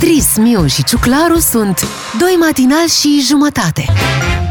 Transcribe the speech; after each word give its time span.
Beatrice, 0.00 0.40
Miu 0.40 0.66
și 0.66 0.84
Ciuclaru 0.84 1.38
sunt 1.38 1.86
doi 2.18 2.36
matinali 2.40 2.88
și 3.00 3.24
jumătate. 3.28 3.84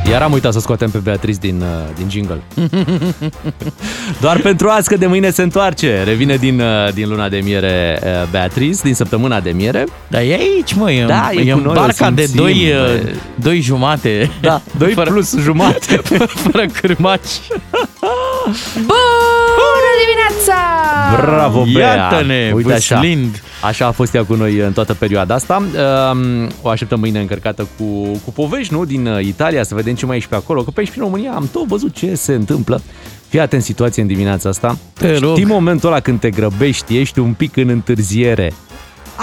Iar 0.09 0.21
am 0.21 0.31
uitat 0.31 0.53
să 0.53 0.59
scoatem 0.59 0.89
pe 0.89 0.97
Beatrice 0.97 1.37
din, 1.41 1.61
uh, 1.61 1.67
din 1.97 2.09
jingle. 2.09 2.41
Doar 4.21 4.39
pentru 4.39 4.69
azi, 4.69 4.87
că 4.89 4.97
de 4.97 5.05
mâine 5.07 5.29
se 5.29 5.41
întoarce. 5.41 6.03
Revine 6.03 6.35
din, 6.35 6.59
uh, 6.59 6.93
din 6.93 7.09
luna 7.09 7.29
de 7.29 7.37
miere 7.43 7.99
uh, 8.03 8.09
Beatrice, 8.31 8.79
din 8.83 8.93
săptămâna 8.93 9.39
de 9.39 9.49
miere. 9.49 9.85
Dar 10.07 10.21
e 10.21 10.33
aici, 10.33 10.73
mă, 10.73 10.91
e, 10.91 11.05
Da, 11.05 11.29
e 11.33 11.39
e 11.39 11.51
cu 11.51 11.57
în 11.57 11.63
noi, 11.63 11.71
o 11.75 11.79
barca 11.79 12.11
de 12.11 12.21
simțim, 12.21 12.41
doi, 12.43 12.71
bă. 12.73 13.01
uh, 13.05 13.11
doi 13.35 13.61
jumate. 13.61 14.31
Da, 14.41 14.61
2 14.77 14.93
Fără- 14.99 15.09
plus 15.11 15.35
jumate. 15.39 16.01
Fără 16.51 16.65
cârmaci. 16.81 17.39
Bună 18.75 19.89
dimineața! 20.03 20.57
Bravo, 21.21 21.63
Bea! 21.73 21.95
Iată-ne, 21.95 22.51
Uite 22.55 22.73
așa. 22.73 22.95
vâslind. 22.99 23.41
Așa 23.63 23.85
a 23.85 23.91
fost 23.91 24.13
ea 24.15 24.23
cu 24.25 24.33
noi 24.35 24.57
în 24.57 24.73
toată 24.73 24.93
perioada 24.93 25.33
asta. 25.33 25.55
Um, 26.11 26.49
O 26.61 26.69
așteptăm 26.69 26.99
mâine 26.99 27.19
încărcată 27.19 27.67
cu, 27.77 27.83
cu 28.25 28.31
povești, 28.31 28.73
nu? 28.73 28.85
Din 28.85 29.07
uh, 29.07 29.23
Italia, 29.25 29.63
să 29.63 29.75
vedem 29.75 29.95
ce 29.95 30.05
mai 30.05 30.17
ești 30.17 30.29
pe 30.29 30.35
acolo. 30.35 30.61
Că 30.61 30.69
pe 30.71 30.79
aici, 30.79 30.89
prin 30.89 31.01
România, 31.01 31.31
am 31.35 31.49
tot 31.51 31.67
văzut 31.67 31.93
ce 31.95 32.15
se 32.15 32.33
întâmplă. 32.33 32.81
Fii 33.27 33.39
atent 33.39 33.63
situație 33.63 34.01
în 34.01 34.07
dimineața 34.07 34.49
asta. 34.49 34.77
Te 34.93 35.17
rog. 35.17 35.31
Știi 35.31 35.45
momentul 35.45 35.89
ăla 35.89 35.99
când 35.99 36.19
te 36.19 36.29
grăbești, 36.29 36.97
ești 36.97 37.19
un 37.19 37.33
pic 37.33 37.55
în 37.57 37.69
întârziere. 37.69 38.53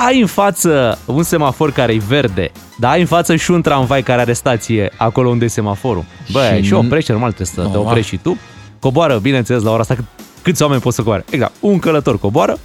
Ai 0.07 0.21
în 0.21 0.27
față 0.27 0.99
un 1.05 1.23
semafor 1.23 1.73
care 1.73 1.93
e 1.93 2.01
verde, 2.09 2.51
dar 2.79 2.93
ai 2.93 3.01
în 3.01 3.07
față 3.07 3.37
și 3.37 3.51
un 3.51 3.63
tramvai 3.63 4.03
care 4.03 4.21
are 4.21 4.33
stație 4.33 4.93
acolo 4.97 5.29
unde 5.29 5.45
e 5.45 5.49
semaforul. 5.49 6.05
Bă, 6.33 6.53
Și 6.57 6.63
și, 6.65 6.73
nu- 6.73 6.79
oprește, 6.79 7.13
normal 7.13 7.33
trebuie 7.33 7.55
să 7.55 7.61
te 7.61 7.67
Normal. 7.67 7.87
oprești 7.91 8.11
și 8.11 8.17
tu. 8.23 8.37
Coboară, 8.81 9.19
bineînțeles, 9.19 9.63
la 9.63 9.71
ora 9.71 9.81
asta 9.81 9.95
cât, 9.95 10.05
câți 10.43 10.63
oameni 10.63 10.81
pot 10.81 10.93
să 10.93 11.01
coboare. 11.01 11.25
Exact, 11.31 11.53
un 11.61 11.79
călător 11.79 12.19
coboară, 12.19 12.59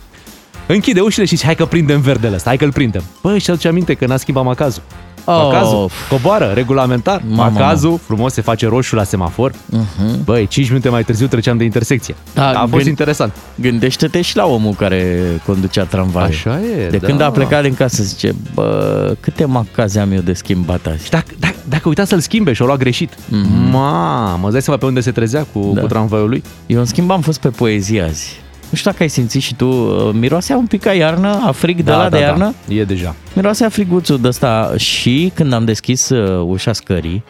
închide 0.67 1.01
ușile 1.01 1.25
și 1.25 1.35
zice, 1.35 1.45
hai 1.45 1.55
că 1.55 1.65
prindem 1.65 2.01
verdele 2.01 2.35
ăsta, 2.35 2.49
hai 2.49 2.57
că-l 2.57 2.71
prindem. 2.71 3.03
Bă, 3.21 3.37
și 3.37 3.49
aduce 3.49 3.67
aminte 3.67 3.93
că 3.93 4.05
n-a 4.05 4.17
schimbat 4.17 4.43
macazul. 4.43 4.83
Oh. 5.25 5.35
Macazul, 5.43 5.89
coboară, 6.09 6.51
regulamentar. 6.53 7.21
Mamă, 7.29 7.51
macazul, 7.59 7.99
frumos, 8.05 8.33
se 8.33 8.41
face 8.41 8.67
roșu 8.67 8.95
la 8.95 9.03
semafor. 9.03 9.51
Uh-huh. 9.51 10.23
Băi, 10.23 10.47
5 10.47 10.67
minute 10.67 10.89
mai 10.89 11.03
târziu 11.03 11.27
treceam 11.27 11.57
de 11.57 11.63
intersecție. 11.63 12.15
Da, 12.33 12.49
a 12.49 12.59
fost 12.59 12.71
gând- 12.71 12.85
interesant. 12.85 13.33
Gândește-te 13.55 14.21
și 14.21 14.35
la 14.35 14.45
omul 14.45 14.73
care 14.73 15.21
conducea 15.45 15.83
tramvaiul. 15.83 16.29
Așa 16.29 16.59
e, 16.85 16.87
De 16.89 16.97
da. 16.97 17.07
când 17.07 17.21
a 17.21 17.31
plecat 17.31 17.61
din 17.61 17.73
casă, 17.73 18.03
zice, 18.03 18.35
bă, 18.53 19.15
câte 19.19 19.45
macaze 19.45 19.99
am 19.99 20.11
eu 20.11 20.19
de 20.21 20.33
schimbat 20.33 20.85
azi? 20.87 21.03
Și 21.03 21.09
dacă, 21.09 21.25
dacă, 21.39 21.55
dacă 21.69 21.87
uita 21.87 22.05
să-l 22.05 22.19
schimbe 22.19 22.53
și 22.53 22.61
o 22.61 22.65
lua 22.65 22.75
greșit. 22.75 23.13
Mm-hmm. 23.13 23.71
Mamă, 23.71 24.41
îți 24.43 24.51
dai 24.51 24.61
seama 24.61 24.79
pe 24.79 24.85
unde 24.85 24.99
se 24.99 25.11
trezea 25.11 25.45
cu, 25.53 25.71
Da. 25.73 25.81
cu 25.81 25.87
tramvaiul 25.87 26.29
lui? 26.29 26.43
Eu, 26.65 26.79
în 26.79 26.85
schimb, 26.85 27.11
am 27.11 27.21
fost 27.21 27.39
pe 27.39 27.49
poezie 27.49 28.01
azi. 28.01 28.39
Nu 28.71 28.77
știu 28.77 28.91
dacă 28.91 29.03
ai 29.03 29.09
simțit 29.09 29.41
și 29.41 29.55
tu, 29.55 29.67
uh, 29.67 30.09
miroasea 30.13 30.57
un 30.57 30.65
pic 30.65 30.81
ca 30.81 30.93
iarnă, 30.93 31.41
a 31.45 31.51
frig 31.51 31.81
de 31.81 31.91
la 31.91 32.09
de 32.09 32.19
iarnă. 32.19 32.53
Da. 32.67 32.73
E 32.73 32.83
deja. 32.83 33.15
Miroasea 33.33 33.69
friguțul 33.69 34.21
de 34.21 34.27
ăsta 34.27 34.73
și 34.77 35.31
când 35.35 35.53
am 35.53 35.65
deschis 35.65 36.09
uh, 36.09 36.45
ușa 36.47 36.73
scării, 36.73 37.23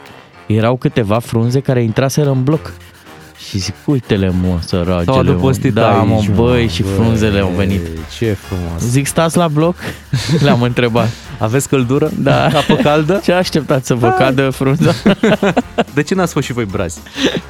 erau 0.48 0.76
câteva 0.76 1.20
frunze 1.20 1.60
care 1.60 1.84
intraseră 1.84 2.30
în 2.30 2.44
bloc. 2.44 2.74
Și 3.50 3.58
zic, 3.58 3.76
uite-le 3.86 4.30
mă, 4.42 4.48
S-au 4.48 4.60
săragele, 4.62 5.06
mă. 5.06 5.20
adăpostit 5.20 5.74
Da, 5.74 6.00
aici, 6.00 6.28
mă, 6.28 6.34
băi, 6.36 6.68
și 6.68 6.82
băi, 6.82 6.92
frunzele 6.94 7.40
au 7.40 7.54
venit. 7.56 7.82
Ce 8.18 8.38
frumos. 8.40 8.82
Zic, 8.82 9.08
stați 9.08 9.38
la 9.38 9.48
bloc? 9.48 9.76
Le-am 10.44 10.62
întrebat. 10.62 11.10
Aveți 11.38 11.68
căldură? 11.68 12.12
Da. 12.18 12.46
Apă 12.60 12.76
caldă? 12.76 13.20
Ce 13.24 13.32
așteptați 13.32 13.88
să 13.88 13.94
vă 13.94 14.16
cadă 14.18 14.50
frunza? 14.50 14.94
De 15.94 16.04
ce 16.04 16.16
n-ați 16.16 16.34
fost 16.34 16.46
și 16.46 16.54
voi 16.54 16.66
brazi? 16.66 17.00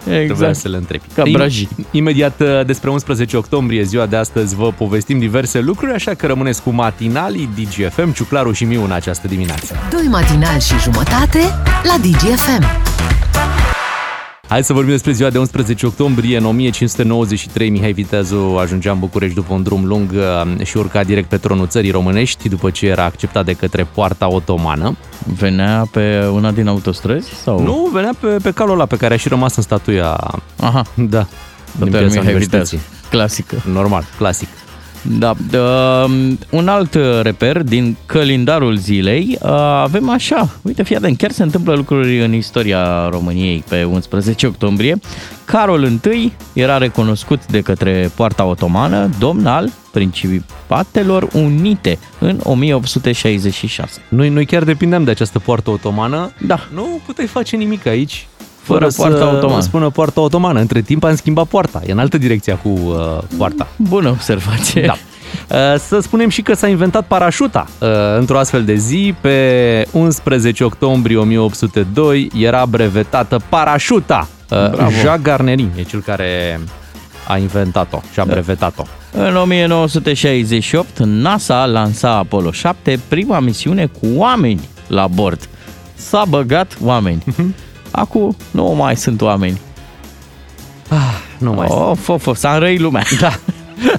Trebuia 0.03 0.21
exact. 0.21 0.55
să 0.55 0.67
le 0.67 0.77
întrebi. 0.77 1.03
Ca 1.15 1.23
brajii. 1.31 1.69
Imediat 1.91 2.39
uh, 2.39 2.65
despre 2.65 2.89
11 2.89 3.37
octombrie, 3.37 3.83
ziua 3.83 4.05
de 4.05 4.15
astăzi, 4.15 4.55
vă 4.55 4.71
povestim 4.71 5.19
diverse 5.19 5.59
lucruri, 5.59 5.93
așa 5.93 6.13
că 6.13 6.27
rămâneți 6.27 6.61
cu 6.61 6.69
matinalii 6.69 7.49
DGFM, 7.55 8.13
Ciuclaru 8.13 8.51
și 8.51 8.63
Miu 8.63 8.83
în 8.83 8.91
această 8.91 9.27
dimineață. 9.27 9.75
Doi 9.91 10.07
matinali 10.09 10.61
și 10.61 10.79
jumătate 10.79 11.39
la 11.83 11.95
DGFM. 12.01 12.63
Hai 14.51 14.63
să 14.63 14.73
vorbim 14.73 14.91
despre 14.91 15.11
ziua 15.11 15.29
de 15.29 15.37
11 15.37 15.85
octombrie. 15.85 16.37
În 16.37 16.45
1593, 16.45 17.69
Mihai 17.69 17.91
Viteazu 17.91 18.57
ajungea 18.59 18.91
în 18.91 18.99
București 18.99 19.35
după 19.35 19.53
un 19.53 19.63
drum 19.63 19.85
lung 19.85 20.11
uh, 20.11 20.65
și 20.65 20.77
urca 20.77 21.03
direct 21.03 21.29
pe 21.29 21.37
tronul 21.37 21.67
țării 21.67 21.91
românești, 21.91 22.49
după 22.49 22.69
ce 22.69 22.87
era 22.87 23.03
acceptat 23.03 23.45
de 23.45 23.53
către 23.53 23.83
poarta 23.83 24.31
otomană. 24.31 24.97
Venea 25.37 25.87
pe 25.91 26.29
una 26.33 26.51
din 26.51 26.67
autostrăzi? 26.67 27.29
Sau? 27.43 27.63
Nu, 27.63 27.89
venea 27.93 28.11
pe, 28.19 28.27
pe 28.27 28.51
calul 28.51 28.73
ăla 28.73 28.85
pe 28.85 28.97
care 28.97 29.13
a 29.13 29.17
și 29.17 29.27
rămas 29.27 29.55
în 29.55 29.63
statuia, 29.63 30.17
Aha, 30.59 30.83
da, 30.95 31.27
din 31.77 31.89
Dr. 31.89 31.97
piața 31.97 32.05
Mihai 32.05 32.19
Universității. 32.19 32.77
Viteaz. 32.77 33.09
Clasică. 33.09 33.61
Normal, 33.71 34.03
clasic. 34.17 34.47
Da, 35.01 35.33
uh, 35.53 36.33
un 36.49 36.67
alt 36.67 36.93
uh, 36.93 37.19
reper 37.21 37.61
din 37.61 37.95
calendarul 38.05 38.75
zilei, 38.75 39.37
uh, 39.41 39.49
avem 39.81 40.09
așa, 40.09 40.49
uite, 40.61 40.83
fii 40.83 40.95
atent, 40.95 41.17
chiar 41.17 41.31
se 41.31 41.43
întâmplă 41.43 41.75
lucruri 41.75 42.23
în 42.23 42.33
istoria 42.33 43.09
României 43.09 43.63
pe 43.69 43.83
11 43.83 44.47
octombrie. 44.47 44.99
Carol 45.45 45.83
I 45.83 46.31
era 46.53 46.77
recunoscut 46.77 47.45
de 47.45 47.61
către 47.61 48.11
poarta 48.15 48.45
otomană, 48.45 49.09
domn 49.19 49.45
al 49.45 49.71
Principatelor 49.91 51.27
Unite 51.33 51.99
în 52.19 52.39
1866. 52.43 54.01
Noi, 54.07 54.29
noi 54.29 54.45
chiar 54.45 54.63
depindeam 54.63 55.03
de 55.03 55.11
această 55.11 55.39
poartă 55.39 55.69
otomană. 55.69 56.31
Da. 56.45 56.59
Nu 56.73 56.99
puteai 57.05 57.27
face 57.27 57.55
nimic 57.55 57.85
aici 57.85 58.27
Fără 58.61 58.89
fără 58.89 59.09
poarta 59.09 59.29
să 59.29 59.35
otomană. 59.35 59.61
spună 59.61 59.89
poarta 59.89 60.21
otomană. 60.21 60.59
Între 60.59 60.81
timp 60.81 61.03
am 61.03 61.15
schimbat 61.15 61.45
poarta. 61.47 61.81
E 61.85 61.91
în 61.91 61.99
altă 61.99 62.17
direcție 62.17 62.59
cu 62.63 62.69
uh, 62.69 63.17
poarta. 63.37 63.67
Bună 63.75 64.09
observație. 64.09 64.81
Da. 64.81 64.95
Uh, 65.55 65.79
Să 65.79 65.99
spunem 65.99 66.29
și 66.29 66.41
că 66.41 66.53
s-a 66.53 66.67
inventat 66.67 67.05
parașuta 67.05 67.67
uh, 67.79 67.87
într-o 68.17 68.37
astfel 68.37 68.63
de 68.63 68.75
zi. 68.75 69.13
Pe 69.21 69.87
11 69.91 70.63
octombrie 70.63 71.17
1802 71.17 72.29
era 72.39 72.65
brevetată 72.65 73.39
parașuta. 73.49 74.27
Uh, 74.49 74.69
Bravo. 74.69 74.91
Jacques 74.91 75.21
Garnerin 75.21 75.69
e 75.77 75.81
cel 75.81 76.01
care 76.01 76.59
a 77.27 77.37
inventat-o 77.37 78.01
și 78.13 78.19
a 78.19 78.25
brevetat-o. 78.25 78.83
În 79.11 79.35
1968, 79.35 80.99
NASA 80.99 81.65
lansa 81.65 82.09
Apollo 82.17 82.51
7, 82.51 82.99
prima 83.07 83.39
misiune 83.39 83.85
cu 83.85 84.07
oameni 84.15 84.69
la 84.87 85.07
bord. 85.07 85.49
S-a 85.95 86.23
băgat 86.29 86.77
oameni. 86.83 87.23
Acum 87.91 88.35
nu 88.51 88.63
mai 88.63 88.95
sunt 88.97 89.21
oameni. 89.21 89.59
Nu 91.37 91.51
mai 91.53 91.67
Oh, 91.69 91.91
fo, 92.01 92.17
fo, 92.17 92.33
s-a 92.33 92.53
înrăit 92.53 92.79
lumea. 92.79 93.03
Da. 93.19 93.31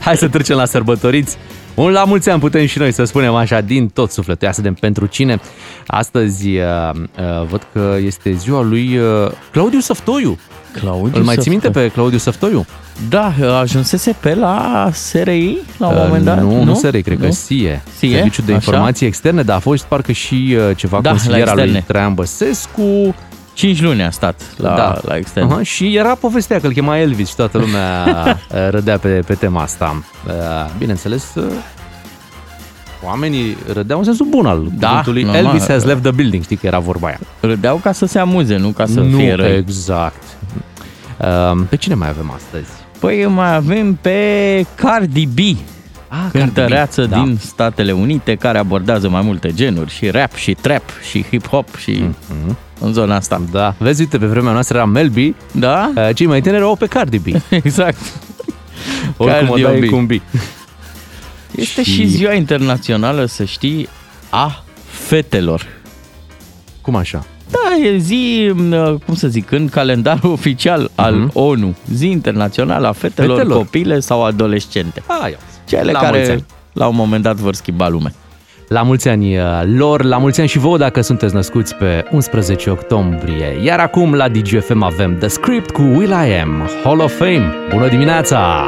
Hai 0.01 0.17
să 0.17 0.29
trecem 0.29 0.57
la 0.57 0.65
sărbătoriți. 0.65 1.37
Un 1.75 1.91
la 1.91 2.05
mulți 2.05 2.31
ani 2.31 2.41
putem 2.41 2.67
și 2.67 2.79
noi 2.79 2.93
să 2.93 3.05
spunem 3.05 3.35
așa 3.35 3.61
din 3.61 3.89
tot 3.89 4.11
sufletul. 4.11 4.47
Ia 4.47 4.53
să 4.53 4.61
vedem 4.61 4.75
pentru 4.81 5.07
cine. 5.07 5.41
Astăzi 5.87 6.49
uh, 6.49 6.63
uh, 6.95 7.47
văd 7.49 7.67
că 7.73 7.97
este 8.05 8.33
ziua 8.33 8.63
lui 8.63 8.97
uh, 8.99 9.31
Claudiu 9.53 9.79
Săftoiu. 9.81 10.39
Claudiu 10.73 11.19
Îl 11.19 11.23
mai 11.25 11.35
ții 11.37 11.43
Săftă- 11.43 11.49
minte 11.51 11.71
pe 11.71 11.89
Claudiu 11.89 12.19
Săftoiu? 12.19 12.67
Da, 13.09 13.33
ajunsese 13.61 14.17
pe 14.21 14.35
la 14.35 14.89
SRI 14.93 15.59
la 15.77 15.87
un 15.87 15.95
moment 15.99 16.25
dat. 16.25 16.37
Uh, 16.37 16.43
nu, 16.43 16.63
nu 16.65 16.75
SRI, 16.75 17.03
cred 17.03 17.19
că 17.21 17.31
SIE. 17.31 17.83
SIE? 17.99 18.11
Serviciul 18.17 18.45
de 18.47 18.53
Așa? 18.53 18.61
Informații 18.65 19.07
Externe, 19.07 19.43
dar 19.43 19.57
a 19.57 19.61
fost 19.61 19.85
parcă 19.85 20.13
și 20.13 20.57
uh, 20.69 20.77
ceva 20.77 21.01
Da, 21.01 21.11
la 21.11 21.17
consilier 21.17 21.49
al 21.49 21.55
lui 21.55 21.63
externe. 21.63 21.85
Traian 21.87 22.15
Băsescu. 22.15 23.15
5 23.53 23.81
luni 23.83 24.03
a 24.03 24.11
stat 24.11 24.41
la, 24.57 24.75
da. 24.75 24.99
la 25.05 25.17
extern. 25.17 25.51
Aha, 25.51 25.63
și 25.63 25.97
era 25.97 26.15
povestea 26.15 26.61
că 26.61 26.67
îl 26.67 26.73
chema 26.73 26.99
Elvis 26.99 27.29
și 27.29 27.35
toată 27.37 27.59
lumea 27.59 28.05
uh, 28.51 28.69
râdea 28.71 28.99
pe, 28.99 29.09
pe 29.27 29.35
tema 29.35 29.63
asta. 29.63 30.03
Uh, 30.27 30.33
Bineînțeles, 30.79 31.35
uh, 31.35 31.45
oamenii 33.05 33.57
râdeau 33.73 33.99
în 33.99 34.05
sensul 34.05 34.27
bun 34.31 34.47
al 34.47 34.67
Da, 34.79 34.89
cuvântului. 34.89 35.23
normal. 35.23 35.45
Elvis 35.45 35.67
has 35.67 35.85
left 35.85 36.03
the 36.03 36.11
building, 36.11 36.43
știi 36.43 36.57
că 36.57 36.67
era 36.67 36.79
vorba 36.79 37.07
aia. 37.07 37.19
Râdeau 37.41 37.77
ca 37.77 37.93
să 37.93 38.07
se 38.07 38.19
amuze, 38.19 38.57
nu 38.57 38.69
ca 38.69 38.87
să 38.87 39.01
nu, 39.01 39.17
fie 39.17 39.33
răi. 39.35 39.57
exact. 39.57 40.23
Uh, 41.19 41.61
pe 41.69 41.77
cine 41.77 41.95
mai 41.95 42.09
avem 42.09 42.31
astăzi? 42.35 42.71
Păi 42.99 43.27
mai 43.27 43.55
avem 43.55 43.95
pe 43.95 44.67
Cardi 44.75 45.27
B, 45.27 45.39
Ah, 46.15 46.27
cântăreață 46.33 47.07
Cardi 47.07 47.15
B, 47.21 47.25
din 47.25 47.39
Statele 47.41 47.93
Unite 47.93 48.35
care 48.35 48.59
abordează 48.59 49.09
mai 49.09 49.23
multe 49.23 49.53
genuri, 49.55 49.91
și 49.91 50.11
rap, 50.11 50.35
și 50.35 50.55
trap, 50.55 50.83
și 51.11 51.25
hip-hop, 51.31 51.79
și 51.79 51.91
Mhm. 52.29 52.57
în 52.81 52.93
zona 52.93 53.17
asta. 53.17 53.43
Da. 53.51 53.75
Vezi, 53.79 54.01
uite, 54.01 54.19
pe 54.19 54.27
vremea 54.27 54.53
noastră 54.53 54.77
era 54.77 54.87
Melby, 54.87 55.35
Da? 55.53 55.93
uh, 55.97 56.09
cei 56.15 56.27
mai 56.27 56.41
tineri 56.41 56.59
erau 56.61 56.77
pe 56.77 56.87
Cardi 56.87 57.19
B. 57.19 57.27
Exact. 57.51 57.99
Oricum 59.17 59.49
o 59.49 59.53
Cardi 59.53 59.63
dai 59.63 59.81
B. 59.81 59.85
cu 59.91 59.97
un 59.97 60.07
B. 60.07 60.11
Este 61.57 61.83
Și- 61.83 61.91
și 61.93 62.07
ziua 62.07 62.33
internațională, 62.33 63.25
să 63.25 63.45
știi, 63.45 63.89
a 64.31 64.65
fetelor. 64.87 65.67
Cum 66.81 66.97
așa? 66.97 67.25
Da, 67.51 67.87
e 67.87 67.97
zi, 67.99 68.51
m, 68.55 68.97
cum 69.07 69.15
să 69.15 69.29
zic, 69.29 69.51
în 69.51 69.69
calendarul 69.69 70.33
oficial 70.33 70.91
al 70.95 71.15
Mhm. 71.15 71.31
ONU. 71.33 71.75
Zi 71.93 72.07
internațională 72.11 72.87
a 72.89 72.93
fetelor, 72.93 73.37
Fetelor. 73.37 73.57
copile 73.57 74.01
sau 74.01 74.25
adolescente. 74.25 75.03
Ah, 75.07 75.31
ia. 75.31 75.39
Cele 75.77 75.93
La 75.93 75.99
mulți 75.99 76.19
care 76.19 76.31
ani. 76.33 76.45
la 76.73 76.87
un 76.87 76.95
moment 76.97 77.23
dat 77.23 77.37
vor 77.37 77.55
schimba 77.55 77.89
lumea. 77.89 78.13
La 78.69 78.83
mulți 78.83 79.09
ani 79.09 79.39
uh, 79.39 79.45
lor, 79.65 80.03
la 80.03 80.19
mulți 80.19 80.41
ani 80.41 80.49
și 80.49 80.59
vouă 80.59 80.79
dacă 80.79 81.01
sunteți 81.01 81.35
născuți 81.35 81.75
pe 81.75 82.05
11 82.11 82.71
octombrie. 82.71 83.61
Iar 83.65 83.79
acum 83.79 84.15
la 84.15 84.29
DGFM 84.29 84.83
avem 84.83 85.19
The 85.19 85.29
Script 85.29 85.71
cu 85.71 85.83
Will 85.83 86.11
I 86.11 86.41
Am, 86.43 86.71
Hall 86.85 87.01
of 87.01 87.17
Fame. 87.17 87.53
Bună 87.71 87.89
dimineața! 87.89 88.67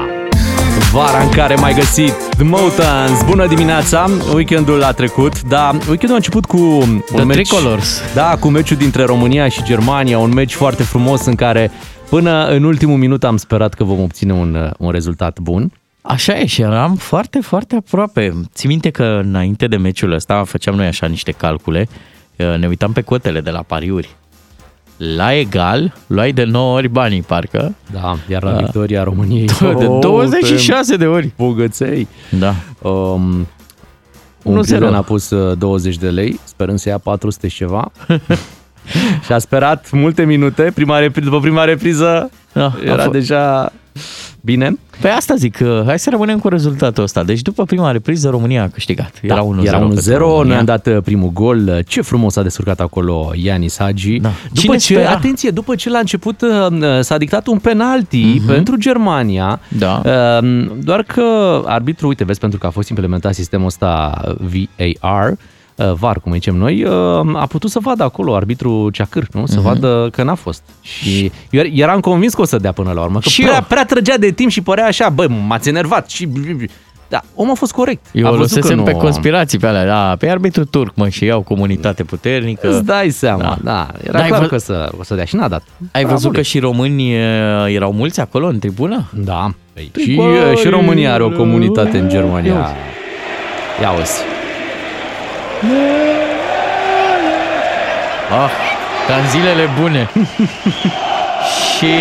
vara 0.92 1.22
în 1.22 1.28
care 1.28 1.54
m-ai 1.54 1.74
găsit 1.74 2.12
The 2.28 2.44
Motans, 2.44 3.24
bună 3.24 3.46
dimineața 3.46 4.06
Weekendul 4.34 4.82
a 4.82 4.92
trecut, 4.92 5.42
da, 5.42 5.70
weekendul 5.70 6.12
a 6.12 6.14
început 6.14 6.44
cu 6.44 6.56
un 6.56 7.00
The 7.14 7.24
meci 7.24 7.48
Tricolors. 7.48 8.00
Da, 8.14 8.36
cu 8.40 8.48
meciul 8.48 8.76
dintre 8.76 9.04
România 9.04 9.48
și 9.48 9.62
Germania 9.62 10.18
Un 10.18 10.32
meci 10.32 10.54
foarte 10.54 10.82
frumos 10.82 11.24
în 11.24 11.34
care 11.34 11.70
Până 12.08 12.46
în 12.46 12.64
ultimul 12.64 12.96
minut 12.96 13.24
am 13.24 13.36
sperat 13.36 13.74
că 13.74 13.84
vom 13.84 14.00
obține 14.00 14.32
un, 14.32 14.72
un 14.78 14.90
rezultat 14.90 15.38
bun 15.38 15.72
Așa 16.06 16.38
e 16.38 16.46
și 16.46 16.60
eram 16.62 16.94
foarte, 16.94 17.40
foarte 17.40 17.76
aproape. 17.76 18.32
Ți 18.54 18.66
minte 18.66 18.90
că 18.90 19.20
înainte 19.24 19.66
de 19.66 19.76
meciul 19.76 20.12
ăsta 20.12 20.44
făceam 20.44 20.74
noi 20.74 20.86
așa 20.86 21.06
niște 21.06 21.32
calcule, 21.32 21.88
ne 22.58 22.66
uitam 22.66 22.92
pe 22.92 23.00
cotele 23.00 23.40
de 23.40 23.50
la 23.50 23.62
pariuri. 23.62 24.08
La 24.96 25.34
egal, 25.34 25.94
luai 26.06 26.32
de 26.32 26.44
9 26.44 26.76
ori 26.76 26.88
banii, 26.88 27.22
parcă. 27.22 27.74
Da, 27.92 28.16
iar 28.28 28.42
la 28.42 28.52
victoria 28.52 29.02
României 29.02 29.46
De 29.78 29.86
26 30.00 30.96
de 30.96 31.06
ori. 31.06 31.32
Bogăței 31.36 32.08
Da. 32.38 32.54
um, 32.88 33.46
Un 34.42 34.54
Nu 34.54 34.60
prieten 34.60 34.94
a 34.94 35.02
pus 35.02 35.30
uh, 35.30 35.58
20 35.58 35.96
de 35.96 36.10
lei, 36.10 36.40
sperând 36.44 36.78
să 36.78 36.88
ia 36.88 36.98
400 36.98 37.48
și 37.48 37.56
ceva 37.56 37.92
Și 39.24 39.32
a 39.32 39.38
sperat 39.38 39.90
multe 39.90 40.24
minute, 40.24 40.70
prima 40.74 40.98
repriză, 40.98 41.28
după 41.28 41.40
prima 41.40 41.64
repriză 41.64 42.30
Da, 42.52 42.64
a 42.64 42.74
era 42.84 43.02
fost- 43.02 43.10
deja 43.12 43.72
bine 44.40 44.78
Pe 45.00 45.08
asta 45.08 45.34
zic, 45.34 45.56
că 45.56 45.82
hai 45.86 45.98
să 45.98 46.10
rămânem 46.10 46.38
cu 46.38 46.48
rezultatul 46.48 47.02
ăsta. 47.02 47.22
Deci 47.24 47.40
după 47.42 47.64
prima 47.64 47.90
repriză 47.90 48.28
România 48.28 48.62
a 48.62 48.68
câștigat. 48.68 49.12
Era 49.22 49.42
1-0. 49.42 49.54
Da, 49.54 49.62
era 49.62 49.78
1-0, 49.78 49.82
pentru 49.88 50.10
noi 50.10 50.18
România. 50.18 50.58
am 50.58 50.64
dat 50.64 50.86
uh, 50.86 50.96
primul 51.04 51.30
gol. 51.32 51.82
Ce 51.86 52.00
frumos 52.00 52.36
a 52.36 52.42
descurcat 52.42 52.80
acolo 52.80 53.30
Ianis 53.34 53.76
Hagi. 53.78 54.18
Da. 54.18 54.28
După 54.28 54.60
Cine 54.60 54.76
ce, 54.76 54.94
spera? 54.94 55.10
atenție, 55.10 55.50
după 55.50 55.74
ce 55.74 55.90
la 55.90 55.98
început 55.98 56.40
uh, 56.40 57.00
s-a 57.00 57.18
dictat 57.18 57.46
un 57.46 57.58
penalti 57.58 58.40
pentru 58.46 58.76
Germania, 58.76 59.60
Da. 59.78 60.02
uh, 60.04 60.66
doar 60.82 61.02
că 61.02 61.22
arbitru, 61.66 62.06
uite, 62.08 62.24
vezi, 62.24 62.40
pentru 62.40 62.58
că 62.58 62.66
a 62.66 62.70
fost 62.70 62.88
implementat 62.88 63.34
sistemul 63.34 63.66
ăsta 63.66 64.20
VAR, 65.00 65.30
uh, 65.30 65.36
VAR, 65.76 66.20
cum 66.20 66.32
îi 66.32 66.38
zicem 66.38 66.56
noi, 66.56 66.84
uh, 66.84 66.90
a 67.34 67.46
putut 67.48 67.70
să 67.70 67.78
vadă 67.82 68.02
acolo 68.02 68.34
arbitru 68.36 68.90
Ceacâr, 68.92 69.26
nu? 69.32 69.46
Să 69.46 69.60
vadă 69.60 70.08
că 70.12 70.22
n-a 70.22 70.34
fost. 70.34 70.62
Și 70.80 71.32
eu 71.50 71.62
er- 71.62 71.70
eram 71.72 72.00
convins 72.00 72.34
că 72.34 72.40
o 72.40 72.44
să 72.44 72.56
dea 72.56 72.72
până 72.72 72.92
la 72.92 73.00
urmă, 73.02 73.18
că 73.18 73.28
Și 73.28 73.42
prea, 73.42 73.54
eu. 73.54 73.64
prea 73.68 73.84
trăgea 73.84 74.16
de 74.16 74.30
timp 74.30 74.50
și 74.50 74.60
părea 74.60 74.86
așa, 74.86 75.08
bă, 75.08 75.26
m-ați 75.46 75.68
enervat 75.68 76.10
și... 76.10 76.28
Da, 77.08 77.20
omul 77.34 77.52
a 77.52 77.54
fost 77.54 77.72
corect. 77.72 78.06
Eu 78.12 78.26
a 78.26 78.30
o 78.30 78.36
văzut 78.36 78.48
că 78.50 78.54
lăsesem 78.56 78.76
nu... 78.78 78.82
pe 78.84 78.92
conspirații 78.92 79.58
pe 79.58 79.66
alea, 79.66 79.86
da, 79.86 80.16
pe 80.18 80.30
arbitru 80.30 80.64
turc, 80.64 80.92
mă, 80.96 81.08
și 81.08 81.24
iau 81.24 81.40
comunitate 81.40 82.04
puternică. 82.04 82.68
Îți 82.68 82.84
dai 82.84 83.10
seama, 83.10 83.42
Da. 83.42 83.56
da. 83.62 83.72
da. 83.72 83.88
Era 84.02 84.12
Da, 84.18 84.22
ai 84.22 84.28
clar 84.28 84.40
vă- 84.40 84.46
că 84.46 84.56
să, 84.56 84.90
o 84.98 85.02
să 85.02 85.14
dea 85.14 85.24
și 85.24 85.36
n-a 85.36 85.48
dat. 85.48 85.62
Ai 85.80 85.88
Bravo 86.02 86.08
văzut 86.10 86.30
lui. 86.32 86.36
că 86.36 86.42
și 86.42 86.58
români 86.58 87.12
e, 87.14 87.18
erau 87.68 87.92
mulți 87.92 88.20
acolo 88.20 88.46
în 88.46 88.58
tribună? 88.58 89.10
Da. 89.14 89.50
Păi, 89.72 89.82
și, 89.82 89.90
Tricolori. 89.90 90.56
și 90.60 90.68
România 90.68 91.12
are 91.12 91.22
o 91.22 91.30
comunitate 91.30 91.98
în 91.98 92.08
Germania. 92.08 92.70
Ia 93.82 93.90
uzi. 94.00 94.18
Ia 95.70 97.14
uzi. 97.26 97.44
Ah, 98.42 98.50
ca 99.06 99.14
în 99.14 99.28
zilele 99.28 99.68
bune. 99.80 100.10
și 101.76 101.92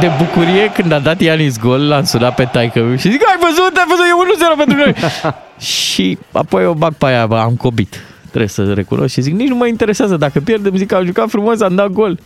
de 0.00 0.10
bucurie 0.18 0.70
când 0.74 0.92
a 0.92 0.98
dat 0.98 1.20
Ianis 1.20 1.58
gol, 1.58 1.88
l-am 1.88 2.04
sunat 2.04 2.34
pe 2.34 2.44
taică 2.44 2.94
și 2.96 3.10
zic, 3.10 3.22
ai 3.26 3.38
văzut, 3.40 3.76
ai 3.76 3.84
văzut, 3.88 4.04
e 4.04 4.54
1-0 4.54 4.56
pentru 4.56 4.76
noi. 4.76 4.94
și 5.72 6.18
apoi 6.32 6.66
o 6.66 6.74
bag 6.74 6.94
pe 6.94 7.06
aia, 7.06 7.26
bă, 7.26 7.38
am 7.38 7.56
cobit. 7.56 8.00
Trebuie 8.28 8.48
să 8.48 8.72
recunosc 8.72 9.12
și 9.12 9.20
zic, 9.20 9.34
nici 9.34 9.48
nu 9.48 9.56
mă 9.56 9.66
interesează 9.66 10.16
dacă 10.16 10.40
pierdem, 10.40 10.76
zic, 10.76 10.92
am 10.92 11.04
jucat 11.04 11.28
frumos, 11.28 11.60
am 11.60 11.74
dat 11.74 11.88
gol. 11.88 12.18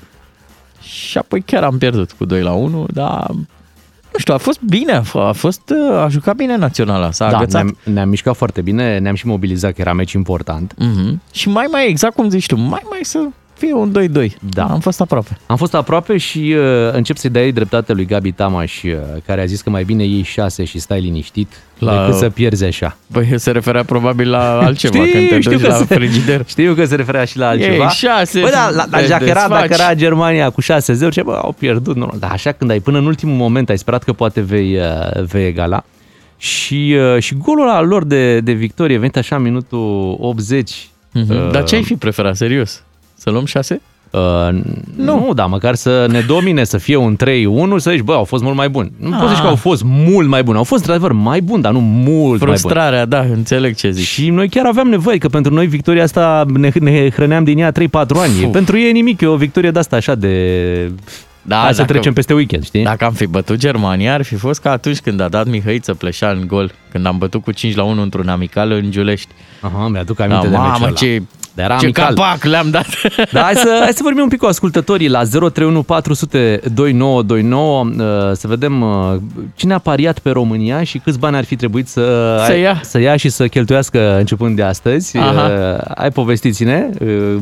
Și 0.83 1.19
apoi 1.19 1.43
chiar 1.43 1.63
am 1.63 1.79
pierdut 1.79 2.13
cu 2.13 2.25
2 2.25 2.43
la 2.43 2.53
1, 2.53 2.87
dar 2.93 3.27
nu 4.19 4.25
știu, 4.25 4.35
a 4.35 4.37
fost 4.37 4.61
bine, 4.63 4.93
a 4.93 5.03
f- 5.03 5.29
a 5.29 5.33
fost, 5.33 5.73
a 5.93 6.07
jucat 6.11 6.37
bine 6.37 6.57
naționala, 6.57 7.11
s-a 7.11 7.31
Da, 7.31 7.37
agățat. 7.37 7.63
ne-am, 7.63 7.77
ne-am 7.95 8.09
mișcat 8.09 8.37
foarte 8.37 8.61
bine, 8.61 8.99
ne-am 8.99 9.15
și 9.15 9.27
mobilizat 9.27 9.73
că 9.73 9.81
era 9.81 9.93
meci 9.93 10.13
important. 10.13 10.75
Mhm. 10.79 11.21
Și 11.33 11.49
mai 11.49 11.67
mai 11.71 11.89
exact 11.89 12.15
cum 12.15 12.29
zici 12.29 12.47
tu, 12.47 12.57
mai 12.57 12.83
mai 12.91 13.01
să 13.03 13.19
fie 13.59 13.73
un 13.73 13.93
2-2. 14.27 14.31
Da. 14.41 14.65
Am 14.65 14.81
fost 14.81 15.01
aproape. 15.01 15.39
Am 15.47 15.57
fost 15.57 15.75
aproape 15.75 16.17
și 16.17 16.55
uh, 16.59 16.93
încep 16.93 17.17
să-i 17.17 17.31
dai 17.31 17.51
dreptate 17.53 17.93
lui 17.93 18.05
Gabi 18.07 18.33
Tamaș, 18.33 18.83
uh, 18.83 18.91
care 19.27 19.41
a 19.41 19.45
zis 19.45 19.61
că 19.61 19.71
mai 19.71 19.85
bine 19.85 20.05
iei 20.05 20.23
șase 20.23 20.65
și 20.65 20.79
stai 20.79 21.01
liniștit 21.01 21.53
La- 21.79 22.01
decât 22.05 22.19
să 22.19 22.31
pierzi 22.31 22.65
așa. 22.65 22.97
Păi 23.13 23.39
se 23.39 23.51
referea 23.51 23.85
probabil 23.85 24.31
la 24.31 24.59
altceva, 24.67 24.99
Știu, 25.05 25.13
când 25.13 25.29
te 25.29 25.41
știu 25.41 25.51
duci 25.53 25.61
că 25.61 25.69
la 25.69 25.75
se- 25.77 25.85
frigider. 25.95 26.45
Știu 26.49 26.75
că 26.75 26.85
se 26.85 26.95
referea 26.95 27.25
și 27.25 27.39
la 27.39 27.49
altceva. 27.49 27.85
Ei, 27.85 27.89
șase, 27.91 28.41
Bă, 28.41 28.49
da, 28.53 28.71
la, 28.75 28.85
la, 28.91 28.99
te 28.99 29.07
dacă, 29.07 29.25
era, 29.25 29.41
desfaci. 29.41 29.69
dacă 29.69 29.83
era 29.83 29.95
Germania 29.95 30.51
cu 30.51 30.63
6-0, 30.63 30.67
ce 31.11 31.23
bă, 31.23 31.39
au 31.43 31.55
pierdut. 31.59 31.97
Nu, 31.97 32.11
dar 32.19 32.31
așa 32.31 32.53
când 32.53 32.71
ai 32.71 32.81
până 32.81 32.99
în 32.99 33.07
ultimul 33.07 33.37
moment 33.37 33.69
ai 33.69 33.79
sperat 33.79 34.03
că 34.03 34.13
poate 34.13 34.41
vei, 34.41 34.77
uh, 34.77 35.23
vei 35.25 35.47
egala. 35.47 35.85
Și, 36.37 36.97
uh, 37.15 37.23
și 37.23 37.35
golul 37.35 37.69
ăla 37.69 37.81
lor 37.81 38.05
de, 38.05 38.41
de 38.41 38.53
victorie 38.53 38.99
venit 38.99 39.17
așa 39.17 39.37
în 39.37 39.43
minutul 39.43 40.17
80. 40.21 40.89
Mhm. 41.13 41.31
uh, 41.31 41.51
Dar 41.51 41.65
ce 41.65 41.75
ai 41.75 41.83
fi 41.83 41.95
preferat, 41.95 42.37
serios? 42.37 42.83
Să 43.19 43.31
luăm 43.31 43.45
șase? 43.45 43.81
Uh, 44.11 44.21
nu. 44.97 45.25
nu, 45.27 45.33
da, 45.35 45.47
măcar 45.47 45.75
să 45.75 46.07
ne 46.11 46.21
domine, 46.21 46.65
să 46.65 46.79
fie 46.79 46.97
un 46.97 47.17
3-1, 47.17 47.19
să 47.77 47.91
zici, 47.91 48.01
bă, 48.01 48.13
au 48.13 48.25
fost 48.25 48.43
mult 48.43 48.57
mai 48.57 48.69
buni. 48.69 48.93
Nu 49.01 49.09
poți 49.11 49.21
să 49.23 49.29
zici 49.29 49.41
că 49.43 49.47
au 49.47 49.55
fost 49.57 49.83
mult 49.85 50.29
mai 50.29 50.43
buni. 50.43 50.57
Au 50.57 50.65
fost, 50.65 50.81
într-adevăr, 50.81 51.13
mai 51.13 51.41
buni, 51.41 51.63
dar 51.63 51.73
nu 51.73 51.81
mult 51.81 52.07
mai 52.11 52.39
buni. 52.39 52.39
Frustrarea, 52.39 53.05
da, 53.05 53.21
înțeleg 53.21 53.75
ce 53.75 53.91
zici. 53.91 54.07
Și 54.07 54.31
noi 54.31 54.49
chiar 54.49 54.67
aveam 54.67 54.89
nevoie, 54.89 55.19
că 55.19 55.29
pentru 55.29 55.55
noi 55.55 55.67
victoria 55.67 56.03
asta 56.03 56.45
ne, 56.55 56.71
ne 56.81 57.11
hrăneam 57.11 57.45
din 57.45 57.59
ea 57.59 57.73
3-4 57.73 57.75
ani. 57.93 58.45
Uf. 58.45 58.53
Pentru 58.53 58.79
ei 58.79 58.89
e 58.89 58.93
nimic, 58.93 59.21
e 59.21 59.27
o 59.27 59.37
victorie 59.37 59.71
de 59.71 59.79
asta 59.79 59.97
așa 59.97 60.15
de... 60.15 60.91
Da, 61.43 61.57
Hai 61.57 61.71
să 61.75 61.81
dacă- 61.81 61.93
trecem 61.93 62.13
peste 62.13 62.35
weekend, 62.35 62.65
știi? 62.65 62.83
Dacă 62.83 63.05
am 63.05 63.13
fi 63.13 63.27
bătut 63.27 63.57
Germania, 63.57 64.15
ar 64.15 64.23
fi 64.23 64.35
fost 64.35 64.61
ca 64.61 64.71
atunci 64.71 64.99
când 64.99 65.21
a 65.21 65.29
dat 65.29 65.47
Mihăiță 65.47 65.95
Pleșan 65.95 66.39
în 66.41 66.47
gol, 66.47 66.73
când 66.93 67.07
am 67.07 67.19
bătut 67.19 67.43
cu 67.43 67.53
5 67.53 67.75
la 67.75 67.83
1 67.83 68.03
într-un 68.03 68.29
amical 68.29 68.71
în 68.73 68.91
Giulești. 68.91 69.29
Aha, 69.61 69.89
mi-aduc 69.89 70.17
Da, 70.17 70.25
aminte 70.25 70.47
de 70.47 70.57
meciul 70.57 70.69
mamă, 70.71 70.85
ăla. 70.85 70.95
ce, 70.95 71.23
Dar 71.59 71.71
era 71.71 71.77
ce 71.79 71.85
amical. 71.85 72.15
capac 72.15 72.45
le-am 72.45 72.71
dat. 72.71 72.87
Da, 73.33 73.41
hai 73.43 73.55
să, 73.55 73.79
hai 73.83 73.93
să 73.93 74.01
vorbim 74.03 74.23
un 74.23 74.29
pic 74.29 74.39
cu 74.39 74.47
ascultătorii 74.47 75.09
la 75.09 75.23
031 75.25 75.83
400 75.83 76.61
2929 76.75 77.85
uh, 77.85 78.37
să 78.37 78.47
vedem 78.47 78.83
uh, 78.83 79.17
cine 79.55 79.75
a 79.75 79.79
pariat 79.79 80.19
pe 80.19 80.31
România 80.31 80.83
și 80.83 80.99
câți 80.99 81.19
bani 81.19 81.37
ar 81.37 81.45
fi 81.45 81.57
trebuit 81.57 81.89
să, 81.89 82.01
Să 82.47 82.53
ai- 82.53 82.61
ia. 82.61 82.81
să 82.85 82.99
ia 83.01 83.17
și 83.17 83.29
să 83.29 83.47
cheltuiască 83.49 84.17
începând 84.19 84.57
de 84.57 84.63
astăzi. 84.63 85.17
Aha. 85.17 85.51
Uh, 85.77 85.93
Hai 85.97 86.11
povestiți-ne 86.11 86.89
uh, 87.01 87.37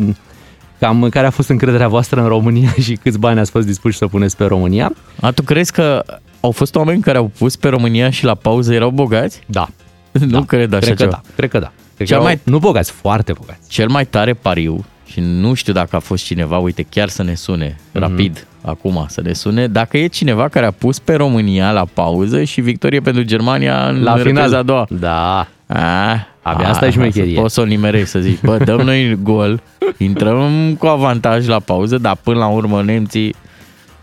cam 0.81 1.09
care 1.11 1.27
a 1.27 1.31
fost 1.31 1.49
încrederea 1.49 1.89
voastră 1.89 2.21
în 2.21 2.27
România 2.29 2.71
și 2.85 2.93
câți 3.03 3.19
bani 3.19 3.39
ați 3.41 3.51
fost 3.51 3.67
dispuși 3.67 3.97
să 3.99 4.07
puneți 4.07 4.37
pe 4.37 4.45
România. 4.45 4.93
A, 5.21 5.31
tu 5.31 5.43
crezi 5.43 5.73
că 5.73 6.03
au 6.41 6.51
fost 6.51 6.75
oameni 6.77 7.01
care 7.03 7.19
au 7.19 7.31
pus 7.39 7.57
pe 7.57 7.69
România 7.69 8.11
și 8.11 8.25
la 8.25 8.35
pauză 8.35 8.73
erau 8.75 8.91
bogați? 8.91 9.41
Da, 9.47 9.67
nu 10.13 10.43
cred 10.43 10.73
așa 10.73 10.79
cred 10.85 10.97
că 10.97 11.03
ceva. 11.03 11.21
da, 11.25 11.31
cred 11.37 11.51
că 11.51 11.59
da. 11.59 11.73
Cred 11.97 12.07
Cel 12.09 12.17
că 12.17 12.23
mai- 12.23 12.33
mai... 12.45 12.53
Nu 12.55 12.59
bogați, 12.59 12.91
foarte 12.91 13.33
bogați. 13.33 13.69
Cel 13.69 13.89
mai 13.89 14.05
tare 14.07 14.35
pariu, 14.35 14.85
și 15.07 15.21
nu 15.21 15.55
știu 15.55 15.73
dacă 15.73 15.97
a 15.97 15.99
fost 15.99 16.25
cineva, 16.25 16.59
uite, 16.59 16.83
chiar 16.91 17.09
să 17.09 17.23
ne 17.23 17.35
sune 17.35 17.77
Mhm. 17.93 18.01
rapid 18.03 18.47
acum, 18.63 19.05
să 19.09 19.21
ne 19.25 19.33
sune, 19.33 19.67
dacă 19.67 19.97
e 19.99 20.07
cineva 20.07 20.49
care 20.49 20.67
a 20.67 20.71
pus 20.71 20.99
pe 20.99 21.15
România 21.15 21.73
la 21.73 21.85
pauză 21.93 22.43
și 22.45 22.61
victorie 22.61 23.01
pentru 23.01 23.23
Germania 23.23 23.89
în 23.89 24.03
La 24.03 24.15
repriza 24.15 24.43
final. 24.45 24.59
a 24.59 24.63
doua. 24.63 24.87
Da, 24.91 25.47
A, 25.69 26.27
Abia 26.43 26.69
asta 26.69 26.87
e 26.87 26.91
șmecherie. 26.91 27.41
Poți 27.41 27.55
să 27.55 27.61
o 27.61 27.65
nimerești, 27.65 28.09
să 28.09 28.19
zici, 28.19 28.39
bă, 28.43 28.57
dăm 28.57 28.81
noi 28.81 29.19
gol, 29.23 29.61
intrăm 29.99 30.75
cu 30.79 30.87
avantaj 30.87 31.47
la 31.47 31.59
pauză, 31.61 31.99
dar 31.99 32.17
până 32.23 32.39
la 32.39 32.47
urmă 32.47 32.83
nemții, 32.83 33.35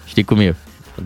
știi 0.05 0.23
cum 0.23 0.39
e. 0.39 0.55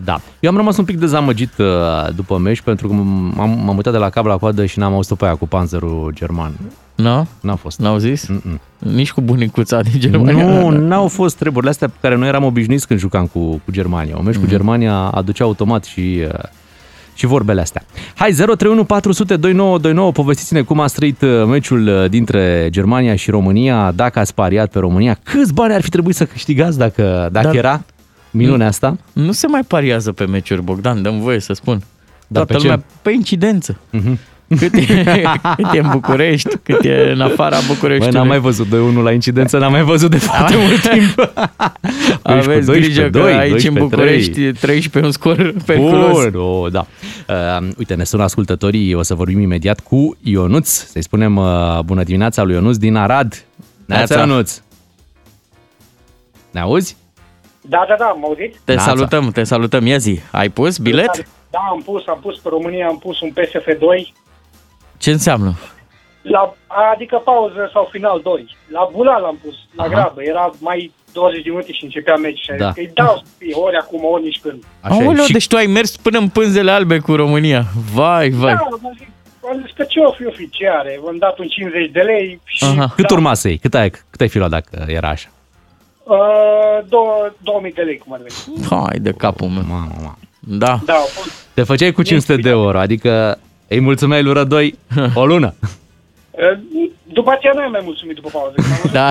Da. 0.04 0.20
Eu 0.40 0.50
am 0.50 0.56
rămas 0.56 0.76
un 0.76 0.84
pic 0.84 0.98
dezamăgit 0.98 1.52
uh, 1.58 1.66
după 2.14 2.38
meci 2.38 2.60
pentru 2.60 2.88
că 2.88 2.92
m-am, 2.94 3.50
m-am 3.64 3.76
uitat 3.76 3.92
de 3.92 3.98
la 3.98 4.10
cap 4.10 4.24
la 4.26 4.36
coadă 4.36 4.64
și 4.66 4.78
n-am 4.78 4.92
auzit 4.94 5.16
pe 5.16 5.24
aia 5.24 5.34
cu 5.34 5.48
panzerul 5.48 6.10
german. 6.14 6.52
Nu? 6.94 7.26
N-a 7.40 7.54
fost. 7.54 7.78
N-au 7.80 7.98
zis? 7.98 8.26
Mm-mm. 8.28 8.60
Nici 8.78 9.12
cu 9.12 9.20
bunicuța 9.20 9.80
din 9.80 10.00
Germania. 10.00 10.44
Nu, 10.44 10.68
n-au 10.70 11.08
fost 11.08 11.36
treburile 11.36 11.70
astea 11.70 11.88
pe 11.88 11.94
care 12.00 12.16
noi 12.16 12.28
eram 12.28 12.44
obișnuiți 12.44 12.86
când 12.86 13.00
jucam 13.00 13.26
cu, 13.26 13.38
cu 13.40 13.70
Germania. 13.70 14.16
Un 14.18 14.24
meci 14.24 14.34
Mhm. 14.34 14.44
cu 14.44 14.50
Germania 14.50 14.94
aducea 14.94 15.44
automat 15.44 15.84
și, 15.84 16.20
uh, 16.32 16.38
și 17.14 17.26
vorbele 17.26 17.60
astea. 17.60 17.82
Hai, 18.14 18.30
031 18.32 18.84
400 18.84 19.36
2929, 19.36 20.12
povestiți-ne 20.12 20.60
cum 20.62 20.80
ați 20.80 20.94
trăit 20.94 21.22
uh, 21.22 21.44
meciul 21.46 21.88
uh, 21.88 22.10
dintre 22.10 22.66
Germania 22.70 23.14
și 23.14 23.30
România, 23.30 23.92
dacă 23.94 24.18
ați 24.18 24.34
pariat 24.34 24.70
pe 24.70 24.78
România, 24.78 25.18
câți 25.22 25.54
bani 25.54 25.74
ar 25.74 25.80
fi 25.82 25.88
trebuit 25.90 26.14
să 26.16 26.24
câștigați 26.24 26.78
dacă, 26.78 27.28
dacă 27.32 27.46
Dar- 27.46 27.54
era 27.56 27.82
minunea 28.30 28.66
asta? 28.66 28.96
Nu 29.12 29.32
se 29.32 29.46
mai 29.46 29.62
pariază 29.62 30.12
pe 30.12 30.24
meciuri, 30.26 30.62
Bogdan, 30.62 31.02
dăm 31.02 31.20
voie 31.20 31.40
să 31.40 31.52
spun. 31.52 31.82
Dar 32.26 32.44
Toată 32.44 32.52
pe 32.52 32.58
ce? 32.58 32.66
lumea 32.66 32.84
pe 33.02 33.10
incidență. 33.10 33.78
Mhm. 33.90 34.18
Cât 34.58 34.74
e, 34.74 34.86
cât 35.56 35.72
e 35.72 35.78
în 35.78 35.88
București, 35.90 36.48
cât 36.62 36.84
e 36.84 37.10
în 37.12 37.20
afara 37.20 37.56
Băi, 37.56 37.66
Bucureștiului. 37.68 38.14
n-am 38.18 38.26
mai 38.26 38.38
văzut 38.38 38.66
2-1 38.66 38.70
la 39.02 39.12
incidență, 39.12 39.58
n-am 39.58 39.72
mai 39.72 39.82
văzut 39.82 40.10
de 40.10 40.18
foarte 40.18 40.54
mult 40.66 40.88
timp. 40.88 41.32
Aveți 42.22 42.66
12, 42.66 42.80
grijă 42.80 43.02
că 43.02 43.08
2, 43.08 43.32
aici 43.32 43.50
12, 43.50 43.68
în 43.68 43.74
București 43.74 44.52
13 44.52 44.98
un 45.04 45.10
scor 45.10 45.54
periculos. 45.66 46.28
Bun, 46.30 46.40
o, 46.40 46.68
da. 46.68 46.86
Uh, 47.28 47.68
uite, 47.78 47.94
ne 47.94 48.04
sună 48.04 48.22
ascultătorii, 48.22 48.94
o 48.94 49.02
să 49.02 49.14
vorbim 49.14 49.40
imediat 49.40 49.80
cu 49.80 50.16
Ionuț, 50.22 50.68
să-i 50.68 51.02
spunem 51.02 51.36
uh, 51.36 51.78
bună 51.84 52.02
dimineața 52.02 52.42
lui 52.42 52.54
Ionuț 52.54 52.76
din 52.76 52.94
Arad. 52.96 53.44
Neața, 53.86 54.14
Neața. 54.14 54.28
Ionuț. 54.30 54.60
Ne 56.50 56.60
auzi? 56.60 56.96
Da, 57.68 57.84
da, 57.88 57.94
da, 57.98 58.04
am 58.04 58.24
auzit. 58.24 58.56
Te 58.64 58.74
Nața. 58.74 58.84
salutăm, 58.88 59.30
te 59.30 59.42
salutăm. 59.44 59.86
Ia 59.86 59.96
zi, 59.98 60.20
ai 60.32 60.48
pus 60.48 60.78
bilet? 60.78 61.26
Da, 61.50 61.58
am 61.70 61.82
pus, 61.84 62.06
am 62.06 62.18
pus 62.22 62.38
pe 62.38 62.48
România, 62.48 62.86
am 62.86 62.98
pus 62.98 63.20
un 63.20 63.30
PSF2, 63.30 64.12
Ce 64.96 65.10
înseamnă? 65.10 65.54
la, 66.22 66.54
adică 66.94 67.16
pauză 67.24 67.70
sau 67.72 67.88
final 67.92 68.20
2. 68.22 68.56
La 68.72 68.88
Bulal 68.92 69.24
am 69.24 69.38
pus, 69.44 69.54
la 69.76 69.82
Aha. 69.82 69.92
grabă, 69.92 70.22
era 70.22 70.50
mai 70.58 70.92
20 71.12 71.42
de 71.42 71.50
minute 71.50 71.72
și 71.72 71.84
începea 71.84 72.16
meci 72.16 72.38
și 72.38 72.48
Da. 72.50 72.56
da. 72.56 72.72
îi 72.76 72.90
dau 72.94 73.22
fie 73.38 73.54
ori 73.54 73.76
acum, 73.76 74.00
ori 74.04 74.22
nici 74.22 74.40
când. 74.40 74.64
Așa 74.80 74.94
e. 75.02 75.04
Aoleu, 75.04 75.24
Și 75.24 75.32
deci 75.32 75.46
tu 75.46 75.56
ai 75.56 75.66
mers 75.66 75.96
până 75.96 76.18
în 76.18 76.28
pânzele 76.28 76.70
albe 76.70 76.98
cu 76.98 77.14
România. 77.14 77.62
Vai, 77.94 78.28
vai. 78.28 78.52
Da, 78.54 78.60
am 78.70 78.94
zis, 78.98 79.06
am 79.50 79.62
zis 79.66 79.72
că 79.76 79.84
ce 79.84 80.00
o 80.00 80.12
fi 80.12 80.26
oficiare, 80.26 80.98
v-am 81.02 81.16
dat 81.18 81.38
un 81.38 81.46
50 81.46 81.90
de 81.90 82.00
lei 82.00 82.40
și... 82.44 82.64
Aha. 82.64 82.92
cât 82.96 83.06
da, 83.06 83.14
urma 83.14 83.34
să 83.34 83.48
iei? 83.48 83.58
Cât 83.58 83.74
ai, 83.74 83.90
cât 83.90 84.20
ai 84.20 84.28
fi 84.28 84.38
luat 84.38 84.50
dacă 84.50 84.84
era 84.86 85.08
așa? 85.08 85.28
Uh, 86.08 86.84
două, 86.88 87.32
2000 87.42 87.72
de 87.72 87.82
lei, 87.82 87.98
cum 87.98 88.12
ar 88.12 88.18
veni. 88.18 88.66
Hai 88.70 88.98
de 88.98 89.12
capul 89.12 89.48
meu. 89.48 89.62
Mamă, 89.68 89.90
mamă. 89.96 90.18
Da. 90.40 90.80
Da, 90.84 90.92
au 90.92 91.04
fost. 91.04 91.46
Te 91.54 91.62
făceai 91.62 91.92
cu 91.92 92.02
500 92.02 92.36
de 92.42 92.48
euro, 92.48 92.78
adică 92.78 93.38
îi 93.68 93.80
mulțumeai 93.80 94.22
lui 94.22 94.32
Rădoi 94.32 94.78
o 95.14 95.26
lună. 95.26 95.54
Uh, 96.30 96.58
după 97.12 97.30
aceea 97.30 97.52
nu 97.56 97.60
am 97.60 97.70
mai 97.70 97.80
mulțumit 97.84 98.14
după 98.14 98.28
pauză. 98.32 98.54
că 98.54 98.62
am 98.62 98.78
văzut 98.82 98.92
Da. 98.92 99.10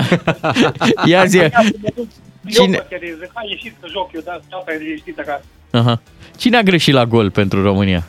Ia 1.04 1.24
zi. 1.24 1.36
Eu 1.38 1.48
Cine- 2.48 2.86
Cine? 2.88 3.16
zic, 3.20 3.30
hai 3.34 3.46
ieșiți 3.48 3.76
să 3.80 3.86
joc 3.90 4.10
eu, 4.12 4.20
da, 4.24 4.38
tata 4.50 4.72
e 4.72 4.76
liniștit 4.76 5.18
acasă. 5.18 5.44
Aha. 5.70 6.00
Cine 6.36 6.56
a 6.56 6.62
greșit 6.62 6.94
la 6.94 7.04
gol 7.04 7.30
pentru 7.30 7.62
România? 7.62 8.04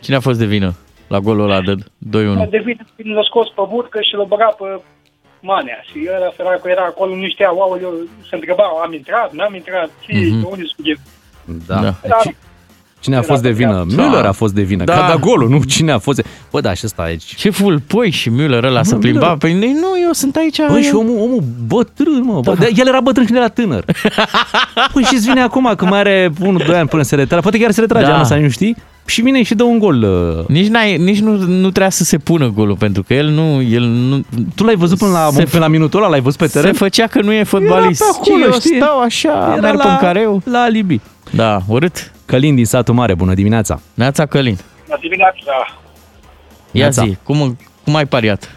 Cine 0.00 0.16
a 0.16 0.20
fost 0.20 0.38
de 0.38 0.44
vină 0.44 0.74
la 1.06 1.18
golul 1.18 1.44
ăla 1.50 1.60
de 1.60 1.74
2-1? 1.74 1.78
De 2.50 2.62
vină, 2.64 2.84
l-a 3.14 3.22
scos 3.22 3.46
pe 3.48 3.62
burcă 3.68 3.98
și 4.00 4.14
l-a 4.14 4.24
băgat 4.24 4.56
pe 4.56 4.64
Manea. 5.50 5.80
Și 5.90 5.98
ăla 6.16 6.30
săracul 6.36 6.70
era 6.70 6.84
acolo, 6.84 7.14
nu 7.14 7.28
știa, 7.28 7.50
wow, 7.58 7.78
eu 7.82 7.92
se 8.28 8.34
întreba, 8.34 8.64
am 8.84 8.92
intrat, 8.92 9.32
n-am 9.32 9.54
intrat, 9.54 9.90
și 10.04 10.12
Mhm. 10.14 10.24
mm-hmm. 10.24 10.50
unde 10.50 10.64
sunt 10.74 10.86
Da. 11.66 11.80
Da. 11.80 11.92
Dar 12.12 12.24
Cine 13.00 13.16
a 13.16 13.22
fost 13.22 13.42
de 13.42 13.50
vină? 13.50 13.86
Da. 13.94 14.02
Müller 14.04 14.24
a 14.26 14.32
fost 14.32 14.54
de 14.54 14.62
vină. 14.62 14.84
Da. 14.84 14.92
Da. 14.92 14.98
Că 14.98 15.04
a 15.04 15.08
dat 15.08 15.18
golul, 15.20 15.48
nu 15.48 15.62
cine 15.62 15.92
a 15.92 15.98
fost 15.98 16.16
de... 16.16 16.24
Bă, 16.50 16.60
da, 16.60 16.74
și 16.74 16.82
ăsta 16.84 17.02
aici. 17.02 17.34
Ce 17.36 17.50
full 17.50 17.80
poi 17.86 18.10
și 18.10 18.30
Müller 18.30 18.62
ăla 18.64 18.82
să 18.82 18.94
Mă, 18.94 19.00
plimba? 19.00 19.34
Müller. 19.34 19.38
Păi 19.38 19.52
nu, 19.54 19.86
eu 20.04 20.12
sunt 20.12 20.36
aici. 20.36 20.56
Băi, 20.68 20.76
eu- 20.76 20.82
și 20.82 20.94
omul, 20.94 21.16
omul 21.20 21.42
bătrân, 21.66 22.20
mă. 22.24 22.40
Bă, 22.40 22.54
de, 22.58 22.70
el 22.76 22.86
era 22.88 23.00
bătrân 23.00 23.24
când 23.26 23.38
era 23.38 23.48
tânăr. 23.48 23.84
păi 24.92 25.02
și-ți 25.02 25.26
vine 25.28 25.40
acum, 25.40 25.72
că 25.76 25.84
mai 25.84 25.98
are 25.98 26.30
1-2 26.30 26.34
ani 26.74 26.88
până 26.88 27.02
se 27.02 27.14
retrage. 27.14 27.42
Poate 27.42 27.58
chiar 27.58 27.70
se 27.70 27.80
retrage 27.80 28.04
Da. 28.04 28.10
da. 28.10 28.14
anul 28.16 28.24
ăsta, 28.30 28.38
nu 28.42 28.48
știi? 28.48 28.76
Și 29.06 29.20
vine 29.22 29.42
și 29.42 29.54
dă 29.54 29.62
un 29.62 29.78
gol. 29.78 30.02
uh. 30.02 30.46
Nici, 30.48 30.66
n-ai, 30.66 30.96
nici 30.96 31.20
nu, 31.20 31.36
nu 31.36 31.60
trebuia 31.70 31.90
să 31.90 32.04
se 32.04 32.18
pună 32.18 32.48
golul, 32.48 32.76
pentru 32.76 33.02
că 33.02 33.14
el 33.14 33.28
nu... 33.28 33.62
El 33.62 33.82
nu 33.82 34.20
Tu 34.54 34.64
l-ai 34.64 34.74
văzut 34.76 34.98
până 34.98 35.10
la, 35.10 35.28
Se- 35.32 35.44
până 35.44 35.62
la 35.62 35.68
minutul 35.70 36.00
ăla? 36.00 36.08
L-ai 36.08 36.20
văzut 36.20 36.38
pe 36.38 36.46
se 36.46 36.58
teren? 36.58 36.74
făcea 36.74 37.06
că 37.06 37.20
nu 37.20 37.32
e 37.32 37.42
fotbalist. 37.42 38.00
Era 38.02 38.10
pe 38.10 38.18
acolo, 38.30 38.44
eu 38.44 38.52
știi? 38.52 38.76
stau 38.76 39.00
așa, 39.00 39.52
Era 39.52 39.60
merg 39.60 39.76
la, 39.78 39.84
pe 39.84 40.04
careu. 40.04 40.42
la 40.50 40.58
alibi. 40.60 41.00
Da, 41.30 41.60
urât. 41.68 42.10
Călin 42.26 42.54
din 42.54 42.66
satul 42.66 42.94
mare, 42.94 43.14
bună 43.14 43.34
dimineața. 43.34 43.80
Neața 43.94 44.26
Călin. 44.26 44.58
la 44.88 44.96
dimineața, 44.96 45.54
Ia 46.70 46.82
Neața. 46.82 47.02
zi, 47.02 47.16
cum, 47.22 47.58
cum 47.84 47.94
ai 47.96 48.06
pariat 48.06 48.56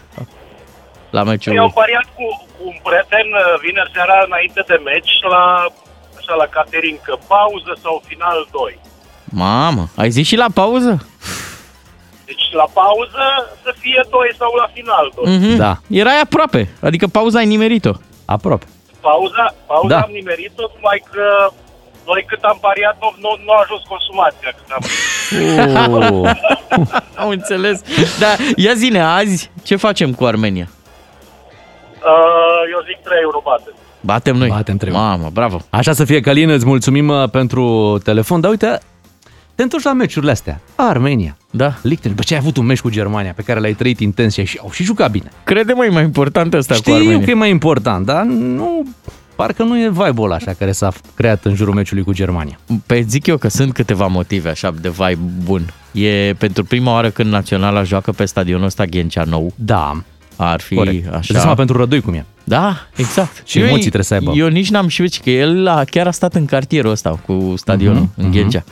la 1.10 1.22
meciul? 1.22 1.54
Eu 1.54 1.62
am 1.62 1.70
pariat 1.82 2.04
cu, 2.16 2.24
cu 2.56 2.62
un 2.72 2.76
prieten 2.86 3.26
uh, 3.32 3.60
vineri 3.64 3.90
seara 3.94 4.16
înainte 4.26 4.62
de 4.66 4.80
meci 4.84 5.12
la, 5.32 5.44
așa, 6.18 6.34
la 6.42 6.46
catering, 6.56 6.98
că 7.08 7.14
pauză 7.34 7.72
sau 7.82 8.02
final 8.06 8.38
2. 8.52 8.78
Mamă, 9.24 9.84
ai 9.96 10.10
zis 10.10 10.26
și 10.26 10.36
la 10.36 10.46
pauză? 10.54 10.92
Deci 12.24 12.46
la 12.60 12.66
pauză 12.80 13.24
să 13.62 13.70
fie 13.78 14.00
2 14.10 14.34
sau 14.38 14.50
la 14.62 14.68
final 14.76 15.06
2. 15.14 15.24
Mm. 15.36 15.42
Mhm. 15.46 15.56
Da. 15.56 15.72
Erai 16.02 16.20
aproape, 16.22 16.62
adică 16.88 17.06
pauza 17.06 17.38
ai 17.38 17.46
nimerit-o. 17.46 17.92
Aproape. 18.24 18.66
Pauza, 19.00 19.54
pauza 19.66 19.88
Da. 19.94 20.00
am 20.00 20.10
nimerit-o, 20.12 20.64
numai 20.76 21.02
că 21.12 21.24
noi 22.06 22.24
cât 22.28 22.42
am 22.42 22.58
pariat 22.60 22.96
nu, 23.00 23.08
nu, 23.24 23.28
nu 23.44 23.50
a 23.52 23.60
ajuns 23.64 23.82
consumația. 23.92 24.50
Cât 24.58 24.70
am... 24.76 24.82
Oh. 25.92 26.30
Am 27.22 27.28
înțeles. 27.28 27.80
Da, 28.18 28.26
ia 28.56 28.72
zine, 28.74 29.00
azi 29.02 29.50
ce 29.62 29.76
facem 29.76 30.12
cu 30.14 30.24
Armenia? 30.24 30.68
Uh, 30.70 32.62
eu 32.72 32.80
zic 32.86 33.02
3 33.04 33.18
euro 33.22 33.40
bate. 33.44 33.70
Batem 34.00 34.36
noi. 34.36 34.48
Batem 34.48 34.76
trei. 34.76 34.92
Mamă, 34.92 35.30
bravo. 35.32 35.60
Așa 35.70 35.92
să 35.92 36.04
fie, 36.04 36.20
Călin, 36.20 36.48
îți 36.50 36.66
mulțumim 36.66 37.08
uh, 37.08 37.28
pentru 37.30 37.98
telefon. 38.04 38.40
Dar 38.40 38.50
uite, 38.50 38.78
te 39.54 39.62
întorci 39.62 39.84
la 39.84 39.92
meciurile 39.92 40.30
astea. 40.30 40.60
Armenia, 40.74 41.36
Da. 41.50 41.64
Liechtenstein. 41.64 42.14
Bă, 42.14 42.22
ce 42.22 42.34
ai 42.34 42.40
avut 42.40 42.56
un 42.56 42.66
meci 42.66 42.80
cu 42.80 42.90
Germania 42.90 43.32
pe 43.36 43.42
care 43.42 43.60
l-ai 43.60 43.72
trăit 43.72 44.00
intens 44.00 44.32
și 44.32 44.40
ai 44.40 44.46
și, 44.46 44.58
au 44.62 44.70
și 44.70 44.82
jucat 44.82 45.10
bine. 45.10 45.30
Crede-mă, 45.44 45.84
e 45.84 45.88
mai 45.88 46.02
important 46.02 46.54
asta 46.54 46.74
cu 46.74 46.80
Știu 46.80 46.94
Armenia. 46.94 47.24
că 47.24 47.30
e 47.30 47.34
mai 47.34 47.50
important, 47.50 48.06
dar 48.06 48.22
nu... 48.22 48.86
Parcă 49.40 49.62
nu 49.62 49.78
e 49.82 49.88
vibe-ul 49.90 50.24
ăla 50.24 50.34
așa 50.34 50.52
care 50.52 50.72
s-a 50.72 50.92
creat 51.14 51.44
în 51.44 51.54
jurul 51.54 51.74
meciului 51.74 52.02
cu 52.04 52.12
Germania. 52.12 52.58
Pe 52.86 53.00
zic 53.08 53.26
eu 53.26 53.36
că 53.36 53.48
sunt 53.48 53.72
câteva 53.72 54.06
motive 54.06 54.48
așa 54.48 54.74
de 54.80 54.88
vibe 54.88 55.18
bun. 55.44 55.72
E 55.92 56.34
pentru 56.38 56.64
prima 56.64 56.92
oară 56.92 57.10
când 57.10 57.30
Naționala 57.30 57.82
joacă 57.82 58.12
pe 58.12 58.24
stadionul 58.24 58.64
ăsta 58.64 58.84
Ghencea 58.84 59.24
nou. 59.24 59.52
Da, 59.56 60.02
Ar 60.36 60.60
fi 60.60 60.74
corect. 60.74 60.96
Îți 60.96 61.08
dai 61.10 61.18
așa. 61.18 61.38
seama 61.38 61.54
pentru 61.54 61.76
Rădoi 61.76 62.00
cum 62.00 62.14
e. 62.14 62.24
Da, 62.44 62.76
exact. 62.96 63.42
Ce 63.42 63.58
Eu- 63.58 63.64
emoții 63.64 63.80
trebuie 63.82 64.04
să 64.04 64.14
aibă. 64.14 64.32
Eu 64.34 64.48
nici 64.48 64.70
n-am 64.70 64.88
știut 64.88 65.14
că 65.16 65.30
el 65.30 65.66
a, 65.66 65.84
chiar 65.84 66.06
a 66.06 66.10
stat 66.10 66.34
în 66.34 66.44
cartierul 66.44 66.90
ăsta 66.90 67.10
cu 67.26 67.54
stadionul, 67.56 68.00
Mhm, 68.00 68.10
uh-huh, 68.12 68.24
în 68.24 68.30
Ghencea. 68.30 68.64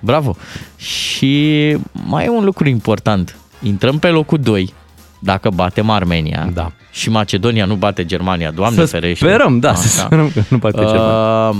Bravo. 0.00 0.36
Și 0.76 1.76
mai 1.92 2.24
e 2.24 2.28
un 2.28 2.44
lucru 2.44 2.68
important. 2.68 3.36
Intrăm 3.62 3.98
pe 3.98 4.08
locul 4.08 4.38
2 4.38 4.74
dacă 5.18 5.50
batem 5.50 5.90
Armenia 5.90 6.48
Da. 6.54 6.72
și 6.90 7.10
Macedonia 7.10 7.64
nu 7.64 7.74
bate 7.74 8.04
Germania, 8.04 8.50
Doamne 8.50 8.78
să 8.80 8.86
ferește. 8.86 9.24
sperăm, 9.26 9.58
da, 9.58 9.70
Așa. 9.70 9.80
să 9.80 9.88
sperăm 9.98 10.30
că 10.30 10.42
nu 10.48 10.58
poate 10.58 10.76
ceva. 10.78 11.48
Uh, 11.48 11.56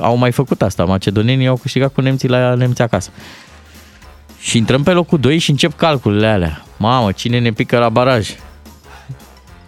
au 0.00 0.16
mai 0.16 0.32
făcut 0.32 0.62
asta. 0.62 0.84
Macedonienii 0.84 1.46
au 1.46 1.56
câștigat 1.56 1.92
cu 1.92 2.00
nemții 2.00 2.28
la 2.28 2.54
nemți 2.54 2.82
acasă. 2.82 3.10
Și 4.40 4.56
intrăm 4.56 4.82
pe 4.82 4.90
locul 4.90 5.18
2 5.18 5.38
și 5.38 5.50
încep 5.50 5.76
calculele 5.76 6.26
alea. 6.26 6.64
Mamă, 6.76 7.12
cine 7.12 7.38
ne 7.38 7.50
pică 7.50 7.78
la 7.78 7.88
baraj? 7.88 8.28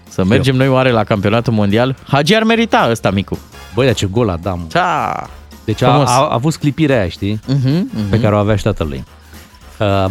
Să 0.08 0.24
mergem 0.24 0.56
noi 0.56 0.68
oare 0.68 0.90
la 0.90 1.04
campionatul 1.04 1.52
mondial? 1.52 1.96
Hagi 2.08 2.34
ar 2.34 2.42
merita 2.42 2.86
ăsta 2.90 3.10
micu. 3.10 3.38
Băi, 3.74 3.86
dar 3.86 3.94
ce 3.94 4.06
gol 4.06 4.28
a 4.28 4.36
dat, 4.36 4.56
mă. 4.56 4.62
Da. 4.68 5.22
Deci 5.64 5.82
a, 5.82 5.88
Frumos. 5.90 6.08
a, 6.08 6.12
a 6.12 6.28
avut 6.32 6.52
sclipirea 6.52 6.98
aia, 6.98 7.08
știi? 7.08 7.40
Uh-huh, 7.48 8.10
pe 8.10 8.20
care 8.20 8.34
o 8.34 8.38
avea 8.38 8.56
și 8.56 8.62
tatălui. 8.62 8.96
Uh, 9.06 9.15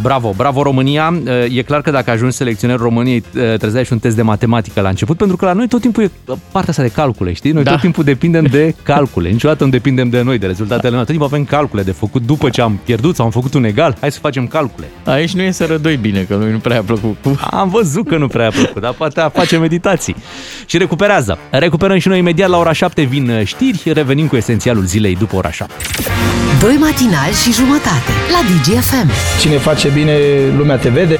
bravo, 0.00 0.32
bravo 0.36 0.62
România. 0.62 1.14
Uh, 1.26 1.56
e 1.56 1.62
clar 1.62 1.80
că 1.80 1.90
dacă 1.90 2.10
ajungi 2.10 2.36
selecționer 2.36 2.76
României, 2.78 3.16
uh, 3.16 3.42
trebuie 3.42 3.70
să 3.70 3.76
ai 3.76 3.84
și 3.84 3.92
un 3.92 3.98
test 3.98 4.16
de 4.16 4.22
matematică 4.22 4.80
la 4.80 4.88
început, 4.88 5.16
pentru 5.16 5.36
că 5.36 5.44
la 5.44 5.52
noi 5.52 5.68
tot 5.68 5.80
timpul 5.80 6.02
e 6.02 6.10
uh, 6.26 6.36
partea 6.52 6.70
asta 6.70 6.82
de 6.82 6.88
calcule, 6.88 7.32
știi? 7.32 7.50
Noi 7.52 7.62
Da. 7.62 7.70
tot 7.70 7.80
timpul 7.80 8.04
depindem 8.04 8.44
de 8.44 8.74
calcule. 8.82 9.28
Niciodată 9.28 9.64
nu 9.64 9.70
depindem 9.70 10.08
de 10.08 10.22
noi, 10.22 10.38
de 10.38 10.46
rezultatele 10.46 10.94
noastre. 10.94 11.14
Tot 11.14 11.20
timpul 11.22 11.36
avem 11.36 11.58
calcule 11.58 11.82
de 11.82 11.92
făcut 11.92 12.22
după 12.26 12.48
ce 12.50 12.60
am 12.60 12.80
pierdut 12.84 13.14
sau 13.14 13.24
am 13.24 13.30
făcut 13.30 13.54
un 13.54 13.64
egal. 13.64 13.96
Hai 14.00 14.12
să 14.12 14.18
facem 14.18 14.46
calcule. 14.46 14.86
Aici 15.04 15.34
nu 15.34 15.42
e 15.42 15.50
să 15.50 15.64
rădoi 15.64 15.96
bine, 15.96 16.22
că 16.22 16.36
lui 16.36 16.50
nu 16.52 16.58
prea 16.58 16.78
a 16.78 16.82
plăcut. 16.82 17.16
Cu... 17.22 17.38
Am 17.50 17.68
văzut 17.68 18.08
că 18.08 18.16
nu 18.16 18.26
prea 18.26 18.46
a 18.46 18.50
plăcut, 18.50 18.82
dar 18.82 18.92
poate 18.92 19.30
face 19.32 19.56
meditații. 19.58 20.16
Și 20.66 20.78
recuperează. 20.78 21.38
Recuperăm 21.50 21.98
și 21.98 22.08
noi 22.08 22.18
imediat 22.18 22.48
la 22.48 22.58
ora 22.58 22.72
7 22.72 23.02
vin 23.02 23.28
uh, 23.28 23.44
știri, 23.44 23.82
revenim 23.92 24.26
cu 24.26 24.36
esențialul 24.36 24.84
zilei 24.84 25.16
după 25.16 25.36
ora 25.36 25.50
7. 25.50 25.72
Doi 26.60 26.76
matinali 26.80 27.34
și 27.42 27.52
jumătate 27.52 28.10
la 28.32 28.40
DGFM. 28.48 29.10
Cine 29.40 29.55
face 29.58 29.88
bine, 29.88 30.18
lumea 30.56 30.76
te 30.76 30.88
vede. 30.88 31.16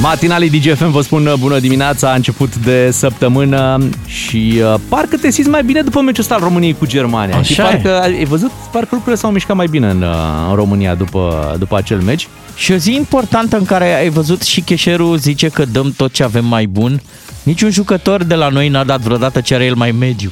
Matinalii 0.00 0.50
DGFM 0.50 0.90
vă 0.90 1.00
spun 1.00 1.26
uh, 1.26 1.34
bună 1.38 1.58
dimineața, 1.58 2.10
a 2.10 2.14
început 2.14 2.56
de 2.56 2.90
săptămână 2.90 3.88
și 4.06 4.60
uh, 4.62 4.74
parcă 4.88 5.16
te 5.16 5.30
simți 5.30 5.50
mai 5.50 5.62
bine 5.62 5.80
după 5.82 6.00
meciul 6.00 6.22
ăsta 6.22 6.34
al 6.34 6.40
României 6.40 6.76
cu 6.78 6.86
Germania. 6.86 7.36
Așa 7.36 7.52
și 7.52 7.60
e. 7.60 7.62
parcă, 7.62 8.00
ai 8.00 8.24
văzut, 8.24 8.50
parcă 8.72 8.88
lucrurile 8.90 9.20
s-au 9.20 9.30
mișcat 9.30 9.56
mai 9.56 9.66
bine 9.66 9.90
în, 9.90 10.02
uh, 10.02 10.08
în 10.48 10.54
România 10.54 10.94
după, 10.94 11.54
după 11.58 11.76
acel 11.76 12.00
meci. 12.00 12.28
Și 12.56 12.72
o 12.72 12.76
zi 12.76 12.94
importantă 12.94 13.56
în 13.56 13.64
care 13.64 13.94
ai 13.94 14.08
văzut 14.08 14.42
și 14.42 14.60
Cheșerul 14.60 15.16
zice 15.16 15.48
că 15.48 15.64
dăm 15.64 15.92
tot 15.96 16.12
ce 16.12 16.22
avem 16.22 16.44
mai 16.44 16.66
bun. 16.66 17.00
Niciun 17.42 17.70
jucător 17.70 18.24
de 18.24 18.34
la 18.34 18.48
noi 18.48 18.68
n-a 18.68 18.84
dat 18.84 19.00
vreodată 19.00 19.40
ce 19.40 19.54
are 19.54 19.64
el 19.64 19.74
mai 19.74 19.90
mediu. 19.90 20.30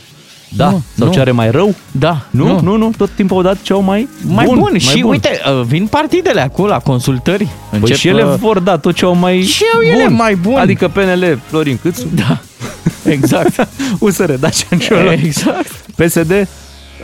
Da, 0.56 0.70
Nu, 0.70 0.82
sau 0.96 1.06
nu. 1.06 1.12
ce 1.12 1.20
are 1.20 1.30
mai 1.30 1.50
rău? 1.50 1.74
Da, 1.90 2.20
Nu, 2.30 2.46
nu, 2.46 2.60
nu, 2.60 2.76
nu 2.76 2.90
tot 2.96 3.10
timpul 3.14 3.36
au 3.36 3.42
dat 3.42 3.62
ce 3.62 3.72
au 3.72 3.80
mai, 3.82 4.08
Mai 4.22 4.44
bun, 4.44 4.58
bun. 4.58 4.78
și 4.78 5.00
bun. 5.00 5.10
uite, 5.10 5.40
uh, 5.58 5.62
vin 5.66 5.86
partidele 5.86 6.40
acolo 6.40 6.68
la 6.68 6.78
consultări. 6.78 7.48
Păi 7.70 7.78
Încep, 7.80 7.96
și 7.96 8.08
ele 8.08 8.24
uh, 8.24 8.34
vor 8.38 8.58
da 8.58 8.78
tot 8.78 8.94
ce 8.94 9.04
au 9.04 9.14
mai 9.14 9.42
Și 9.42 9.64
au 9.74 9.80
ele 9.80 10.04
bun. 10.06 10.14
mai 10.14 10.34
bun. 10.34 10.56
Adică 10.56 10.88
PNL, 10.88 11.38
Florin 11.46 11.78
Câțu, 11.82 12.06
Da, 12.14 12.38
exact. 13.12 13.68
USR, 13.98 14.32
Dacian 14.32 14.78
Cioloș, 14.78 15.22
exact. 15.22 15.70
PSD, 15.96 16.30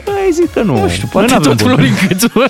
Ai 0.06 0.30
zic 0.32 0.52
că 0.52 0.62
nu. 0.62 0.80
Nu 0.82 0.88
știu, 0.88 1.00
Noi 1.02 1.10
poate 1.12 1.32
n-avem 1.32 1.50
tot 1.56 1.62
bun. 1.62 1.72
Florin 1.74 1.92
Câțu. 2.08 2.28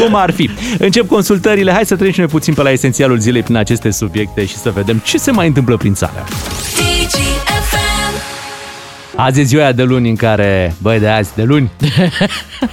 Cum 0.00 0.14
ar 0.14 0.30
fi? 0.30 0.50
Încep 0.78 1.08
consultările. 1.08 1.72
Hai 1.72 1.86
să 1.86 1.94
trecem 1.94 2.12
și 2.12 2.18
noi 2.18 2.28
puțin 2.28 2.54
pe 2.54 2.62
la 2.62 2.70
esențialul 2.70 3.18
zilei 3.18 3.42
prin 3.42 3.56
aceste 3.56 3.90
subiecte 3.90 4.44
și 4.44 4.56
să 4.56 4.70
vedem 4.70 4.98
ce 5.04 5.18
se 5.18 5.30
mai 5.30 5.46
întâmplă 5.46 5.76
prin 5.76 5.94
țară. 5.94 6.24
Azi 9.24 9.40
e 9.40 9.42
ziua 9.42 9.62
aia 9.62 9.72
de 9.72 9.82
luni 9.82 10.08
în 10.08 10.16
care, 10.16 10.74
băi, 10.82 10.98
de 10.98 11.08
azi, 11.08 11.30
de 11.34 11.42
luni. 11.42 11.70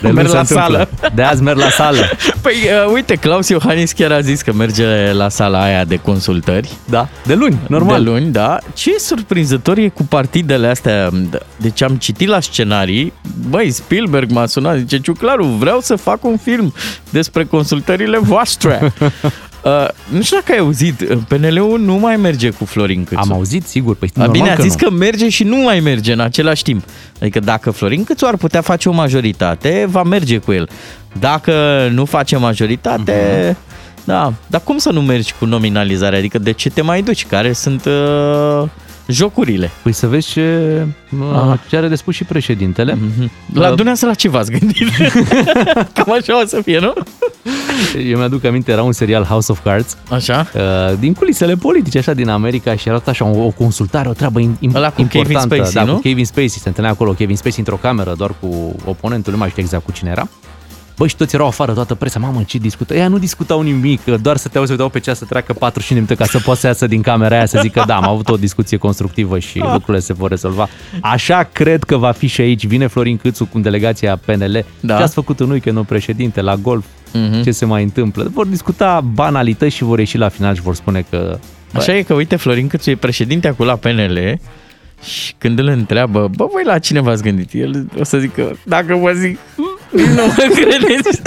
De 0.02 0.10
Merg 0.10 0.28
se 0.28 0.34
la 0.34 0.40
întâmplă. 0.40 0.68
sală. 0.68 1.12
De 1.16 1.22
azi 1.22 1.42
merg 1.44 1.58
la 1.58 1.70
sală. 1.70 1.98
Păi, 2.42 2.54
uh, 2.86 2.92
uite, 2.94 3.16
Claus 3.16 3.50
Iohannis 3.50 3.92
chiar 3.92 4.12
a 4.12 4.20
zis 4.20 4.42
că 4.42 4.54
merge 4.54 5.12
la 5.12 5.30
sala 5.30 5.64
aia 5.64 5.84
de 5.84 5.96
consultări. 5.96 6.70
Da, 6.90 7.08
de 7.26 7.34
luni, 7.34 7.58
normal. 7.68 8.04
De 8.04 8.10
luni, 8.10 8.32
da. 8.32 8.58
Ce 8.74 8.96
surprinzător 9.00 9.78
e 9.78 9.88
cu 9.88 10.04
partidele 10.04 10.68
astea. 10.68 11.10
Deci 11.58 11.82
am 11.82 11.96
citit 11.96 12.28
la 12.28 12.40
scenarii, 12.40 13.14
băi, 13.50 13.72
Spielberg 13.72 14.32
m-a 14.32 14.46
sunat, 14.46 14.78
zice, 14.78 15.00
Ciuclaru, 15.00 15.46
vreau 15.46 15.80
să 15.80 15.96
fac 15.96 16.24
un 16.24 16.38
film 16.38 16.74
despre 17.10 17.44
consultările 17.44 18.18
voastre. 18.18 18.94
Uh, 19.68 19.88
nu 20.10 20.22
știu 20.22 20.38
dacă 20.38 20.52
ai 20.52 20.58
auzit, 20.58 21.02
uh, 21.02 21.18
PNL-ul 21.28 21.80
nu 21.80 21.96
mai 21.96 22.16
merge 22.16 22.50
cu 22.50 22.66
Florin 22.66 23.04
Câțu. 23.04 23.20
Am 23.24 23.32
auzit, 23.34 23.68
sigur. 23.68 23.96
Păi, 23.96 24.10
A, 24.16 24.20
normal 24.20 24.36
bine, 24.38 24.50
a 24.52 24.56
că 24.56 24.62
zis 24.62 24.76
nu. 24.82 24.88
că 24.88 24.94
merge 24.94 25.30
și 25.30 25.44
nu 25.44 25.56
mai 25.56 25.80
merge 25.80 26.12
în 26.14 26.20
același 26.20 26.64
timp. 26.64 26.84
Adică 27.22 27.40
dacă 27.40 27.72
Florin 27.72 28.04
Câțu 28.04 28.26
ar 28.26 28.36
putea 28.36 28.62
face 28.62 28.90
o 28.90 28.92
majoritate, 28.92 29.86
va 29.90 30.04
merge 30.04 30.38
cu 30.38 30.52
el. 30.52 30.70
Dacă 31.20 31.88
nu 31.92 32.06
face 32.06 32.38
majoritate, 32.38 33.48
Mhm. 33.50 33.58
da. 34.04 34.34
Dar 34.48 34.62
cum 34.64 34.78
să 34.78 34.92
nu 34.92 35.02
mergi 35.02 35.34
cu 35.40 35.46
nominalizarea? 35.46 36.20
Adică 36.20 36.40
de 36.40 36.52
ce 36.52 36.70
te 36.70 36.82
mai 36.82 37.02
duci? 37.02 37.26
Care 37.26 37.54
sunt 37.54 37.86
uh, 37.86 38.64
jocurile? 39.08 39.72
Păi 39.84 39.92
să 39.92 40.08
vezi 40.08 40.28
ce, 40.28 40.86
Aha. 41.34 41.60
ce 41.70 41.78
are 41.78 41.88
de 41.88 41.96
spus 41.96 42.16
și 42.16 42.24
președintele. 42.24 42.94
Mhm. 42.94 43.32
La 43.54 43.60
Uh, 43.62 43.68
dumneavoastră 43.68 44.08
la 44.08 44.14
ce 44.14 44.30
v-ați 44.30 44.52
gândit? 44.52 44.88
Cam 45.94 46.12
așa 46.20 46.42
o 46.42 46.46
să 46.46 46.62
fie, 46.64 46.80
nu? 46.80 46.94
Eu 48.08 48.18
mi-aduc 48.18 48.44
aminte, 48.46 48.72
era 48.72 48.84
un 48.84 48.92
serial 48.92 49.24
House 49.24 49.52
of 49.52 49.60
Cards, 49.64 49.98
Așa? 50.12 50.48
uh, 50.56 50.62
din 51.00 51.14
culisele 51.14 51.56
politice, 51.56 51.98
așa, 51.98 52.14
din 52.14 52.30
America 52.30 52.76
și 52.76 52.88
era 52.88 52.98
tot 52.98 53.08
așa 53.08 53.26
o, 53.26 53.46
o 53.46 53.50
consultare, 53.50 54.10
o 54.10 54.14
treabă 54.14 54.40
im- 54.40 54.58
im- 54.60 54.72
Ăla 54.76 54.90
cu 54.92 55.02
importantă. 55.02 55.48
Kevin 55.48 55.58
Spacey, 55.58 55.74
da, 55.74 55.84
nu? 55.84 55.94
cu 55.94 56.00
Kevin 56.02 56.26
Spacey, 56.26 56.48
se 56.50 56.68
întâlnea 56.68 56.92
acolo 56.94 57.12
Kevin 57.12 57.36
Spacey 57.36 57.60
într-o 57.60 57.76
cameră, 57.76 58.14
doar 58.18 58.32
cu 58.40 58.76
oponentul, 58.86 59.32
nu 59.32 59.38
mai 59.38 59.50
știu 59.50 59.62
exact 59.62 59.86
cu 59.86 59.92
cine 59.92 60.10
era. 60.10 60.28
Băi, 60.98 61.08
și 61.08 61.16
toți 61.16 61.36
erau 61.36 61.48
afară, 61.48 61.74
toată 61.74 61.96
presa, 61.96 62.20
mamă, 62.20 62.44
ce 62.44 62.58
discută? 62.58 62.96
Ea 62.96 63.08
nu 63.08 63.18
discutau 63.18 63.62
nimic, 63.62 64.04
că 64.04 64.18
doar 64.18 64.38
să 64.38 64.48
te 64.48 64.58
auzi, 64.58 64.68
să 64.68 64.74
uitau 64.74 64.90
pe 64.90 65.00
ceas 65.00 65.18
să 65.18 65.26
treacă 65.26 65.54
45 65.54 65.88
de 65.88 65.94
minute 65.94 66.16
ca 66.16 66.38
să 66.38 66.46
poată 66.46 66.60
să 66.60 66.68
iasă 66.68 66.88
din 66.88 67.02
camera 67.02 67.36
aia 67.36 67.46
să 67.46 67.60
zică, 67.62 67.84
da, 67.88 67.96
am 67.96 68.08
avut 68.08 68.30
o 68.30 68.36
discuție 68.36 68.78
constructivă 68.78 69.40
și 69.40 69.60
lucrurile 69.60 70.00
se 70.00 70.14
vor 70.14 70.30
rezolva. 70.30 70.68
Așa 71.02 71.50
cred 71.52 71.84
că 71.84 71.98
va 71.98 72.12
fi 72.12 72.28
și 72.28 72.42
aici. 72.42 72.66
Vine 72.66 72.88
Florin 72.88 73.18
Câțu 73.18 73.46
cu 73.46 73.60
delegația 73.60 74.20
PNL. 74.26 74.66
Da. 74.80 74.96
Ce 74.96 75.04
ați 75.04 75.14
făcut 75.14 75.40
în 75.40 75.50
weekend, 75.50 75.76
domnul 75.76 75.86
președinte, 75.86 76.42
la 76.42 76.56
golf? 76.56 76.86
Mhm. 77.14 77.44
Ce 77.44 77.52
se 77.52 77.66
mai 77.66 77.84
întâmplă? 77.84 78.30
Vor 78.34 78.46
discuta 78.46 79.02
banalități 79.14 79.76
și 79.76 79.84
vor 79.84 80.00
ieși 80.00 80.18
la 80.18 80.30
final 80.30 80.56
și 80.56 80.62
vor 80.62 80.76
spune 80.76 81.06
că 81.10 81.40
Așa 81.74 81.96
e 81.96 82.02
că, 82.02 82.14
uite, 82.14 82.36
Florin 82.36 82.68
Câțu 82.68 82.90
e 82.90 82.96
președinte 82.96 83.48
acolo 83.48 83.70
la 83.70 83.76
PNL 83.76 84.40
și 85.04 85.34
când 85.38 85.60
îl 85.60 85.68
întreabă, 85.68 86.30
bă, 86.36 86.48
voi 86.52 86.64
la 86.66 86.80
cine 86.80 87.02
v-ați 87.02 87.24
gândit? 87.24 87.54
El 87.54 87.88
o 88.00 88.04
să 88.04 88.18
zică, 88.18 88.58
dacă 88.66 88.96
vă 88.96 89.12
zic, 89.12 89.40
nu 89.92 90.26
mă 90.26 90.44
credeți. 90.56 91.22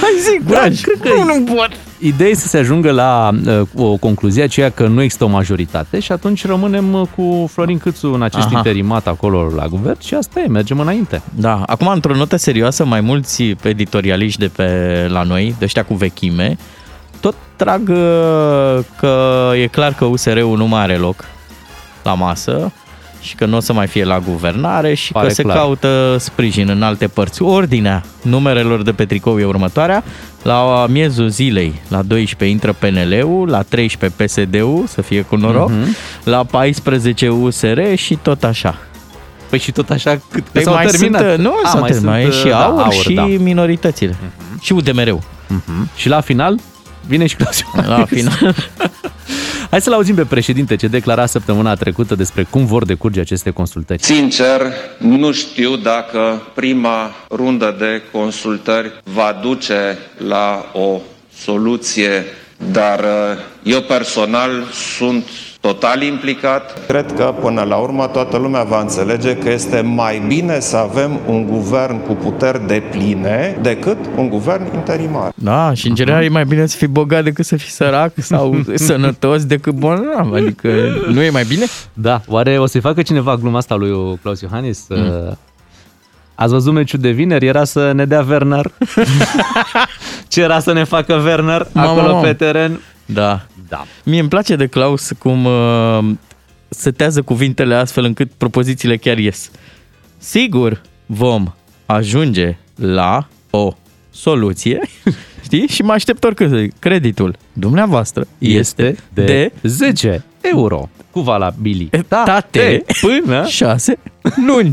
Hai 0.00 0.10
zic, 0.20 0.46
curaj. 0.46 0.80
cred 0.80 1.00
că 1.00 1.08
nu, 1.08 1.24
nu 1.24 1.54
pot. 1.54 1.70
Ideea 1.98 2.30
e 2.30 2.34
să 2.34 2.46
se 2.46 2.58
ajungă 2.58 2.90
la 2.90 3.30
uh, 3.46 3.60
o 3.74 3.96
concluzie 3.96 4.42
aceea 4.42 4.70
că 4.70 4.86
nu 4.86 5.02
există 5.02 5.24
o 5.24 5.28
majoritate 5.28 6.00
și 6.00 6.12
atunci 6.12 6.46
rămânem 6.46 6.92
uh, 6.92 7.06
cu 7.16 7.50
Florin 7.52 7.78
Câțu 7.78 8.12
în 8.12 8.22
acest 8.22 8.46
Aha. 8.46 8.56
interimat 8.56 9.06
acolo 9.06 9.50
la 9.54 9.66
guvern 9.66 9.98
și 10.00 10.14
asta 10.14 10.40
e, 10.40 10.46
mergem 10.46 10.80
înainte. 10.80 11.22
Da, 11.34 11.62
acum 11.66 11.86
într-o 11.86 12.14
notă 12.14 12.36
serioasă, 12.36 12.84
mai 12.84 13.00
mulți 13.00 13.56
editorialiști 13.62 14.40
de 14.40 14.48
pe 14.48 15.06
la 15.08 15.22
noi, 15.22 15.54
de 15.58 15.64
ăștia 15.64 15.84
cu 15.84 15.94
vechime, 15.94 16.56
tot 17.20 17.34
trag 17.56 17.88
uh, 17.88 18.84
că 18.98 19.50
e 19.54 19.66
clar 19.66 19.94
că 19.94 20.04
USR-ul 20.04 20.56
nu 20.56 20.66
mai 20.66 20.82
are 20.82 20.96
loc 20.96 21.24
la 22.02 22.14
masă 22.14 22.72
și 23.20 23.34
că 23.34 23.44
nu 23.46 23.56
o 23.56 23.60
să 23.60 23.72
mai 23.72 23.86
fie 23.86 24.04
la 24.04 24.18
guvernare 24.18 24.94
și 24.94 25.12
Pare 25.12 25.26
că 25.28 25.32
se 25.34 25.42
clar. 25.42 25.56
caută 25.56 26.16
sprijin 26.18 26.68
în 26.68 26.82
alte 26.82 27.06
părți. 27.08 27.42
Ordinea 27.42 28.02
numerelor 28.22 28.82
de 28.82 28.92
pe 28.92 29.04
tricou 29.04 29.40
e 29.40 29.44
următoarea. 29.44 30.04
La 30.42 30.86
miezul 30.88 31.28
zilei, 31.28 31.74
la 31.88 32.02
12 32.02 32.48
intră 32.56 32.72
PNL-ul, 32.72 33.48
la 33.48 33.62
13 33.62 34.22
PSD-ul, 34.24 34.84
să 34.86 35.02
fie 35.02 35.22
cu 35.22 35.36
noroc, 35.36 35.70
Mhm. 35.70 35.96
la 36.24 36.44
14 36.44 37.28
USR 37.28 37.80
și 37.94 38.18
tot 38.22 38.44
așa. 38.44 38.78
Păi 39.50 39.58
și 39.58 39.72
tot 39.72 39.90
așa 39.90 40.20
cât 40.30 40.44
Păi 40.44 40.62
s-au 40.62 40.74
mai 40.74 40.86
terminat. 40.86 41.20
sunt, 41.22 41.38
nu, 41.42 41.52
A, 41.64 41.68
s-au 41.68 41.80
mai 41.80 41.90
terminat, 41.90 42.20
sunt, 42.20 42.32
e 42.32 42.36
și 42.36 42.46
da, 42.48 42.64
aur, 42.64 42.80
aur, 42.82 42.92
și 42.92 43.12
da. 43.14 43.24
minoritățile. 43.24 44.16
Și 44.60 44.72
UDMR-ul. 44.72 45.20
Mhm. 45.48 45.90
Și 45.96 46.08
la 46.08 46.20
final 46.20 46.58
vine 47.08 47.26
și 47.26 47.36
Claus 47.36 47.58
Iohannis. 47.58 47.98
La 47.98 48.04
final. 48.04 48.54
Hai 49.70 49.80
să-l 49.80 49.92
auzim 49.92 50.14
pe 50.14 50.24
președinte 50.24 50.76
ce 50.76 50.86
declara 50.86 51.26
săptămâna 51.26 51.74
trecută 51.74 52.14
despre 52.14 52.42
cum 52.42 52.66
vor 52.66 52.84
decurge 52.84 53.20
aceste 53.20 53.50
consultări. 53.50 54.02
Sincer, 54.02 54.60
nu 54.98 55.32
știu 55.32 55.76
dacă 55.76 56.42
prima 56.54 57.14
rundă 57.30 57.76
de 57.78 58.02
consultări 58.12 58.92
va 59.04 59.38
duce 59.42 59.98
la 60.28 60.70
o 60.72 61.00
soluție, 61.38 62.24
dar 62.72 62.98
uh, 62.98 63.38
eu 63.62 63.80
personal 63.80 64.64
sunt 64.96 65.24
total 65.66 66.02
implicat. 66.02 66.86
Cred 66.86 67.12
că 67.12 67.34
până 67.40 67.62
la 67.62 67.76
urmă 67.76 68.06
toată 68.06 68.36
lumea 68.36 68.62
va 68.62 68.80
înțelege 68.80 69.36
că 69.36 69.50
este 69.50 69.80
mai 69.80 70.22
bine 70.26 70.60
să 70.60 70.76
avem 70.76 71.20
un 71.26 71.46
guvern 71.46 72.06
cu 72.06 72.12
puteri 72.14 72.66
de 72.66 72.82
pline 72.90 73.58
decât 73.62 73.96
un 74.16 74.28
guvern 74.28 74.74
interimar. 74.74 75.32
Da, 75.34 75.72
și 75.74 75.88
în 75.88 75.94
general 75.94 76.22
e 76.22 76.28
mai 76.28 76.44
bine 76.44 76.66
să 76.66 76.76
fii 76.76 76.86
bogat 76.86 77.24
decât 77.24 77.44
să 77.44 77.56
fii 77.56 77.70
sărac 77.70 78.12
sau 78.16 78.56
sănătos 78.74 79.44
decât 79.44 79.74
bolnav. 79.74 80.32
Adică 80.32 80.68
nu 81.12 81.22
e 81.22 81.30
mai 81.30 81.44
bine? 81.44 81.64
Da, 81.92 82.20
oare 82.26 82.58
o 82.58 82.66
să-i 82.66 82.80
facă 82.80 83.02
cineva 83.02 83.36
gluma 83.36 83.58
asta 83.58 83.74
lui 83.74 84.18
Claus 84.22 84.40
Iohannis? 84.40 84.86
Mm. 84.88 85.38
Ați 86.34 86.52
văzut 86.52 86.72
meciul 86.72 86.98
de 87.00 87.10
vineri? 87.10 87.46
Era 87.46 87.64
să 87.64 87.92
ne 87.92 88.04
dea 88.04 88.24
Werner. 88.28 88.70
Ce 90.28 90.42
era 90.42 90.58
să 90.58 90.72
ne 90.72 90.84
facă 90.84 91.14
Werner 91.24 91.66
Mamă, 91.72 91.88
acolo 91.88 92.12
mamă. 92.12 92.26
pe 92.26 92.32
teren? 92.32 92.80
Da. 93.06 93.46
Da. 93.68 93.86
Mie 94.04 94.20
îmi 94.20 94.28
place 94.28 94.56
de 94.56 94.66
Claus 94.66 95.12
cum 95.18 95.44
uh, 95.44 95.98
setează 96.68 97.22
cuvintele 97.22 97.74
astfel 97.74 98.04
încât 98.04 98.30
propozițiile 98.36 98.96
chiar 98.96 99.18
ies. 99.18 99.50
Sigur 100.18 100.82
vom 101.06 101.52
ajunge 101.86 102.56
la 102.74 103.28
o 103.50 103.72
soluție, 104.10 104.80
știi? 105.44 105.66
Și 105.68 105.82
mă 105.82 105.92
aștept 105.92 106.24
oricând 106.24 106.50
să 106.50 106.56
zic, 106.56 106.78
creditul 106.78 107.36
dumneavoastră 107.52 108.26
Este 108.38 108.96
de, 109.12 109.24
de 109.24 109.52
10 109.62 110.24
euro 110.40 110.88
cu 111.10 111.20
valabilitate 111.20 112.84
până... 113.00 113.46
6 113.48 113.98
luni. 114.46 114.70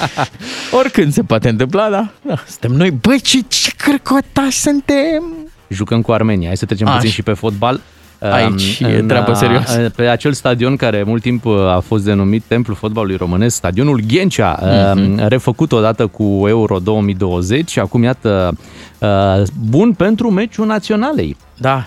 Oricând 0.78 1.12
se 1.12 1.22
poate 1.22 1.48
întâmpla, 1.48 1.90
da? 1.90 2.10
da. 2.22 2.42
Suntem 2.48 2.72
noi, 2.72 2.90
băi, 2.90 3.20
ce, 3.20 3.38
ce 3.48 3.70
crăcotași 3.76 4.58
suntem! 4.58 5.39
Jucăm 5.74 6.02
cu 6.02 6.12
Armenia. 6.12 6.46
Hai 6.46 6.56
să 6.56 6.64
trecem 6.66 6.86
Așa. 6.86 6.96
puțin 6.96 7.10
și 7.10 7.22
pe 7.22 7.32
fotbal. 7.32 7.80
Aici 8.18 8.78
Um, 8.82 8.90
e 8.90 8.98
în, 8.98 9.06
treabă 9.06 9.30
uh, 9.30 9.36
serioasă. 9.36 9.90
Pe 9.96 10.02
acel 10.02 10.32
stadion 10.32 10.76
care 10.76 11.02
mult 11.02 11.22
timp 11.22 11.44
uh, 11.44 11.54
a 11.66 11.82
fost 11.86 12.04
denumit 12.04 12.42
Templul 12.46 12.76
Fotbalului 12.76 13.16
Românesc, 13.16 13.56
stadionul 13.56 14.00
Ghencea, 14.06 14.58
Mhm. 14.94 15.12
uh, 15.18 15.26
refăcut 15.28 15.72
odată 15.72 16.06
cu 16.06 16.44
Euro 16.48 16.78
2020 16.78 17.70
și 17.70 17.78
acum 17.78 18.02
iată 18.02 18.56
uh, 18.98 19.42
bun 19.68 19.92
pentru 19.92 20.30
meciul 20.30 20.66
naționalei. 20.66 21.36
Da, 21.56 21.86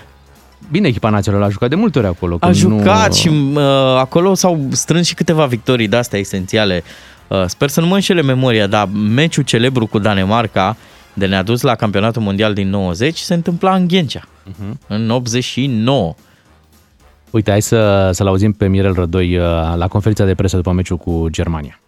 Bine, 0.70 0.88
echipa 0.88 1.08
națională 1.10 1.44
a 1.44 1.48
jucat 1.48 1.68
de 1.68 1.74
multe 1.74 1.98
ori 1.98 2.06
acolo. 2.06 2.34
A 2.34 2.46
când 2.46 2.54
jucat 2.54 3.08
nu... 3.08 3.14
și 3.14 3.28
uh, 3.54 3.62
acolo 3.98 4.34
s-au 4.34 4.60
strâns 4.70 5.06
și 5.06 5.14
câteva 5.14 5.46
victorii 5.46 5.88
de 5.88 5.96
astea 5.96 6.18
esențiale. 6.18 6.82
Uh, 7.28 7.44
sper 7.46 7.68
să 7.68 7.80
nu 7.80 7.86
mă 7.86 7.94
înșele 7.94 8.22
memoria, 8.22 8.66
dar 8.66 8.88
meciul 9.14 9.42
celebru 9.42 9.86
cu 9.86 9.98
Danemarca, 9.98 10.76
de 11.14 11.26
ne-a 11.26 11.42
dus 11.42 11.60
la 11.60 11.74
campionatul 11.74 12.22
mondial 12.22 12.54
din 12.54 12.68
90, 12.70 13.18
se 13.18 13.34
întâmpla 13.34 13.74
în 13.74 13.86
Ghencea, 13.88 14.22
uh-huh. 14.22 14.86
în 14.86 15.10
89. 15.10 16.14
Uite, 17.30 17.50
hai 17.50 17.62
să, 17.62 18.10
să-l 18.12 18.26
auzim 18.26 18.52
pe 18.52 18.66
Mirel 18.66 18.94
Rădoi 18.94 19.36
uh, 19.36 19.42
la 19.76 19.88
conferința 19.88 20.24
de 20.24 20.34
presă 20.34 20.56
după 20.56 20.72
meciul 20.72 20.96
cu 20.96 21.26
Germania. 21.30 21.80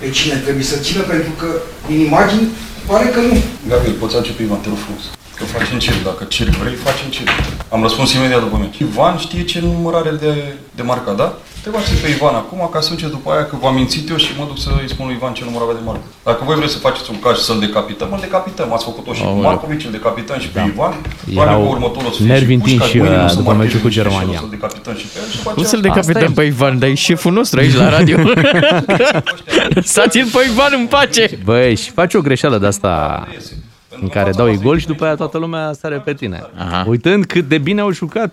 pe 0.00 0.10
cine 0.10 0.34
trebuie 0.34 0.64
să 0.64 0.78
țină, 0.78 1.02
pentru 1.02 1.30
că 1.38 1.46
din 1.86 2.00
imagini 2.00 2.48
pare 2.86 3.08
că 3.08 3.20
nu. 3.20 3.36
Gabriel, 3.68 3.94
poți 3.94 4.16
începe 4.16 4.42
Ivan, 4.42 4.60
te 4.60 4.68
rog 4.68 4.78
frumos. 4.78 5.02
Că 5.36 5.44
facem 5.44 5.78
cer, 5.78 5.94
dacă 6.04 6.24
cer 6.24 6.48
vrei, 6.48 6.74
facem 6.74 7.08
cer. 7.10 7.28
Am 7.68 7.82
răspuns 7.82 8.12
imediat 8.12 8.40
după 8.40 8.56
meci. 8.56 8.78
Ivan 8.78 9.16
știe 9.16 9.44
ce 9.44 9.60
număr 9.60 9.94
are 9.94 10.10
de, 10.10 10.32
de 10.74 10.82
marcat, 10.82 11.16
da? 11.16 11.38
Te 11.64 11.70
bați 11.70 11.92
pe 12.02 12.08
Ivan 12.16 12.34
acum, 12.42 12.60
ca 12.72 12.80
să 12.80 12.90
începi 12.90 13.10
după 13.10 13.28
aia 13.30 13.44
că 13.46 13.56
v-am 13.62 13.74
mințit 13.74 14.08
eu 14.08 14.16
și 14.16 14.30
mă 14.38 14.44
duc 14.50 14.58
să 14.58 14.70
îi 14.82 14.88
spun 14.88 15.06
lui 15.06 15.14
Ivan 15.14 15.32
ce 15.32 15.44
număr 15.44 15.62
avea 15.62 15.74
de 15.74 15.80
marcat. 15.84 16.10
Dacă 16.24 16.40
voi 16.48 16.56
vreți 16.60 16.72
să 16.72 16.78
faceți 16.78 17.10
un 17.10 17.18
caz 17.24 17.34
și 17.38 17.44
să-l 17.48 17.58
decapităm, 17.66 18.08
îl 18.12 18.18
decapităm. 18.20 18.72
Ați 18.72 18.84
făcut-o 18.84 19.12
și 19.12 19.20
cu 19.22 19.26
Aoleu. 19.26 19.42
Marcovici, 19.42 19.84
îl 19.84 19.90
decapităm 19.90 20.38
și 20.44 20.48
pe 20.48 20.60
Ivan. 20.72 20.92
Erau 20.92 21.44
Probabil 21.44 21.66
că 21.66 21.72
următorul 21.76 22.08
o 22.08 22.12
să 22.12 22.16
fie 22.22 22.26
nervi 22.34 22.52
și 22.52 22.58
Pușcaș, 22.58 22.72
întinși, 22.80 22.96
mâine 22.98 23.16
uh, 23.18 23.24
o 23.24 23.28
să 23.28 23.36
după 23.40 23.50
marcheze 23.52 23.64
meciul 23.64 23.80
cu 23.80 23.86
niște 23.86 24.00
și 24.02 24.08
Germania. 24.08 24.38
O 24.38 24.42
să-l 24.44 24.52
decapităm 24.56 24.94
și 25.00 25.06
pe 25.12 25.16
el 25.22 25.26
și 25.32 25.36
după 25.36 25.48
Nu 25.56 25.62
aceea- 25.62 25.68
să-l 25.72 25.82
Asta 25.82 25.94
decapităm 25.94 26.30
e. 26.32 26.38
pe 26.38 26.44
Ivan, 26.52 26.74
dar 26.80 26.88
e 26.88 26.94
șeful 27.08 27.32
nostru 27.40 27.56
aici 27.60 27.76
la 27.84 27.88
radio. 27.96 28.16
Lăsați-l 29.78 30.26
pe 30.34 30.40
Ivan 30.50 30.72
în 30.80 30.86
pace! 30.94 31.24
Băi, 31.44 31.74
și 31.82 31.88
faci 31.98 32.14
o 32.14 32.20
greșeală 32.28 32.56
de 32.62 32.66
asta 32.66 32.92
în 34.00 34.08
care 34.08 34.30
dau 34.30 34.46
fața 34.46 34.60
gol 34.64 34.78
și 34.78 34.86
după 34.92 35.04
aia 35.04 35.14
toată 35.14 35.38
lumea 35.38 35.72
sare 35.80 35.96
pe 36.08 36.12
tine. 36.14 36.38
Aha. 36.64 36.84
Uitând 36.88 37.24
cât 37.24 37.48
de 37.48 37.58
bine 37.58 37.80
au 37.80 37.90
jucat. 38.00 38.30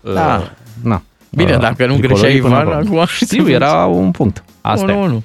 Da. 0.00 0.36
Uh, 0.42 0.46
Na. 0.82 1.02
Bine, 1.36 1.52
uh, 1.52 1.60
dacă 1.60 1.86
nu 1.86 1.96
tricolorii 1.96 2.40
greșea 2.40 2.42
până 2.42 2.60
Ivan, 2.60 2.76
acolo. 2.76 3.00
acum 3.00 3.06
Știu, 3.06 3.50
era 3.50 3.84
un 3.84 4.10
punct. 4.10 4.44
Asta 4.60 4.84
Unu, 4.84 4.92
e. 4.92 5.04
unu. 5.04 5.22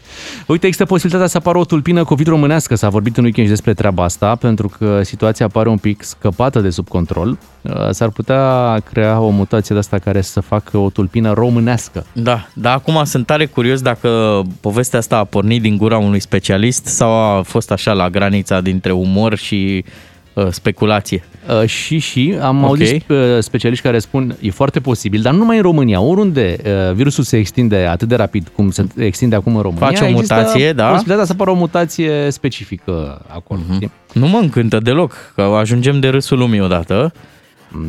Uite, 0.47 0.65
există 0.65 0.85
posibilitatea 0.85 1.27
să 1.27 1.37
apară 1.37 1.57
o 1.57 1.65
tulpină 1.65 2.03
COVID 2.03 2.27
românească. 2.27 2.75
S-a 2.75 2.89
vorbit 2.89 3.17
în 3.17 3.23
weekend 3.23 3.47
și 3.47 3.53
despre 3.53 3.73
treaba 3.73 4.03
asta, 4.03 4.35
pentru 4.35 4.71
că 4.77 5.01
situația 5.03 5.47
pare 5.47 5.69
un 5.69 5.77
pic 5.77 6.03
scăpată 6.03 6.59
de 6.59 6.69
sub 6.69 6.87
control. 6.87 7.37
Uh, 7.61 7.89
S-ar 7.89 8.09
putea 8.09 8.77
crea 8.91 9.19
o 9.19 9.29
mutație 9.29 9.75
de 9.75 9.79
asta 9.81 9.97
care 9.97 10.21
să 10.21 10.39
facă 10.39 10.77
o 10.77 10.89
tulpină 10.89 11.33
românească. 11.33 12.05
Da, 12.13 12.47
dar 12.53 12.75
acum 12.75 13.03
sunt 13.03 13.25
tare 13.25 13.45
curios 13.45 13.81
dacă 13.81 14.41
povestea 14.59 14.99
asta 14.99 15.17
a 15.17 15.23
pornit 15.23 15.61
din 15.61 15.77
gura 15.77 15.97
unui 15.97 16.19
specialist 16.19 16.85
sau 16.85 17.11
a 17.11 17.41
fost 17.41 17.71
așa 17.71 17.93
la 17.93 18.09
granița 18.09 18.61
dintre 18.61 18.91
umor 18.91 19.35
și 19.35 19.85
uh, 20.33 20.47
speculație. 20.49 21.23
Uh, 21.49 21.65
și 21.67 21.97
și 21.99 22.35
am 22.41 22.63
Ok. 22.63 22.69
auzit 22.69 23.09
uh, 23.09 23.17
specialiști 23.39 23.83
care 23.83 23.99
spun 23.99 24.35
e 24.41 24.49
foarte 24.51 24.79
posibil, 24.79 25.21
dar 25.21 25.31
nu 25.33 25.37
numai 25.39 25.55
în 25.55 25.61
România, 25.61 26.01
oriunde 26.01 26.55
uh, 26.65 26.93
virusul 26.93 27.23
se 27.23 27.37
extinde 27.37 27.75
atât 27.77 28.07
de 28.07 28.15
rapid 28.15 28.51
cum 28.55 28.71
se 28.71 28.85
extinde 28.97 29.35
acum 29.35 29.55
în 29.55 29.61
România, 29.61 29.85
Face 29.87 30.03
o 30.03 30.07
există 30.07 30.33
mutație, 30.35 30.73
da? 30.73 30.85
posibilitatea 30.85 31.25
să 31.25 31.31
apară 31.31 31.49
o 31.49 31.53
mutație 31.53 32.29
specifică 32.29 33.21
acolo. 33.27 33.59
știi? 33.73 33.91
Nu 34.13 34.27
mă 34.27 34.37
încântă 34.41 34.77
deloc, 34.79 35.31
că 35.35 35.41
ajungem 35.41 35.99
de 35.99 36.07
râsul 36.09 36.37
lumii 36.37 36.61
odată, 36.61 37.13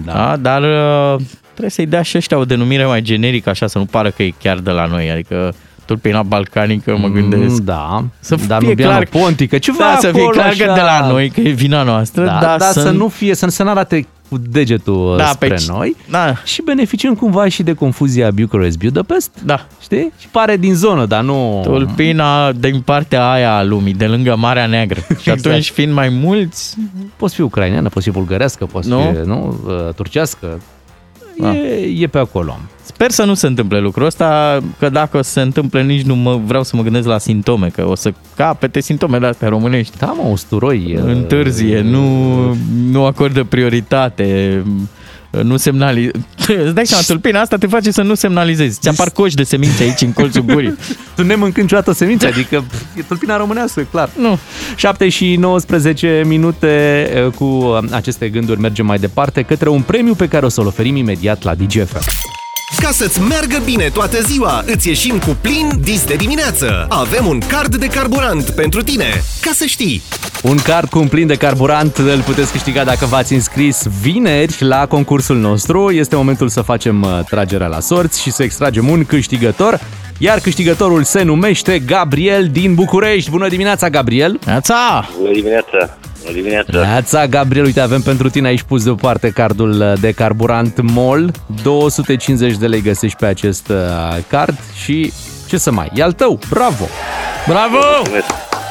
Da. 0.04 0.12
da, 0.12 0.36
dar 0.36 0.62
uh, 0.62 1.20
trebuie 1.50 1.70
să-i 1.70 1.86
dea 1.86 2.02
și 2.02 2.16
ăștia 2.16 2.38
o 2.38 2.44
denumire 2.44 2.84
mai 2.86 3.02
generică, 3.02 3.50
așa, 3.50 3.66
să 3.66 3.78
nu 3.78 3.84
pară 3.84 4.10
că 4.10 4.22
e 4.22 4.32
chiar 4.42 4.58
de 4.58 4.70
la 4.70 4.86
noi, 4.86 5.10
adică 5.10 5.54
tulpina 5.92 6.22
balcanică, 6.22 6.96
mă 7.00 7.08
gândesc. 7.08 7.58
Mm, 7.58 7.64
Da, 7.64 8.04
Să 8.20 8.36
dar 8.46 8.58
fie 8.60 8.68
nu 8.68 8.74
clar- 8.74 8.88
clar, 9.08 9.22
pontică, 9.22 9.58
ceva 9.58 9.78
Da, 9.78 9.96
să 10.00 10.10
fie 10.10 10.20
acolo 10.20 10.28
clar 10.28 10.54
că 10.56 10.62
așa. 10.62 10.74
de 10.74 10.80
la 10.80 11.06
noi, 11.08 11.30
că 11.30 11.40
e 11.40 11.50
vina 11.50 11.82
noastră, 11.82 12.24
da, 12.24 12.38
dar 12.40 12.58
dar 12.58 12.70
să, 12.72 12.80
să 12.80 12.90
nu 12.90 13.08
fie, 13.08 13.34
să, 13.34 13.48
să 13.48 13.62
nu 13.62 13.70
arate 13.70 14.06
cu 14.28 14.38
degetul 14.50 15.14
Da, 15.16 15.22
da, 15.22 15.28
spre 15.28 15.48
pe- 15.48 15.62
noi 15.66 15.96
Da, 16.10 16.34
și 16.44 16.62
beneficiem 16.62 17.14
cumva 17.14 17.48
și 17.48 17.62
de 17.62 17.72
confuzia 17.72 18.30
Bucharest-Budapest, 18.30 19.30
da. 19.44 19.66
știi? 19.82 20.12
Și 20.18 20.26
pare 20.30 20.56
din 20.56 20.74
zonă, 20.74 21.06
dar 21.06 21.22
nu... 21.22 21.60
Tulpina 21.64 22.52
din 22.52 22.80
partea 22.80 23.30
aia 23.30 23.56
a 23.56 23.62
lumii, 23.62 23.94
de 23.94 24.06
lângă 24.06 24.36
Marea 24.36 24.66
Neagră. 24.66 25.00
Și 25.08 25.12
Exact. 25.12 25.46
atunci, 25.46 25.70
fiind 25.70 25.92
mai 25.92 26.08
mulți, 26.08 26.76
Poți 27.16 27.34
fi 27.34 27.40
ucraineană, 27.40 27.88
poți 27.88 28.04
fi 28.04 28.10
bulgărească, 28.12 28.66
poți 28.66 28.88
Nu? 28.88 29.00
fi 29.20 29.26
nu? 29.28 29.60
Uh, 29.66 29.94
turcească. 29.94 30.60
Da. 31.38 31.54
E, 31.56 31.94
e 31.98 32.06
pe 32.06 32.18
acolo. 32.18 32.58
sper 32.82 33.10
să 33.10 33.24
nu 33.24 33.34
se 33.34 33.46
întâmple 33.46 33.80
lucrul 33.80 34.06
ăsta, 34.06 34.60
că 34.78 34.88
dacă 34.88 35.22
se 35.22 35.40
întâmplă 35.40 35.80
nici 35.80 36.02
nu 36.02 36.14
mă, 36.14 36.40
vreau 36.44 36.62
să 36.62 36.76
mă 36.76 36.82
gândesc 36.82 37.06
la 37.06 37.18
simptome, 37.18 37.68
că 37.68 37.88
o 37.88 37.94
să 37.94 38.12
capete 38.36 38.80
simptomele 38.80 39.26
astea 39.26 39.48
românești. 39.48 39.96
Da, 39.98 40.06
mă, 40.06 40.28
usturoi. 40.30 40.94
uh, 40.96 41.02
Întârzie, 41.04 41.80
nu, 41.80 42.06
nu 42.90 43.04
acordă 43.04 43.44
prioritate, 43.44 44.62
nu 45.42 45.56
semnali... 45.56 46.10
Îți 46.64 46.74
dai 46.74 46.86
seama, 46.86 47.02
tulpina 47.06 47.40
asta 47.40 47.56
te 47.56 47.66
face 47.66 47.90
să 47.90 48.02
nu 48.02 48.14
semnalizezi. 48.14 48.78
Ți 48.80 48.88
apar 48.88 49.10
coși 49.10 49.34
de 49.34 49.42
semințe 49.42 49.82
aici 49.82 50.00
în 50.00 50.12
colțul 50.12 50.42
gurii. 50.42 50.74
Tu 51.16 51.22
nemâncând 51.22 51.62
niciodată 51.62 51.92
semințe, 51.92 52.26
adică 52.26 52.64
e 52.96 53.02
tulpina 53.02 53.36
românească, 53.36 53.86
clar. 53.90 54.10
Nu. 54.18 54.38
7 54.76 55.08
și 55.08 55.36
19 55.36 56.22
minute 56.26 57.08
uh, 57.26 57.32
cu 57.32 57.44
uh, 57.44 57.78
aceste 57.90 58.28
gânduri 58.28 58.60
mergem 58.60 58.86
mai 58.86 58.98
departe 58.98 59.42
către 59.42 59.68
un 59.68 59.82
premiu 59.82 60.14
pe 60.14 60.28
care 60.28 60.44
o 60.44 60.48
să-l 60.48 60.66
oferim 60.66 60.96
imediat 60.96 61.42
la 61.42 61.54
DGFM. 61.54 62.40
Ca 62.80 62.90
să-ți 62.90 63.20
meargă 63.20 63.60
bine 63.64 63.88
toată 63.92 64.20
ziua, 64.20 64.62
îți 64.66 64.88
ieșim 64.88 65.18
cu 65.18 65.36
plin 65.40 65.70
dis 65.80 66.04
de 66.04 66.14
dimineață. 66.14 66.86
Avem 66.88 67.26
un 67.26 67.38
card 67.38 67.76
de 67.76 67.86
carburant 67.86 68.50
pentru 68.50 68.82
tine, 68.82 69.22
ca 69.40 69.50
să 69.54 69.64
știi. 69.64 70.02
Un 70.42 70.56
card 70.56 70.88
cu 70.88 70.98
un 70.98 71.08
plin 71.08 71.26
de 71.26 71.34
carburant 71.34 71.96
îl 71.96 72.20
puteți 72.20 72.52
câștiga 72.52 72.84
dacă 72.84 73.06
v-ați 73.06 73.32
înscris 73.32 73.82
vineri 74.00 74.56
la 74.58 74.86
concursul 74.86 75.36
nostru. 75.36 75.90
Este 75.90 76.16
momentul 76.16 76.48
să 76.48 76.60
facem 76.60 77.02
uh, 77.02 77.18
tragerea 77.30 77.66
la 77.66 77.80
sorți 77.80 78.22
și 78.22 78.30
să 78.30 78.42
extragem 78.42 78.88
un 78.88 79.04
câștigător. 79.04 79.80
Iar 80.18 80.38
câștigătorul 80.38 81.02
se 81.02 81.22
numește 81.22 81.78
Gabriel 81.78 82.48
din 82.52 82.74
București. 82.74 83.30
Bună 83.30 83.48
dimineața, 83.48 83.88
Gabriel! 83.88 84.38
Neața! 84.46 85.08
Bună 85.18 85.32
dimineața! 85.32 85.96
Bună 86.22 86.34
dimineața! 86.34 86.80
Neața, 86.80 87.26
Gabriel, 87.26 87.64
uite, 87.64 87.80
avem 87.80 88.00
pentru 88.00 88.30
tine 88.30 88.48
aici 88.48 88.62
pus 88.62 88.84
deoparte 88.84 89.30
cardul 89.30 89.94
de 90.00 90.12
carburant 90.12 90.80
MOL. 90.82 91.30
250 91.62 92.56
de 92.62 92.68
lei 92.68 92.82
găsești 92.82 93.16
pe 93.18 93.26
acest 93.26 93.68
uh, 93.68 94.18
card 94.28 94.58
și 94.74 95.12
ce 95.48 95.56
să 95.56 95.70
mai, 95.70 95.90
e 95.94 96.02
al 96.02 96.12
tău, 96.12 96.38
bravo! 96.50 96.84
Bravo! 97.46 97.78
Mulțumesc! 97.96 98.26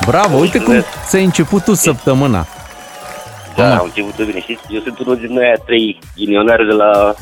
Bravo, 0.06 0.38
uite 0.38 0.58
cum 0.58 0.74
Mulțumesc. 0.74 1.08
ți-ai 1.08 1.24
început 1.24 1.64
tu 1.64 1.74
săptămâna. 1.74 2.48
Da, 3.56 3.78
am 3.78 3.84
început 3.84 4.26
bine. 4.26 4.40
Știți, 4.40 4.62
eu 4.70 4.82
sunt 4.82 5.00
unul 5.00 5.16
din 5.16 5.40
aia 5.40 5.56
trei 5.66 6.00
ghinionari 6.16 6.66
de 6.66 6.74
la, 6.74 7.14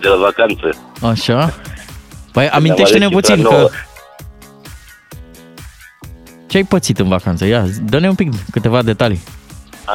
de 0.00 0.08
la 0.08 0.16
vacanță. 0.16 0.78
Așa. 1.02 1.54
Păi 2.32 2.48
amintește-ne 2.48 3.04
Am 3.04 3.10
ales 3.10 3.20
puțin 3.20 3.36
cifra 3.36 3.50
că... 3.50 3.56
nouă. 3.56 3.68
Ce 6.46 6.56
ai 6.56 6.62
pățit 6.64 6.98
în 6.98 7.08
vacanță? 7.08 7.44
Ia, 7.44 7.64
dă-ne 7.82 8.08
un 8.08 8.14
pic 8.14 8.32
câteva 8.50 8.82
detalii. 8.82 9.20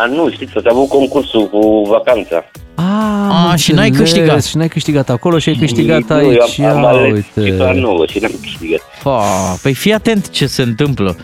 A, 0.01 0.05
nu, 0.05 0.29
știți, 0.31 0.51
să 0.51 0.61
avut 0.69 0.87
concursul 0.89 1.47
cu 1.49 1.81
vacanța. 1.89 2.43
Ah, 2.75 3.51
A, 3.51 3.55
și 3.55 3.71
n-ai 3.71 3.89
câștigat. 3.89 4.43
Și 4.43 4.57
n-ai 4.57 4.67
câștigat 4.67 5.09
acolo 5.09 5.37
și 5.37 5.49
ai 5.49 5.55
câștigat 5.55 6.01
nu, 6.09 6.15
aici. 6.15 6.57
eu 6.57 6.67
am, 6.69 6.77
am 6.77 6.83
Ia 6.83 6.89
ales 6.89 7.11
uite. 7.13 7.49
cifra 7.49 7.71
nouă 7.71 8.05
și 8.05 8.19
n-am 8.19 8.31
câștigat. 8.41 8.81
Pa, 9.03 9.21
păi 9.61 9.73
fii 9.73 9.93
atent 9.93 10.29
ce 10.29 10.45
se 10.45 10.61
întâmplă. 10.61 11.15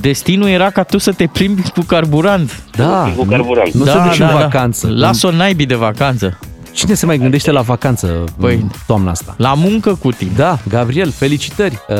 Destinul 0.00 0.48
era 0.48 0.70
ca 0.70 0.82
tu 0.82 0.98
să 0.98 1.12
te 1.12 1.26
plimbi 1.32 1.62
cu 1.70 1.80
carburant. 1.86 2.62
Da, 2.76 3.12
Cu 3.16 3.24
carburant. 3.24 3.72
nu 3.72 3.84
se 3.84 3.98
duci 4.08 4.18
în 4.18 4.26
vacanță. 4.32 4.88
Lasă-o 4.90 5.30
naibii 5.30 5.66
de 5.66 5.74
vacanță. 5.74 6.38
Cine 6.72 6.94
se 6.94 7.06
mai 7.06 7.18
gândește 7.18 7.50
la 7.50 7.60
vacanță 7.60 8.24
Păi- 8.24 8.40
păi, 8.40 8.66
toamna 8.86 9.10
asta? 9.10 9.34
La 9.38 9.54
muncă 9.54 9.94
cu 9.94 10.10
tine. 10.10 10.30
Da, 10.36 10.58
Gabriel, 10.68 11.10
felicitări! 11.10 11.78
Uh, 11.88 11.96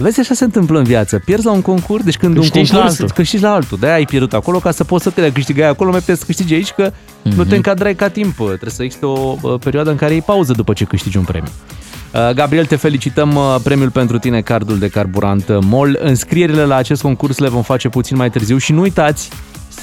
vezi, 0.00 0.20
așa 0.20 0.34
se 0.34 0.44
întâmplă 0.44 0.78
în 0.78 0.84
viață. 0.84 1.22
Pierzi 1.24 1.44
la 1.46 1.52
un 1.52 1.60
concurs, 1.62 2.04
deci 2.04 2.16
când 2.16 2.34
Câștigi 2.36 2.58
un 2.58 2.64
la 2.64 2.72
concurs 2.72 3.00
altul. 3.00 3.14
câștigi 3.14 3.42
la 3.42 3.52
altul. 3.52 3.78
De-aia 3.78 3.94
ai 3.94 4.04
pierdut 4.04 4.32
acolo 4.32 4.58
ca 4.58 4.70
să 4.70 4.84
poți 4.84 5.02
să 5.02 5.10
te 5.10 5.20
le 5.20 5.30
câștigai 5.30 5.68
acolo, 5.68 5.90
mai 5.90 5.98
puteți 5.98 6.18
să 6.18 6.24
câștigi 6.26 6.54
aici, 6.54 6.70
că 6.70 6.90
mm-hmm. 6.90 7.34
nu 7.34 7.44
te 7.44 7.56
încadrai 7.56 7.94
ca 7.94 8.08
timp. 8.08 8.34
Trebuie 8.36 8.70
să 8.70 8.82
existe 8.82 9.06
o 9.06 9.36
uh, 9.40 9.54
perioadă 9.64 9.90
în 9.90 9.96
care 9.96 10.12
iei 10.12 10.22
pauză 10.22 10.52
după 10.52 10.72
ce 10.72 10.84
câștigi 10.84 11.16
un 11.16 11.24
premiu. 11.24 11.50
Uh, 12.14 12.30
Gabriel, 12.34 12.66
te 12.66 12.76
felicităm 12.76 13.34
uh, 13.34 13.56
premiul 13.62 13.90
pentru 13.90 14.18
tine, 14.18 14.40
cardul 14.40 14.78
de 14.78 14.88
carburant 14.88 15.48
uh, 15.48 15.58
MOL. 15.60 15.98
Înscrierile 16.02 16.64
la 16.64 16.74
acest 16.76 17.02
concurs 17.02 17.38
le 17.38 17.48
vom 17.48 17.62
face 17.62 17.88
puțin 17.88 18.16
mai 18.16 18.30
târziu 18.30 18.58
și 18.58 18.72
nu 18.72 18.80
uitați 18.80 19.28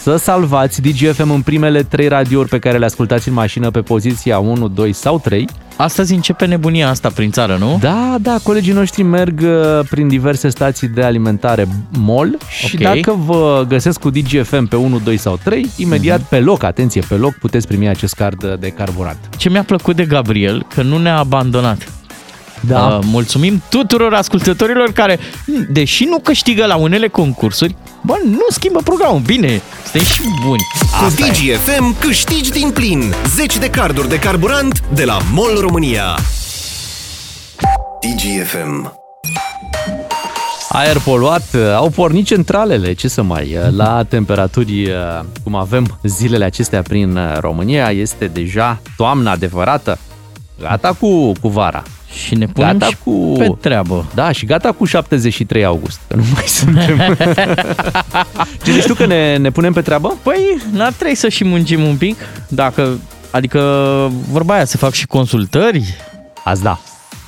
să 0.02 0.16
salvați 0.16 0.82
DGFM 0.82 1.32
în 1.32 1.42
primele 1.42 1.84
trei 1.84 2.08
radiouri 2.08 2.50
pe 2.50 2.60
care 2.60 2.78
le 2.78 2.86
ascultați 2.86 3.28
în 3.28 3.34
mașină 3.34 3.72
pe 3.72 3.82
poziția 3.82 4.40
1, 4.40 4.68
2 4.68 4.94
sau 4.94 5.20
3. 5.20 5.48
Astăzi 5.78 6.14
începe 6.14 6.46
nebunia 6.46 6.90
asta 6.90 7.10
prin 7.10 7.32
țară, 7.32 7.58
nu? 7.60 7.78
Da, 7.82 8.16
da, 8.22 8.38
colegii 8.44 8.74
noștri 8.74 9.04
merg 9.04 9.42
uh, 9.44 9.80
prin 9.90 10.08
diverse 10.08 10.50
stații 10.50 10.88
de 10.88 11.04
alimentare 11.04 11.68
MOL 11.90 12.38
și 12.50 12.76
Ok. 12.76 12.82
dacă 12.82 13.20
vă 13.26 13.66
găsesc 13.68 14.00
cu 14.00 14.10
DGFM 14.10 14.66
pe 14.68 14.76
1, 14.76 15.00
2 15.00 15.18
sau 15.18 15.40
3, 15.44 15.70
imediat 15.78 16.22
pe 16.22 16.40
loc, 16.40 16.64
atenție, 16.64 17.02
pe 17.08 17.16
loc 17.16 17.34
puteți 17.34 17.68
primi 17.68 17.88
acest 17.88 18.14
card 18.14 18.56
de 18.60 18.68
carburant. 18.70 19.18
Ce 19.38 19.50
mi-a 19.50 19.64
plăcut 19.64 19.96
de 19.96 20.06
Gabriel, 20.06 20.66
că 20.76 20.82
nu 20.82 20.98
ne-a 20.98 21.18
abandonat. 21.18 21.92
Da. 22.68 22.86
Uh, 22.86 23.00
mulțumim 23.06 23.62
tuturor 23.70 24.14
ascultătorilor 24.14 24.92
care, 24.92 25.20
deși 25.70 26.04
nu 26.04 26.20
câștigă 26.20 26.66
la 26.66 26.76
unele 26.76 27.08
concursuri, 27.08 27.76
bă, 28.02 28.14
nu 28.26 28.46
schimbă 28.50 28.80
programul. 28.84 29.20
Bine, 29.20 29.62
suntem 29.84 30.02
și 30.02 30.22
buni. 30.46 30.62
Cu 31.00 31.08
DGFM 31.16 32.00
câștigi 32.00 32.52
din 32.52 32.72
plin 32.72 33.14
10 33.36 33.60
de 33.60 33.70
carduri 33.70 34.10
de 34.10 34.20
carburant 34.20 34.84
de 34.94 35.04
la 35.04 35.18
MOL 35.34 35.58
România. 35.60 36.18
DGFM 38.02 38.94
Aer 40.72 41.00
poluat, 41.00 41.44
uh, 41.54 41.74
au 41.76 41.90
pornit 41.90 42.26
centralele, 42.26 42.94
ce 42.94 43.08
să 43.08 43.22
mai, 43.22 43.56
uh, 43.56 43.76
la 43.76 44.04
temperaturi 44.04 44.90
uh, 44.90 44.96
cum 45.44 45.56
avem 45.56 46.00
zilele 46.04 46.46
acestea 46.46 46.82
prin 46.82 47.16
uh, 47.16 47.38
România, 47.40 47.92
este 47.92 48.26
deja 48.26 48.82
toamna 48.98 49.32
adevărată. 49.32 49.98
Gata 50.60 50.94
cu, 51.00 51.32
cu 51.42 51.48
vara. 51.48 51.84
Și 52.14 52.36
ne 52.36 52.46
punem 52.46 52.78
Gata 52.78 52.86
și 52.86 52.98
cu... 53.04 53.36
pe 53.38 53.52
treabă. 53.62 54.06
Da, 54.14 54.32
și 54.32 54.46
gata 54.46 54.72
cu 54.72 54.86
73 54.86 55.66
august, 55.66 56.00
că 56.08 56.16
nu 56.16 56.24
mai 56.34 56.44
suntem. 56.60 57.18
Ce 58.64 58.72
zici 58.72 58.86
tu 58.86 58.94
că 58.94 59.06
ne, 59.06 59.38
ne 59.38 59.50
punem 59.50 59.74
pe 59.74 59.82
treabă? 59.82 60.18
Păi, 60.24 60.58
n-ar 60.72 60.92
trebui 60.92 61.16
să 61.16 61.30
și 61.30 61.44
muncim 61.44 61.84
un 61.84 61.96
pic, 61.96 62.18
dacă, 62.48 62.98
adică 63.32 63.60
vorba 64.32 64.54
aia, 64.54 64.66
se 64.66 64.78
fac 64.78 64.92
și 64.92 65.08
consultări. 65.08 65.96
Azi 66.44 66.64
da. 66.64 66.80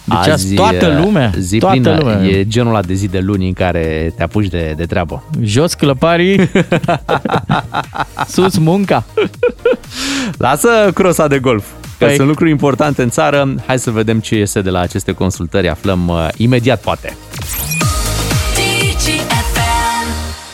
Deci 0.03 0.27
azi 0.33 0.53
toată 0.53 0.99
lumea, 1.03 1.33
zi 1.39 1.57
toată 1.57 1.79
plină, 1.79 1.97
lumea. 1.99 2.23
E 2.25 2.47
genul 2.47 2.69
ăla 2.69 2.81
de 2.81 2.93
zi 2.93 3.07
de 3.07 3.19
luni 3.19 3.47
în 3.47 3.53
care 3.53 4.13
te 4.15 4.23
apuci 4.23 4.47
de, 4.47 4.73
de 4.77 4.85
treabă. 4.85 5.23
Jos 5.41 5.73
clăparii, 5.73 6.49
sus 8.33 8.57
munca. 8.57 9.03
Lasă 10.37 10.69
crosa 10.93 11.27
de 11.27 11.39
golf. 11.39 11.65
Că 12.01 12.07
Păi. 12.07 12.15
sunt 12.15 12.27
lucruri 12.27 12.49
importante 12.49 13.01
în 13.01 13.09
țară. 13.09 13.55
Hai 13.65 13.79
să 13.79 13.91
vedem 13.91 14.19
ce 14.19 14.35
iese 14.35 14.61
de 14.61 14.69
la 14.69 14.79
aceste 14.79 15.11
consultări. 15.11 15.69
Aflăm 15.69 16.07
uh, 16.07 16.27
imediat, 16.37 16.81
poate. 16.81 17.15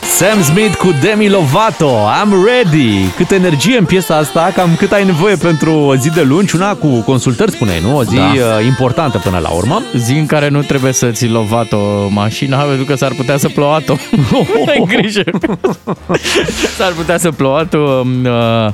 Sam 0.02 0.42
Smith 0.42 0.76
cu 0.76 0.94
Demi 1.00 1.28
Lovato, 1.28 1.90
I'm 1.90 2.28
ready. 2.46 3.10
Cât 3.16 3.30
energie 3.30 3.78
în 3.78 3.84
piesa 3.84 4.16
asta, 4.16 4.52
cam 4.54 4.74
cât 4.76 4.92
ai 4.92 5.04
nevoie 5.04 5.34
pentru 5.36 5.72
o 5.72 5.96
zi 5.96 6.10
de 6.10 6.22
lungi, 6.22 6.56
una 6.56 6.74
cu 6.74 6.86
consultări, 7.00 7.50
spuneai, 7.50 7.80
nu? 7.80 7.96
O 7.96 8.04
zi 8.04 8.16
Da. 8.16 8.32
da. 8.38 8.60
importantă 8.60 9.18
până 9.18 9.38
la 9.38 9.48
urmă. 9.48 9.82
Zi 9.96 10.12
în 10.12 10.26
care 10.26 10.48
nu 10.48 10.62
trebuie 10.62 10.92
să 10.92 11.10
ți 11.10 11.26
Lovato 11.26 12.08
mașina, 12.08 12.62
pentru 12.62 12.84
că 12.84 12.94
s-ar 12.94 13.12
putea 13.12 13.36
să 13.36 13.48
plouato. 13.48 13.92
Ai 14.70 14.84
grijă. 14.86 15.22
s-ar 16.76 16.92
putea 16.92 17.18
să 17.18 17.30
plouato. 17.30 18.06
Uh, 18.24 18.72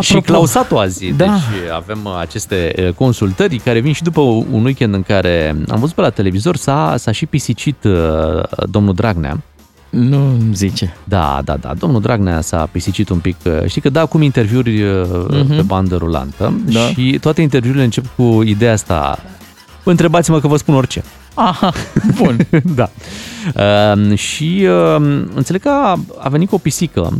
Și 0.00 0.20
clausatul 0.20 0.78
azi. 0.78 1.06
Da. 1.16 1.24
Deci 1.24 1.70
avem 1.74 1.98
uh, 2.04 2.12
aceste 2.20 2.72
uh, 2.78 2.88
consultări 2.92 3.56
care 3.58 3.80
vin 3.80 3.92
și 3.92 4.02
după 4.02 4.20
un 4.50 4.64
weekend 4.64 4.94
în 4.94 5.02
care 5.02 5.56
am 5.68 5.80
văzut 5.80 5.94
pe 5.94 6.00
la 6.00 6.10
televizor 6.10 6.56
s-a, 6.56 6.94
s-a 6.98 7.10
și 7.12 7.26
pisicit 7.26 7.84
uh, 7.84 8.42
domnul 8.70 8.94
Dragnea. 8.94 9.40
Nu 9.90 10.16
îmi 10.40 10.54
zice. 10.54 10.96
Da, 11.04 11.40
da, 11.44 11.56
da. 11.56 11.74
Domnul 11.78 12.00
Dragnea 12.00 12.40
s-a 12.40 12.68
pisicit 12.72 13.08
un 13.08 13.18
pic. 13.18 13.36
uh, 13.44 13.52
Știi 13.66 13.80
că 13.80 13.88
da 13.88 14.00
acum 14.00 14.22
interviuri 14.22 14.82
uh, 14.82 15.06
Mhm. 15.30 15.56
pe 15.56 15.62
bandă 15.62 15.96
rulantă 15.96 16.60
Da. 16.66 16.80
și 16.80 17.18
toate 17.20 17.40
interviurile 17.42 17.84
încep 17.84 18.04
cu 18.16 18.42
ideea 18.44 18.72
asta. 18.72 19.18
Întrebați-mă 19.84 20.40
că 20.40 20.46
vă 20.48 20.56
spun 20.56 20.74
orice. 20.74 21.04
Aha, 21.34 21.72
bun. 22.16 22.46
da. 22.80 22.90
Uh, 23.54 24.18
și 24.18 24.66
uh, 24.96 25.24
înțeleg 25.34 25.60
că 25.62 25.68
a, 25.68 26.00
a 26.18 26.28
venit 26.28 26.48
cu 26.48 26.54
o 26.54 26.58
pisică 26.58 27.00
uh, 27.00 27.12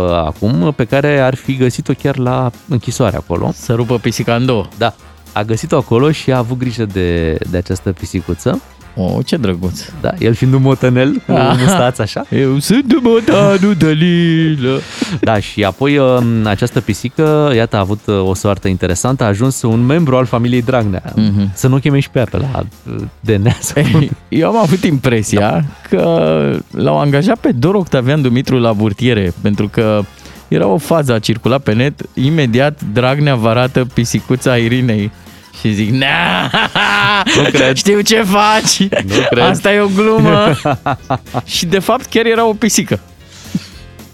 acum 0.00 0.72
pe 0.76 0.84
care 0.84 1.20
ar 1.20 1.34
fi 1.34 1.56
găsit-o 1.56 1.92
chiar 1.92 2.16
la 2.16 2.50
închisoare 2.68 3.16
acolo. 3.16 3.50
Să 3.54 3.74
rupă 3.74 3.98
pisica 3.98 4.34
în 4.34 4.46
două. 4.46 4.66
Da. 4.78 4.94
A 5.32 5.42
găsit-o 5.42 5.76
acolo 5.76 6.10
și 6.10 6.32
a 6.32 6.36
avut 6.36 6.58
grijă 6.58 6.84
de, 6.84 7.38
de 7.50 7.56
această 7.56 7.92
pisicuță. 7.92 8.60
Oh, 8.94 9.18
ce 9.24 9.36
drăguț. 9.36 9.84
Da, 10.00 10.10
el 10.18 10.34
fiind 10.34 10.52
un 10.54 10.62
motanel 10.62 11.22
cu 11.26 11.32
Ah. 11.32 11.54
mustață 11.58 12.02
așa. 12.02 12.24
Eu 12.30 12.58
sunt 12.58 13.02
motanul 13.02 13.74
Dalilă. 13.78 14.80
Da, 15.20 15.38
și 15.40 15.64
apoi 15.64 15.98
uh, 15.98 16.18
această 16.44 16.80
pisică, 16.80 17.52
iată, 17.54 17.76
a 17.76 17.78
avut 17.78 18.00
uh, 18.06 18.28
o 18.28 18.34
soartă 18.34 18.68
interesantă, 18.68 19.24
a 19.24 19.26
ajuns 19.26 19.62
un 19.62 19.86
membru 19.86 20.16
al 20.16 20.24
familiei 20.24 20.62
Dragnea. 20.62 21.02
Mhm. 21.14 21.50
Să 21.54 21.68
nu 21.68 21.74
o 21.74 21.78
cheme 21.78 22.00
și 22.00 22.10
pe 22.10 22.18
ea 22.18 22.26
pe 22.30 22.36
la 22.36 22.64
uh, 22.90 22.94
DNA. 23.20 23.56
Să 23.60 23.82
Eu 24.28 24.48
am 24.48 24.56
avut 24.56 24.84
impresia 24.84 25.40
da. 25.50 25.60
că 25.88 26.56
l-au 26.70 26.98
angajat 27.00 27.36
pe 27.38 27.52
Dor 27.52 27.74
Octavian 27.74 28.22
Dumitru 28.22 28.58
la 28.58 28.72
burtiere, 28.72 29.32
pentru 29.42 29.68
că 29.68 30.00
era 30.48 30.66
o 30.66 30.76
fază, 30.78 31.12
a 31.12 31.18
circulat 31.18 31.62
pe 31.62 31.72
net, 31.72 32.00
imediat 32.14 32.80
Dragnea 32.92 33.34
vă 33.34 33.48
arată 33.48 33.86
pisicuța 33.94 34.56
Irinei 34.56 35.10
și 35.60 35.72
zic, 35.72 35.90
"Nea, 35.90 36.50
Nu 37.36 37.42
cred. 37.42 37.76
știu 37.76 38.00
ce 38.00 38.22
faci, 38.22 38.78
Nu 38.88 39.26
cred. 39.30 39.44
asta 39.44 39.72
e 39.72 39.80
o 39.80 39.86
glumă. 39.94 40.52
și 41.56 41.66
de 41.66 41.78
fapt 41.78 42.04
chiar 42.04 42.24
era 42.26 42.44
o 42.46 42.52
pisică. 42.52 43.00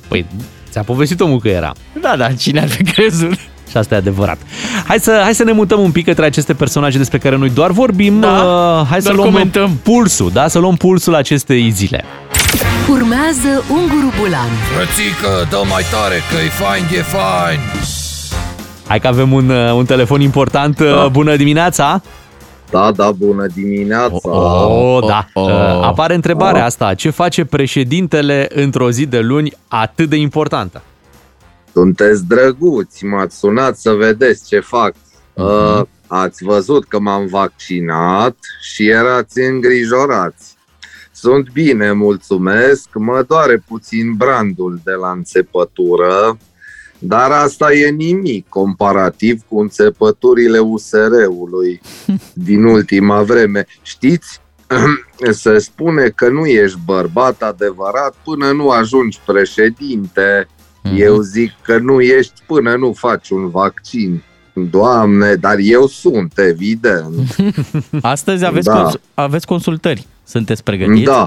Păi, 0.09 0.27
ți-a 0.71 0.83
povestit 0.83 1.21
omul 1.21 1.39
că 1.41 1.49
era. 1.49 1.73
Da, 2.01 2.17
da, 2.17 2.33
cine 2.33 2.61
ar 2.61 2.69
fi 2.69 2.83
crezut? 2.83 3.39
Și 3.71 3.77
asta 3.77 3.95
e 3.95 3.99
adevărat. 3.99 4.39
Hai 4.87 4.99
să, 5.01 5.21
hai 5.23 5.35
să 5.35 5.45
ne 5.45 5.53
mutăm 5.53 5.81
un 5.81 5.91
pic 5.93 6.05
către 6.05 6.25
aceste 6.25 6.55
personaje 6.55 6.99
despre 6.99 7.19
care 7.19 7.37
noi 7.37 7.51
doar 7.51 7.71
vorbim. 7.71 8.21
Da, 8.21 8.29
uh, 8.29 8.87
hai 8.91 8.99
să 9.01 9.05
doar 9.05 9.15
luăm 9.17 9.31
comentăm. 9.31 9.81
pulsul, 9.83 10.31
da? 10.33 10.49
Să 10.49 10.59
luăm 10.59 10.77
pulsul 10.77 11.15
acestei 11.15 11.71
zile. 11.71 12.05
Urmează 12.91 13.65
Unguru 13.71 14.13
Bulan 14.21 14.49
Frățică, 14.75 15.47
dă 15.51 15.63
mai 15.71 15.83
tare 15.91 16.15
că 16.31 16.37
e 16.45 16.49
fain, 16.49 16.83
e 16.99 17.03
fain 17.03 17.59
Hai 18.89 19.01
că 19.01 19.07
avem 19.07 19.33
un, 19.33 19.49
uh, 19.49 19.73
un 19.73 19.85
telefon 19.85 20.21
important. 20.21 20.81
Da. 20.81 21.09
Bună 21.09 21.37
dimineața! 21.37 22.03
Da, 22.71 22.93
da, 22.97 23.11
bună 23.11 23.47
dimineața! 23.47 24.29
Oh, 24.31 25.07
da. 25.07 25.27
Uh, 25.35 25.51
Apare 25.83 26.15
întrebarea 26.15 26.65
asta. 26.65 26.95
Ce 26.95 27.11
face 27.11 27.45
președintele 27.45 28.49
într-o 28.55 28.91
zi 28.91 29.07
de 29.07 29.21
luni 29.21 29.53
atât 29.69 30.09
de 30.09 30.17
importantă? 30.17 30.83
Sunteți 31.73 32.27
drăguți, 32.27 33.05
m-ați 33.05 33.39
sunat 33.39 33.77
să 33.77 33.91
vedeți 33.91 34.49
ce 34.49 34.61
fac. 34.61 34.95
Uh, 35.35 35.81
ați 36.07 36.45
văzut 36.45 36.85
că 36.85 36.99
m-am 37.01 37.27
vaccinat 37.27 38.37
și 38.61 38.89
erați 38.89 39.41
îngrijorați. 39.41 40.57
Sunt 41.13 41.53
bine, 41.53 41.93
mulțumesc, 41.93 42.89
mă 42.95 43.25
doare 43.29 43.63
puțin 43.69 44.15
brandul 44.17 44.81
de 44.85 44.93
la 44.93 45.11
înțepătură, 45.11 46.39
dar 46.99 47.31
asta 47.31 47.73
e 47.73 47.91
nimic 47.91 48.49
comparativ 48.49 49.41
cu 49.49 49.61
înțepăturile 49.61 50.59
USR-ului 50.59 51.81
din 52.33 52.65
ultima 52.65 53.23
vreme. 53.23 53.67
Știți, 53.83 54.41
se 55.31 55.59
spune 55.59 56.09
că 56.09 56.29
nu 56.29 56.47
ești 56.47 56.79
bărbat 56.85 57.43
adevărat 57.43 58.15
până 58.25 58.51
nu 58.51 58.69
ajungi 58.71 59.21
președinte. 59.27 60.49
Eu 60.97 61.21
zic 61.21 61.53
că 61.63 61.79
nu 61.79 62.01
ești 62.01 62.43
până 62.47 62.77
nu 62.77 62.93
faci 62.93 63.31
un 63.31 63.49
vaccin. 63.51 64.23
Doamne, 64.71 65.35
dar 65.35 65.57
eu 65.59 65.87
sunt, 65.87 66.33
evident. 66.39 67.37
Astăzi 68.03 68.45
aveți, 68.45 68.67
Da. 68.67 68.83
cons- 68.83 68.99
aveți 69.15 69.47
consultări. 69.47 70.07
Sunteți 70.25 70.63
pregătiți? 70.63 71.03
Da. 71.05 71.27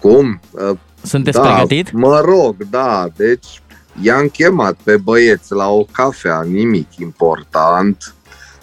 Cum? 0.00 0.40
Uh, 0.50 0.76
Sunteți 1.02 1.38
da, 1.38 1.42
pregătit? 1.52 1.92
Mă 1.92 2.20
rog, 2.24 2.56
da. 2.70 3.06
Deci 3.16 3.62
i-am 4.02 4.28
chemat 4.28 4.76
pe 4.82 4.96
băieți 4.96 5.52
la 5.52 5.68
o 5.68 5.84
cafea, 5.84 6.42
nimic 6.42 6.96
important. 6.98 8.14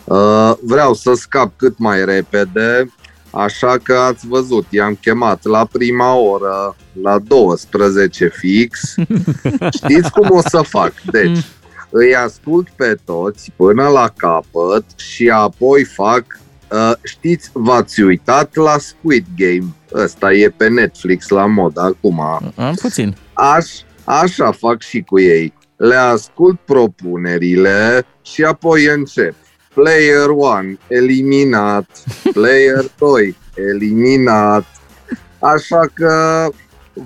Uh, 0.03 0.53
vreau 0.61 0.93
să 0.93 1.13
scap 1.13 1.51
cât 1.55 1.77
mai 1.77 2.05
repede, 2.05 2.93
așa 3.31 3.77
că 3.83 3.93
ați 3.93 4.27
văzut, 4.27 4.65
i-am 4.69 4.97
chemat 5.01 5.43
la 5.43 5.65
prima 5.71 6.15
oră, 6.15 6.75
la 7.01 7.19
12 7.19 8.27
fix. 8.27 8.95
Știți 9.77 10.11
cum 10.11 10.27
o 10.31 10.41
să 10.41 10.61
fac? 10.61 10.93
Deci, 11.11 11.45
îi 11.89 12.15
ascult 12.15 12.69
pe 12.69 12.97
toți 13.05 13.51
până 13.55 13.87
la 13.87 14.13
capăt 14.17 14.85
și 14.95 15.29
apoi 15.29 15.83
fac 15.83 16.25
Uh, 16.71 16.91
știți, 17.03 17.49
v-ați 17.53 18.01
uitat 18.01 18.55
la 18.55 18.77
Squid 18.77 19.25
Game? 19.37 19.65
Ăsta 19.93 20.33
e 20.33 20.49
pe 20.49 20.67
Netflix 20.67 21.27
la 21.27 21.45
mod 21.45 21.77
acum. 21.77 22.19
Am 22.55 22.75
puțin. 22.81 23.15
Aș, 23.33 23.65
așa 24.05 24.51
fac 24.51 24.81
și 24.81 25.01
cu 25.01 25.19
ei. 25.19 25.53
Le 25.75 25.95
ascult 25.95 26.59
propunerile 26.65 28.05
și 28.21 28.43
apoi 28.43 28.85
încep. 28.85 29.35
Player 29.73 30.29
1, 30.29 30.77
eliminat. 30.87 32.03
Player 32.33 32.85
2, 32.97 33.35
eliminat. 33.55 34.65
Așa 35.39 35.89
că 35.93 36.47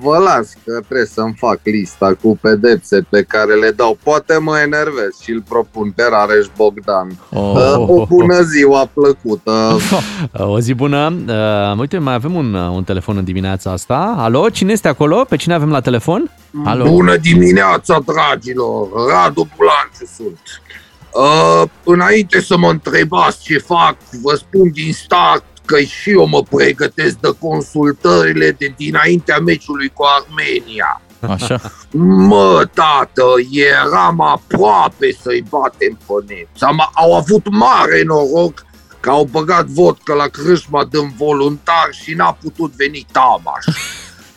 vă 0.01 0.17
las 0.17 0.53
că 0.65 0.79
trebuie 0.87 1.05
să-mi 1.05 1.35
fac 1.37 1.59
lista 1.63 2.13
cu 2.21 2.37
pedepse 2.41 3.05
pe 3.09 3.23
care 3.23 3.53
le 3.53 3.71
dau. 3.71 3.97
Poate 4.03 4.37
mă 4.37 4.59
enervez 4.59 5.19
și 5.21 5.31
îl 5.31 5.43
propun 5.49 5.91
pe 5.91 6.03
Rareș 6.09 6.45
Bogdan. 6.55 7.19
Oh. 7.29 7.87
O 7.87 8.05
bună 8.05 8.41
ziua 8.41 8.89
plăcută! 8.93 9.51
O 10.33 10.59
zi 10.59 10.73
bună. 10.73 11.13
Uh, 11.27 11.79
uite, 11.79 11.97
mai 11.97 12.13
avem 12.13 12.35
un, 12.35 12.53
uh, 12.53 12.69
un 12.69 12.83
telefon 12.83 13.17
în 13.17 13.23
dimineața 13.23 13.71
asta. 13.71 14.15
Alo, 14.17 14.49
cine 14.49 14.71
este 14.71 14.87
acolo? 14.87 15.25
Pe 15.29 15.35
cine 15.35 15.53
avem 15.53 15.69
la 15.69 15.81
telefon? 15.81 16.31
Alo. 16.63 16.89
Bună 16.89 17.15
dimineața, 17.15 18.03
dragilor! 18.05 18.87
Radu 19.09 19.47
Bulanciu 19.55 20.05
sunt. 20.15 20.39
Uh, 21.13 21.69
înainte 21.83 22.41
să 22.41 22.57
mă 22.57 22.69
întrebați 22.69 23.41
ce 23.41 23.57
fac, 23.57 23.95
vă 24.21 24.35
spun 24.35 24.71
din 24.71 24.93
start 24.93 25.43
că 25.69 25.81
și 25.81 26.09
eu 26.09 26.27
mă 26.27 26.43
pregătesc 26.49 27.17
de 27.19 27.29
consultările 27.39 28.51
de 28.51 28.73
dinaintea 28.77 29.39
meciului 29.39 29.91
cu 29.93 30.03
Armenia. 30.03 31.01
Așa. 31.19 31.61
Mă, 31.91 32.69
tată, 32.73 33.23
eram 33.51 34.21
aproape 34.21 35.17
să-i 35.21 35.43
batem 35.49 35.99
pe 36.07 36.13
nemți. 36.27 36.63
Am, 36.63 36.89
au 36.93 37.15
avut 37.15 37.49
mare 37.49 38.03
noroc 38.05 38.65
că 38.99 39.09
au 39.09 39.27
băgat 39.31 39.65
vodcă 39.65 40.13
la 40.13 40.27
crâșma 40.27 40.85
din 40.91 41.13
voluntar 41.17 41.89
și 42.03 42.13
n-a 42.13 42.37
putut 42.41 42.71
veni 42.75 43.05
Tamaș. 43.11 43.65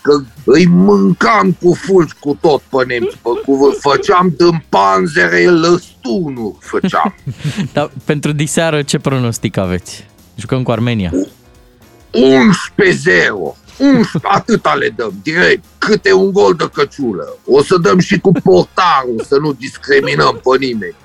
Că 0.01 0.12
îi 0.45 0.66
mâncam 0.66 1.57
cu 1.61 1.75
fulgi 1.75 2.14
cu 2.21 2.38
tot 2.40 2.61
pe 2.61 2.85
nemți, 2.87 3.18
pe 3.23 3.29
cuvânt. 3.45 3.77
Făceam 3.81 4.35
din 4.37 4.64
panzere 4.68 5.45
lăstunul, 5.45 6.57
făceam. 6.61 7.14
Dar 7.73 7.90
pentru 8.05 8.33
diseară 8.33 8.83
ce 8.83 8.99
pronostic 8.99 9.57
aveți? 9.57 10.11
Jucăm 10.37 10.62
cu 10.62 10.71
Armenia. 10.71 11.11
11-0. 11.11 11.21
11, 13.79 14.18
atâta 14.23 14.75
le 14.75 14.88
dăm, 14.88 15.12
direct. 15.23 15.64
Câte 15.79 16.12
un 16.12 16.33
gol 16.33 16.55
de 16.55 16.71
căciulă. 16.73 17.37
O 17.47 17.62
să 17.62 17.79
dăm 17.79 17.99
și 17.99 18.18
cu 18.18 18.33
portarul, 18.33 19.25
să 19.29 19.38
nu 19.40 19.53
discriminăm 19.53 20.40
pe 20.45 20.64
nimeni. 20.64 20.97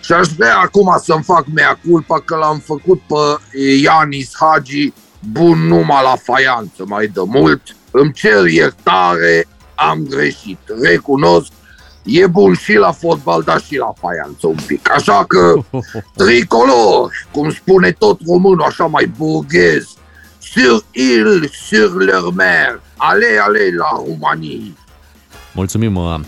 Și 0.00 0.12
aș 0.12 0.26
vrea 0.26 0.58
acum 0.58 1.00
să-mi 1.02 1.22
fac 1.22 1.44
mea 1.54 1.80
culpa 1.88 2.20
că 2.20 2.36
l-am 2.36 2.58
făcut 2.58 3.00
pe 3.00 3.58
Ianis 3.82 4.30
Hagi 4.32 4.92
bun 5.32 5.66
numai 5.66 6.02
la 6.02 6.16
faianță 6.22 6.84
mai 6.86 7.06
de 7.06 7.20
mult. 7.24 7.62
Îmi 7.90 8.12
cer 8.12 8.46
iertare, 8.46 9.46
am 9.74 10.06
greșit. 10.08 10.58
Recunosc, 10.82 11.52
e 12.04 12.26
bun 12.26 12.54
și 12.54 12.74
la 12.74 12.92
fotbal, 12.92 13.42
dar 13.42 13.60
și 13.60 13.76
la 13.76 13.92
faianță 14.00 14.46
un 14.46 14.56
pic. 14.66 14.90
Așa 14.90 15.24
că, 15.24 15.54
tricolor, 16.24 17.28
cum 17.32 17.50
spune 17.50 17.90
tot 17.90 18.20
românul, 18.26 18.62
așa 18.62 18.86
mai 18.86 19.12
burghez, 19.16 19.88
sur 20.38 20.84
île, 20.92 21.48
sur 21.66 22.02
leur 22.02 22.32
mer, 22.34 22.80
ale, 22.96 23.26
ale 23.42 23.60
la 23.76 23.96
umanii. 23.96 24.76
Mulțumim, 25.52 25.96
uh, 25.96 26.20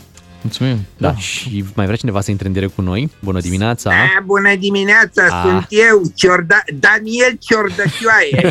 Mulțumim. 0.47 0.79
Da. 0.97 1.15
Și 1.17 1.65
mai 1.75 1.85
vrea 1.85 1.97
cineva 1.97 2.21
să 2.21 2.31
intre 2.31 2.47
în 2.47 2.53
direct 2.53 2.75
cu 2.75 2.83
noi? 2.83 3.11
Bună 3.21 3.41
dimineața! 3.41 3.91
A, 3.91 4.21
bună 4.25 4.55
dimineața, 4.59 5.23
A. 5.31 5.43
sunt 5.43 5.67
eu, 5.69 6.03
Ciorda, 6.15 6.59
Daniel 6.85 7.33
Ciordăchioaie. 7.47 8.39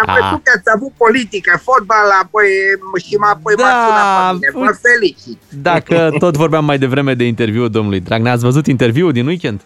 Am 0.00 0.06
A. 0.06 0.16
văzut 0.20 0.42
că 0.44 0.52
ați 0.56 0.70
avut 0.74 0.92
politică, 0.96 1.60
fotbal, 1.62 2.08
apoi 2.22 2.46
și 3.06 3.14
mă 3.14 3.26
apoi 3.34 3.54
Da, 3.56 3.62
m-ați 3.62 3.86
sunat 3.86 4.30
pe 4.30 4.34
mine. 4.34 4.50
Vă 4.52 4.58
uite. 4.60 4.78
felicit. 4.88 5.38
Dacă 5.48 6.10
tot 6.18 6.36
vorbeam 6.36 6.64
mai 6.64 6.78
devreme 6.78 7.14
de 7.14 7.24
interviul 7.24 7.70
domnului 7.70 8.00
Dragnea, 8.00 8.32
ați 8.32 8.44
văzut 8.44 8.66
interviul 8.66 9.12
din 9.12 9.26
weekend? 9.26 9.60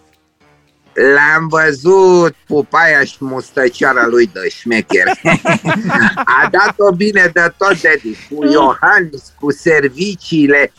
L-am 0.95 1.47
văzut 1.47 2.35
pupaia 2.47 3.03
și 3.03 3.15
mustăcioara 3.19 4.07
lui 4.07 4.29
de 4.33 4.49
șmecher. 4.49 5.07
A 6.15 6.47
dat-o 6.51 6.91
bine 6.91 7.29
de 7.33 7.53
tot 7.57 7.81
de 7.81 8.01
cu 8.29 8.45
Iohannis, 8.45 9.33
cu 9.39 9.51
serviciile. 9.51 10.71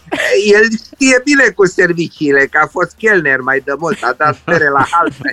El 0.53 0.63
știe 0.71 1.21
bine 1.25 1.49
cu 1.49 1.67
serviciile, 1.67 2.47
că 2.47 2.59
a 2.63 2.67
fost 2.67 2.95
chelner 2.99 3.41
mai 3.41 3.63
de 3.65 3.73
mult, 3.79 4.03
a 4.03 4.15
dat 4.19 4.39
bere 4.45 4.69
la 4.69 4.87
halpe. 4.91 5.33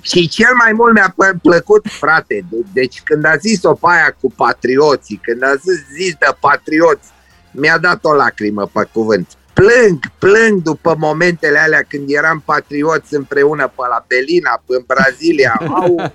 și 0.00 0.28
cel 0.28 0.54
mai 0.58 0.72
mult 0.72 0.92
mi-a 0.94 1.14
pă- 1.14 1.40
plăcut, 1.42 1.86
frate, 1.88 2.44
de- 2.50 2.64
deci 2.72 3.00
când 3.04 3.24
a 3.24 3.36
zis-o 3.36 3.72
pe 3.74 3.86
aia 3.90 4.16
cu 4.20 4.30
patrioții, 4.30 5.20
când 5.22 5.42
a 5.42 5.54
zis, 5.54 5.84
zis 5.94 6.12
de 6.14 6.26
patrioți, 6.40 7.08
mi-a 7.50 7.78
dat 7.78 8.04
o 8.04 8.12
lacrimă 8.14 8.70
pe 8.72 8.88
cuvânt. 8.92 9.28
Plâng, 9.60 9.98
plâng 10.18 10.62
după 10.62 10.94
momentele 10.98 11.58
alea 11.58 11.82
când 11.88 12.04
eram 12.08 12.42
patrioți 12.44 13.14
împreună 13.14 13.66
pe 13.76 13.82
la 13.88 14.04
Belina, 14.08 14.62
în 14.66 14.84
Brazilia. 14.86 15.60
Au. 15.68 16.12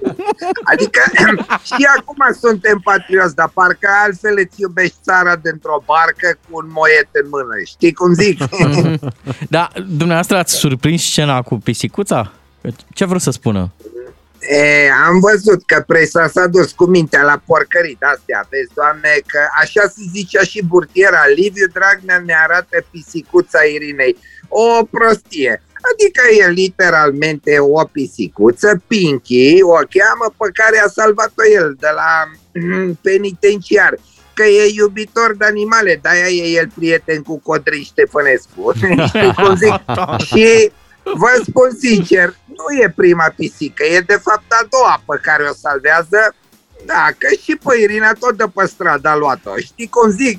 Adică 0.72 1.02
și 1.70 1.88
acum 1.98 2.22
suntem 2.40 2.80
patrioți, 2.84 3.36
dar 3.36 3.52
parcă 3.54 3.90
altfel 4.04 4.34
îți 4.38 4.62
iubești 4.62 4.96
țara 5.04 5.36
dintr-o 5.36 5.84
barcă 5.86 6.38
cu 6.42 6.50
un 6.52 6.68
moet 6.74 7.10
în 7.12 7.28
mână. 7.30 7.54
Știi 7.66 7.94
cum 7.94 8.14
zic? 8.14 8.38
Da, 9.50 9.70
dumneavoastră 9.76 10.38
ați 10.38 10.54
surprins 10.54 11.04
scena 11.04 11.42
cu 11.42 11.56
pisicuța? 11.56 12.32
Ce 12.94 13.04
vreau 13.04 13.20
să 13.20 13.32
spună? 13.32 13.72
E, 14.50 14.90
am 15.06 15.20
văzut 15.20 15.66
că 15.66 15.84
presa 15.88 16.28
s-a 16.28 16.48
dus 16.48 16.72
cu 16.72 16.86
mintea 16.86 17.24
la 17.24 17.42
porcării 17.46 17.98
de-astea, 18.00 18.48
vezi, 18.50 18.74
doamne, 18.74 19.14
că 19.26 19.40
așa 19.62 19.82
se 19.82 20.02
zicea 20.12 20.44
și 20.44 20.64
burtiera, 20.64 21.28
Liviu 21.36 21.68
Dragnea 21.74 22.22
ne 22.26 22.36
arată 22.44 22.86
pisicuța 22.92 23.62
Irinei. 23.62 24.18
O 24.48 24.84
prostie. 24.84 25.64
Adică 25.92 26.22
e 26.40 26.48
literalmente 26.48 27.60
o 27.60 27.84
pisicuță, 27.84 28.82
Pinky, 28.88 29.62
o 29.62 29.74
cheamă 29.74 30.28
pe 30.38 30.50
care 30.54 30.80
a 30.80 30.88
salvat-o 30.88 31.44
el 31.60 31.76
de 31.80 31.90
la 31.96 32.32
mm, 32.54 33.00
penitenciar 33.02 33.98
că 34.34 34.44
e 34.44 34.74
iubitor 34.76 35.36
de 35.38 35.46
animale, 35.46 36.00
de-aia 36.02 36.26
e 36.26 36.58
el 36.58 36.70
prieten 36.76 37.22
cu 37.22 37.40
Codrin 37.40 37.84
Ștefănescu. 37.84 38.74
Știi 39.08 39.34
cum 39.44 39.56
zic? 39.56 39.74
Și 40.30 40.72
vă 41.14 41.42
spun 41.48 41.70
sincer, 41.80 42.36
nu 42.46 42.82
e 42.84 42.94
prima 42.96 43.34
pisică, 43.36 43.84
e 43.84 44.00
de 44.00 44.20
fapt 44.24 44.52
a 44.52 44.68
doua 44.70 45.02
pe 45.06 45.20
care 45.22 45.44
o 45.44 45.54
salvează. 45.54 46.36
Da, 46.86 47.08
că 47.18 47.28
și 47.44 47.56
pe 47.64 47.78
Irina 47.82 48.12
tot 48.20 48.38
de 48.38 48.44
pe 48.54 48.66
stradă 48.68 49.10
a 49.10 49.16
luat-o. 49.16 49.52
Știi 49.58 49.88
cum 49.90 50.10
zic? 50.10 50.38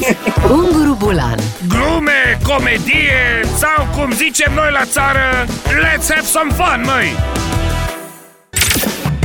Unguru 0.58 0.94
Bulan 0.98 1.38
Glume, 1.68 2.38
comedie 2.46 3.44
sau 3.56 3.86
cum 3.96 4.12
zicem 4.12 4.52
noi 4.54 4.70
la 4.72 4.84
țară, 4.84 5.46
let's 5.82 6.08
have 6.14 6.26
some 6.26 6.52
fun, 6.52 6.82
măi! 6.84 7.16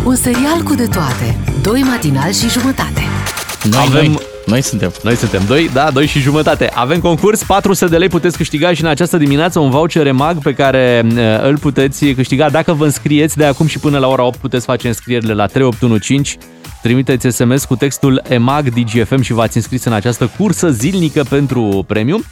Un 0.06 0.16
serial 0.16 0.62
cu 0.64 0.76
de 0.76 0.88
toate 0.88 1.38
Doi 1.62 1.82
matinali 1.82 2.34
și 2.34 2.50
jumătate 2.50 3.02
Noi, 3.64 3.86
Avem- 3.88 3.94
noi, 3.94 4.20
noi 4.46 4.62
suntem. 4.62 4.92
Noi 5.04 5.16
suntem 5.16 5.42
doi, 5.48 5.70
da, 5.74 5.92
doi 5.92 6.06
și 6.06 6.20
jumătate. 6.20 6.70
Avem 6.74 7.00
concurs, 7.00 7.44
400 7.44 7.92
de 7.92 7.98
lei 7.98 8.08
puteți 8.08 8.38
câștiga 8.38 8.74
și 8.74 8.82
în 8.82 8.88
această 8.88 9.18
dimineață 9.18 9.60
un 9.60 9.70
voucher 9.70 10.06
EMAG 10.06 10.38
pe 10.38 10.54
care 10.54 11.06
uh, 11.06 11.44
îl 11.44 11.58
puteți 11.58 12.06
câștiga 12.06 12.50
dacă 12.50 12.74
vă 12.74 12.86
înscrieți 12.86 13.38
de 13.38 13.46
acum 13.46 13.68
și 13.68 13.80
până 13.80 13.98
la 13.98 14.08
ora 14.08 14.24
8 14.24 14.40
puteți 14.40 14.66
face 14.66 14.88
înscrierile 14.88 15.34
la 15.34 15.46
3815. 15.46 16.53
Trimiteți 16.84 17.28
SMS 17.28 17.66
cu 17.66 17.76
textul 17.76 18.22
EMAG 18.28 18.70
DGFM 18.70 19.22
și 19.22 19.34
v-ați 19.34 19.58
înscris 19.58 19.84
în 19.84 19.94
această 19.94 20.32
cursă 20.38 20.70
zilnică 20.70 21.24
pentru 21.30 21.84
premiu. 21.88 22.24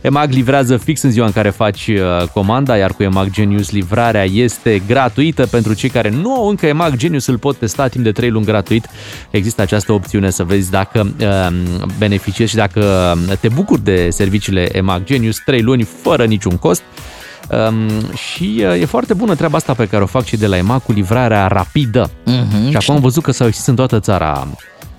EMAG 0.00 0.32
livrează 0.32 0.76
fix 0.76 1.02
în 1.02 1.10
ziua 1.10 1.26
în 1.26 1.32
care 1.32 1.50
faci 1.50 1.86
uh, 1.86 2.28
comanda, 2.32 2.76
iar 2.76 2.92
cu 2.92 3.02
EMAG 3.02 3.30
Genius 3.30 3.70
livrarea 3.70 4.24
este 4.24 4.82
gratuită. 4.86 5.46
Pentru 5.46 5.72
cei 5.74 5.88
care 5.88 6.10
nu 6.10 6.34
au 6.34 6.48
încă 6.48 6.66
EMAG 6.66 6.96
Genius 6.96 7.26
îl 7.26 7.38
pot 7.38 7.56
testa 7.56 7.88
timp 7.88 8.04
de 8.04 8.12
3 8.12 8.30
luni 8.30 8.44
gratuit. 8.44 8.86
Există 9.30 9.62
această 9.62 9.92
opțiune 9.92 10.30
să 10.30 10.44
vezi 10.44 10.70
dacă 10.70 11.14
uh, 11.20 11.46
beneficiezi 11.98 12.50
și 12.50 12.56
dacă 12.56 13.14
te 13.40 13.48
bucuri 13.48 13.84
de 13.84 14.10
serviciile 14.10 14.76
EMAG 14.76 15.04
Genius 15.04 15.36
3 15.44 15.62
luni 15.62 15.82
fără 16.02 16.24
niciun 16.24 16.56
cost. 16.56 16.82
Um, 17.50 18.12
și 18.14 18.64
uh, 18.68 18.80
e 18.80 18.84
foarte 18.84 19.14
bună 19.14 19.34
treaba 19.34 19.56
asta 19.56 19.74
pe 19.74 19.86
care 19.86 20.02
o 20.02 20.06
fac 20.06 20.24
și 20.24 20.36
de 20.36 20.46
la 20.46 20.56
EMAG 20.56 20.82
cu 20.82 20.92
livrarea 20.92 21.46
rapidă. 21.46 22.10
Mhm. 22.24 22.70
Și 22.70 22.76
acum 22.76 22.94
am 22.94 23.00
văzut 23.00 23.22
că 23.22 23.32
s-au 23.32 23.46
extins 23.46 23.66
în 23.66 23.74
toată 23.74 24.00
țara 24.00 24.48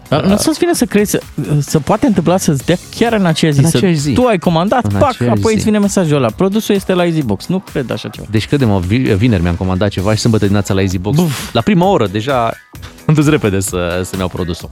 Dar 0.07 0.23
nu 0.23 0.37
să-ți 0.37 0.59
vine 0.59 0.73
să 0.73 0.85
crezi, 0.85 1.17
să 1.59 1.79
poate 1.79 2.05
întâmpla 2.05 2.37
să-ți 2.37 2.65
dea 2.65 2.75
chiar 2.95 3.13
în 3.13 3.25
aceeași 3.25 3.57
zi. 3.57 3.63
În 3.63 3.69
să, 3.69 3.77
aceeași 3.77 3.99
zi. 3.99 4.13
Tu 4.13 4.25
ai 4.25 4.37
comandat, 4.37 4.83
În 4.83 4.99
pac, 4.99 5.09
aceeași 5.09 5.37
apoi 5.37 5.51
zi. 5.51 5.55
îți 5.57 5.63
vine 5.65 5.79
mesajul 5.79 6.17
ăla. 6.17 6.27
Produsul 6.35 6.75
este 6.75 6.93
la 6.93 7.05
EasyBox. 7.05 7.45
Nu 7.47 7.59
cred 7.71 7.91
așa 7.91 8.09
ceva. 8.09 8.27
Deci 8.31 8.47
credem, 8.47 8.79
vineri 9.17 9.41
mi-am 9.41 9.55
comandat 9.55 9.89
ceva 9.89 10.13
și 10.13 10.19
sâmbătă 10.19 10.43
dimineața 10.43 10.73
la 10.73 10.81
EasyBox. 10.81 11.15
Buf. 11.17 11.53
La 11.53 11.61
prima 11.61 11.85
oră 11.85 12.07
deja 12.07 12.53
am 13.07 13.13
dus 13.13 13.27
repede 13.27 13.59
să, 13.59 14.01
să-mi 14.03 14.19
iau 14.19 14.27
produsul. 14.29 14.69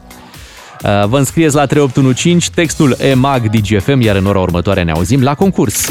Uh, 0.83 1.05
Vă 1.07 1.17
înscrieți 1.17 1.55
la 1.55 1.65
3815, 1.65 2.49
textul 2.51 2.95
EMAG 2.99 3.49
DGFM, 3.49 4.01
iar 4.01 4.15
în 4.15 4.25
ora 4.25 4.39
următoare 4.39 4.83
ne 4.83 4.91
auzim 4.91 5.21
la 5.21 5.35
concurs. 5.35 5.87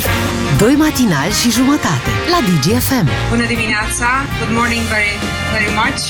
Doi 0.59 0.75
matinali 0.75 1.33
și 1.33 1.51
jumătate 1.51 2.11
La 2.31 2.39
DGFM 2.47 3.09
Bună 3.31 3.47
dimineața! 3.47 4.07
Good 4.39 4.57
morning 4.59 4.81
very, 4.95 5.15
very 5.53 5.71
much! 5.81 6.03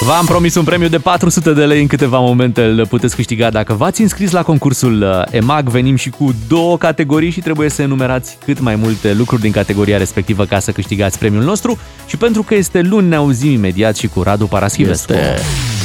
V-am 0.08 0.26
promis 0.26 0.54
un 0.54 0.64
premiu 0.64 0.88
de 0.88 0.98
400 0.98 1.52
de 1.52 1.64
lei 1.64 1.80
în 1.80 1.86
câteva 1.86 2.18
momente 2.18 2.62
îl 2.62 2.86
puteți 2.86 3.14
câștiga 3.14 3.50
dacă 3.50 3.74
v-ați 3.74 4.02
înscris 4.02 4.30
la 4.30 4.42
concursul 4.42 5.02
uh, 5.02 5.22
EMAG. 5.30 5.68
Venim 5.68 5.96
și 5.96 6.10
cu 6.10 6.34
două 6.48 6.78
categorii 6.78 7.30
și 7.30 7.40
trebuie 7.40 7.68
să 7.68 7.82
enumerați 7.82 8.38
cât 8.44 8.60
mai 8.60 8.76
multe 8.76 9.12
lucruri 9.12 9.40
din 9.40 9.52
categoria 9.52 9.98
respectivă 9.98 10.44
ca 10.44 10.58
să 10.58 10.70
câștigați 10.70 11.18
premiul 11.18 11.44
nostru. 11.44 11.78
Și 12.06 12.16
pentru 12.16 12.42
că 12.42 12.54
este 12.54 12.80
luni, 12.80 13.08
ne 13.08 13.16
auzim 13.16 13.50
imediat 13.50 13.96
și 13.96 14.06
cu 14.06 14.22
Radu 14.22 14.46
Paraschivescu. 14.46 15.12
Este. 15.12 15.77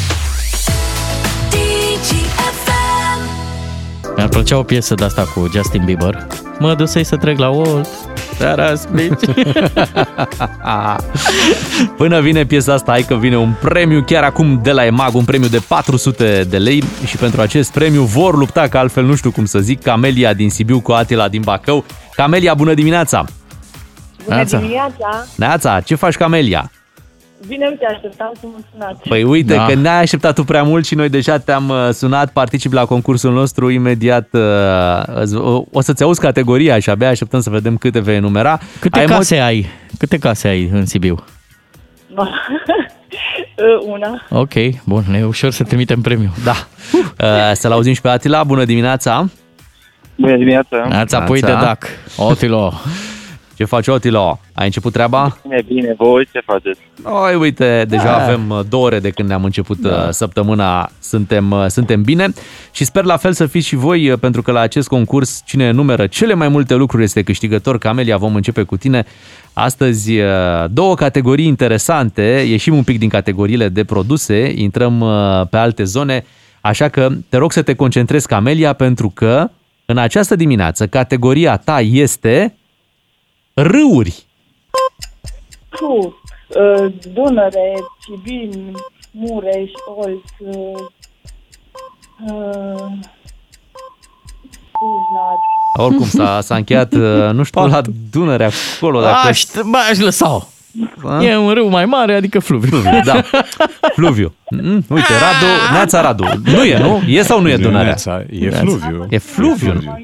Mi-ar 4.16 4.28
plăcea 4.30 4.58
o 4.58 4.64
piesă 4.64 4.94
de 4.94 5.04
asta 5.04 5.24
cu 5.34 5.50
Justin 5.54 5.84
Bieber. 5.86 6.28
Mă 6.60 6.74
duc 6.74 6.88
să-i 6.88 7.04
să 7.04 7.16
trec 7.18 7.38
la 7.38 7.50
Walt. 7.50 7.88
Seara 8.38 8.76
splici. 8.76 9.24
Până 11.98 12.22
vine 12.22 12.46
piesa 12.46 12.74
asta, 12.74 12.92
hai 12.92 13.02
că 13.02 13.16
vine 13.16 13.38
un 13.38 13.54
premiu 13.62 14.04
chiar 14.06 14.24
acum 14.24 14.60
de 14.64 14.72
la 14.72 14.86
EMAG, 14.86 15.16
un 15.16 15.24
premiu 15.26 15.48
de 15.48 15.60
400 15.68 16.46
de 16.50 16.58
lei 16.58 16.84
și 17.06 17.18
pentru 17.18 17.42
acest 17.42 17.72
premiu 17.72 18.04
vor 18.04 18.38
lupta, 18.38 18.68
că 18.68 18.78
altfel 18.78 19.04
nu 19.06 19.16
știu 19.16 19.32
cum 19.32 19.46
să 19.46 19.60
zic, 19.60 19.82
Camelia 19.82 20.34
din 20.34 20.50
Sibiu 20.50 20.80
cu 20.80 20.92
Atila 20.92 21.28
din 21.28 21.42
Bacău. 21.42 21.86
Camelia, 22.16 22.54
bună 22.54 22.74
dimineața! 22.74 23.26
Bună 24.24 24.36
Neața. 24.36 24.58
dimineața! 24.58 25.26
Neața, 25.36 25.80
ce 25.80 25.96
faci, 25.96 26.16
Camelia? 26.16 26.72
Bine, 27.48 27.68
uite, 27.70 27.86
așteptam 27.86 28.32
să 28.40 28.46
mă 28.46 28.58
sunați. 28.72 29.08
Păi 29.10 29.24
uite, 29.24 29.54
Da. 29.54 29.60
da. 29.60 29.66
că 29.66 29.74
ne-ai 29.74 30.02
așteptat 30.02 30.36
tu 30.36 30.44
prea 30.44 30.64
mult 30.64 30.86
și 30.86 30.96
noi 30.96 31.10
deja 31.10 31.38
te-am 31.38 31.70
uh, 31.70 31.90
sunat, 31.92 32.32
participi 32.32 32.76
la 32.76 32.86
concursul 32.86 33.34
nostru 33.34 33.70
imediat. 33.70 34.28
uh, 34.32 34.42
îți- 35.16 35.36
O, 35.36 35.64
o 35.72 35.82
să-ți 35.82 36.04
auzi 36.04 36.20
categoria 36.20 36.80
și 36.80 36.90
abia 36.90 37.10
așteptăm 37.10 37.40
să 37.40 37.50
vedem 37.50 37.78
câte 37.78 38.00
vei 38.00 38.16
enumera. 38.16 38.60
Câte 38.80 39.00
Ai 39.00 39.06
case 39.06 39.40
ai? 39.40 39.66
Câte 39.98 40.18
case 40.18 40.48
ai 40.48 40.70
în 40.74 40.86
Sibiu? 40.86 41.16
Una. 43.86 44.22
Ok, 44.30 44.54
bun, 44.86 45.04
e 45.14 45.24
ușor 45.24 45.52
să 45.52 45.64
trimitem 45.64 46.02
premiu. 46.02 46.34
Da. 46.44 46.54
Uh, 47.24 47.52
Să-l 47.54 47.72
auzim 47.72 47.94
și 47.94 48.02
pe 48.02 48.10
Atila. 48.10 48.44
Bună 48.44 48.66
dimineața! 48.66 49.30
Bună 50.16 50.36
dimineața! 50.38 50.88
Ați 50.92 51.16
apoi 51.16 51.40
de 51.42 51.52
dac. 51.52 51.86
Otilo. 52.18 52.74
Ce 53.64 53.70
faci, 53.70 53.88
Otilo? 53.88 54.40
Ai 54.54 54.66
început 54.66 54.94
treaba? 54.94 55.38
Bine, 55.44 55.64
bine, 55.68 55.94
voi 55.98 56.28
ce 56.32 56.40
faceți? 56.46 56.80
Oi, 57.04 57.36
uite, 57.36 57.86
deja 57.88 58.04
Da. 58.04 58.24
avem 58.24 58.50
uh, 58.50 58.60
două 58.70 58.86
ore 58.86 59.00
de 59.00 59.10
când 59.10 59.28
ne-am 59.28 59.44
început 59.44 59.78
da. 59.78 60.12
săptămâna, 60.12 60.90
suntem, 61.00 61.52
uh, 61.52 61.66
suntem 61.68 62.02
bine 62.02 62.34
și 62.72 62.86
sper 62.86 63.04
la 63.04 63.18
fel 63.18 63.34
să 63.34 63.46
fiți 63.46 63.68
și 63.68 63.76
voi, 63.76 64.10
uh, 64.10 64.20
pentru 64.20 64.42
că 64.42 64.52
la 64.52 64.60
acest 64.60 64.88
concurs 64.88 65.42
cine 65.46 65.72
numeră 65.72 66.08
cele 66.08 66.34
mai 66.34 66.48
multe 66.48 66.76
lucruri 66.76 67.04
este 67.04 67.22
câștigător. 67.24 67.78
Camelia, 67.78 68.18
vom 68.18 68.36
începe 68.36 68.64
cu 68.64 68.78
tine. 68.78 69.06
Astăzi 69.54 70.20
uh, 70.20 70.26
două 70.72 70.96
categorii 70.96 71.46
interesante, 71.46 72.46
ieșim 72.48 72.76
un 72.76 72.84
pic 72.84 73.00
din 73.00 73.10
categoriile 73.10 73.70
de 73.70 73.84
produse, 73.84 74.54
intrăm 74.56 75.00
uh, 75.00 75.48
pe 75.50 75.58
alte 75.58 75.84
zone, 75.84 76.26
așa 76.62 76.90
că 76.90 77.10
te 77.30 77.38
rog 77.38 77.52
să 77.52 77.62
te 77.62 77.74
concentrezi, 77.74 78.28
Camelia, 78.28 78.74
pentru 78.74 79.12
că 79.14 79.50
în 79.86 79.98
această 79.98 80.36
dimineață 80.36 80.88
categoria 80.88 81.58
ta 81.58 81.80
este 81.82 82.56
râuri. 83.54 84.26
Puh, 85.70 86.06
uh, 86.06 86.94
Dunăre, 87.14 87.74
Cibin, 88.00 88.76
Mureș, 89.12 89.72
Olc, 89.96 90.24
uh, 90.40 90.56
uh, 92.26 92.92
Cluj-Napoca. 94.72 95.52
Oricum 95.78 96.06
s-a, 96.06 96.42
s-a 96.42 96.56
încheiat, 96.56 96.94
uh, 96.94 97.30
nu 97.34 97.44
știu, 97.44 97.68
la 97.68 97.82
Dunăre 98.12 98.50
acolo. 98.78 99.02
Dacă... 99.02 99.28
Aș, 99.28 99.44
bă, 99.70 99.78
aș 99.92 99.98
lăsa-o. 99.98 100.42
A? 101.06 101.24
E 101.24 101.38
un 101.38 101.54
râu 101.54 101.70
mai 101.70 101.86
mare, 101.86 102.16
adică 102.16 102.40
fluviu. 102.40 102.78
Fluviu, 102.78 103.02
da. 103.04 103.22
Fluviu. 103.94 104.34
Mm, 104.50 104.86
uite, 104.90 105.14
Radu, 105.14 105.74
Neața 105.74 106.02
Radu. 106.02 106.24
Nu 106.44 106.64
e, 106.64 106.78
nu? 106.78 107.02
E 107.08 107.22
sau 107.22 107.42
nu 107.42 107.48
e 107.50 107.56
Nu 107.56 107.60
e 107.60 107.64
Dunărea? 107.64 107.84
Neața, 107.86 108.24
e 108.30 108.50
fluviu. 108.50 109.08
E 109.10 109.18
fluviu. 109.18 109.72
E 109.72 109.74
fluviu. 109.74 110.04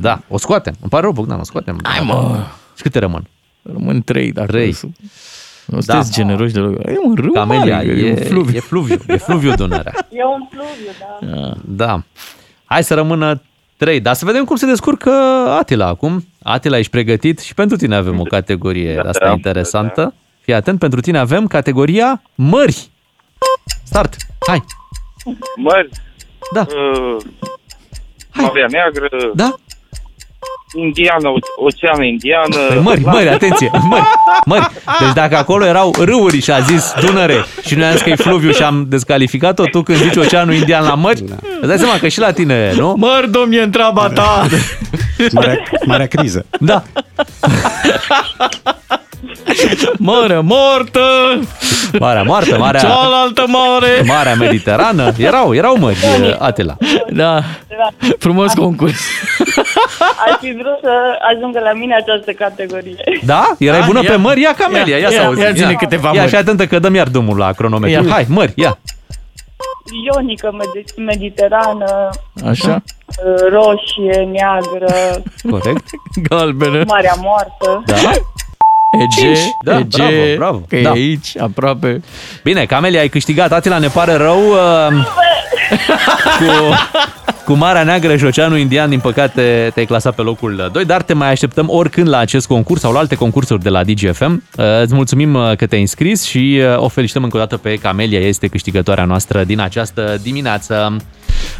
Da, 0.00 0.20
o 0.28 0.38
scoatem. 0.38 0.74
Îmi 0.80 0.90
pare 0.90 1.02
rău, 1.02 1.12
Bogdan, 1.12 1.40
o 1.40 1.44
scoatem. 1.44 1.80
Hai, 1.82 2.00
mă. 2.04 2.44
Și 2.76 2.82
câte 2.82 2.98
rămân? 2.98 3.26
Rămân 3.62 4.02
trei, 4.02 4.32
dacă 4.32 4.46
Trei. 4.46 4.76
Nu 5.66 5.80
sunteți 5.80 6.12
generoși 6.12 6.52
deloc. 6.52 6.86
E 6.86 6.94
un 7.04 7.14
râu 7.14 7.32
Camelia, 7.32 7.76
mare, 7.76 7.86
e, 7.88 8.10
un 8.10 8.16
fluviu. 8.16 8.56
e 8.56 8.60
fluviu. 8.60 8.98
E 9.06 9.16
fluviu 9.16 9.54
Dunărea. 9.54 9.92
E 10.10 10.24
un 10.24 10.48
fluviu, 10.50 10.90
da. 11.20 11.54
Da. 11.64 12.02
Hai 12.64 12.84
să 12.84 12.94
rămână 12.94 13.42
trei. 13.76 14.00
Dar 14.00 14.14
să 14.14 14.24
vedem 14.24 14.44
cum 14.44 14.56
se 14.56 14.66
descurcă 14.66 15.10
Atila 15.58 15.86
acum. 15.86 16.26
Atila, 16.42 16.78
ești 16.78 16.90
pregătit? 16.90 17.38
Și 17.38 17.54
pentru 17.54 17.76
tine 17.76 17.96
avem 17.96 18.20
o 18.20 18.22
categorie 18.22 18.94
Da, 18.94 19.08
asta 19.08 19.24
da, 19.26 19.32
interesantă. 19.32 20.14
Fii 20.40 20.54
atent, 20.54 20.78
pentru 20.78 21.00
tine 21.00 21.18
avem 21.18 21.46
categoria 21.46 22.22
mări. 22.34 22.90
Start. 23.84 24.16
Hai. 24.46 24.64
Mări. 25.56 25.88
Da. 26.52 26.60
Uh, 26.60 27.16
Marea 28.34 28.66
Neagră. 28.70 29.08
Da. 29.34 29.54
Indiană, 30.74 31.28
O- 31.28 31.64
Oceană 31.64 32.04
Indiană. 32.04 32.56
Păi 32.68 32.78
mări, 32.82 33.00
mări, 33.04 33.28
atenție, 33.28 33.70
mări, 33.88 34.04
mări. 34.44 34.66
Deci 35.00 35.12
dacă 35.14 35.36
acolo 35.36 35.64
erau 35.66 35.94
râuri 35.98 36.40
și 36.40 36.50
a 36.50 36.60
zis 36.60 36.94
Dunăre 37.00 37.44
și 37.66 37.74
noi 37.74 37.86
am 37.86 37.92
zis 37.92 38.02
că 38.02 38.10
e 38.10 38.14
fluviu 38.14 38.50
și 38.50 38.62
am 38.62 38.84
descalificat-o, 38.88 39.64
tu 39.64 39.82
când 39.82 39.98
zici 39.98 40.16
Oceanul 40.16 40.54
Indian 40.54 40.84
la 40.84 40.94
mări, 40.94 41.20
da. 41.20 41.34
îți 41.60 41.68
dai 41.68 41.78
seama 41.78 41.98
că 41.98 42.08
și 42.08 42.18
la 42.18 42.32
tine, 42.32 42.72
nu? 42.76 42.94
Măr, 42.98 43.26
domnie, 43.26 43.62
întreaba 43.62 44.08
ta! 44.08 44.46
Marea, 45.32 45.58
marea 45.86 46.06
criză. 46.06 46.46
Da. 46.60 46.82
Mare 49.98 50.40
moartă! 50.40 51.00
Marea 51.98 52.22
moartă, 52.22 52.58
marea... 52.58 52.80
Cealaltă 52.80 53.44
mare! 53.46 54.02
Marea 54.06 54.34
Mediterană. 54.34 55.12
Erau, 55.18 55.54
erau 55.54 55.76
mări, 55.78 55.96
Atila. 56.38 56.76
Da. 57.10 57.42
Frumos 58.18 58.52
concurs. 58.52 58.98
Aș 60.26 60.38
fi 60.40 60.52
vrut 60.52 60.78
să 60.82 60.90
ajungă 61.34 61.58
la 61.58 61.72
mine 61.72 61.94
această 61.94 62.32
categorie. 62.32 62.96
Da? 63.24 63.54
Erai 63.58 63.80
Da, 63.80 63.86
bună 63.86 64.00
ia. 64.02 64.10
pe 64.10 64.16
mări? 64.16 64.40
Ia 64.40 64.54
Camelia, 64.58 64.96
ia, 64.96 65.02
Ia, 65.02 65.08
să 65.08 65.14
ia, 65.14 65.26
auzi. 65.26 65.40
ia 65.40 65.50
zi-ne 65.52 65.72
câteva 65.74 66.10
Ia 66.14 66.20
mări. 66.20 66.28
și 66.28 66.36
atentă 66.36 66.66
că 66.66 66.78
dăm 66.78 66.94
iar 66.94 67.08
drumul 67.08 67.36
la 67.38 67.52
cronometru. 67.52 68.04
Ia. 68.04 68.10
Hai, 68.12 68.24
mări, 68.28 68.52
ia. 68.56 68.78
Ionică, 70.06 70.50
med- 70.58 70.94
mediterană, 70.96 72.08
Așa? 72.48 72.82
uh, 73.26 73.40
roșie, 73.50 74.28
neagră, 74.32 75.22
Corect. 75.50 75.84
Galbenă. 76.28 76.82
Marea 76.86 77.14
Moartă. 77.20 77.82
Da? 77.86 78.10
Ege, 79.02 79.20
Cinci. 79.34 79.38
Da, 79.64 79.78
Ege, 79.78 79.86
bravo, 79.96 80.12
bravo. 80.36 80.58
că 80.68 80.76
Da. 80.82 80.88
e 80.88 80.92
aici, 80.92 81.38
aproape. 81.38 82.02
Bine, 82.42 82.64
Camelia, 82.64 83.00
ai 83.00 83.08
câștigat. 83.08 83.52
Atila, 83.52 83.78
ne 83.78 83.88
pare 83.88 84.14
rău. 84.14 84.38
uh, 84.50 85.04
cu, 86.38 86.74
cu 87.44 87.52
Marea 87.52 87.82
Neagră 87.82 88.16
și 88.16 88.24
Oceanul 88.24 88.58
Indian, 88.58 88.88
din 88.88 89.00
păcate, 89.00 89.70
te-ai 89.74 89.86
clasat 89.86 90.14
pe 90.14 90.22
locul 90.22 90.70
2, 90.72 90.84
dar 90.84 91.02
te 91.02 91.12
mai 91.14 91.30
așteptăm 91.30 91.66
oricând 91.70 92.08
la 92.08 92.18
acest 92.18 92.46
concurs 92.46 92.80
sau 92.80 92.92
la 92.92 92.98
alte 92.98 93.14
concursuri 93.14 93.62
de 93.62 93.68
la 93.68 93.84
DGFM. 93.84 94.42
Uh, 94.56 94.64
Îți 94.82 94.94
mulțumim 94.94 95.34
uh, 95.34 95.52
că 95.56 95.66
te-ai 95.66 95.80
înscris 95.80 96.24
și 96.24 96.60
uh, 96.60 96.82
o 96.82 96.88
felicităm 96.88 97.22
încă 97.22 97.36
o 97.36 97.40
dată 97.40 97.56
pe 97.56 97.74
Camelia, 97.74 98.18
este 98.20 98.46
câștigătoarea 98.46 99.04
noastră 99.04 99.44
din 99.44 99.60
această 99.60 100.18
dimineață. 100.22 100.96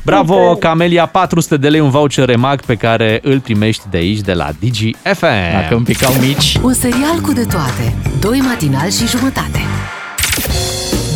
Bravo, 0.07 0.55
Camelia, 0.57 1.07
400 1.07 1.57
de 1.57 1.69
lei 1.69 1.81
un 1.81 1.91
voucher 1.91 2.25
remag 2.27 2.61
pe 2.65 2.75
care 2.75 3.21
îl 3.23 3.41
primești 3.41 3.83
de 3.91 3.97
aici, 3.97 4.19
de 4.21 4.33
la 4.33 4.49
DGFM. 4.61 5.53
Dacă 5.53 5.75
îmi 5.75 5.85
picau 5.85 6.13
mici. 6.21 6.59
Un 6.63 6.73
serial 6.73 7.21
cu 7.23 7.33
de 7.33 7.45
toate. 7.45 7.95
Doi 8.21 8.39
matinali 8.39 8.91
și 8.93 9.07
jumătate. 9.07 9.61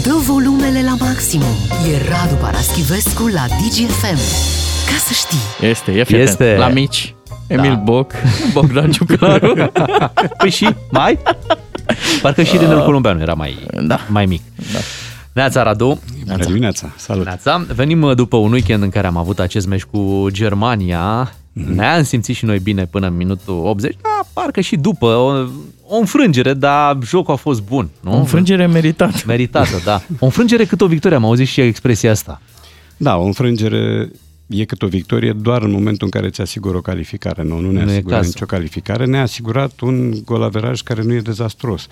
Dă 0.02 0.12
volumele 0.26 0.82
la 0.82 0.94
maximum. 1.06 1.54
E 1.92 2.08
Radu 2.10 2.34
Paraschivescu 2.34 3.26
la 3.26 3.44
DGFM. 3.46 4.18
Ca 4.86 4.96
să 5.06 5.12
știi. 5.12 5.68
Este, 5.68 5.92
e 5.92 6.04
fii 6.04 6.16
Este. 6.18 6.42
atent. 6.44 6.58
La 6.58 6.68
mici. 6.68 7.14
Emil 7.46 7.70
Da. 7.70 7.76
Boc, 7.84 8.12
Bogdan 8.52 8.90
Ciuclaru. 8.90 9.70
Păi 10.38 10.50
și, 10.50 10.68
mai? 10.90 11.18
Parcă 12.22 12.42
și 12.42 12.56
Rinel 12.56 12.84
Columbeanu 12.84 13.20
era 13.20 13.34
mai, 13.34 13.56
da. 13.80 14.00
mai 14.08 14.26
mic. 14.26 14.42
Da. 14.72 14.78
Neața, 15.32 15.62
Radu. 15.62 16.00
Bună 16.26 16.44
dimineața, 16.44 16.92
salut. 16.96 17.24
Neața. 17.24 17.66
Venim 17.74 18.02
uh, 18.02 18.14
după 18.16 18.36
un 18.36 18.52
weekend 18.52 18.82
în 18.82 18.88
care 18.90 19.06
am 19.06 19.16
avut 19.16 19.38
acest 19.38 19.66
meci 19.66 19.82
cu 19.82 20.26
Germania. 20.30 21.32
Mhm. 21.52 21.72
Ne-am 21.72 22.02
simțit 22.02 22.36
și 22.36 22.44
noi 22.44 22.58
bine 22.58 22.86
până 22.86 23.06
în 23.06 23.16
minutul 23.16 23.60
80. 23.64 23.96
Da, 24.02 24.20
parcă 24.32 24.60
și 24.60 24.76
după. 24.76 25.06
O, 25.06 25.32
o 25.94 25.96
înfrângere, 25.98 26.54
dar 26.54 26.98
jocul 27.04 27.34
a 27.34 27.36
fost 27.36 27.62
bun. 27.62 27.88
Nu? 28.00 28.12
O 28.12 28.16
înfrângere 28.16 28.66
meritată. 28.66 29.18
Meritată, 29.26 29.80
da. 29.84 30.02
O 30.18 30.24
înfrângere 30.24 30.64
cât 30.64 30.80
o 30.80 30.86
victorie. 30.86 31.16
Am 31.16 31.24
auzit 31.24 31.46
și 31.46 31.60
expresia 31.60 32.10
asta. 32.10 32.40
Da, 32.96 33.16
o 33.16 33.24
înfrângere 33.24 34.10
e 34.46 34.64
cât 34.64 34.82
o 34.82 34.86
victorie 34.86 35.32
doar 35.32 35.62
în 35.62 35.70
momentul 35.70 36.08
în 36.12 36.20
care 36.20 36.30
ți 36.30 36.40
asigură 36.40 36.76
o 36.76 36.80
calificare. 36.80 37.42
Nu, 37.42 37.58
nu 37.58 37.70
ne 37.70 37.84
Nu 37.84 37.90
e 37.90 37.92
asigură 37.92 38.14
cazul. 38.14 38.30
nicio 38.34 38.46
calificare. 38.46 39.04
Ne-a 39.06 39.22
asigurat 39.22 39.80
un 39.80 40.12
golaveraj 40.24 40.80
care 40.80 41.02
nu 41.02 41.12
e 41.12 41.20
dezastros 41.20 41.86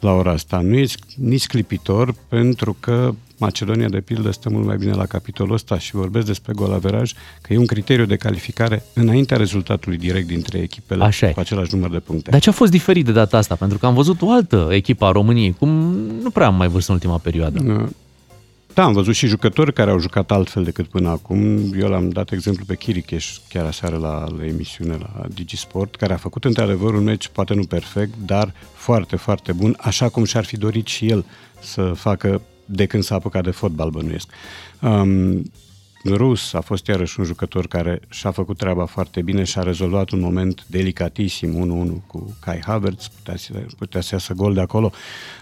la 0.00 0.12
ora 0.12 0.30
asta. 0.30 0.60
Nu 0.60 0.76
e 0.76 0.86
nici 1.16 1.46
clipitor 1.46 2.14
pentru 2.28 2.76
că 2.80 3.14
Macedonia, 3.38 3.88
de 3.88 4.00
pildă, 4.00 4.30
stă 4.30 4.50
mult 4.50 4.66
mai 4.66 4.76
bine 4.76 4.92
la 4.92 5.06
capitolul 5.06 5.54
ăsta 5.54 5.78
și 5.78 5.94
vorbesc 5.94 6.26
despre 6.26 6.52
golaveraj, 6.52 7.12
că 7.40 7.52
e 7.52 7.58
un 7.58 7.66
criteriu 7.66 8.04
de 8.04 8.16
calificare 8.16 8.82
înaintea 8.94 9.36
rezultatului 9.36 9.98
direct 9.98 10.26
dintre 10.26 10.58
echipele 10.58 11.04
Așa 11.04 11.28
e. 11.28 11.32
cu 11.32 11.40
același 11.40 11.74
număr 11.74 11.90
de 11.90 11.98
puncte. 11.98 12.30
Dar 12.30 12.40
ce 12.40 12.48
a 12.48 12.52
fost 12.52 12.70
diferit 12.70 13.04
de 13.04 13.12
data 13.12 13.36
asta? 13.36 13.54
Pentru 13.54 13.78
că 13.78 13.86
am 13.86 13.94
văzut 13.94 14.22
o 14.22 14.30
altă 14.30 14.68
echipă 14.70 15.04
a 15.04 15.10
României, 15.10 15.54
cum 15.58 15.68
nu 16.22 16.30
prea 16.30 16.46
am 16.46 16.54
mai 16.54 16.68
văzut 16.68 16.88
în 16.88 16.94
ultima 16.94 17.18
perioadă. 17.18 17.90
Da, 18.74 18.84
am 18.84 18.92
văzut 18.92 19.14
și 19.14 19.26
jucători 19.26 19.72
care 19.72 19.90
au 19.90 19.98
jucat 19.98 20.30
altfel 20.30 20.64
decât 20.64 20.86
până 20.86 21.08
acum. 21.08 21.72
Eu 21.78 21.88
l-am 21.88 22.08
dat 22.08 22.32
exemplu 22.32 22.64
pe 22.64 22.76
Chiricheș 22.76 23.36
chiar 23.48 23.66
aseară 23.66 23.96
la, 23.96 24.26
la 24.38 24.44
emisiune 24.44 24.96
la 25.00 25.26
Digisport, 25.34 25.96
care 25.96 26.12
a 26.12 26.16
făcut 26.16 26.44
într-adevăr 26.44 26.94
un 26.94 27.02
meci 27.02 27.28
poate 27.28 27.54
nu 27.54 27.64
perfect, 27.64 28.14
dar 28.26 28.54
foarte, 28.74 29.16
foarte 29.16 29.52
bun, 29.52 29.76
așa 29.80 30.08
cum 30.08 30.24
și-ar 30.24 30.44
fi 30.44 30.56
dorit 30.56 30.86
și 30.86 31.08
el 31.08 31.24
să 31.60 31.82
facă 31.82 32.42
de 32.64 32.86
când 32.86 33.02
s-a 33.02 33.14
apucat 33.14 33.44
de 33.44 33.50
fotbal, 33.50 33.90
bănuiesc. 33.90 34.28
Um, 34.80 35.42
Rus 36.04 36.52
a 36.52 36.60
fost 36.60 36.86
iarăși 36.86 37.20
un 37.20 37.24
jucător 37.24 37.66
care 37.66 38.00
și-a 38.08 38.30
făcut 38.30 38.56
treaba 38.56 38.84
foarte 38.84 39.22
bine 39.22 39.44
și 39.44 39.58
a 39.58 39.62
rezolvat 39.62 40.10
un 40.10 40.20
moment 40.20 40.64
delicatisim 40.66 41.98
1-1 42.02 42.06
cu 42.06 42.36
Kai 42.40 42.60
Havertz, 42.66 43.06
putea 43.06 43.36
să, 43.36 43.52
putea 43.78 44.00
să 44.00 44.08
iasă 44.12 44.32
gol 44.32 44.54
de 44.54 44.60
acolo. 44.60 44.90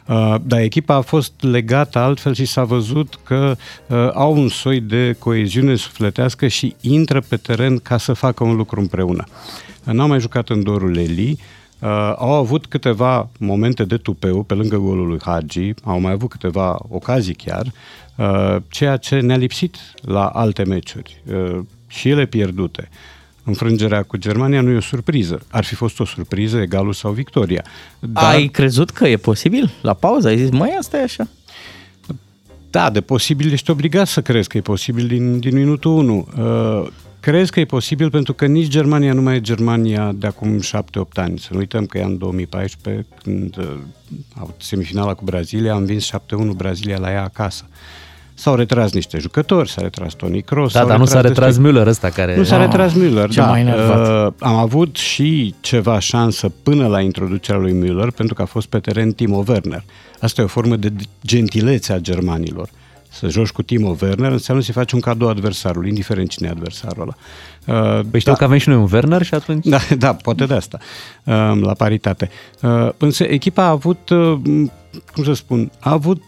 Uh, 0.07 0.35
dar 0.43 0.61
echipa 0.61 0.95
a 0.95 1.01
fost 1.01 1.33
legată 1.41 1.99
altfel 1.99 2.35
și 2.35 2.45
s-a 2.45 2.65
văzut 2.65 3.19
că 3.23 3.57
uh, 3.87 4.11
au 4.15 4.37
un 4.37 4.49
soi 4.49 4.81
de 4.81 5.17
coeziune 5.19 5.75
sufletească 5.75 6.47
și 6.47 6.75
intră 6.81 7.21
pe 7.21 7.37
teren 7.37 7.79
ca 7.79 7.99
să 7.99 8.13
facă 8.13 8.45
un 8.45 8.57
lucru 8.57 8.81
împreună. 8.81 9.25
Uh, 9.87 9.93
N-au 9.93 10.09
mai 10.09 10.21
jucat 10.21 10.49
în 10.49 10.63
dorul 10.63 10.97
Eli, 10.97 11.31
Uh, 11.31 11.62
au 12.17 12.33
avut 12.33 12.67
câteva 12.67 13.29
momente 13.39 13.85
de 13.85 13.97
tupeu 13.97 14.43
pe 14.43 14.55
lângă 14.55 14.77
golul 14.77 15.07
lui 15.07 15.19
Hagi, 15.23 15.75
au 15.85 16.01
mai 16.01 16.13
avut 16.13 16.31
câteva 16.31 16.79
ocazii 16.89 17.35
chiar, 17.35 17.73
uh, 18.17 18.57
ceea 18.69 18.97
ce 18.97 19.21
ne-a 19.21 19.37
lipsit 19.37 19.77
la 20.01 20.27
alte 20.27 20.65
meciuri 20.65 21.23
uh, 21.33 21.59
și 21.87 22.09
ele 22.09 22.27
pierdute. 22.27 22.89
Înfrângerea 23.45 24.03
cu 24.03 24.17
Germania 24.17 24.61
nu 24.61 24.71
e 24.71 24.77
o 24.77 24.81
surpriză. 24.81 25.43
Ar 25.51 25.65
fi 25.65 25.75
fost 25.75 26.01
o 26.01 26.05
surpriză, 26.05 26.59
egalul 26.59 26.93
sau 26.93 27.13
victoria. 27.13 27.65
Dar... 27.99 28.35
Ai 28.35 28.47
crezut 28.47 28.91
că 28.91 29.09
e 29.09 29.17
posibil? 29.17 29.71
La 29.81 29.95
pauză 29.95 30.29
ai 30.29 30.39
zis, 30.39 30.51
măi, 30.51 30.77
asta 30.79 30.99
e 30.99 31.03
așa. 31.03 31.29
Da, 32.71 32.91
de 32.91 33.01
posibil 33.01 33.53
ești 33.53 33.71
obligat 33.71 34.07
să 34.07 34.23
crezi 34.23 34.49
că 34.49 34.57
e 34.57 34.61
posibil 34.61 35.07
din, 35.07 35.39
din 35.39 35.55
minutul 35.55 35.93
1. 35.93 36.29
Uh, 36.37 36.89
crezi 37.23 37.51
că 37.51 37.61
e 37.61 37.65
posibil 37.65 38.11
pentru 38.11 38.33
că 38.33 38.47
nici 38.47 38.69
Germania 38.69 39.13
nu 39.13 39.23
mai 39.23 39.37
e 39.37 39.41
Germania 39.41 40.13
de 40.15 40.27
acum 40.27 40.61
7-8 40.61 40.63
ani. 41.15 41.39
Să 41.39 41.49
nu 41.51 41.59
uităm 41.59 41.87
că 41.87 41.99
e 41.99 42.03
în 42.03 42.19
2014, 42.19 43.07
când 43.23 43.57
uh, 43.59 43.65
au 44.39 44.55
semifinala 44.59 45.15
cu 45.15 45.25
Brazilia, 45.25 45.75
am 45.75 45.85
vins 45.85 46.11
7-1 46.11 46.17
Brazilia 46.57 46.99
la 46.99 47.11
ea 47.11 47.23
acasă. 47.23 47.65
S-au 48.35 48.55
retras 48.55 48.93
niște 48.93 49.19
jucători, 49.19 49.71
s-a 49.71 49.83
retras 49.83 50.15
Toni 50.15 50.43
Kroos. 50.43 50.73
Da, 50.73 50.79
s-au 50.79 50.89
dar 50.89 50.99
nu 50.99 51.05
s-a 51.05 51.21
retras 51.21 51.57
destui- 51.57 51.73
Müller 51.73 51.87
ăsta 51.87 52.09
care... 52.09 52.37
Nu 52.37 52.43
s-a 52.43 52.57
retras 52.57 52.93
Müller, 52.93 53.29
ce 53.31 53.41
da. 53.41 53.47
m-a 53.47 53.59
enervat. 53.59 54.27
Uh, 54.27 54.33
am 54.39 54.55
avut 54.55 54.97
și 54.97 55.55
ceva 55.61 55.99
șansă 55.99 56.53
până 56.63 56.87
la 56.87 57.01
introducerea 57.01 57.61
lui 57.61 57.81
Müller, 57.85 58.15
pentru 58.17 58.35
că 58.35 58.43
a 58.43 58.45
fost 58.45 58.67
pe 58.67 58.79
teren 58.79 59.13
Timo 59.13 59.45
Werner. 59.49 59.85
Asta 60.21 60.41
e 60.41 60.45
o 60.45 60.49
formă 60.49 60.77
de 60.77 60.93
gentilețe 61.27 61.93
a 61.93 61.99
germanilor. 61.99 62.69
Să 63.13 63.29
joci 63.29 63.51
cu 63.51 63.63
Timo 63.63 63.97
Werner 64.03 64.33
înseamnă 64.33 64.63
să-i 64.63 64.75
faci 64.75 64.93
un 64.93 65.01
cadou 65.01 65.29
adversarului, 65.29 65.89
indiferent 65.89 66.29
cine 66.29 66.49
e 66.49 66.51
adversarul 66.51 67.03
ăla. 67.03 67.15
Uh, 67.99 68.05
Păi 68.11 68.21
știu 68.21 68.35
că 68.35 68.45
avem 68.45 68.59
și 68.59 68.69
noi 68.69 68.77
un 68.77 68.89
Werner 68.93 69.23
și 69.23 69.35
atunci... 69.35 69.67
da, 69.67 69.79
da, 69.99 70.15
poate 70.15 70.47
de 70.47 70.55
asta, 70.55 70.79
uh, 71.25 71.61
la 71.61 71.75
paritate. 71.75 72.31
Uh, 72.63 72.89
Însă 72.97 73.25
echipa 73.25 73.63
a 73.63 73.69
avut, 73.69 74.09
uh, 74.09 74.41
cum 75.15 75.25
să 75.25 75.33
spun, 75.33 75.71
a 75.81 75.91
avut 75.91 76.23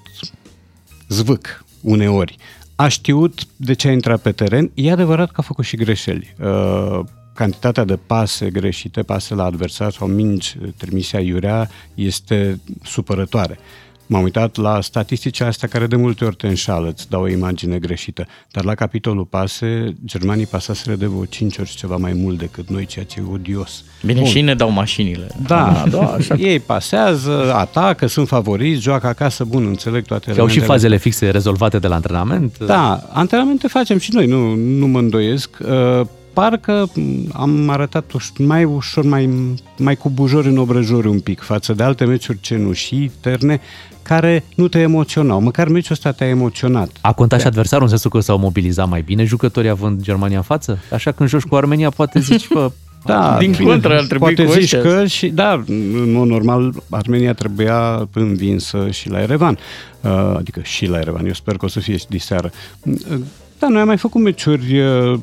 zvâc 1.09 1.65
uneori. 1.81 2.37
A 2.77 2.89
știut 2.89 3.41
de 3.57 3.73
ce 3.73 3.89
a 3.89 3.93
intrat 3.93 4.21
pe 4.21 4.33
teren. 4.33 4.71
E 4.75 4.93
adevărat 4.93 5.31
că 5.31 5.35
a 5.37 5.43
făcut 5.43 5.65
și 5.65 5.77
greșeli. 5.77 6.35
Uh, 6.41 7.01
cantitatea 7.35 7.85
de 7.85 7.99
pase 8.07 8.51
greșite, 8.51 9.03
pase 9.03 9.35
la 9.35 9.45
adversar 9.45 9.93
sau 9.93 10.07
mingi 10.07 10.57
trimise 10.77 11.17
aiurea 11.17 11.71
este 11.95 12.61
supărătoare. 12.83 13.59
M-am 14.07 14.23
uitat 14.23 14.57
la 14.57 14.81
statisticile 14.81 15.47
astea 15.47 15.69
care 15.69 15.87
de 15.87 15.97
multe 15.97 16.25
ori 16.25 16.37
te 16.37 16.47
înșală, 16.47 16.89
îți 16.89 17.09
dau 17.09 17.23
o 17.23 17.29
imagine 17.29 17.79
greșită. 17.79 18.27
Dar 18.51 18.65
la 18.65 18.75
capitolul 18.75 19.25
pase, 19.25 19.95
germanii 20.05 20.47
pasaseră 20.47 20.95
de 20.95 21.07
vreo 21.07 21.25
5 21.25 21.59
ori 21.59 21.75
ceva 21.77 21.97
mai 21.97 22.13
mult 22.13 22.39
decât 22.39 22.69
noi, 22.69 22.87
ceea 22.87 23.05
ce 23.05 23.21
e 23.21 23.33
odios. 23.33 23.85
Bine, 24.05 24.21
Bun. 24.21 24.29
și 24.29 24.41
ne 24.41 24.55
dau 24.55 24.71
mașinile. 24.71 25.27
Da, 25.47 25.85
da 25.91 26.13
așa. 26.13 26.35
ei 26.51 26.61
pasează, 26.61 27.55
atacă, 27.55 28.07
sunt 28.07 28.29
favoriți, 28.29 28.81
joacă 28.81 29.07
acasă, 29.07 29.45
bun, 29.45 29.67
înțeleg 29.67 30.05
toate 30.05 30.33
Și 30.33 30.41
au 30.41 30.47
și 30.47 30.61
fazele 30.61 30.97
fixe 30.97 31.31
rezolvate 31.31 31.79
de 31.79 31.87
la 31.87 31.95
antrenament? 31.95 32.59
Da, 32.59 33.09
antrenamente 33.13 33.69
facem 33.69 33.99
și 33.99 34.13
noi, 34.13 34.27
nu, 34.27 34.55
nu 34.55 34.87
mă 34.87 34.99
îndoiesc. 34.99 35.51
Uh, 35.61 36.07
parcă 36.35 36.91
am 37.33 37.69
arătat 37.69 38.13
mai 38.39 38.65
ușor, 38.65 39.05
mai, 39.05 39.55
mai 39.79 39.97
cu 39.97 40.11
bujori 40.11 40.49
în 40.49 40.57
obrăjori 40.57 41.07
un 41.07 41.21
pic 41.21 41.41
față 41.41 41.73
de 41.73 41.83
alte 41.83 42.05
meciuri 42.05 42.41
cenușii, 42.41 43.13
terne, 43.21 43.61
care 44.03 44.45
nu 44.57 44.69
te 44.69 44.79
emoționau. 44.79 45.41
Măcar 45.41 45.69
meciul 45.69 45.93
ăsta 45.93 46.13
te-a 46.13 46.27
emoționat. 46.27 46.91
A 47.01 47.13
contat 47.13 47.41
și 47.41 47.47
adversarul 47.47 47.85
în 47.85 47.89
sensul 47.89 48.11
că 48.11 48.21
s-au 48.21 48.39
mobilizat 48.39 48.89
mai 48.89 49.03
bine 49.03 49.25
jucătorii 49.25 49.71
având 49.71 50.03
Germania 50.03 50.37
în 50.37 50.43
față? 50.43 50.79
Așa 50.91 51.13
când 51.13 51.29
joci 51.29 51.43
cu 51.43 51.57
Armenia 51.57 51.91
poate 51.91 52.21
zici, 52.21 52.47
că 52.47 52.71
da, 53.05 53.37
din 53.39 53.51
bine, 53.51 53.71
contră 53.71 53.95
ar 53.95 54.05
trebui 54.05 54.35
poate 54.35 54.61
zici 54.61 54.77
că 54.77 55.07
și, 55.07 55.29
da, 55.29 55.65
în 55.67 56.13
mod 56.13 56.27
normal, 56.29 56.73
Armenia 56.91 57.33
trebuia 57.33 58.09
învinsă 58.13 58.91
și 58.91 59.11
la 59.11 59.21
Erevan. 59.21 59.59
Uh, 60.01 60.35
adică 60.37 60.61
și 60.63 60.87
la 60.87 60.99
Erevan. 60.99 61.27
Eu 61.27 61.33
sper 61.33 61.57
că 61.57 61.65
o 61.65 61.69
să 61.69 61.81
fie 61.81 61.97
și 61.97 62.07
diseară. 62.09 62.51
Uh, 62.81 63.19
da, 63.59 63.69
noi 63.69 63.81
am 63.81 63.87
mai 63.87 63.97
făcut 63.97 64.23
meciuri 64.23 64.81
uh, 64.81 65.19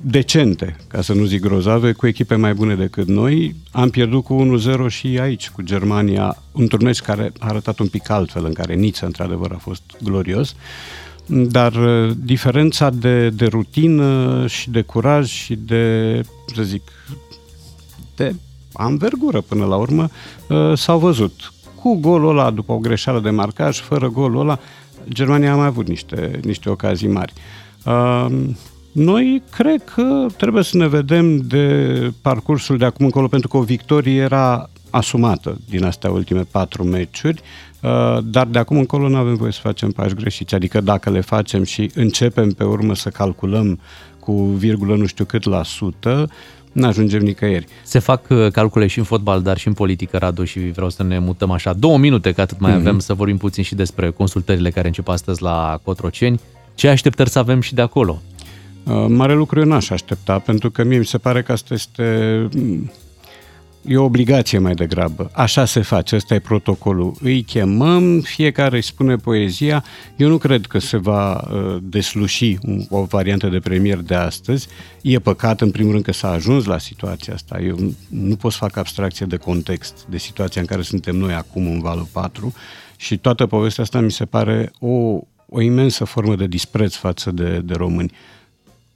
decente, 0.00 0.76
ca 0.88 1.02
să 1.02 1.12
nu 1.12 1.24
zic 1.24 1.40
grozave, 1.40 1.92
cu 1.92 2.06
echipe 2.06 2.34
mai 2.34 2.54
bune 2.54 2.74
decât 2.74 3.06
noi. 3.06 3.54
Am 3.70 3.90
pierdut 3.90 4.24
cu 4.24 4.58
1-0 4.86 4.86
și 4.88 5.18
aici, 5.20 5.50
cu 5.50 5.62
Germania, 5.62 6.36
un 6.52 6.66
turneu 6.66 6.92
care 7.04 7.32
a 7.38 7.46
arătat 7.46 7.78
un 7.78 7.88
pic 7.88 8.10
altfel, 8.10 8.44
în 8.44 8.52
care 8.52 8.74
Nița, 8.74 9.06
într-adevăr, 9.06 9.52
a 9.52 9.58
fost 9.58 9.82
glorios. 10.02 10.54
Dar 11.26 11.74
uh, 11.74 12.12
diferența 12.16 12.90
de, 12.90 13.28
de 13.28 13.46
rutină 13.46 14.44
și 14.46 14.70
de 14.70 14.82
curaj 14.82 15.28
și 15.28 15.54
de, 15.54 16.14
să 16.54 16.62
zic, 16.62 16.82
de 18.16 18.34
anvergură 18.72 19.40
până 19.40 19.64
la 19.64 19.76
urmă, 19.76 20.08
uh, 20.48 20.78
s-au 20.78 20.98
văzut. 20.98 21.52
Cu 21.74 21.94
golul 21.94 22.28
ăla, 22.28 22.50
după 22.50 22.72
o 22.72 22.78
greșeală 22.78 23.20
de 23.20 23.30
marcaj, 23.30 23.80
fără 23.80 24.08
golul 24.08 24.40
ăla, 24.40 24.58
Germania 25.08 25.52
a 25.52 25.56
mai 25.56 25.66
avut 25.66 25.88
niște, 25.88 26.40
niște 26.42 26.70
ocazii 26.70 27.08
mari. 27.08 27.32
Uh, 28.92 29.04
noi 29.04 29.42
cred 29.50 29.84
că 29.94 30.26
trebuie 30.36 30.62
să 30.62 30.76
ne 30.76 30.88
vedem 30.88 31.36
de 31.36 32.12
parcursul 32.22 32.78
de 32.78 32.84
acum 32.84 33.04
încolo, 33.04 33.28
pentru 33.28 33.48
că 33.48 33.56
o 33.56 33.62
victorie 33.62 34.20
era 34.20 34.70
asumată 34.90 35.58
din 35.68 35.84
astea 35.84 36.10
ultime 36.10 36.42
patru 36.50 36.84
meciuri, 36.84 37.40
uh, 37.82 38.18
dar 38.24 38.46
de 38.46 38.58
acum 38.58 38.76
încolo 38.76 39.08
nu 39.08 39.16
avem 39.16 39.34
voie 39.34 39.52
să 39.52 39.60
facem 39.62 39.90
pași 39.90 40.14
greșiți. 40.14 40.54
Adică 40.54 40.80
dacă 40.80 41.10
le 41.10 41.20
facem 41.20 41.62
și 41.62 41.90
începem 41.94 42.50
pe 42.50 42.64
urmă 42.64 42.94
să 42.94 43.08
calculăm 43.08 43.80
cu 44.18 44.32
virgulă 44.42 44.96
nu 44.96 45.06
știu 45.06 45.24
cât 45.24 45.44
la 45.44 45.62
sută, 45.62 46.30
nu 46.72 46.86
ajungem 46.86 47.20
nicăieri. 47.20 47.66
Se 47.82 47.98
fac 47.98 48.24
uh, 48.28 48.50
calcule 48.52 48.86
și 48.86 48.98
în 48.98 49.04
fotbal, 49.04 49.42
dar 49.42 49.58
și 49.58 49.66
în 49.66 49.72
politică, 49.72 50.16
Radu, 50.16 50.44
și 50.44 50.58
vreau 50.58 50.90
să 50.90 51.02
ne 51.02 51.18
mutăm 51.18 51.50
așa 51.50 51.72
două 51.72 51.98
minute, 51.98 52.32
că 52.32 52.40
atât 52.40 52.60
mai 52.60 52.72
mm-hmm. 52.72 52.76
avem 52.76 52.98
să 52.98 53.14
vorbim 53.14 53.36
puțin 53.36 53.62
și 53.62 53.74
despre 53.74 54.10
consultările 54.10 54.70
care 54.70 54.86
încep 54.86 55.08
astăzi 55.08 55.42
la 55.42 55.80
Cotroceni. 55.82 56.40
Ce 56.74 56.88
așteptări 56.88 57.30
să 57.30 57.38
avem 57.38 57.60
și 57.60 57.74
de 57.74 57.80
acolo? 57.80 58.20
Uh, 58.84 59.06
mare 59.08 59.34
lucru 59.34 59.58
eu 59.58 59.66
n-aș 59.66 59.90
aștepta, 59.90 60.38
pentru 60.38 60.70
că 60.70 60.84
mie 60.84 60.98
mi 60.98 61.04
se 61.04 61.18
pare 61.18 61.42
că 61.42 61.52
asta 61.52 61.74
este 61.74 62.48
mm, 62.54 62.90
e 63.86 63.96
o 63.96 64.04
obligație 64.04 64.58
mai 64.58 64.74
degrabă. 64.74 65.30
Așa 65.34 65.64
se 65.64 65.80
face, 65.80 66.16
ăsta 66.16 66.34
e 66.34 66.38
protocolul. 66.38 67.14
Îi 67.20 67.42
chemăm, 67.42 68.20
fiecare 68.20 68.76
îi 68.76 68.82
spune 68.82 69.16
poezia. 69.16 69.84
Eu 70.16 70.28
nu 70.28 70.38
cred 70.38 70.66
că 70.66 70.78
se 70.78 70.96
va 70.96 71.32
uh, 71.32 71.76
desluși 71.82 72.58
o 72.88 73.02
variantă 73.02 73.48
de 73.48 73.58
premier 73.58 73.98
de 73.98 74.14
astăzi. 74.14 74.68
E 75.02 75.18
păcat, 75.18 75.60
în 75.60 75.70
primul 75.70 75.92
rând, 75.92 76.04
că 76.04 76.12
s-a 76.12 76.30
ajuns 76.30 76.64
la 76.64 76.78
situația 76.78 77.34
asta. 77.34 77.60
Eu 77.60 77.76
nu 78.08 78.36
pot 78.36 78.52
să 78.52 78.58
fac 78.58 78.76
abstracție 78.76 79.26
de 79.26 79.36
context, 79.36 80.04
de 80.08 80.18
situația 80.18 80.60
în 80.60 80.66
care 80.66 80.82
suntem 80.82 81.16
noi 81.16 81.32
acum 81.32 81.66
în 81.66 81.80
valul 81.80 82.06
4 82.12 82.54
și 82.96 83.18
toată 83.18 83.46
povestea 83.46 83.82
asta 83.82 84.00
mi 84.00 84.10
se 84.10 84.24
pare 84.24 84.70
o, 84.78 85.20
o 85.46 85.60
imensă 85.60 86.04
formă 86.04 86.36
de 86.36 86.46
dispreț 86.46 86.94
față 86.94 87.30
de, 87.30 87.60
de 87.64 87.74
români 87.74 88.12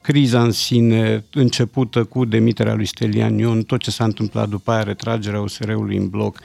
criza 0.04 0.42
în 0.42 0.50
sine, 0.50 1.24
începută 1.32 2.04
cu 2.04 2.24
demiterea 2.24 2.74
lui 2.74 2.86
Stelian 2.86 3.38
Ion, 3.38 3.62
tot 3.62 3.80
ce 3.80 3.90
s-a 3.90 4.04
întâmplat 4.04 4.48
după 4.48 4.70
aia, 4.70 4.82
retragerea 4.82 5.40
USR-ului 5.40 5.96
în 5.96 6.08
bloc, 6.08 6.40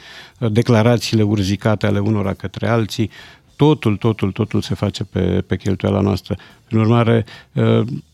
declarațiile 0.51 1.23
urzicate 1.23 1.85
ale 1.85 1.99
unora 1.99 2.33
către 2.33 2.67
alții, 2.67 3.09
totul, 3.55 3.97
totul, 3.97 4.31
totul 4.31 4.61
se 4.61 4.75
face 4.75 5.03
pe, 5.03 5.43
pe 5.47 5.57
cheltuiala 5.57 5.99
noastră. 5.99 6.35
Prin 6.67 6.79
urmare, 6.79 7.25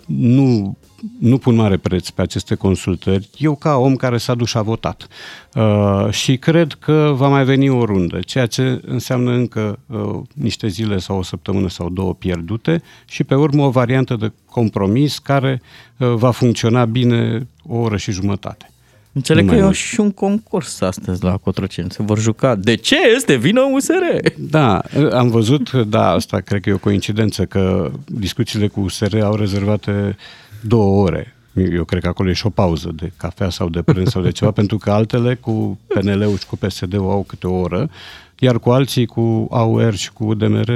nu 0.06 0.78
nu 1.20 1.38
pun 1.38 1.56
mare 1.56 1.78
preț 1.78 2.10
pe 2.10 2.22
aceste 2.22 2.56
consultări, 2.56 3.30
eu 3.38 3.56
ca 3.56 3.76
om 3.76 3.96
care 3.96 4.18
s-a 4.18 4.36
dus 4.36 4.50
și 4.50 4.58
a 4.58 4.62
votat. 4.62 5.08
Uh, 5.56 6.10
și 6.10 6.38
cred 6.38 6.74
că 6.74 7.14
va 7.16 7.28
mai 7.28 7.44
veni 7.44 7.70
o 7.70 7.86
rundă, 7.86 8.20
ceea 8.20 8.46
ce 8.46 8.82
înseamnă 8.86 9.32
încă 9.32 9.80
uh, 9.86 10.20
niște 10.34 10.68
zile 10.68 10.98
sau 10.98 11.18
o 11.18 11.24
săptămână 11.24 11.70
sau 11.70 11.90
două 11.90 12.14
pierdute 12.14 12.82
și 13.06 13.24
pe 13.24 13.36
urmă 13.36 13.64
o 13.64 13.70
variantă 13.70 14.16
de 14.16 14.32
compromis 14.50 15.20
care 15.20 15.62
uh, 15.98 16.14
va 16.14 16.32
funcționa 16.32 16.86
bine 16.86 17.48
o 17.68 17.78
oră 17.78 17.98
și 17.98 18.12
jumătate. 18.12 18.70
Înțeleg 19.16 19.50
că 19.50 19.56
e 19.56 19.72
și 19.72 20.00
un 20.00 20.12
concurs 20.12 20.82
astăzi 20.82 21.24
la 21.24 21.38
Cotroceni. 21.38 21.92
Se 21.92 22.04
vor 22.04 22.20
juca. 22.20 22.56
De 22.56 22.76
ce 22.76 22.96
este 23.16 23.36
vină 23.36 23.62
USR? 23.74 24.28
Da, 24.38 24.82
am 25.12 25.30
văzut, 25.30 25.72
da, 25.72 26.10
asta 26.10 26.40
cred 26.40 26.62
că 26.62 26.70
e 26.70 26.74
o 26.74 26.78
coincidență, 26.78 27.46
că 27.46 27.92
discuțiile 28.06 28.68
cu 28.68 28.80
USR 28.80 29.20
au 29.22 29.36
rezervate 29.36 30.18
două 30.62 31.04
ore. 31.04 31.36
Eu 31.74 31.84
cred 31.84 32.02
că 32.02 32.08
acolo 32.08 32.30
e 32.30 32.34
și 32.34 32.46
o 32.46 32.50
pauză 32.50 32.92
de 32.96 33.12
cafea 33.18 33.50
sau 33.50 33.70
de 33.70 33.82
prânz 33.82 34.10
sau 34.10 34.22
de 34.22 34.32
ceva, 34.32 34.52
pentru 34.62 34.78
că 34.78 34.92
altele 34.92 35.36
cu 35.36 35.80
PNL-ul 35.88 36.38
și 36.38 36.46
cu 36.46 36.58
PSD-ul 36.58 37.10
au 37.10 37.24
câte 37.28 37.48
o 37.48 37.60
oră 37.60 37.90
iar 38.40 38.60
cu 38.60 38.70
alții, 38.70 39.06
cu 39.06 39.48
AUR 39.52 39.96
și 39.96 40.14
cu 40.14 40.26
UDMR, 40.26 40.72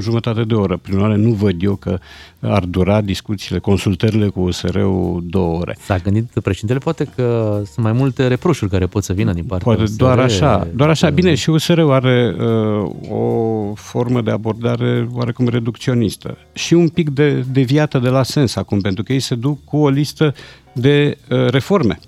jumătate 0.00 0.44
de 0.44 0.54
oră. 0.54 0.76
Prin 0.76 0.96
urmare, 0.96 1.16
nu 1.16 1.30
văd 1.30 1.62
eu 1.62 1.74
că 1.74 1.98
ar 2.40 2.64
dura 2.64 3.00
discuțiile, 3.00 3.58
consultările 3.58 4.28
cu 4.28 4.40
USR-ul 4.40 5.22
două 5.26 5.58
ore. 5.58 5.76
S-a 5.80 5.96
gândit 5.96 6.30
președintele, 6.42 6.78
poate 6.78 7.04
că 7.14 7.52
sunt 7.72 7.84
mai 7.84 7.92
multe 7.92 8.26
reproșuri 8.26 8.70
care 8.70 8.86
pot 8.86 9.04
să 9.04 9.12
vină 9.12 9.32
din 9.32 9.44
partea 9.44 9.66
Poate 9.66 9.82
USR. 9.82 9.96
doar 9.96 10.18
așa, 10.18 10.66
doar 10.74 10.88
așa. 10.88 11.10
Bine, 11.10 11.34
și 11.34 11.50
USR-ul 11.50 11.92
are 11.92 12.36
uh, 12.38 12.90
o 13.10 13.74
formă 13.74 14.20
de 14.20 14.30
abordare 14.30 15.08
oarecum 15.12 15.48
reducționistă 15.48 16.36
și 16.52 16.74
un 16.74 16.88
pic 16.88 17.10
de 17.10 17.44
deviată 17.52 17.98
de 17.98 18.08
la 18.08 18.22
sens 18.22 18.56
acum, 18.56 18.80
pentru 18.80 19.02
că 19.02 19.12
ei 19.12 19.20
se 19.20 19.34
duc 19.34 19.64
cu 19.64 19.76
o 19.76 19.88
listă 19.88 20.34
de 20.72 21.18
uh, 21.30 21.48
reforme 21.48 21.98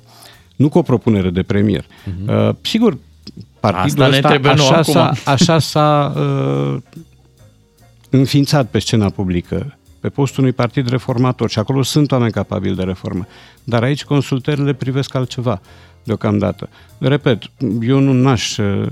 nu 0.56 0.68
cu 0.68 0.78
o 0.78 0.82
propunere 0.82 1.30
de 1.30 1.42
premier. 1.42 1.84
Uh-huh. 1.84 2.48
Uh, 2.48 2.54
sigur, 2.60 2.98
partidul 3.60 4.02
Asta 4.02 4.16
ăsta, 4.16 4.38
ne 4.38 4.48
așa, 4.48 4.82
s-a, 4.82 5.12
așa 5.24 5.58
s-a 5.58 6.12
uh, 6.16 6.76
înființat 8.10 8.66
pe 8.70 8.78
scena 8.78 9.10
publică, 9.10 9.76
pe 10.00 10.08
postul 10.08 10.42
unui 10.42 10.54
partid 10.54 10.88
reformator 10.88 11.50
și 11.50 11.58
acolo 11.58 11.82
sunt 11.82 12.12
oameni 12.12 12.32
capabili 12.32 12.76
de 12.76 12.82
reformă. 12.82 13.26
Dar 13.64 13.82
aici 13.82 14.04
consultările 14.04 14.72
privesc 14.72 15.14
altceva 15.14 15.60
deocamdată. 16.02 16.68
Repet, 16.98 17.42
eu 17.80 17.98
nu 17.98 18.12
n-aș... 18.12 18.56
Uh, 18.56 18.86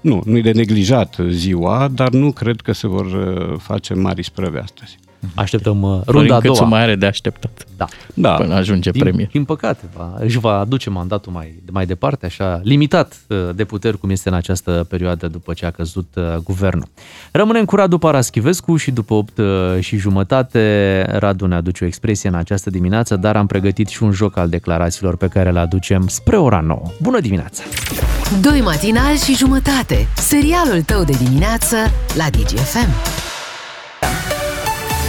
nu, 0.00 0.22
nu-i 0.24 0.42
de 0.42 0.52
neglijat 0.52 1.16
ziua, 1.28 1.88
dar 1.88 2.10
nu 2.10 2.32
cred 2.32 2.60
că 2.60 2.72
se 2.72 2.86
vor 2.86 3.06
uh, 3.06 3.58
face 3.58 3.94
mari 3.94 4.22
sprăve 4.22 4.60
astăzi. 4.60 4.98
Așteptăm 5.34 5.82
uh, 5.82 6.00
runda 6.06 6.34
a 6.36 6.40
doua. 6.40 6.64
mai 6.64 6.82
are 6.82 6.96
de 6.96 7.06
așteptat. 7.06 7.66
Da. 7.76 7.86
da. 8.14 8.34
Până 8.34 8.54
ajunge 8.54 8.90
din, 8.90 9.02
premier. 9.02 9.28
Din 9.32 9.44
păcate, 9.44 9.84
va, 9.96 10.14
își 10.18 10.38
va 10.38 10.58
aduce 10.58 10.90
mandatul 10.90 11.32
mai, 11.32 11.62
mai 11.70 11.86
departe, 11.86 12.26
așa, 12.26 12.60
limitat 12.62 13.16
uh, 13.26 13.36
de 13.54 13.64
puteri 13.64 13.98
cum 13.98 14.10
este 14.10 14.28
în 14.28 14.34
această 14.34 14.86
perioadă 14.88 15.28
după 15.28 15.52
ce 15.52 15.66
a 15.66 15.70
căzut 15.70 16.08
uh, 16.16 16.36
guvernul. 16.44 16.88
Rămânem 17.30 17.64
cu 17.64 17.76
Radu 17.76 17.98
Paraschivescu 17.98 18.76
și 18.76 18.90
după 18.90 19.14
8 19.14 19.40
și 19.80 19.96
jumătate 19.96 21.06
Radu 21.18 21.46
ne 21.46 21.54
aduce 21.54 21.84
o 21.84 21.86
expresie 21.86 22.28
în 22.28 22.34
această 22.34 22.70
dimineață, 22.70 23.16
dar 23.16 23.36
am 23.36 23.46
pregătit 23.46 23.88
și 23.88 24.02
un 24.02 24.10
joc 24.10 24.36
al 24.36 24.48
declarațiilor 24.48 25.16
pe 25.16 25.28
care 25.28 25.50
le 25.50 25.58
aducem 25.58 26.08
spre 26.08 26.36
ora 26.36 26.60
9. 26.60 26.82
Bună 27.02 27.20
dimineața! 27.20 27.62
Doi 28.40 28.60
matinali 28.60 29.18
și 29.18 29.36
jumătate. 29.36 30.08
Serialul 30.16 30.82
tău 30.82 31.04
de 31.04 31.12
dimineață 31.24 31.76
la 32.16 32.24
DGFM. 32.30 32.88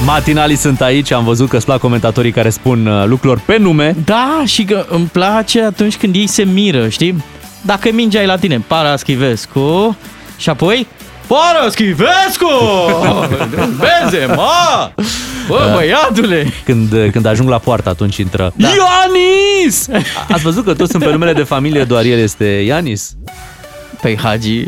Matinalii 0.06 0.56
sunt 0.56 0.82
aici, 0.82 1.12
am 1.12 1.24
văzut 1.24 1.50
că 1.50 1.56
îți 1.56 1.66
plac 1.66 1.80
comentatorii 1.80 2.32
care 2.32 2.50
spun 2.50 2.86
uh, 2.86 3.06
lucruri 3.06 3.42
pe 3.42 3.58
nume. 3.58 3.96
Da, 4.06 4.42
și 4.46 4.64
că 4.64 4.86
îmi 4.90 5.06
place 5.06 5.62
atunci 5.62 5.98
când 5.98 6.16
ei 6.16 6.28
se 6.28 6.44
miră, 6.44 6.90
știi? 6.90 7.24
Dacă 7.62 7.90
mingea 7.92 8.22
e 8.22 8.26
la 8.26 8.38
tine, 8.38 8.64
Paraschivescu, 8.68 9.98
și 10.38 10.50
apoi 10.50 10.88
Paraschivescu! 11.28 12.50
Benzema! 13.82 14.94
Bă, 15.48 15.72
băiatule! 15.76 16.54
Când, 16.66 17.10
când 17.12 17.26
ajung 17.26 17.50
la 17.50 17.58
poartă, 17.58 17.90
atunci 17.90 18.18
intră 18.18 18.54
da. 18.56 18.68
Ianis! 18.68 19.88
Ați 20.30 20.44
văzut 20.44 20.66
că 20.66 20.74
toți 20.74 20.92
sunt 20.92 21.04
pe 21.04 21.12
numele 21.12 21.34
de 21.34 21.44
familie, 21.44 21.84
doar 21.84 22.04
el 22.04 22.20
este 22.20 22.46
Ianis? 22.46 23.16
Păi 24.02 24.18
Hagi, 24.18 24.68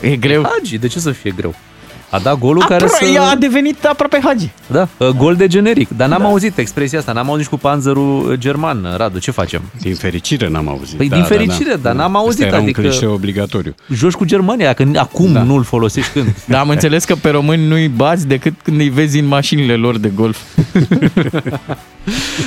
e 0.00 0.16
greu. 0.16 0.42
Hagi, 0.42 0.78
de 0.78 0.86
ce 0.86 0.98
să 0.98 1.10
fie 1.10 1.30
greu? 1.36 1.54
A 2.14 2.18
dat 2.18 2.38
golul 2.38 2.62
Apro- 2.62 2.68
care 2.68 2.88
să... 2.88 3.20
A 3.30 3.34
devenit 3.34 3.84
aproape 3.84 4.20
Hagi. 4.24 4.50
Da, 4.66 4.88
uh, 4.96 5.08
gol 5.08 5.34
de 5.34 5.46
generic. 5.46 5.88
Dar 5.96 6.08
n-am 6.08 6.20
da. 6.20 6.26
auzit 6.26 6.58
expresia 6.58 6.98
asta, 6.98 7.12
n-am 7.12 7.30
auzit 7.30 7.46
cu 7.46 7.56
panzerul 7.56 8.36
german. 8.38 8.94
Radu, 8.96 9.18
ce 9.18 9.30
facem? 9.30 9.62
Din 9.80 9.94
fericire 9.94 10.48
n-am 10.48 10.68
auzit. 10.68 10.96
Păi 10.96 11.08
da, 11.08 11.16
din 11.16 11.24
fericire, 11.24 11.70
da, 11.70 11.76
da. 11.76 11.82
dar 11.82 11.94
n-am 11.94 12.16
auzit. 12.16 12.42
Asta 12.42 12.54
era 12.54 12.62
adică 12.62 12.80
un 12.80 12.88
clișeu 12.88 13.12
obligatoriu. 13.12 13.74
joci 13.92 14.12
cu 14.12 14.24
Germania, 14.24 14.66
dacă 14.66 14.90
acum 14.94 15.32
da. 15.32 15.42
nu-l 15.42 15.62
folosești 15.62 16.12
când. 16.12 16.26
Da, 16.46 16.60
am 16.60 16.68
înțeles 16.68 17.04
că 17.04 17.14
pe 17.14 17.30
români 17.30 17.66
nu-i 17.66 17.88
bați 17.88 18.26
decât 18.26 18.54
când 18.62 18.80
îi 18.80 18.88
vezi 18.88 19.18
în 19.18 19.26
mașinile 19.26 19.74
lor 19.74 19.98
de 19.98 20.08
golf. 20.08 20.38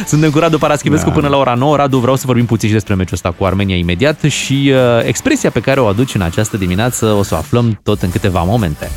Suntem 0.05 0.31
cu 0.31 0.39
Radu 0.39 0.57
Paraschivescu 0.57 1.07
Da. 1.07 1.13
până 1.15 1.27
la 1.27 1.37
ora 1.37 1.53
9. 1.53 1.75
Radu, 1.75 1.97
vreau 1.97 2.15
să 2.15 2.23
vorbim 2.25 2.45
puțin 2.45 2.67
și 2.67 2.73
despre 2.73 2.93
meciul 2.93 3.13
ăsta 3.13 3.33
cu 3.37 3.45
Armenia 3.45 3.75
imediat 3.75 4.21
și 4.21 4.71
uh, 4.73 5.05
expresia 5.05 5.49
pe 5.49 5.59
care 5.59 5.79
o 5.79 5.85
aduci 5.85 6.15
în 6.15 6.21
această 6.21 6.57
dimineață 6.57 7.05
o 7.05 7.23
să 7.23 7.33
o 7.33 7.37
aflăm 7.37 7.79
tot 7.83 8.01
în 8.01 8.09
câteva 8.09 8.43
momente. 8.43 8.89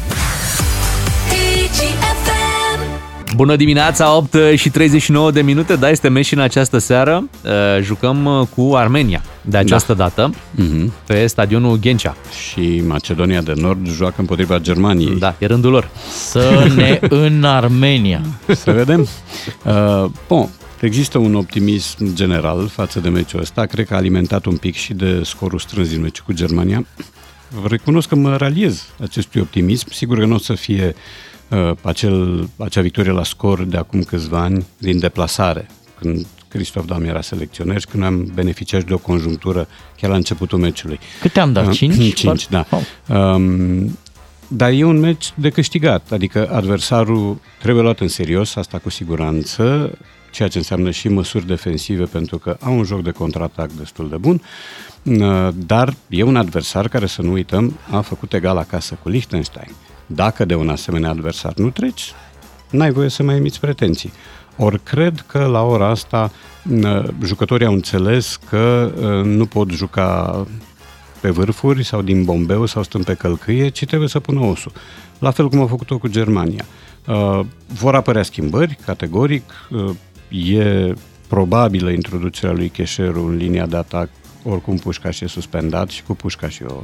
Bună 3.37 3.57
dimineața, 3.57 4.17
8 4.17 4.37
și 4.57 4.71
39 4.71 5.31
de 5.31 5.43
minute, 5.43 5.77
da, 5.77 5.91
este 5.91 6.09
meci 6.09 6.27
și 6.27 6.35
în 6.35 6.41
această 6.41 6.79
seară. 6.79 7.29
Uh, 7.45 7.51
Jucăm 7.83 8.25
uh, 8.25 8.47
cu 8.57 8.75
Armenia 8.77 9.23
de 9.43 9.57
această 9.57 9.95
da. 9.95 10.03
dată 10.03 10.35
Mhm. 10.55 10.93
pe 11.07 11.27
stadionul 11.27 11.77
Ghencea. 11.79 12.17
Și 12.49 12.83
Macedonia 12.87 13.41
de 13.43 13.53
Nord 13.57 13.89
joacă 13.91 14.15
împotriva 14.19 14.59
Germaniei. 14.59 15.19
Da, 15.19 15.35
e 15.39 15.47
rândul 15.47 15.71
lor. 15.71 15.91
Să 16.13 16.73
ne 16.77 16.99
în 17.27 17.45
Armenia. 17.45 18.21
Să 18.47 18.71
vedem. 18.73 19.09
Uh, 19.65 20.05
bun, 20.29 20.49
există 20.81 21.19
un 21.19 21.35
optimism 21.35 22.15
general 22.15 22.69
față 22.69 23.01
de 23.01 23.09
meciul 23.09 23.41
ăsta. 23.41 23.65
Cred 23.67 23.87
că 23.87 23.95
a 23.95 23.97
alimentat 23.97 24.45
un 24.45 24.57
pic 24.57 24.75
și 24.75 24.93
de 24.95 25.21
scorul 25.25 25.59
strâns 25.59 25.89
din 25.89 26.01
meciul 26.01 26.25
cu 26.27 26.33
Germania. 26.33 26.87
Recunosc 27.69 28.09
că 28.09 28.15
mă 28.15 28.37
raliez 28.37 28.87
acestui 29.03 29.41
optimism. 29.41 29.87
Sigur 29.93 30.19
că 30.19 30.25
nu 30.25 30.35
o 30.35 30.39
să 30.39 30.55
fie 30.55 30.87
uh, 30.87 30.93
acel, 31.83 32.49
acea 32.57 32.81
victorie 32.81 33.13
la 33.13 33.25
scor 33.25 33.65
de 33.65 33.77
acum 33.77 34.03
câțiva 34.03 34.41
ani 34.41 34.67
din 34.79 34.99
deplasare, 34.99 35.67
când 36.01 36.27
Cristof 36.49 36.85
Dam 36.85 37.05
era 37.05 37.21
selecționer 37.21 37.81
și 37.81 37.87
când 37.87 38.03
am 38.03 38.31
beneficiat 38.35 38.81
și 38.81 38.87
de 38.87 38.95
o 38.95 38.99
conjunctură 38.99 39.69
chiar 39.97 40.11
la 40.11 40.17
începutul 40.17 40.59
meciului. 40.59 40.99
Câte 41.21 41.41
am 41.41 41.53
dat? 41.53 41.67
Uh, 41.67 41.73
Cinci? 41.73 42.15
Cinci, 42.21 42.49
da. 42.49 42.67
Um, 43.09 43.99
dar 44.49 44.71
e 44.71 44.85
un 44.85 44.99
meci 44.99 45.33
de 45.35 45.51
câștigat, 45.51 46.13
adică 46.13 46.51
adversarul 46.53 47.41
trebuie 47.61 47.83
luat 47.83 48.01
în 48.01 48.09
serios, 48.09 48.57
asta 48.57 48.79
cu 48.79 48.91
siguranță, 48.91 49.93
ceea 50.31 50.49
ce 50.49 50.59
înseamnă 50.59 50.91
și 50.91 51.09
măsuri 51.09 51.47
defensive, 51.47 52.05
pentru 52.05 52.39
că 52.39 52.57
au 52.61 52.77
un 52.77 52.85
joc 52.85 53.03
de 53.03 53.11
contraatac 53.11 53.71
destul 53.73 54.09
de 54.09 54.17
bun, 54.17 54.43
uh, 55.03 55.49
dar 55.55 55.95
e 56.09 56.23
un 56.23 56.37
adversar 56.37 56.89
care, 56.89 57.07
să 57.07 57.23
nu 57.23 57.33
uităm, 57.33 57.79
a 57.91 58.01
făcut 58.01 58.33
egal 58.33 58.57
acasă 58.57 58.99
cu 59.03 59.09
Liechtenstein. 59.09 59.71
Dacă 60.15 60.45
de 60.45 60.55
un 60.55 60.69
asemenea 60.69 61.11
adversar 61.11 61.53
nu 61.57 61.71
treci, 61.71 62.13
n-ai 62.71 62.91
voie 62.91 63.09
să 63.09 63.23
mai 63.23 63.37
emiți 63.37 63.61
pretenții. 63.61 64.13
Ori 64.57 64.81
cred 64.83 65.25
că 65.27 65.45
la 65.45 65.63
ora 65.63 65.87
asta 65.87 66.33
uh, 66.71 67.05
jucătorii 67.25 67.67
au 67.67 67.73
înțeles 67.73 68.39
că 68.49 68.93
uh, 68.95 69.25
nu 69.25 69.47
pot 69.47 69.71
juca 69.71 70.47
pe 71.21 71.31
vârfuri 71.31 71.85
sau 71.85 72.03
din 72.03 72.25
bombeu 72.25 72.67
sau 72.67 72.83
stând 72.83 73.05
pe 73.05 73.15
călcâie, 73.15 73.69
ci 73.69 73.85
trebuie 73.85 74.09
să 74.09 74.21
pună 74.21 74.41
osul. 74.41 74.73
La 75.19 75.31
fel 75.31 75.49
cum 75.49 75.59
au 75.59 75.67
făcut-o 75.67 75.99
cu 75.99 76.09
Germania. 76.09 76.65
Uh, 77.07 77.41
vor 77.67 77.95
apărea 77.95 78.23
schimbări, 78.23 78.79
categoric. 78.85 79.43
Uh, 79.71 79.91
e 80.55 80.95
probabilă 81.29 81.91
introducerea 81.91 82.55
lui 82.55 82.69
Cheșeru 82.69 83.27
în 83.27 83.37
linia 83.37 83.67
de 83.67 83.77
atac, 83.77 84.09
oricum 84.45 84.77
Pușcaș 84.77 85.21
e 85.21 85.27
suspendat 85.27 85.89
și 85.89 86.03
cu 86.03 86.15
Pușcaș 86.15 86.59
e 86.59 86.65
o, 86.69 86.83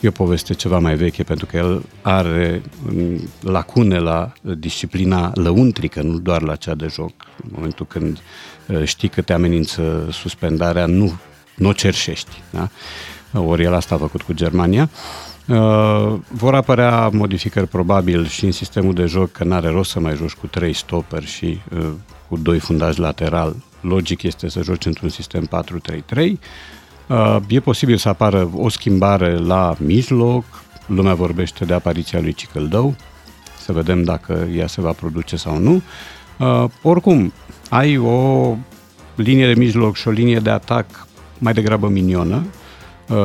e 0.00 0.08
o 0.08 0.10
poveste 0.10 0.54
ceva 0.54 0.78
mai 0.78 0.94
veche, 0.94 1.22
pentru 1.22 1.46
că 1.46 1.56
el 1.56 1.82
are 2.02 2.62
mm, 2.82 3.28
lacune 3.40 3.98
la 3.98 4.32
disciplina 4.42 5.30
lăuntrică, 5.34 6.02
nu 6.02 6.18
doar 6.18 6.42
la 6.42 6.56
cea 6.56 6.74
de 6.74 6.86
joc. 6.90 7.12
În 7.42 7.50
momentul 7.54 7.86
când 7.86 8.18
uh, 8.66 8.84
știi 8.84 9.08
că 9.08 9.22
te 9.22 9.32
amenință 9.32 10.08
suspendarea, 10.10 10.86
nu, 10.86 11.18
nu 11.56 11.68
o 11.68 11.72
cerșești. 11.72 12.42
Da? 12.50 12.68
Ori 13.32 13.62
el 13.62 13.74
asta 13.74 13.94
a 13.94 13.98
făcut 13.98 14.22
cu 14.22 14.32
Germania. 14.32 14.90
Uh, 15.46 16.14
vor 16.28 16.54
apărea 16.54 17.08
modificări 17.08 17.66
probabil 17.66 18.26
și 18.26 18.44
în 18.44 18.52
sistemul 18.52 18.94
de 18.94 19.04
joc, 19.04 19.32
că 19.32 19.44
n-are 19.44 19.68
rost 19.68 19.90
să 19.90 20.00
mai 20.00 20.16
joci 20.16 20.34
cu 20.34 20.46
trei 20.46 20.72
stoperi 20.72 21.26
și 21.26 21.60
uh, 21.78 21.88
cu 22.28 22.36
doi 22.36 22.58
fundași 22.58 22.98
lateral. 22.98 23.56
Logic 23.80 24.22
este 24.22 24.48
să 24.48 24.62
joci 24.62 24.86
într-un 24.86 25.08
sistem 25.08 25.48
4-3-3. 26.16 26.32
Uh, 27.08 27.36
e 27.48 27.60
posibil 27.60 27.96
să 27.96 28.08
apară 28.08 28.50
o 28.56 28.68
schimbare 28.68 29.36
la 29.36 29.74
mijloc, 29.78 30.44
lumea 30.86 31.14
vorbește 31.14 31.64
de 31.64 31.74
apariția 31.74 32.20
lui 32.20 32.32
Cicăldău, 32.32 32.94
să 33.58 33.72
vedem 33.72 34.02
dacă 34.02 34.48
ea 34.54 34.66
se 34.66 34.80
va 34.80 34.92
produce 34.92 35.36
sau 35.36 35.58
nu. 35.58 35.82
Uh, 36.38 36.64
oricum, 36.82 37.32
ai 37.70 37.96
o 37.96 38.56
linie 39.14 39.46
de 39.46 39.60
mijloc 39.60 39.96
și 39.96 40.08
o 40.08 40.10
linie 40.10 40.38
de 40.38 40.50
atac 40.50 41.06
mai 41.38 41.52
degrabă 41.52 41.88
minionă. 41.88 42.36
Uh, 42.36 42.67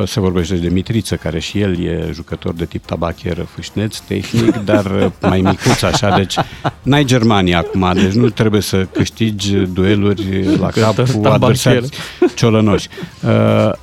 Se 0.06 0.20
vorbește 0.20 0.54
de 0.54 0.68
Mitriță, 0.68 1.16
care 1.16 1.38
și 1.38 1.60
el 1.60 1.80
e 1.80 2.10
jucător 2.12 2.54
de 2.54 2.64
tip 2.64 2.84
tabacher 2.84 3.46
fâșneț, 3.54 3.98
tehnic, 3.98 4.56
dar 4.56 4.84
uh, 4.84 5.10
mai 5.20 5.40
micuț 5.40 5.82
așa, 5.82 6.16
deci 6.16 6.34
n-ai 6.82 7.04
Germania 7.04 7.58
acum, 7.58 7.90
deci 7.94 8.12
nu 8.12 8.30
trebuie 8.30 8.60
să 8.60 8.86
câștigi 8.92 9.56
dueluri 9.56 10.56
la 10.58 10.68
cap 10.68 10.94
Jucător 10.94 11.04
cu 11.04 11.20
tabacher. 11.20 11.32
adversari 11.32 11.88
ciolănoși. 12.34 12.88
Uh, 13.22 13.30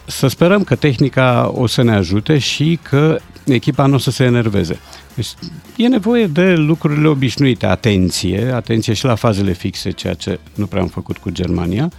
Să 0.05 0.27
sperăm 0.27 0.63
că 0.63 0.75
tehnica 0.75 1.51
o 1.53 1.67
să 1.67 1.81
ne 1.83 1.93
ajute 1.95 2.37
și 2.37 2.79
că 2.81 3.19
echipa 3.45 3.85
nu 3.85 3.95
o 3.95 3.97
să 3.97 4.11
se 4.11 4.23
enerveze. 4.23 4.79
Deci 5.13 5.27
e 5.75 5.87
nevoie 5.87 6.27
de 6.27 6.53
lucrurile 6.53 7.07
obișnuite, 7.07 7.65
atenție, 7.65 8.51
atenție 8.53 8.93
și 8.93 9.05
la 9.05 9.15
fazele 9.15 9.53
fixe, 9.53 9.91
ceea 9.91 10.13
ce 10.13 10.39
nu 10.55 10.65
prea 10.65 10.81
am 10.81 10.87
făcut 10.87 11.17
cu 11.17 11.29
Germania. 11.29 11.91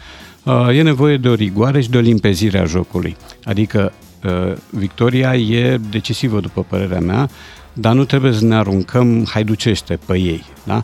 Uh, 0.45 0.68
E 0.76 0.82
nevoie 0.82 1.16
de 1.16 1.28
o 1.28 1.34
rigoare 1.34 1.80
și 1.80 1.90
de 1.90 1.97
o 1.97 2.01
limpezire 2.01 2.59
a 2.59 2.64
jocului. 2.64 3.16
Adică 3.45 3.93
uh, 4.24 4.53
victoria 4.70 5.34
e 5.34 5.80
decisivă, 5.90 6.40
după 6.40 6.62
părerea 6.62 7.01
mea, 7.01 7.28
dar 7.72 7.95
nu 7.95 8.05
trebuie 8.05 8.32
să 8.32 8.45
ne 8.45 8.55
aruncăm 8.55 9.26
haiducește 9.28 9.99
pe 10.07 10.18
ei. 10.18 10.45
Da? 10.64 10.82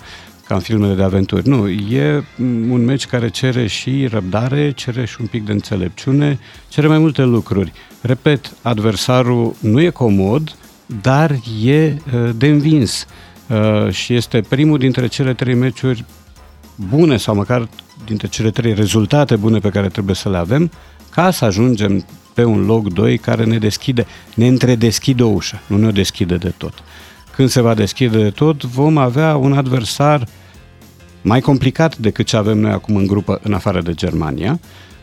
ca 0.49 0.55
în 0.55 0.61
filmele 0.61 0.95
de 0.95 1.03
aventuri. 1.03 1.49
Nu, 1.49 1.69
e 1.69 2.25
un 2.71 2.85
meci 2.85 3.07
care 3.07 3.29
cere 3.29 3.67
și 3.67 4.07
răbdare, 4.07 4.71
cere 4.71 5.05
și 5.05 5.17
un 5.21 5.27
pic 5.27 5.45
de 5.45 5.53
înțelepciune, 5.53 6.39
cere 6.69 6.87
mai 6.87 6.99
multe 6.99 7.23
lucruri. 7.23 7.73
Repet, 8.01 8.53
adversarul 8.63 9.55
nu 9.61 9.81
e 9.81 9.91
comod, 9.91 10.57
dar 11.03 11.31
e 11.65 11.85
uh, 11.85 12.31
de 12.37 12.47
învins 12.47 13.07
uh, 13.47 13.93
și 13.93 14.15
este 14.15 14.41
primul 14.41 14.79
dintre 14.79 15.07
cele 15.07 15.35
trei 15.35 15.55
meciuri 15.55 16.05
bune 16.75 17.17
sau 17.17 17.35
măcar 17.35 17.69
dintre 18.09 18.29
cele 18.29 18.51
trei 18.51 18.75
rezultate 18.75 19.37
bune 19.37 19.59
pe 19.59 19.69
care 19.69 19.89
trebuie 19.89 20.15
să 20.15 20.29
le 20.31 20.37
avem 20.37 20.71
ca 21.11 21.31
să 21.31 21.45
ajungem 21.45 22.05
pe 22.35 22.45
un 22.45 22.65
loc 22.65 22.93
2 22.93 23.19
care 23.19 23.45
ne 23.45 23.59
deschide, 23.59 24.07
ne 24.35 24.47
întredeschide 24.47 25.23
o 25.23 25.29
ușă, 25.29 25.61
nu 25.67 25.77
ne 25.77 25.87
o 25.87 25.91
deschide 25.91 26.37
de 26.37 26.53
tot. 26.57 26.73
Când 27.35 27.49
se 27.49 27.61
va 27.61 27.75
deschide 27.75 28.23
de 28.23 28.31
tot, 28.31 28.63
vom 28.63 28.97
avea 28.97 29.37
un 29.37 29.53
adversar 29.53 30.27
mai 31.23 31.41
complicat 31.41 31.97
decât 31.97 32.27
ce 32.27 32.37
avem 32.37 32.59
noi 32.59 32.71
acum 32.71 32.97
în 32.97 33.07
grupă, 33.07 33.41
în 33.43 33.53
afară 33.53 33.81
de 33.81 33.95
Germania. 33.95 34.61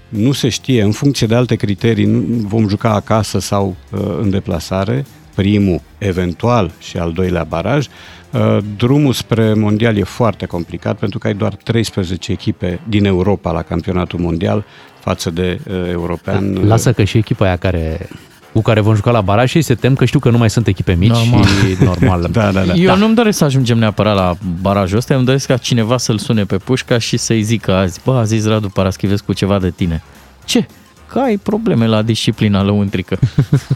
Nu 0.10 0.32
se 0.32 0.50
știe, 0.50 0.82
în 0.82 0.92
funcție 0.92 1.28
de 1.28 1.36
alte 1.36 1.56
criterii, 1.56 2.06
nu- 2.06 2.48
vom 2.48 2.68
juca 2.68 2.94
acasă 2.94 3.40
sau 3.40 3.76
uh, 3.92 4.00
în 4.22 4.30
deplasare, 4.30 5.06
primul, 5.36 5.82
eventual, 5.98 6.72
și 6.80 6.98
al 6.98 7.12
doilea 7.12 7.44
baraj. 7.44 7.88
Uh, 8.36 8.58
drumul 8.78 9.14
spre 9.14 9.54
mondial 9.54 9.98
e 9.98 10.04
foarte 10.04 10.46
complicat 10.46 10.98
pentru 10.98 11.20
că 11.20 11.28
ai 11.28 11.34
doar 11.34 11.56
13 11.56 12.32
echipe 12.32 12.80
din 12.88 13.06
Europa 13.06 13.52
la 13.52 13.62
campionatul 13.62 14.20
mondial 14.20 14.66
față 15.00 15.30
de 15.30 15.60
uh, 15.68 15.76
european. 15.92 16.68
Lasă 16.68 16.94
că 16.94 17.04
și 17.04 17.18
echipa 17.18 17.46
aia 17.46 17.56
care 17.56 18.10
cu 18.54 18.62
care 18.62 18.80
vom 18.80 18.96
juca 18.96 19.12
la 19.12 19.22
baraj 19.22 19.50
și 19.50 19.62
se 19.62 19.76
tem 19.76 19.96
că 19.96 20.06
știu 20.06 20.20
că 20.20 20.30
nu 20.30 20.38
mai 20.38 20.50
sunt 20.50 20.68
echipe 20.68 20.94
mici 20.94 21.10
Normal. 21.10 21.44
și 21.44 21.84
normal. 21.84 22.28
da, 22.32 22.52
da, 22.52 22.64
da. 22.64 22.74
Eu 22.74 22.86
da. 22.86 22.96
nu-mi 22.96 23.16
doresc 23.16 23.38
să 23.38 23.44
ajungem 23.44 23.78
neapărat 23.78 24.16
la 24.16 24.38
barajul 24.62 24.98
ăsta, 24.98 25.12
eu 25.12 25.18
îmi 25.18 25.28
doresc 25.28 25.48
ca 25.48 25.58
cineva 25.58 25.98
să-l 25.98 26.18
sune 26.18 26.44
pe 26.44 26.58
pușca 26.58 26.98
și 26.98 27.18
să-i 27.18 27.42
zică 27.42 27.74
azi, 27.74 28.00
bă, 28.04 28.14
a 28.14 28.24
zis 28.24 28.48
Radu 28.48 28.70
Paraschivescu 28.70 29.34
ceva 29.34 29.60
de 29.60 29.70
tine. 29.70 30.04
Ce? 30.46 30.66
Că 31.08 31.20
ai 31.20 31.38
probleme 31.38 31.88
la 31.88 32.02
disciplina 32.02 32.64
lăuntrică. 32.64 33.18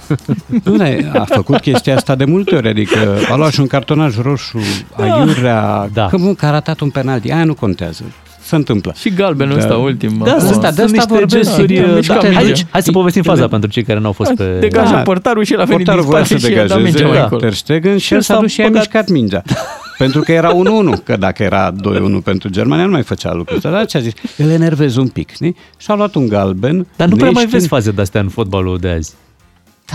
Bine, 0.71 1.11
a 1.13 1.23
făcut 1.23 1.59
chestia 1.59 1.95
asta 1.95 2.15
de 2.15 2.25
multe 2.25 2.55
ori, 2.55 2.67
adică 2.67 2.97
a 3.32 3.36
luat 3.36 3.51
și 3.51 3.59
un 3.59 3.67
cartonaj 3.67 4.17
roșu, 4.21 4.59
aiurea, 4.95 5.89
Da. 5.93 6.05
că, 6.07 6.17
bun, 6.17 6.36
că 6.36 6.45
a 6.45 6.51
ratat 6.51 6.80
un 6.80 6.89
penalti, 6.89 7.32
aia 7.32 7.43
nu 7.43 7.53
contează. 7.53 8.03
se 8.41 8.55
întâmplă. 8.55 8.93
Și 8.99 9.09
galbenul 9.13 9.57
ăsta 9.57 9.75
ultim. 9.77 10.21
Da, 10.23 10.32
acum. 10.32 10.39
sunt, 10.47 10.49
de 10.49 10.53
sunt 10.53 10.65
asta 10.65 10.84
niște 10.91 11.13
vorbesc. 11.13 11.36
gesturi... 11.36 11.73
Da, 11.75 11.86
Da, 11.88 11.93
mișca 11.93 12.13
hai, 12.34 12.43
mingea. 12.45 12.63
hai 12.69 12.82
să 12.82 12.91
povestim 12.91 13.23
faza 13.23 13.47
pentru 13.47 13.69
cei 13.69 13.84
care 13.84 13.99
n-au 13.99 14.11
fost 14.11 14.34
pe... 14.34 14.57
Degaja 14.59 14.91
Da. 14.91 15.01
portarul 15.01 15.43
și 15.43 15.53
el 15.53 15.59
a 15.61 15.63
venit 15.63 15.86
Portarul 15.86 16.01
din 16.01 16.11
voia 16.11 16.23
spate 16.25 16.41
să 16.41 16.47
și 16.49 16.53
i-a 16.53 16.67
dat 16.67 16.82
mingea 16.82 16.91
mai 16.91 16.91
degajeze 17.01 17.21
încolo. 17.23 17.41
Ter 17.41 17.53
Stegen 17.53 17.97
și 17.97 18.05
Și 18.05 18.13
el 18.13 18.21
s-a 18.21 18.34
s-a 18.34 18.39
dus 18.39 18.51
și 18.51 18.61
a 18.61 18.67
băgat- 18.67 18.71
mișcat 18.73 19.09
mingea. 19.09 19.41
Pentru 20.00 20.22
că 20.22 20.32
era 20.32 20.52
1-1, 21.00 21.04
că 21.04 21.18
dacă 21.18 21.43
era 21.43 21.72
2-1 21.74 21.76
pentru 22.24 22.50
Germania 22.50 22.86
nu 22.86 22.91
mai 22.91 23.04
făcea 23.04 23.34
lucrul 23.34 23.56
ăsta. 23.56 23.70
Dar 23.72 23.86
ce 23.86 23.97
a 23.97 24.00
zis? 24.00 24.14
Îl 24.38 24.50
enervez 24.50 24.95
un 24.95 25.08
pic, 25.08 25.32
știi? 25.32 25.56
Și 25.78 25.91
a 25.91 25.95
luat 25.95 26.16
un 26.16 26.28
galben. 26.28 26.88
Dar 26.95 27.08
nu 27.08 27.16
prea 27.16 27.30
mai 27.30 27.43
neștiind- 27.43 27.52
vezi 27.52 27.68
faze 27.68 27.91
de-astea 27.91 28.22
în 28.22 28.30
fotbalul 28.30 28.78
de 28.78 28.89
azi. 28.89 29.14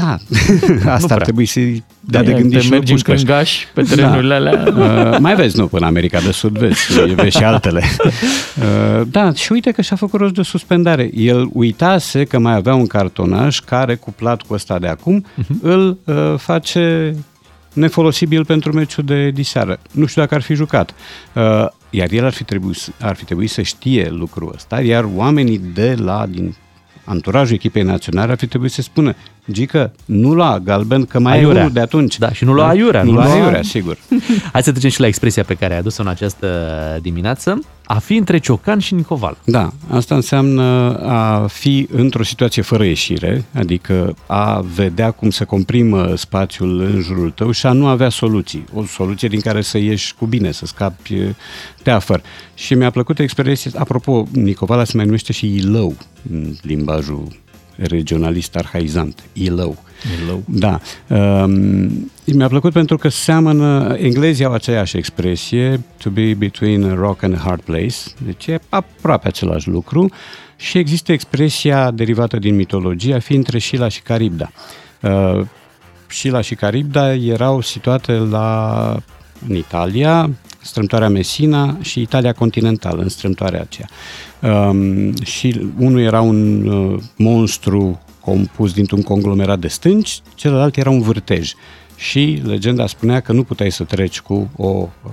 Da, 0.01 0.11
asta 0.93 1.05
prea. 1.07 1.17
ar 1.17 1.23
trebui 1.23 1.47
să 1.47 1.61
dea 2.01 2.23
de 2.23 2.31
Ia, 2.31 2.37
gândit 2.37 2.57
te 2.59 2.65
și 2.65 2.71
mergi 2.71 2.93
lui 2.93 3.03
în 3.07 3.15
Pușcaș. 3.15 3.23
Crângaș 3.25 3.65
pe 3.75 3.83
terenurile 3.83 4.35
alea. 4.35 4.63
Uh, 5.13 5.17
mai 5.21 5.35
vezi, 5.35 5.59
nu, 5.59 5.67
până 5.67 5.87
America 5.87 6.21
de 6.21 6.31
Sud 6.31 6.59
vezi, 6.59 7.15
vezi 7.15 7.37
și 7.37 7.45
altele. 7.45 7.83
Uh, 8.61 9.07
da, 9.11 9.33
și 9.33 9.53
uite 9.53 9.71
că 9.71 9.83
și-a 9.83 9.97
făcut 9.97 10.21
rost 10.21 10.35
de 10.35 10.43
suspendare. 10.43 11.11
El 11.15 11.49
uitase 11.53 12.25
că 12.25 12.39
mai 12.39 12.55
avea 12.55 12.75
un 12.75 12.87
cartonaș 12.87 13.61
care, 13.61 13.95
cuplat 13.95 14.43
cu 14.43 14.55
ăsta 14.55 14.79
de 14.79 14.87
acum, 14.87 15.25
Mhm. 15.37 15.59
îl 15.63 15.99
uh, 16.05 16.15
face 16.37 17.15
nefolosibil 17.75 18.45
pentru 18.45 18.73
meciul 18.73 19.05
de 19.05 19.31
diseară. 19.31 19.79
Nu 19.91 20.07
știu 20.07 20.23
dacă 20.23 20.35
ar 20.35 20.43
fi 20.43 20.55
jucat. 20.55 20.95
Uh, 21.33 21.67
iar 21.91 22.13
el 22.13 22.25
ar 22.25 22.33
fi, 22.33 22.45
trebuit, 22.45 22.93
ar 23.01 23.15
fi 23.17 23.25
trebuit 23.25 23.51
să 23.51 23.63
știe 23.63 24.09
lucrul 24.11 24.53
ăsta, 24.55 24.81
iar 24.81 25.07
oamenii 25.15 25.59
de 25.59 25.95
la, 25.95 26.27
din 26.27 26.55
anturajul 27.05 27.55
echipei 27.55 27.83
naționale 27.83 28.33
ar 28.33 28.39
fi 28.39 28.47
trebuit 28.47 28.73
să 28.73 28.83
spună 28.83 29.15
Gică, 29.53 29.93
nu 30.05 30.35
lua 30.35 30.59
galben, 30.59 31.05
că 31.05 31.19
mai 31.19 31.33
ai 31.33 31.39
Aiurea. 31.39 31.61
unul 31.61 31.73
de 31.73 31.81
atunci. 31.81 32.19
Da, 32.19 32.33
și 32.33 32.45
nu 32.45 32.53
lua 32.53 32.69
aiurea. 32.69 33.03
Nu 33.03 33.13
lua 33.13 33.33
aiurea, 33.33 33.63
sigur. 33.63 33.99
Hai 34.53 34.63
să 34.63 34.71
trecem 34.71 34.91
și 34.91 35.01
la 35.01 35.07
expresia 35.07 35.43
pe 35.45 35.55
care 35.55 35.73
ai 35.73 35.79
adus-o 35.79 36.03
în 36.03 36.09
această 36.09 36.49
dimineață. 37.03 37.61
A 37.87 37.99
fi 37.99 38.15
între 38.17 38.39
Ciocan 38.39 38.79
și 38.79 38.95
Nicoval. 38.95 39.37
Da, 39.45 39.73
asta 39.91 40.15
înseamnă 40.15 40.63
a 41.03 41.47
fi 41.47 41.89
într-o 41.93 42.23
situație 42.23 42.63
fără 42.63 42.85
ieșire, 42.85 43.45
adică 43.55 44.17
a 44.27 44.65
vedea 44.75 45.11
cum 45.11 45.31
se 45.31 45.45
comprimă 45.45 46.15
spațiul 46.17 46.81
în 46.81 47.01
jurul 47.01 47.31
tău 47.31 47.51
și 47.51 47.67
a 47.67 47.73
nu 47.73 47.87
avea 47.87 48.09
soluții. 48.09 48.65
O 48.75 48.85
soluție 48.85 49.29
din 49.29 49.41
care 49.41 49.61
să 49.61 49.79
ieși 49.79 50.15
cu 50.15 50.27
bine, 50.27 50.51
să 50.53 50.67
scapi 50.67 51.15
de 51.83 51.91
afer. 51.91 52.23
Și 52.55 52.75
mi-a 52.75 52.91
plăcut 52.91 53.19
expresia, 53.19 53.71
apropo, 53.79 54.27
Nicovala 54.33 54.85
se 54.85 54.97
mai 54.97 55.05
numește 55.05 55.33
și 55.33 55.55
Ilău 55.55 55.95
în 56.33 56.55
limbajul 56.63 57.43
regionalist 57.77 58.57
arhaizant, 58.57 59.23
Ilău. 59.33 59.77
Ilău. 60.23 60.43
Da. 60.47 60.81
Um, 61.09 62.13
mi-a 62.25 62.49
plăcut 62.49 62.73
pentru 62.73 62.97
că 62.97 63.09
seamănă, 63.09 63.97
englezii 63.99 64.45
au 64.45 64.53
aceeași 64.53 64.97
expresie, 64.97 65.81
to 65.99 66.11
be 66.11 66.35
between 66.35 66.85
a 66.85 66.95
rock 66.95 67.23
and 67.23 67.35
a 67.35 67.39
hard 67.39 67.61
place, 67.61 67.97
deci 68.25 68.47
e 68.47 68.61
aproape 68.69 69.29
același 69.29 69.69
lucru 69.69 70.11
și 70.57 70.79
există 70.79 71.13
expresia 71.13 71.91
derivată 71.91 72.37
din 72.37 72.55
mitologie 72.55 73.15
a 73.15 73.19
fi 73.19 73.35
între 73.35 73.59
Șila 73.59 73.89
și 73.89 74.01
Caribda. 74.01 74.51
Uh, 75.01 75.41
Șila 76.09 76.41
și 76.41 76.55
Caribda 76.55 77.15
erau 77.15 77.61
situate 77.61 78.13
la, 78.13 78.97
în 79.49 79.57
Italia, 79.57 80.31
strâmtoarea 80.61 81.09
Messina 81.09 81.77
și 81.81 82.01
Italia 82.01 82.33
continentală, 82.33 83.03
în 83.03 83.09
strâmtoarea 83.09 83.61
aceea. 83.61 83.89
Um, 84.45 85.15
și 85.23 85.71
unul 85.79 86.01
era 86.01 86.21
un 86.21 86.67
uh, 86.67 87.03
monstru 87.17 88.01
compus 88.21 88.73
dintr-un 88.73 89.03
conglomerat 89.03 89.59
de 89.59 89.69
stânci, 89.69 90.21
celălalt 90.35 90.77
era 90.77 90.91
un 90.91 91.01
vârtej. 91.01 91.53
Și 91.97 92.43
legenda 92.45 92.87
spunea 92.87 93.21
că 93.21 93.33
nu 93.33 93.43
puteai 93.43 93.71
să 93.71 93.85
treci 93.85 94.21
cu 94.21 94.51
o 94.57 94.89
uh, 95.05 95.13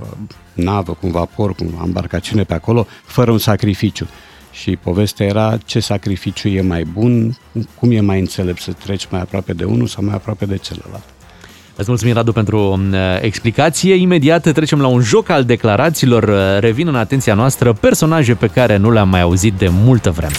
navă, 0.53 0.91
cu 0.91 1.05
un 1.05 1.11
vapor, 1.11 1.55
cu 1.55 1.63
o 1.79 1.84
embarcațiune 1.86 2.43
pe 2.43 2.53
acolo, 2.53 2.88
fără 3.03 3.32
un 3.32 3.38
sacrificiu. 3.38 4.07
Și 4.51 4.75
povestea 4.75 5.25
era 5.25 5.57
ce 5.65 5.79
sacrificiu 5.79 6.47
e 6.47 6.61
mai 6.61 6.84
bun, 6.84 7.38
cum 7.79 7.91
e 7.91 7.99
mai 7.99 8.19
înțelept 8.19 8.61
să 8.61 8.71
treci 8.71 9.07
mai 9.09 9.21
aproape 9.21 9.53
de 9.53 9.63
unul 9.63 9.88
sau 9.88 10.03
mai 10.03 10.15
aproape 10.15 10.45
de 10.45 10.57
celălalt. 10.57 11.03
Îți 11.82 11.89
mulțumim, 11.89 12.15
Radu, 12.15 12.32
pentru 12.32 12.79
uh, 12.91 12.97
explicație. 13.21 13.93
Imediat 13.93 14.51
trecem 14.51 14.82
la 14.82 14.88
un 14.88 15.01
joc 15.01 15.29
al 15.29 15.43
declarațiilor. 15.43 16.23
Uh, 16.23 16.59
Revin 16.59 16.88
în 16.88 16.95
atenția 16.95 17.34
noastră 17.34 17.73
personaje 17.73 18.34
pe 18.34 18.47
care 18.47 18.77
nu 18.77 18.91
le-am 18.91 19.09
mai 19.09 19.21
auzit 19.21 19.53
de 19.53 19.67
multă 19.84 20.11
vreme. 20.11 20.34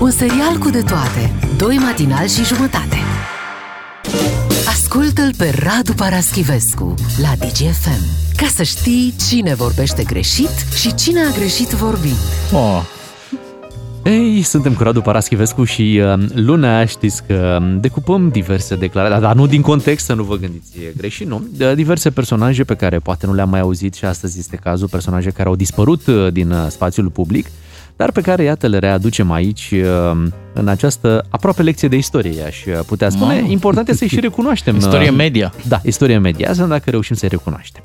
Un 0.00 0.10
serial 0.10 0.56
cu 0.58 0.70
de 0.70 0.82
toate. 0.82 1.32
Doi 1.56 1.76
matinali 1.76 2.28
și 2.28 2.44
jumătate. 2.44 2.96
Ascultă-l 4.68 5.30
pe 5.36 5.54
Radu 5.64 5.92
Paraschivescu 5.92 6.94
la 7.22 7.46
DGFM. 7.46 8.04
Ca 8.36 8.46
să 8.54 8.62
știi 8.62 9.14
cine 9.28 9.54
vorbește 9.54 10.02
greșit 10.02 10.66
și 10.80 10.94
cine 10.94 11.20
a 11.20 11.30
greșit 11.38 11.68
vorbind. 11.68 12.18
Oh. 12.52 12.97
Ei, 14.08 14.42
suntem 14.42 14.72
cu 14.74 14.82
Radu 14.82 15.00
Paraschivescu 15.00 15.64
și 15.64 16.00
uh, 16.04 16.24
luna 16.34 16.84
știți 16.84 17.22
că 17.26 17.58
um, 17.60 17.80
decupăm 17.80 18.28
diverse 18.28 18.74
declarații, 18.76 19.20
dar 19.20 19.34
nu 19.34 19.46
din 19.46 19.60
context, 19.60 20.04
să 20.04 20.14
nu 20.14 20.22
vă 20.22 20.36
gândiți 20.36 20.70
greșit, 20.96 21.26
nu? 21.26 21.42
De 21.50 21.74
diverse 21.74 22.10
personaje 22.10 22.64
pe 22.64 22.74
care 22.74 22.98
poate 22.98 23.26
nu 23.26 23.34
le-am 23.34 23.48
mai 23.48 23.60
auzit 23.60 23.94
și 23.94 24.04
astăzi 24.04 24.38
este 24.38 24.56
cazul, 24.56 24.88
personaje 24.88 25.30
care 25.30 25.48
au 25.48 25.56
dispărut 25.56 26.06
uh, 26.06 26.32
din 26.32 26.50
uh, 26.50 26.66
spațiul 26.68 27.08
public, 27.10 27.46
dar 27.96 28.12
pe 28.12 28.20
care, 28.20 28.42
iată, 28.42 28.66
le 28.66 28.78
readucem 28.78 29.30
aici 29.30 29.70
uh, 29.72 30.28
în 30.52 30.68
această 30.68 31.24
aproape 31.28 31.62
lecție 31.62 31.88
de 31.88 31.96
istorie, 31.96 32.42
aș 32.42 32.56
putea 32.86 33.08
spune. 33.08 33.34
Mamă. 33.34 33.50
Important 33.50 33.88
este 33.88 33.98
să-i 34.06 34.16
și 34.16 34.20
recunoaștem. 34.20 34.74
uh, 34.74 34.80
Istorie 34.80 35.10
media. 35.10 35.52
Da, 35.68 35.80
istorie 35.84 36.18
media, 36.18 36.52
să 36.52 36.64
dacă 36.64 36.90
reușim 36.90 37.16
să-i 37.16 37.28
recunoaștem. 37.28 37.82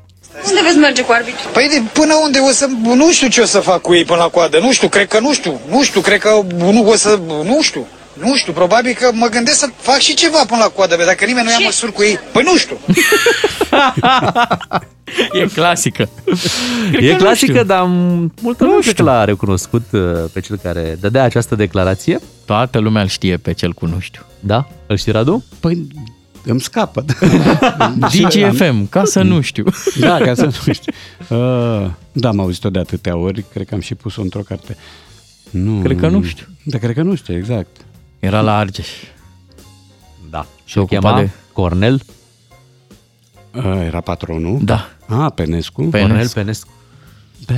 Unde 0.48 0.60
veți 0.62 0.76
merge 0.76 1.02
cu 1.02 1.12
arbitru? 1.12 1.48
Păi 1.52 1.68
de, 1.68 1.82
până 1.92 2.14
unde 2.22 2.38
o 2.38 2.50
să... 2.50 2.66
Nu 2.82 3.12
știu 3.12 3.28
ce 3.28 3.40
o 3.40 3.44
să 3.44 3.60
fac 3.60 3.80
cu 3.80 3.94
ei 3.94 4.04
până 4.04 4.18
la 4.18 4.28
coadă. 4.28 4.58
Nu 4.58 4.72
știu, 4.72 4.88
cred 4.88 5.08
că 5.08 5.20
nu 5.20 5.32
știu. 5.32 5.60
Nu 5.68 5.82
știu, 5.82 6.00
cred 6.00 6.20
că 6.20 6.40
nu 6.56 6.88
o 6.88 6.94
să... 6.94 7.20
Nu 7.44 7.62
știu. 7.62 7.86
Nu 8.12 8.36
știu, 8.36 8.52
probabil 8.52 8.92
că 8.92 9.10
mă 9.12 9.26
gândesc 9.26 9.58
să 9.58 9.68
fac 9.76 9.98
și 9.98 10.14
ceva 10.14 10.44
până 10.46 10.60
la 10.60 10.68
coadă, 10.68 10.96
bă, 10.96 11.04
dacă 11.04 11.24
nimeni 11.24 11.46
nu 11.46 11.50
ia 11.52 11.58
măsuri 11.64 11.92
cu 11.92 12.02
ei. 12.02 12.18
Păi 12.32 12.42
nu 12.42 12.56
știu. 12.56 12.78
E 15.32 15.46
clasică. 15.46 16.08
e 17.00 17.10
nu 17.12 17.16
clasică, 17.16 17.52
știu. 17.52 17.64
dar 17.64 17.84
multă 18.40 18.64
lume 18.64 18.78
cred 18.80 18.94
că 18.94 19.02
l-a 19.02 19.24
recunoscut 19.24 19.82
uh, 19.90 20.00
pe 20.32 20.40
cel 20.40 20.58
care 20.62 20.96
dădea 21.00 21.22
această 21.22 21.54
declarație. 21.54 22.20
Toată 22.44 22.78
lumea 22.78 23.02
îl 23.02 23.08
știe 23.08 23.36
pe 23.36 23.52
cel 23.52 23.72
cu 23.72 23.86
nu 23.86 23.98
știu. 23.98 24.22
Da? 24.40 24.68
Îl 24.86 24.96
știi, 24.96 25.12
Radu? 25.12 25.44
Păi 25.60 25.86
îmi 26.44 26.60
scapă. 26.60 27.04
DGFM, 28.12 28.88
ca 28.88 29.04
să 29.04 29.22
nu 29.22 29.40
știu. 29.40 29.64
Da, 30.00 30.18
ca 30.18 30.34
să 30.34 30.44
nu 30.44 30.72
știu. 30.72 30.92
Uh, 31.28 31.90
da, 32.12 32.28
am 32.28 32.40
auzit-o 32.40 32.70
de 32.70 32.78
atâtea 32.78 33.16
ori, 33.16 33.44
cred 33.52 33.66
că 33.66 33.74
am 33.74 33.80
și 33.80 33.94
pus-o 33.94 34.20
într-o 34.22 34.40
carte. 34.40 34.76
Nu, 35.50 35.80
Cred 35.82 35.98
că 35.98 36.08
nu 36.08 36.22
știu. 36.22 36.46
Da, 36.64 36.78
cred 36.78 36.94
că 36.94 37.02
nu 37.02 37.14
știu, 37.14 37.36
exact. 37.36 37.76
Era 38.18 38.40
la 38.40 38.56
Argeș. 38.56 38.88
Da. 40.30 40.46
Și 40.64 40.72
Se 40.72 40.78
o 40.78 40.82
ocupa 40.82 40.98
chema 41.00 41.20
de- 41.20 41.30
Cornel 41.52 42.00
Uh, 43.56 43.64
era 43.86 44.00
patronul? 44.00 44.58
Da. 44.62 44.88
Ah, 45.06 45.32
Penescu? 45.34 45.82
Cornel 45.82 46.28
Penescu. 46.28 46.68
Da. 47.46 47.54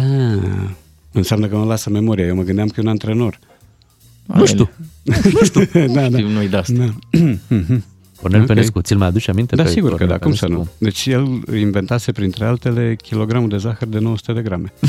Înseamnă 1.12 1.47
că 1.47 1.57
mă 1.57 1.64
lasă 1.64 1.91
memoria. 1.91 2.24
Eu 2.26 2.34
mă 2.34 2.43
gândeam 2.43 2.68
că 2.68 2.74
e 2.76 2.82
un 2.82 2.89
antrenor. 2.89 3.39
Nu 4.24 4.47
știu. 4.47 4.70
nu 5.32 5.45
știu. 5.45 5.64
da, 5.87 6.09
da. 6.09 6.18
Știu 6.18 6.28
noi 6.28 6.49
de 6.49 6.57
asta. 6.57 6.72
Da. 6.76 6.95
Cornel 8.23 8.41
Ok. 8.41 8.47
Penescu, 8.47 8.81
ți-l 8.81 8.97
mai 8.97 9.07
aduci 9.09 9.29
aminte? 9.29 9.57
Da, 9.57 9.62
pe 9.62 9.69
sigur 9.69 9.91
că 9.91 9.97
Cornel 9.97 10.17
da, 10.19 10.19
cum 10.25 10.35
să 10.35 10.47
nu. 10.47 10.55
Penescu? 10.55 10.75
Deci 10.79 11.07
el 11.07 11.57
inventase, 11.59 12.12
printre 12.12 12.45
altele, 12.45 12.97
kilogramul 13.03 13.49
de 13.49 13.57
zahăr 13.57 13.89
de 13.89 13.99
900 13.99 14.33
de 14.33 14.43
grame. 14.43 14.73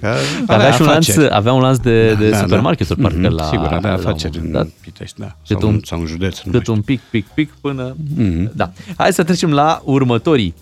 Că 0.00 0.14
Avea, 0.46 0.70
și 0.70 0.80
un 0.80 0.86
lanț, 0.86 1.08
afaceri. 1.08 1.34
avea 1.34 1.52
un 1.52 1.60
lanț 1.60 1.78
de, 1.78 2.14
de 2.14 2.28
Da, 2.30 2.36
da, 2.36 2.42
supermarketuri, 2.42 3.00
da. 3.00 3.08
parcă 3.08 3.26
Mhm, 3.28 3.34
la... 3.34 3.44
Sigur, 3.44 3.66
avea 3.66 3.78
la 3.80 3.88
un 3.98 4.06
afaceri 4.06 4.36
moment 4.38 4.54
în 4.54 4.60
dat. 4.62 4.68
Pitești, 4.80 5.20
da. 5.20 5.36
Cât 5.46 5.58
Sau, 5.60 5.68
un- 5.68 5.74
un, 5.74 5.80
sau 5.84 6.00
un 6.00 6.06
județ. 6.06 6.40
Nu 6.40 6.52
Cât 6.52 6.66
un 6.66 6.80
pic, 6.80 7.00
pic, 7.10 7.26
pic 7.34 7.50
până... 7.60 7.96
Mhm. 8.16 8.50
Da. 8.54 8.72
Hai 8.96 9.12
să 9.12 9.22
trecem 9.22 9.52
la 9.52 9.80
următorii. 9.84 10.54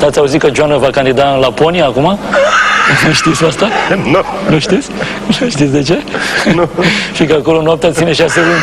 Ați 0.00 0.18
auzit 0.18 0.40
că 0.40 0.50
Joana 0.54 0.76
va 0.76 0.90
candida 0.90 1.34
în 1.34 1.40
Laponia 1.40 1.86
acum? 1.86 2.18
Nu 3.06 3.12
știți 3.20 3.44
asta? 3.44 3.68
Nu. 3.96 4.22
Nu 4.50 4.58
știți? 4.58 4.88
Nu 5.40 5.48
știți 5.48 5.72
de 5.72 5.82
ce? 5.82 6.02
Nu. 6.54 6.68
Și 7.16 7.24
că 7.24 7.32
acolo 7.32 7.62
noaptea 7.62 7.90
ține 7.92 8.12
șase 8.12 8.40
luni. 8.40 8.62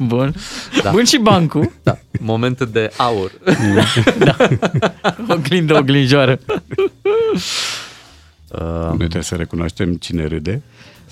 Bun. 0.00 0.34
Da. 0.82 0.90
Bun 0.90 1.04
și 1.04 1.18
bancul. 1.18 1.72
Da. 1.82 1.98
Moment 2.20 2.62
de 2.64 2.90
aur. 2.96 3.30
da. 4.24 4.36
Oglindă, 5.28 5.76
oglinjoară. 5.76 6.38
Noi 8.88 8.96
trebuie 8.96 9.22
să 9.22 9.34
recunoaștem 9.34 9.94
cine 9.94 10.26
râde. 10.26 10.62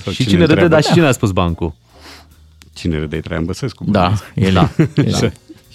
sau 0.03 0.13
și 0.13 0.23
cine 0.23 0.39
râde, 0.41 0.43
întreabă. 0.53 0.69
dar 0.75 0.83
și 0.83 0.93
cine 0.93 1.07
a 1.07 1.13
spus 1.13 1.31
bancul? 1.31 1.75
Cine 2.75 2.99
râde 2.99 3.17
e 3.17 3.21
Traian 3.21 3.45
Băsescu. 3.45 3.85
Da, 3.87 4.13
bănuiesc. 4.35 4.35
el. 4.35 4.53
Da. 4.53 5.03
da. 5.21 5.31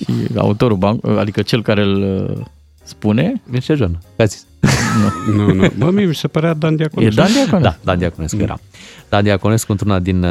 Și 0.06 0.38
autorul 0.38 0.78
banc, 0.78 1.08
adică 1.08 1.42
cel 1.42 1.62
care 1.62 1.82
îl 1.82 2.26
uh, 2.38 2.46
spune, 2.84 3.42
Mircea 3.46 3.76
Joana. 3.76 3.98
Ce 4.16 4.22
a 4.22 4.26
zis? 4.26 4.46
Nu, 5.36 5.54
nu. 5.54 5.72
Bă, 5.78 5.92
mie 5.92 6.06
mi 6.06 6.16
se 6.16 6.28
părea 6.28 6.54
Dan 6.54 6.76
Diaconescu. 6.76 7.20
E 7.20 7.24
Dan 7.24 7.32
Diaconescu. 7.34 7.60
Da, 7.70 7.78
Dan 7.84 7.98
Diaconescu 7.98 8.38
era. 8.42 8.60
Dan 9.10 9.24
Diaconescu 9.24 9.72
într-una 9.72 10.00
din 10.00 10.24
uh, 10.24 10.30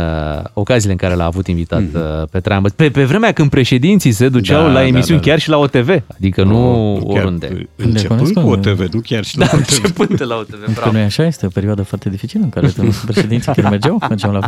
ocaziile 0.52 0.92
în 0.92 0.98
care 0.98 1.14
l-a 1.14 1.24
avut 1.24 1.46
invitat 1.46 1.80
Mhm. 1.82 1.96
uh, 1.96 2.28
pe 2.30 2.40
Traian 2.40 2.62
Băsescu. 2.62 2.82
Pe, 2.82 2.90
pe 2.90 3.04
vremea 3.04 3.32
când 3.32 3.50
președinții 3.50 4.12
se 4.12 4.28
duceau 4.28 4.60
Da, 4.60 4.66
la 4.66 4.72
da, 4.72 4.86
emisiuni 4.86 5.20
da, 5.20 5.24
da. 5.24 5.30
chiar 5.30 5.40
și 5.40 5.48
la 5.48 5.56
OTV, 5.56 5.88
adică 6.16 6.42
nu, 6.44 6.52
Nu, 6.52 6.96
nu 6.98 7.04
chiar 7.06 7.16
oriunde. 7.24 7.68
Începând 7.76 8.32
cu 8.32 8.48
OTV, 8.48 8.92
nu 8.92 9.00
chiar 9.00 9.24
și 9.24 9.38
la 9.38 9.44
Da, 9.46 9.50
OTV. 9.54 9.68
începând 9.68 10.18
de 10.18 10.24
la 10.24 10.36
OTV, 10.36 10.64
Că 10.64 10.70
bravo. 10.74 10.92
nu 10.92 10.98
e 10.98 11.02
așa, 11.02 11.26
este 11.26 11.46
o 11.46 11.48
perioadă 11.48 11.82
foarte 11.82 12.08
dificilă 12.10 12.42
în 12.44 12.50
care 12.50 12.72
președinții 13.06 13.52
chiar 13.52 13.70
mergeau, 13.70 14.02
mergeau 14.08 14.32
la 14.32 14.40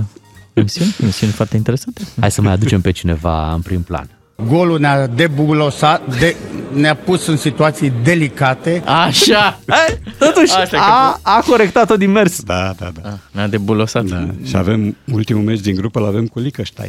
emisiuni, 0.52 0.94
emisiuni 1.02 1.32
foarte 1.32 1.56
interesante. 1.56 2.00
Hai 2.20 2.30
să 2.30 2.42
mai 2.42 2.52
aducem 2.52 2.80
pe 2.80 2.90
cineva 2.90 3.52
în 3.52 3.60
prim 3.60 3.80
plan. 3.82 4.08
Golul 4.49 4.78
ne-a 4.78 5.07
debulosat, 5.07 6.18
de, 6.18 6.37
ne-a 6.72 6.95
pus 6.95 7.26
în 7.26 7.37
situații 7.37 7.93
delicate. 8.05 8.82
Așa! 8.87 9.59
Hai, 9.68 9.99
totuși, 10.18 10.53
Așa 10.55 10.66
că- 10.70 10.76
a, 10.76 11.18
a 11.22 11.41
corectat-o 11.47 11.97
din 11.97 12.11
mers. 12.11 12.43
Da, 12.43 12.72
da, 12.78 12.91
da. 13.03 13.18
Ne-a 13.30 13.49
debulosat. 13.49 14.05
Da. 14.05 14.26
Și 14.45 14.57
avem 14.57 14.97
ultimul 15.12 15.43
meci 15.43 15.61
din 15.61 15.74
grupă, 15.74 15.99
îl 15.99 16.07
avem 16.07 16.26
cu 16.26 16.39
Liechtenstein. 16.39 16.89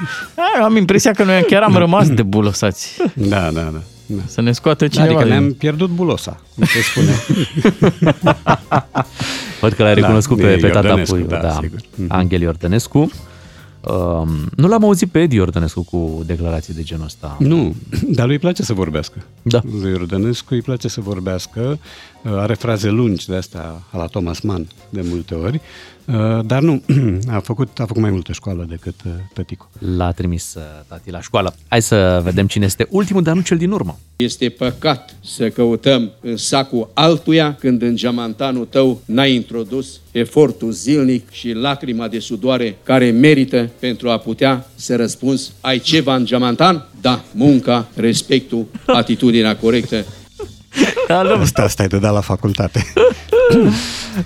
A, 0.58 0.64
am 0.64 0.76
impresia 0.76 1.10
că 1.12 1.24
noi 1.24 1.44
chiar 1.46 1.62
am 1.62 1.74
rămas 1.76 2.08
debulosați. 2.08 2.96
Da, 3.14 3.40
da, 3.40 3.60
da. 3.60 3.80
da. 4.06 4.16
Să 4.26 4.40
ne 4.40 4.52
scoată 4.52 4.88
cineva. 4.88 5.06
Adică 5.08 5.22
din- 5.22 5.32
ne-am 5.32 5.52
pierdut 5.52 5.90
bulosa, 5.90 6.40
cum 6.54 6.64
se 6.64 6.80
spune. 6.82 7.12
Văd 9.60 9.72
că 9.72 9.82
l-ai 9.82 9.94
Da, 9.94 10.00
recunoscut 10.00 10.38
e 10.38 10.42
pe, 10.42 10.56
pe 10.56 10.68
tata 10.68 10.86
Iordănescu, 10.86 11.14
Puiu, 11.14 11.26
da, 11.26 11.36
da, 11.36 11.52
sigur. 11.62 11.78
Angel 12.08 12.40
Iordănescu. 12.40 13.10
Um, 13.86 14.28
nu 14.56 14.68
l-am 14.68 14.84
auzit 14.84 15.10
pe 15.10 15.20
Edi 15.20 15.34
Iordănescu 15.34 15.82
cu 15.82 16.22
declarații 16.26 16.74
de 16.74 16.82
genul 16.82 17.04
ăsta. 17.04 17.36
Nu, 17.38 17.74
dar 18.16 18.24
lui 18.24 18.34
îi 18.34 18.40
place 18.40 18.62
să 18.62 18.72
vorbească. 18.72 19.24
Da. 19.42 19.60
Lui 19.80 19.90
Iordănescu 19.90 20.54
îi 20.54 20.62
place 20.62 20.88
să 20.88 21.00
vorbească, 21.00 21.78
are 22.28 22.54
fraze 22.54 22.88
lungi 22.88 23.26
de 23.26 23.36
astea 23.36 23.82
a 23.90 23.96
la 23.96 24.06
Thomas 24.06 24.40
Mann 24.40 24.66
de 24.88 25.00
multe 25.04 25.34
ori, 25.34 25.60
dar 26.42 26.62
nu, 26.62 26.82
a 27.36 27.38
făcut, 27.38 27.80
a 27.80 27.84
făcut 27.86 28.02
mai 28.02 28.10
multă 28.10 28.32
școală 28.32 28.66
decât 28.68 28.94
uh, 29.06 29.12
tăticu. 29.32 29.70
L-a 29.96 30.12
trimis 30.12 30.54
uh, 30.56 30.62
tati 30.88 31.10
la 31.10 31.20
școală. 31.20 31.54
Hai 31.68 31.82
să 31.82 32.20
vedem 32.24 32.46
cine 32.46 32.64
este 32.64 32.86
ultimul, 32.90 33.22
dar 33.22 33.34
nu 33.34 33.40
cel 33.40 33.56
din 33.56 33.70
urmă. 33.70 33.98
Este 34.16 34.48
păcat 34.48 35.16
să 35.24 35.48
căutăm 35.48 36.12
în 36.20 36.36
sacul 36.36 36.90
altuia 36.94 37.54
când 37.54 37.82
în 37.82 37.96
geamantanul 37.96 38.64
tău 38.64 39.00
n-ai 39.04 39.34
introdus 39.34 40.00
efortul 40.12 40.70
zilnic 40.70 41.30
și 41.30 41.52
lacrima 41.52 42.08
de 42.08 42.18
sudoare 42.18 42.78
care 42.82 43.10
merită 43.10 43.70
pentru 43.78 44.10
a 44.10 44.18
putea 44.18 44.66
să 44.74 44.96
răspunzi 44.96 45.52
ai 45.60 45.78
ceva 45.78 46.14
în 46.14 46.24
geamantan? 46.24 46.86
Da, 47.00 47.24
munca, 47.34 47.88
respectul, 47.94 48.66
atitudinea 48.86 49.56
corectă. 49.56 50.04
Asta, 51.40 51.62
asta 51.62 51.82
e 51.82 51.86
de 51.86 51.98
dat 51.98 52.12
la 52.12 52.20
facultate. 52.20 52.86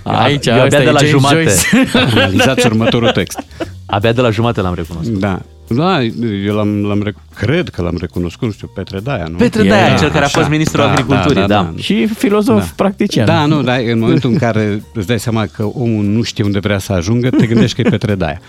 Aici, 0.03 0.45
Eu 0.45 0.53
asta 0.53 0.65
abia 0.65 0.79
e 0.79 0.83
de 0.83 0.89
la 0.91 0.97
James 0.97 1.09
jumate. 1.09 1.35
Joyce. 1.35 1.97
Analizați 2.15 2.65
următorul 2.65 3.09
text. 3.09 3.39
Abia 3.85 4.11
de 4.11 4.21
la 4.21 4.29
jumate 4.29 4.61
l-am 4.61 4.73
recunoscut. 4.73 5.19
Da. 5.19 5.41
Da, 5.67 6.03
eu 6.45 6.55
l-am, 6.55 6.83
l-am 6.85 7.03
rec- 7.09 7.35
cred 7.35 7.69
că 7.69 7.81
l-am 7.81 7.97
recunoscut, 7.99 8.47
nu 8.47 8.53
știu, 8.53 8.71
Petre 8.75 8.99
Daia, 8.99 9.25
nu? 9.29 9.37
Petre 9.37 9.63
Daia, 9.63 9.85
Era, 9.85 9.97
cel 9.97 10.07
care 10.07 10.19
a 10.19 10.25
așa. 10.25 10.37
fost 10.37 10.49
ministrul 10.49 10.83
agriculturii, 10.83 11.47
da. 11.47 11.73
Și 11.77 12.07
filozof 12.17 12.69
practician. 12.69 13.25
Da, 13.25 13.45
nu, 13.45 13.61
dar 13.61 13.79
în 13.79 13.99
momentul 13.99 14.29
în 14.31 14.37
care 14.37 14.83
îți 14.93 15.07
dai 15.07 15.19
seama 15.19 15.45
că 15.45 15.63
omul 15.63 16.03
nu 16.03 16.21
știe 16.21 16.43
unde 16.43 16.59
vrea 16.59 16.77
să 16.77 16.93
ajungă, 16.93 17.29
te 17.29 17.45
gândești 17.45 17.81
că 17.81 17.87
e 17.87 17.89
Petre 17.89 18.15
Daia. 18.15 18.41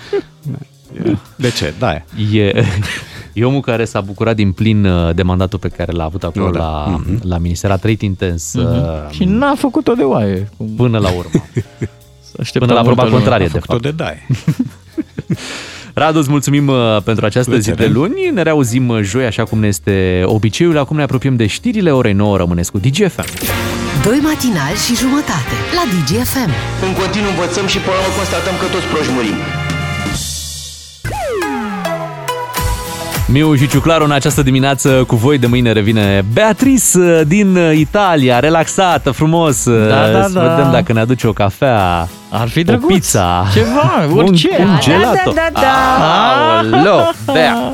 De 1.36 1.50
ce? 1.50 1.74
Daia. 1.78 2.04
E, 2.32 2.52
e 3.32 3.44
omul 3.44 3.60
care 3.60 3.84
s-a 3.84 4.00
bucurat 4.00 4.34
din 4.36 4.52
plin 4.52 4.84
uh, 4.84 5.14
de 5.14 5.22
mandatul 5.22 5.58
pe 5.58 5.68
care 5.68 5.92
l-a 5.92 6.04
avut 6.04 6.22
acolo 6.24 6.44
Oh, 6.44 6.52
da. 6.52 6.58
la, 6.58 6.86
Mhm. 7.06 7.20
la 7.28 7.38
minister. 7.38 7.70
A 7.70 7.76
trăit 7.76 8.02
intens 8.02 8.54
Mhm. 8.54 8.66
uh, 8.66 8.82
Și 9.10 9.24
n-a 9.24 9.54
făcut-o 9.56 9.92
de 9.92 10.02
oaie. 10.02 10.48
până 10.76 10.98
la 10.98 11.08
urmă. 11.08 11.30
Aștepta 12.40 12.66
Până 12.66 12.78
la 12.78 12.84
proba 12.84 13.02
multă 13.02 13.02
lume. 13.02 13.10
contrarie, 13.22 13.46
A 13.46 13.50
de 13.50 13.58
făcut-o 13.58 13.72
fapt. 13.72 13.96
de 13.96 14.04
Daia. 14.04 14.26
Radu, 15.94 16.18
îți 16.18 16.30
mulțumim 16.30 16.68
uh, 16.68 16.96
pentru 17.04 17.24
această 17.24 17.50
Plăcere. 17.50 17.76
zi 17.76 17.82
de 17.82 17.92
luni. 17.98 18.30
Ne 18.34 18.42
reauzim 18.42 18.88
uh, 18.88 19.00
joi, 19.02 19.24
așa 19.24 19.44
cum 19.44 19.58
ne 19.60 19.66
este 19.66 20.22
obiceiul. 20.24 20.78
Acum 20.78 20.96
ne 20.96 21.02
apropiem 21.02 21.36
de 21.36 21.46
știrile 21.46 21.90
orei 21.92 22.12
9. 22.12 22.36
Rămâneți 22.36 22.70
cu 22.70 22.78
DGFM. 22.78 23.24
Doi 24.04 24.18
matinali 24.22 24.76
și 24.86 24.94
jumătate 24.96 25.54
la 25.78 25.82
DGFM. 25.92 26.50
În 26.86 26.92
continuu 27.00 27.28
învățăm 27.30 27.66
și 27.66 27.78
până 27.78 27.96
la 27.96 28.02
urmă 28.02 28.16
constatăm 28.16 28.54
că 28.60 28.66
toți 28.74 28.86
proști 28.92 29.12
murim. 29.12 29.38
Miu 33.32 33.54
și 33.54 33.68
Ciuclaru 33.68 34.04
în 34.04 34.10
această 34.10 34.42
dimineață 34.42 35.04
cu 35.06 35.16
voi 35.16 35.38
de 35.38 35.46
mâine 35.46 35.72
revine 35.72 36.24
Beatrice 36.32 36.98
uh, 36.98 37.20
din 37.26 37.56
uh, 37.56 37.70
Italia, 37.76 38.38
relaxată, 38.38 39.10
frumos. 39.10 39.64
uh, 39.64 39.88
Da, 39.88 40.08
da, 40.10 40.22
să 40.22 40.32
da. 40.32 40.40
vedem 40.54 40.70
dacă 40.70 40.92
ne 40.92 41.00
aduce 41.00 41.26
o 41.26 41.32
cafea, 41.32 42.08
Ar 42.30 42.48
fi 42.48 42.58
o 42.58 42.62
drăguț. 42.62 42.92
pizza, 42.92 43.44
Ceva, 43.54 43.92
un, 44.12 44.18
orice. 44.18 44.48
un 44.58 44.66
Da, 44.66 44.78
gelato. 44.80 45.30
da, 45.34 45.48
da, 45.52 45.60
da. 45.60 46.56
Aoleo, 46.56 47.10
Bea. 47.32 47.72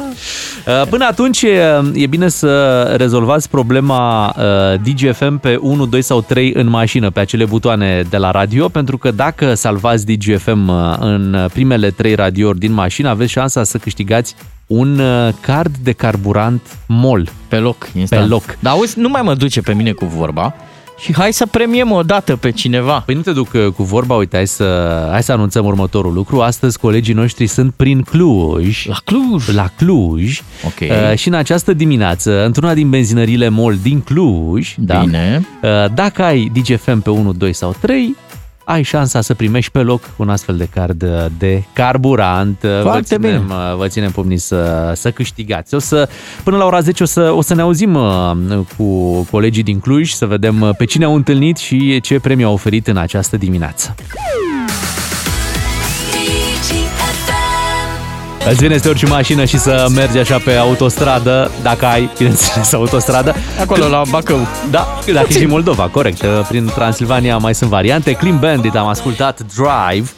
Uh, 0.66 0.82
Până 0.90 1.04
atunci 1.06 1.42
e- 1.42 1.90
e 1.94 2.06
bine 2.06 2.28
să 2.28 2.82
rezolvați 2.96 3.48
problema 3.50 4.34
uh, 4.38 4.80
DGFM 4.82 5.38
pe 5.38 5.58
1, 5.60 5.86
2 5.86 6.02
sau 6.02 6.20
3 6.20 6.52
în 6.54 6.68
mașină, 6.68 7.10
pe 7.10 7.20
acele 7.20 7.44
butoane 7.44 8.02
de 8.10 8.16
la 8.16 8.30
radio, 8.30 8.68
pentru 8.68 8.98
că 8.98 9.10
dacă 9.10 9.54
salvați 9.54 10.06
DGFM 10.06 10.68
uh, 10.68 10.94
în 10.98 11.48
primele 11.52 11.90
3 11.90 12.14
radiouri 12.14 12.58
din 12.58 12.72
mașină, 12.72 13.08
aveți 13.08 13.30
șansa 13.30 13.64
să 13.64 13.78
câștigați 13.78 14.34
un 14.68 14.98
uh, 14.98 15.32
card 15.40 15.76
de 15.82 15.92
carburant 15.92 16.78
MOL. 16.86 17.28
Pe 17.48 17.56
loc, 17.56 17.88
instant. 17.94 18.22
Pe 18.22 18.28
loc. 18.28 18.42
Dar 18.60 18.72
auzi, 18.72 18.98
nu 18.98 19.08
mai 19.08 19.22
mă 19.22 19.34
duce 19.34 19.60
pe 19.60 19.74
mine 19.74 19.92
cu 19.92 20.04
vorba 20.04 20.54
și 21.00 21.14
hai 21.14 21.32
să 21.32 21.46
premiem 21.46 21.92
o 21.92 22.02
dată 22.02 22.36
pe 22.36 22.50
cineva. 22.50 23.02
Păi 23.06 23.14
nu 23.14 23.20
te 23.20 23.32
duc 23.32 23.48
uh, 23.52 23.66
cu 23.66 23.82
vorba, 23.82 24.14
uite, 24.14 24.36
hai 24.36 24.46
să, 24.46 25.08
hai 25.10 25.22
să 25.22 25.32
anunțăm 25.32 25.64
următorul 25.64 26.12
lucru. 26.12 26.40
Astăzi 26.40 26.78
colegii 26.78 27.14
noștri 27.14 27.46
sunt 27.46 27.72
prin 27.76 28.02
Cluj. 28.02 28.86
La 28.86 28.96
Cluj? 29.04 29.48
La 29.48 29.70
Cluj. 29.76 30.40
Ok. 30.64 30.90
Uh, 30.90 31.16
și 31.18 31.28
în 31.28 31.34
această 31.34 31.72
dimineață, 31.72 32.44
într-una 32.44 32.74
din 32.74 32.90
benzinările 32.90 33.48
MOL 33.48 33.76
din 33.82 34.00
Cluj, 34.00 34.74
da, 34.76 34.98
Bine. 34.98 35.46
uh, 35.62 35.90
dacă 35.94 36.22
ai 36.22 36.50
DGFM 36.54 37.00
pe 37.00 37.10
1, 37.10 37.32
2 37.32 37.52
sau 37.52 37.74
3, 37.80 38.16
ai 38.70 38.82
șansa 38.82 39.20
să 39.20 39.34
primești 39.34 39.70
pe 39.70 39.78
loc 39.78 40.02
un 40.16 40.28
astfel 40.28 40.56
de 40.56 40.68
card 40.74 41.02
uh, 41.02 41.08
de 41.38 41.62
carburant. 41.72 42.62
Uh, 42.62 42.80
Foarte 42.82 43.16
vă 43.16 43.26
ținem, 43.26 43.42
bine. 43.46 43.54
uh, 43.70 43.76
Vă 43.76 43.88
ținem 43.88 44.10
pomniți 44.10 44.46
să, 44.46 44.92
să 44.94 45.10
câștigați. 45.10 45.74
O 45.74 45.78
să, 45.78 46.08
până 46.44 46.56
la 46.56 46.64
ora 46.64 46.80
10 46.80 47.02
o 47.02 47.06
să, 47.06 47.32
o 47.34 47.42
să 47.42 47.54
ne 47.54 47.60
auzim 47.62 47.94
uh, 47.94 48.30
cu 48.76 49.20
colegii 49.30 49.62
din 49.62 49.80
Cluj, 49.80 50.10
să 50.10 50.26
vedem 50.26 50.60
uh, 50.60 50.70
pe 50.76 50.84
cine 50.84 51.04
au 51.04 51.14
întâlnit 51.14 51.56
și 51.56 52.00
ce 52.00 52.20
premiu 52.20 52.46
au 52.46 52.52
oferit 52.52 52.86
în 52.86 52.96
această 52.96 53.36
dimineață. 53.36 53.94
Îți 58.50 58.60
vine 58.60 58.76
să 58.76 58.82
te 58.82 58.88
urci 58.88 59.02
în 59.02 59.08
mașină 59.08 59.44
și 59.44 59.58
să 59.58 59.86
mergi 59.94 60.18
așa 60.18 60.38
pe 60.38 60.54
autostradă, 60.54 61.50
dacă 61.62 61.86
ai, 61.86 62.10
bineînțeles, 62.16 62.72
autostradă. 62.72 63.34
Acolo, 63.60 63.88
la 63.88 64.02
Bacău. 64.10 64.46
Da, 64.70 64.98
dacă 65.12 65.26
e 65.30 65.38
și 65.38 65.46
Moldova, 65.46 65.82
corect. 65.82 66.24
Prin 66.48 66.66
Transilvania 66.74 67.36
mai 67.36 67.54
sunt 67.54 67.70
variante. 67.70 68.12
Clean 68.12 68.38
Bandit, 68.38 68.76
am 68.76 68.86
ascultat 68.86 69.40
Drive. 69.40 70.10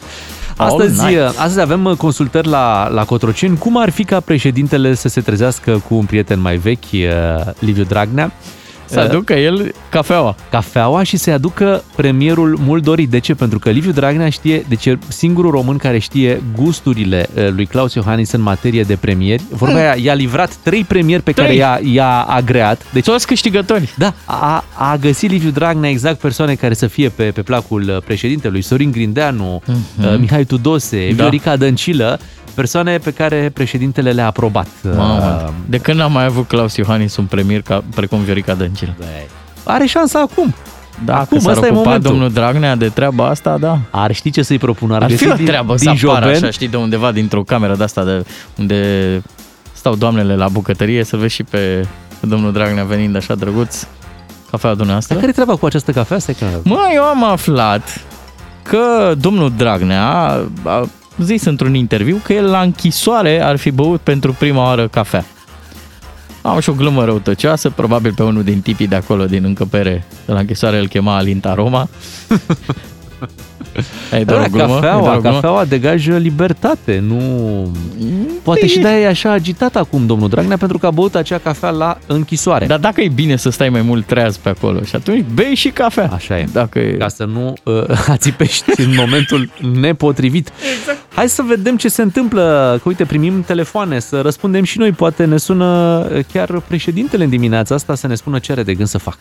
Astăzi, 0.57 0.99
Oh, 0.99 1.07
nice. 1.07 1.21
astăzi 1.23 1.59
avem 1.59 1.95
consultări 1.97 2.47
la, 2.47 2.87
la 2.89 3.05
Cotroceni. 3.05 3.57
Cum 3.57 3.77
ar 3.77 3.89
fi 3.89 4.03
ca 4.03 4.19
președintele 4.19 4.93
să 4.93 5.07
se 5.07 5.21
trezească 5.21 5.81
cu 5.87 5.95
un 5.95 6.05
prieten 6.05 6.39
mai 6.39 6.57
vechi, 6.57 6.91
eh, 6.91 7.09
Liviu 7.59 7.83
Dragnea? 7.83 8.31
Să 8.91 8.99
aducă 8.99 9.33
el 9.33 9.73
cafeaua. 9.89 10.35
Cafeaua 10.51 11.03
și 11.03 11.17
să-i 11.17 11.33
aducă 11.33 11.83
premierul 11.95 12.57
mult 12.65 12.83
dorit. 12.83 13.09
De 13.09 13.19
ce? 13.19 13.33
Pentru 13.35 13.59
că 13.59 13.69
Liviu 13.69 13.91
Dragnea 13.91 14.29
știe, 14.29 14.65
deci 14.69 14.85
e 14.85 14.97
singurul 15.07 15.51
român 15.51 15.77
care 15.77 15.97
știe 15.99 16.41
gusturile 16.55 17.27
eh, 17.33 17.49
lui 17.55 17.65
Claus 17.65 17.93
Iohannis 17.93 18.31
în 18.31 18.41
materie 18.41 18.83
de 18.83 18.95
premieri. 18.95 19.43
Vorba 19.49 19.75
aia, 19.75 19.95
i-a 20.01 20.13
livrat 20.13 20.53
trei 20.63 20.83
premieri 20.83 21.23
pe 21.23 21.31
care 21.31 21.47
Trei. 21.47 21.59
i-a, 21.59 21.79
i-a 21.83 22.21
agreat. 22.21 22.81
Deci, 22.93 23.05
Toți 23.05 23.27
câștigători. 23.27 23.93
da, 23.97 24.13
a, 24.25 24.63
a 24.77 24.95
găsit 25.01 25.29
Liviu 25.31 25.49
Dragnea 25.49 25.89
exact 25.89 26.19
persoane 26.19 26.53
care 26.55 26.73
să 26.73 26.87
fie 26.87 27.09
pe, 27.09 27.23
pe 27.23 27.41
placul 27.41 27.81
uh, 27.81 27.97
președintelui. 28.05 28.61
Sorin 28.61 28.91
Grindeanu, 28.91 29.61
Mhm. 29.65 29.77
uh, 30.13 30.17
Mihai 30.19 30.43
Tudose, 30.43 31.07
Da. 31.07 31.13
Viorica 31.15 31.55
Dăncilă, 31.55 32.19
persoane 32.53 32.97
pe 32.97 33.11
care 33.11 33.51
președintele 33.53 34.11
le-a 34.11 34.25
aprobat. 34.25 34.67
Mamă, 34.95 35.43
Uh, 35.45 35.49
de 35.65 35.77
când 35.77 35.97
n-a 35.99 36.07
mai 36.07 36.25
avut 36.25 36.47
Claus 36.47 36.75
Iohannis 36.75 37.15
un 37.17 37.25
premier 37.25 37.61
ca, 37.61 37.83
precum 37.95 38.19
Viorica 38.19 38.53
Dăncilă? 38.53 38.95
Are 39.63 39.85
șansa 39.85 40.19
acum. 40.19 40.53
Dacă 41.05 41.19
Acum, 41.21 41.39
s-ar 41.39 41.51
ăsta 41.51 41.65
e 41.65 41.69
ocupa 41.69 41.83
momentul. 41.83 42.11
domnul 42.11 42.31
Dragnea 42.31 42.75
de 42.75 42.89
treaba 42.89 43.27
asta, 43.27 43.57
da. 43.57 43.77
Ar 43.89 44.13
ști 44.13 44.29
ce 44.31 44.41
să-i 44.41 44.57
propună. 44.57 44.95
Ar, 44.95 45.01
Ar 45.03 45.09
fi 45.11 45.17
găsi 45.17 45.31
o 45.31 45.35
din, 45.35 45.45
treabă 45.45 45.75
din 45.75 45.83
să 45.97 46.07
apară 46.07 46.25
Joben. 46.25 46.43
așa, 46.43 46.51
știi, 46.51 46.67
de 46.67 46.77
undeva 46.77 47.11
dintr-o 47.11 47.43
cameră 47.43 47.75
de 47.75 47.83
asta 47.83 48.03
de 48.03 48.25
unde 48.57 49.21
stau 49.73 49.95
doamnele 49.95 50.35
la 50.35 50.47
bucătărie, 50.47 51.03
să 51.03 51.17
vezi 51.17 51.33
și 51.33 51.43
pe 51.43 51.85
domnul 52.19 52.51
Dragnea 52.51 52.83
venind 52.83 53.15
așa 53.15 53.35
drăguț, 53.35 53.83
cafea 54.51 54.69
dumneavoastră. 54.69 55.13
Dar 55.13 55.23
care 55.23 55.37
e 55.37 55.41
treaba 55.43 55.59
cu 55.59 55.65
această 55.65 55.91
cafea? 55.91 56.19
Stai 56.19 56.35
că... 56.39 56.45
Mă, 56.63 56.89
eu 56.93 57.03
am 57.03 57.23
aflat 57.23 58.01
că 58.61 59.13
domnul 59.17 59.51
Dragnea 59.57 60.07
a 60.63 60.87
zis 61.17 61.45
într-un 61.45 61.73
interviu 61.73 62.21
că 62.23 62.33
el 62.33 62.45
la 62.49 62.61
închisoare 62.61 63.43
ar 63.43 63.57
fi 63.57 63.71
băut 63.71 64.01
pentru 64.01 64.33
prima 64.33 64.63
oară 64.63 64.87
cafea. 64.87 65.25
Au 66.41 66.59
și 66.59 66.69
o 66.69 66.73
glumă 66.73 67.05
răutăcioasă, 67.05 67.69
probabil 67.69 68.13
pe 68.13 68.23
unul 68.23 68.43
din 68.43 68.61
tipii 68.61 68.87
de 68.87 68.95
acolo, 68.95 69.25
din 69.25 69.43
încăpere, 69.43 70.05
de 70.25 70.31
la 70.31 70.39
închisoare 70.39 70.77
îl 70.77 70.87
chema 70.87 71.15
Alinta 71.15 71.53
Roma. 71.53 71.89
Ai 74.11 74.25
doar 74.25 74.45
o 74.45 74.49
glumă? 74.49 74.63
Ai 74.63 74.69
doar 74.69 74.81
Cafeaua, 74.81 75.15
o 75.15 75.19
glumă? 75.19 75.33
cafeaua 75.33 75.65
degajă 75.65 76.17
libertate, 76.17 77.03
nu... 77.07 77.19
Poate 78.43 78.67
și 78.67 78.79
de-aia 78.79 78.99
e 78.99 79.07
așa 79.07 79.31
agitat 79.31 79.75
acum 79.75 80.05
domnul 80.05 80.29
Dragnea, 80.29 80.57
pentru 80.57 80.77
că 80.77 80.85
a 80.85 80.91
băut 80.91 81.15
acea 81.15 81.37
cafea 81.37 81.69
la 81.69 81.97
închisoare. 82.07 82.65
Dar 82.65 82.79
dacă 82.79 83.01
e 83.01 83.07
bine 83.07 83.35
să 83.35 83.49
stai 83.49 83.69
mai 83.69 83.81
mult 83.81 84.05
treaz 84.05 84.37
pe 84.37 84.49
acolo 84.49 84.83
și 84.83 84.95
atunci 84.95 85.25
bei 85.33 85.55
și 85.55 85.69
cafea. 85.69 86.09
Așa 86.13 86.39
e. 86.39 86.45
Dacă 86.51 86.79
e... 86.79 86.91
Ca 86.91 87.07
să 87.07 87.23
nu 87.23 87.53
uh, 87.63 87.83
ațipești 88.07 88.81
în 88.81 88.93
momentul 88.95 89.49
nepotrivit. 89.79 90.51
Exact. 90.79 90.99
Hai 91.15 91.29
să 91.29 91.41
vedem 91.41 91.77
ce 91.77 91.87
se 91.87 92.01
întâmplă. 92.01 92.77
Că 92.81 92.87
uite, 92.87 93.05
primim 93.05 93.43
telefoane, 93.43 93.99
să 93.99 94.21
răspundem 94.21 94.63
și 94.63 94.77
noi. 94.77 94.91
Poate 94.91 95.25
ne 95.25 95.37
sună 95.37 95.65
uh, 96.13 96.19
chiar 96.33 96.59
președintele 96.67 97.23
în 97.23 97.29
dimineața 97.29 97.75
asta 97.75 97.95
să 97.95 98.07
ne 98.07 98.15
spună 98.15 98.39
ce 98.39 98.51
are 98.51 98.63
de 98.63 98.73
gând 98.73 98.87
să 98.87 98.97
facă. 98.97 99.17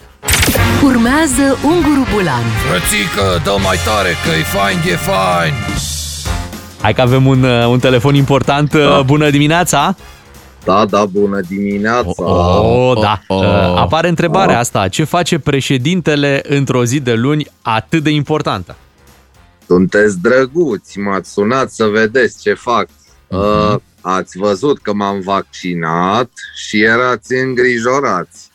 Urmează 0.84 1.58
Unguru 1.64 2.06
Bulan 2.12 2.44
Frățică, 2.68 3.40
dă 3.44 3.54
mai 3.64 3.78
tare, 3.84 4.12
că 4.24 4.30
e 4.40 4.42
fain, 4.42 4.78
e 4.86 4.96
fain. 4.96 5.52
Hai 6.80 6.94
că 6.94 7.00
avem 7.00 7.26
un, 7.26 7.42
uh, 7.42 7.66
un 7.66 7.78
telefon 7.78 8.14
important. 8.14 8.74
Da. 8.74 9.02
Bună 9.02 9.30
dimineața! 9.30 9.96
Da, 10.64 10.84
da, 10.84 11.04
bună 11.04 11.40
dimineața! 11.48 12.22
Oh, 12.24 13.00
da. 13.00 13.20
Uh, 13.28 13.44
Apare 13.76 14.08
întrebarea 14.08 14.58
asta. 14.58 14.88
Ce 14.88 15.04
face 15.04 15.38
președintele 15.38 16.42
într-o 16.48 16.84
zi 16.84 17.00
de 17.00 17.14
luni 17.14 17.46
atât 17.62 18.02
de 18.02 18.10
importantă? 18.10 18.76
Sunteți 19.66 20.18
drăguți, 20.20 20.98
m-ați 20.98 21.32
sunat 21.32 21.70
să 21.70 21.84
vedeți 21.84 22.40
ce 22.42 22.54
fac. 22.54 22.88
Uh, 23.26 23.74
ați 24.00 24.38
văzut 24.38 24.78
că 24.78 24.92
m-am 24.92 25.20
vaccinat 25.20 26.30
și 26.54 26.82
erați 26.82 27.34
îngrijorați. 27.34 28.49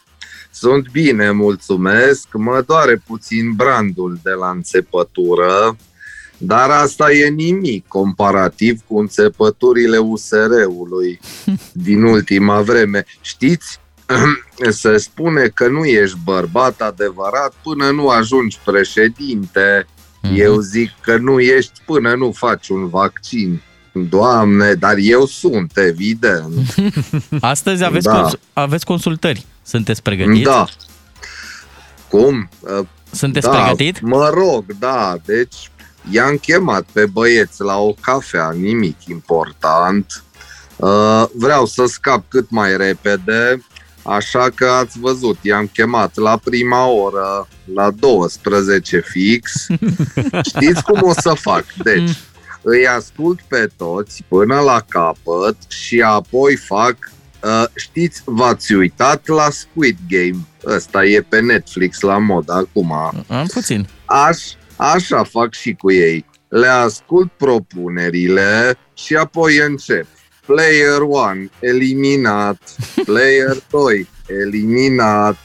Sunt 0.57 0.91
bine, 0.91 1.31
mulțumesc, 1.31 2.27
mă 2.33 2.63
doare 2.67 3.01
puțin 3.07 3.51
brandul 3.55 4.19
de 4.23 4.29
la 4.29 4.49
înțepătură, 4.49 5.75
dar 6.37 6.69
asta 6.69 7.11
e 7.11 7.27
nimic 7.29 7.87
comparativ 7.87 8.79
cu 8.87 8.99
înțepăturile 8.99 9.97
USR-ului 9.97 11.19
din 11.71 12.03
ultima 12.03 12.61
vreme. 12.61 13.05
Știți, 13.21 13.79
se 14.69 14.97
spune 14.97 15.47
că 15.47 15.67
nu 15.67 15.85
ești 15.85 16.17
bărbat 16.23 16.81
adevărat 16.81 17.53
până 17.63 17.89
nu 17.89 18.07
ajungi 18.07 18.59
președinte. 18.65 19.87
Eu 20.35 20.59
zic 20.59 20.89
că 21.01 21.17
nu 21.17 21.39
ești 21.39 21.81
până 21.85 22.15
nu 22.15 22.31
faci 22.31 22.67
un 22.69 22.87
vaccin. 22.89 23.61
Doamne, 23.91 24.73
dar 24.73 24.95
eu 24.97 25.25
sunt, 25.25 25.71
evident. 25.77 26.75
Astăzi 27.39 27.83
aveți, 27.83 28.05
Da. 28.05 28.21
cons- 28.21 28.39
aveți 28.53 28.85
consultări. 28.85 29.45
Sunteți 29.65 30.01
pregătiți? 30.01 30.43
Da. 30.43 30.65
Cum? 32.09 32.49
Uh, 32.59 32.85
Sunteți 33.11 33.47
da, 33.47 33.51
pregătit? 33.51 34.01
Mă 34.01 34.29
rog, 34.33 34.65
da. 34.79 35.17
Deci 35.25 35.71
i-am 36.11 36.37
chemat 36.37 36.85
pe 36.91 37.05
băieți 37.05 37.61
la 37.61 37.77
o 37.77 37.93
cafea, 38.01 38.51
nimic 38.51 39.05
important. 39.07 40.23
Uh, 40.75 41.23
vreau 41.33 41.65
să 41.65 41.85
scap 41.85 42.23
cât 42.27 42.49
mai 42.49 42.77
repede, 42.77 43.65
așa 44.03 44.49
că 44.55 44.65
ați 44.65 44.99
văzut, 44.99 45.37
i-am 45.41 45.69
chemat 45.73 46.15
la 46.15 46.37
prima 46.43 46.87
oră, 46.87 47.47
la 47.73 47.91
12 47.91 48.99
fix. 48.99 49.65
Știți 50.49 50.83
cum 50.83 50.99
o 51.01 51.13
să 51.13 51.33
fac? 51.33 51.65
Deci, 51.83 52.09
îi 52.61 52.87
ascult 52.87 53.39
pe 53.47 53.69
toți 53.77 54.23
până 54.27 54.59
la 54.59 54.85
capăt 54.89 55.55
și 55.67 56.01
apoi 56.01 56.55
fac 56.55 56.97
Uh, 56.97 57.14
știți, 57.75 58.21
v-ați 58.25 58.73
uitat 58.73 59.27
la 59.27 59.49
Squid 59.49 59.97
Game? 60.09 60.47
Ăsta 60.65 61.05
e 61.05 61.21
pe 61.21 61.39
Netflix 61.39 61.99
la 61.99 62.17
mod 62.17 62.49
acum. 62.49 62.91
Am 63.27 63.47
puțin. 63.53 63.87
Aș, 64.05 64.37
așa 64.75 65.23
fac 65.23 65.53
și 65.53 65.73
cu 65.73 65.91
ei. 65.91 66.25
Le 66.47 66.67
ascult 66.67 67.31
propunerile 67.37 68.77
și 68.93 69.15
apoi 69.15 69.57
încep. 69.57 70.07
Player 70.45 71.01
1, 71.01 71.49
eliminat. 71.59 72.75
Player 73.05 73.57
2, 73.69 74.07
eliminat. 74.27 75.37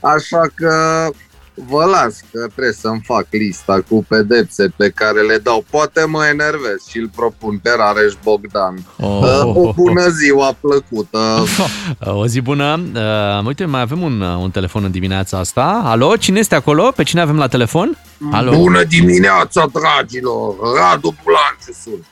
Așa 0.00 0.50
că 0.54 1.10
vă 1.54 1.84
las 1.84 2.20
că 2.32 2.46
trebuie 2.46 2.72
să-mi 2.72 3.02
fac 3.04 3.26
lista 3.30 3.80
cu 3.88 4.04
pedepse 4.08 4.72
pe 4.76 4.90
care 4.90 5.20
le 5.20 5.36
dau. 5.36 5.64
Poate 5.70 6.04
mă 6.04 6.26
enervez 6.26 6.86
și 6.88 6.98
îl 6.98 7.10
propun 7.16 7.58
pe 7.58 7.70
Rareș 7.76 8.12
Bogdan. 8.22 8.86
Oh. 9.00 9.42
O 9.54 9.72
bună 9.72 10.08
ziua 10.08 10.56
plăcută! 10.60 11.18
O 12.20 12.26
zi 12.26 12.40
bună. 12.40 12.80
Uh, 12.94 13.46
uite, 13.46 13.64
mai 13.64 13.80
avem 13.80 14.02
un, 14.02 14.20
uh, 14.20 14.36
un 14.40 14.50
telefon 14.50 14.84
în 14.84 14.90
dimineața 14.90 15.38
asta. 15.38 15.82
Alo, 15.84 16.16
cine 16.16 16.38
este 16.38 16.54
acolo? 16.54 16.90
Pe 16.96 17.02
cine 17.02 17.20
avem 17.20 17.36
la 17.38 17.46
telefon? 17.46 17.98
Alo. 18.30 18.56
Bună 18.56 18.82
dimineața, 18.82 19.66
dragilor! 19.72 20.54
Radu 20.76 21.14
Bulanciu 21.22 21.72
sunt. 21.82 22.06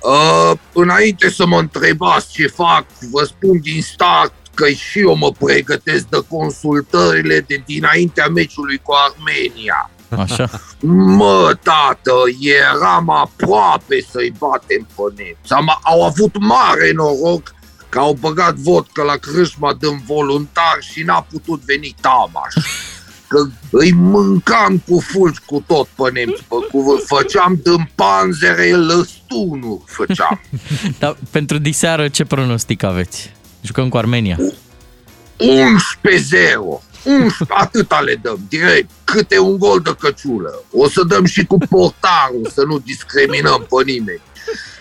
Uh, 0.00 0.58
înainte 0.72 1.30
să 1.30 1.46
mă 1.46 1.58
întrebați 1.58 2.32
ce 2.32 2.46
fac, 2.46 2.84
vă 3.10 3.24
spun 3.24 3.60
din 3.60 3.82
start 3.82 4.32
că 4.56 4.68
și 4.68 4.98
eu 4.98 5.16
mă 5.16 5.32
pregătesc 5.38 6.06
de 6.06 6.18
consultările 6.28 7.40
de 7.40 7.62
dinaintea 7.66 8.28
meciului 8.28 8.80
cu 8.82 8.92
Armenia. 9.06 9.90
Așa. 10.18 10.50
Mă, 11.18 11.58
tată, 11.62 12.12
eram 12.40 13.10
aproape 13.10 14.06
să-i 14.10 14.32
batem 14.38 14.86
pe 14.94 15.02
nemți. 15.16 15.52
Am, 15.52 15.78
au 15.82 16.04
avut 16.04 16.38
mare 16.38 16.92
noroc 16.92 17.54
că 17.88 17.98
au 17.98 18.16
băgat 18.20 18.54
vodcă 18.54 19.02
la 19.02 19.16
crâșma 19.16 19.74
de 19.80 19.86
voluntar 20.06 20.78
și 20.80 21.02
n-a 21.02 21.26
putut 21.30 21.60
veni 21.64 21.94
Tamaș. 22.00 22.54
Că 23.28 23.46
îi 23.70 23.92
mâncam 23.92 24.82
cu 24.88 25.00
fulgi 25.00 25.40
cu 25.46 25.64
tot 25.66 25.86
pe 25.86 26.10
nemți, 26.12 26.42
pe 26.42 26.54
cuvânt. 26.70 27.02
Făceam 27.06 27.60
din 27.62 27.90
panzere 27.94 28.70
lăstunuri, 28.70 29.82
făceam. 29.86 30.40
Dar 30.98 31.16
pentru 31.30 31.58
diseară 31.58 32.08
ce 32.08 32.24
pronostic 32.24 32.82
aveți? 32.82 33.35
Jucăm 33.66 33.88
cu 33.88 33.96
Armenia. 33.96 34.36
11-0. 34.36 34.42
11, 37.04 37.44
atâta 37.48 38.00
le 38.00 38.14
dăm, 38.22 38.38
direct. 38.48 38.90
Câte 39.04 39.38
un 39.38 39.58
gol 39.58 39.80
de 39.80 39.96
căciulă. 39.98 40.62
O 40.72 40.88
să 40.88 41.04
dăm 41.04 41.24
și 41.24 41.44
cu 41.44 41.58
portarul, 41.58 42.50
să 42.54 42.64
nu 42.66 42.78
discriminăm 42.78 43.66
pe 43.68 43.90
nimeni. 43.90 44.20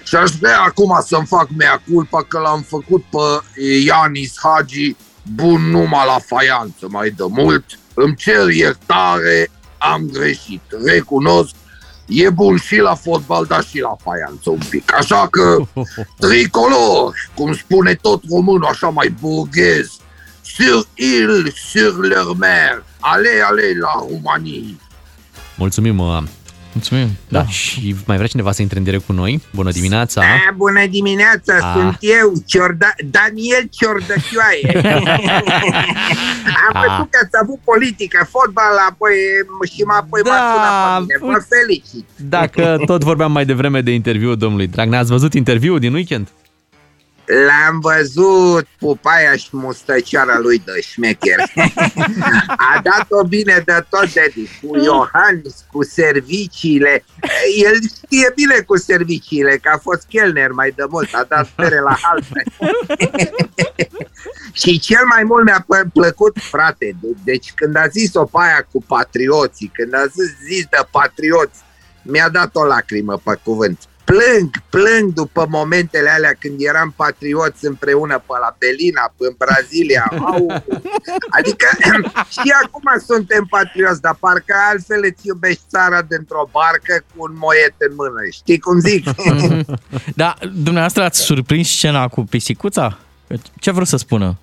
Și 0.04 0.16
aș 0.16 0.32
vrea 0.32 0.62
acum 0.62 1.04
să-mi 1.08 1.26
fac 1.26 1.48
mea 1.58 1.82
culpa 1.94 2.24
că 2.24 2.40
l-am 2.40 2.62
făcut 2.62 3.04
pe 3.04 3.62
Ianis 3.86 4.34
Hagi 4.42 4.96
bun 5.36 5.70
numai 5.70 6.06
la 6.06 6.20
faianță 6.26 6.88
mai 6.90 7.10
de 7.10 7.24
mult. 7.30 7.66
Îmi 7.94 8.16
cer 8.16 8.50
iertare, 8.50 9.52
am 9.78 10.10
greșit. 10.12 10.62
Recunosc, 10.86 11.56
e 12.06 12.30
bun 12.30 12.58
și 12.58 12.78
la 12.78 12.96
fotbal, 12.96 13.46
dar 13.46 13.64
și 13.64 13.80
la 13.80 13.96
faianță 14.04 14.50
un 14.50 14.60
pic. 14.70 14.94
Așa 14.94 15.28
că, 15.28 15.58
tricolor, 16.20 17.14
cum 17.36 17.54
spune 17.54 17.94
tot 17.94 18.24
românul, 18.30 18.66
așa 18.66 18.90
mai 18.90 19.16
burghez, 19.20 19.92
sur 20.42 20.88
île, 20.96 21.52
sur 21.70 22.06
leur 22.06 22.36
mer, 22.38 22.84
ale, 23.00 23.30
ale 23.50 23.62
la 23.80 24.06
România. 24.10 24.76
Mulțumim. 25.56 26.28
Uh, 26.76 26.82
Mulțumim. 26.90 27.08
Da. 27.28 27.46
Și 27.46 27.96
mai 28.06 28.16
vrea 28.16 28.28
cineva 28.28 28.52
să 28.52 28.62
intre 28.62 28.78
în 28.78 28.84
direct 28.84 29.06
cu 29.06 29.12
noi? 29.14 29.42
Bună 29.54 29.72
dimineața! 29.72 30.22
Da, 30.22 30.54
bună 30.56 30.86
dimineața, 30.90 31.54
Ah. 31.56 31.74
sunt 31.76 31.98
eu, 32.00 32.34
Ciorda, 32.46 32.94
Daniel 33.12 33.64
Ciordăchioaie. 33.72 34.82
Am 36.68 36.74
Ah. 36.74 36.82
văzut 36.88 37.10
că 37.12 37.18
ați 37.24 37.38
avut 37.42 37.60
politică, 37.64 38.28
fotbal, 38.32 38.76
apoi 38.90 39.14
și 39.74 39.82
mă 39.84 39.94
apoi 40.00 40.22
Da, 40.24 40.30
m-ați 40.32 40.52
sunat 40.54 41.06
pe 41.06 41.18
mine. 41.22 41.34
Vă 41.34 41.44
felicit. 41.56 42.06
Dacă 42.16 42.78
tot 42.86 43.04
vorbeam 43.04 43.32
mai 43.32 43.46
devreme 43.46 43.82
de 43.82 43.92
interviul 43.92 44.38
domnului 44.38 44.68
Dragnea, 44.68 45.00
ați 45.00 45.10
văzut 45.12 45.34
interviul 45.34 45.80
din 45.80 45.94
weekend? 45.94 46.28
L-am 47.26 47.80
văzut 47.80 48.68
pupaia 48.80 49.36
și 49.36 49.48
mustăcioara 49.52 50.40
lui 50.40 50.62
de 50.66 50.82
șmecher. 50.82 51.40
A 52.76 52.82
dat-o 52.84 53.24
bine 53.24 53.62
de 53.66 53.86
tot 53.90 54.14
de 54.14 54.34
cu 54.62 54.78
Iohannis, 54.78 55.66
cu 55.72 55.84
serviciile. 55.84 57.06
El 57.64 57.74
știe 58.04 58.32
bine 58.36 58.60
cu 58.60 58.78
serviciile, 58.78 59.58
că 59.58 59.70
a 59.74 59.78
fost 59.78 60.06
chelner 60.10 60.52
mai 60.52 60.74
de 60.76 60.84
mult, 60.90 61.14
a 61.14 61.26
dat 61.30 61.48
pere 61.48 61.80
la 61.80 61.98
halbe. 62.02 62.44
și 64.62 64.80
cel 64.80 65.06
mai 65.06 65.24
mult 65.24 65.44
mi-a 65.46 65.66
plă- 65.68 65.90
plăcut, 65.94 66.38
frate, 66.40 66.96
de- 67.02 67.16
deci 67.24 67.52
când 67.56 67.76
a 67.76 67.88
zis-o 67.88 68.24
pe 68.26 68.38
aia 68.40 68.68
cu 68.72 68.82
patrioții, 68.88 69.72
când 69.74 69.94
a 69.94 70.06
zis, 70.06 70.36
zis 70.48 70.64
de 70.70 70.78
patrioți, 70.92 71.60
mi-a 72.02 72.30
dat 72.30 72.56
o 72.56 72.64
lacrimă 72.66 73.22
pe 73.24 73.40
cuvânt. 73.44 73.80
Plâng, 74.06 74.50
plâng 74.70 75.14
după 75.14 75.48
momentele 75.50 76.10
alea 76.10 76.34
când 76.40 76.56
eram 76.58 76.94
patrioți 76.96 77.66
împreună 77.66 78.18
pe 78.28 78.34
la 78.44 78.56
Belina, 78.60 79.14
în 79.18 79.36
Brazilia. 79.38 80.06
Au, 80.26 80.64
adică 81.38 81.68
și 82.36 82.50
acum 82.64 82.88
suntem 83.08 83.46
patrioți, 83.50 84.02
dar 84.02 84.18
parcă 84.20 84.56
altfel 84.70 85.02
îți 85.10 85.28
iubești 85.28 85.62
țara 85.70 86.02
dintr-o 86.02 86.50
barcă 86.52 87.04
cu 87.10 87.24
un 87.24 87.34
moiet 87.38 87.76
în 87.78 87.94
mână. 87.96 88.20
Știi 88.32 88.60
cum 88.60 88.80
zic? 88.80 89.06
Da, 90.16 90.34
dumneavoastră 90.42 91.04
ați 91.04 91.20
surprins 91.20 91.70
scena 91.70 92.08
cu 92.08 92.22
pisicuța? 92.22 92.98
Ce 93.60 93.72
vreau 93.72 93.86
să 93.86 93.98
spună? 93.98 94.38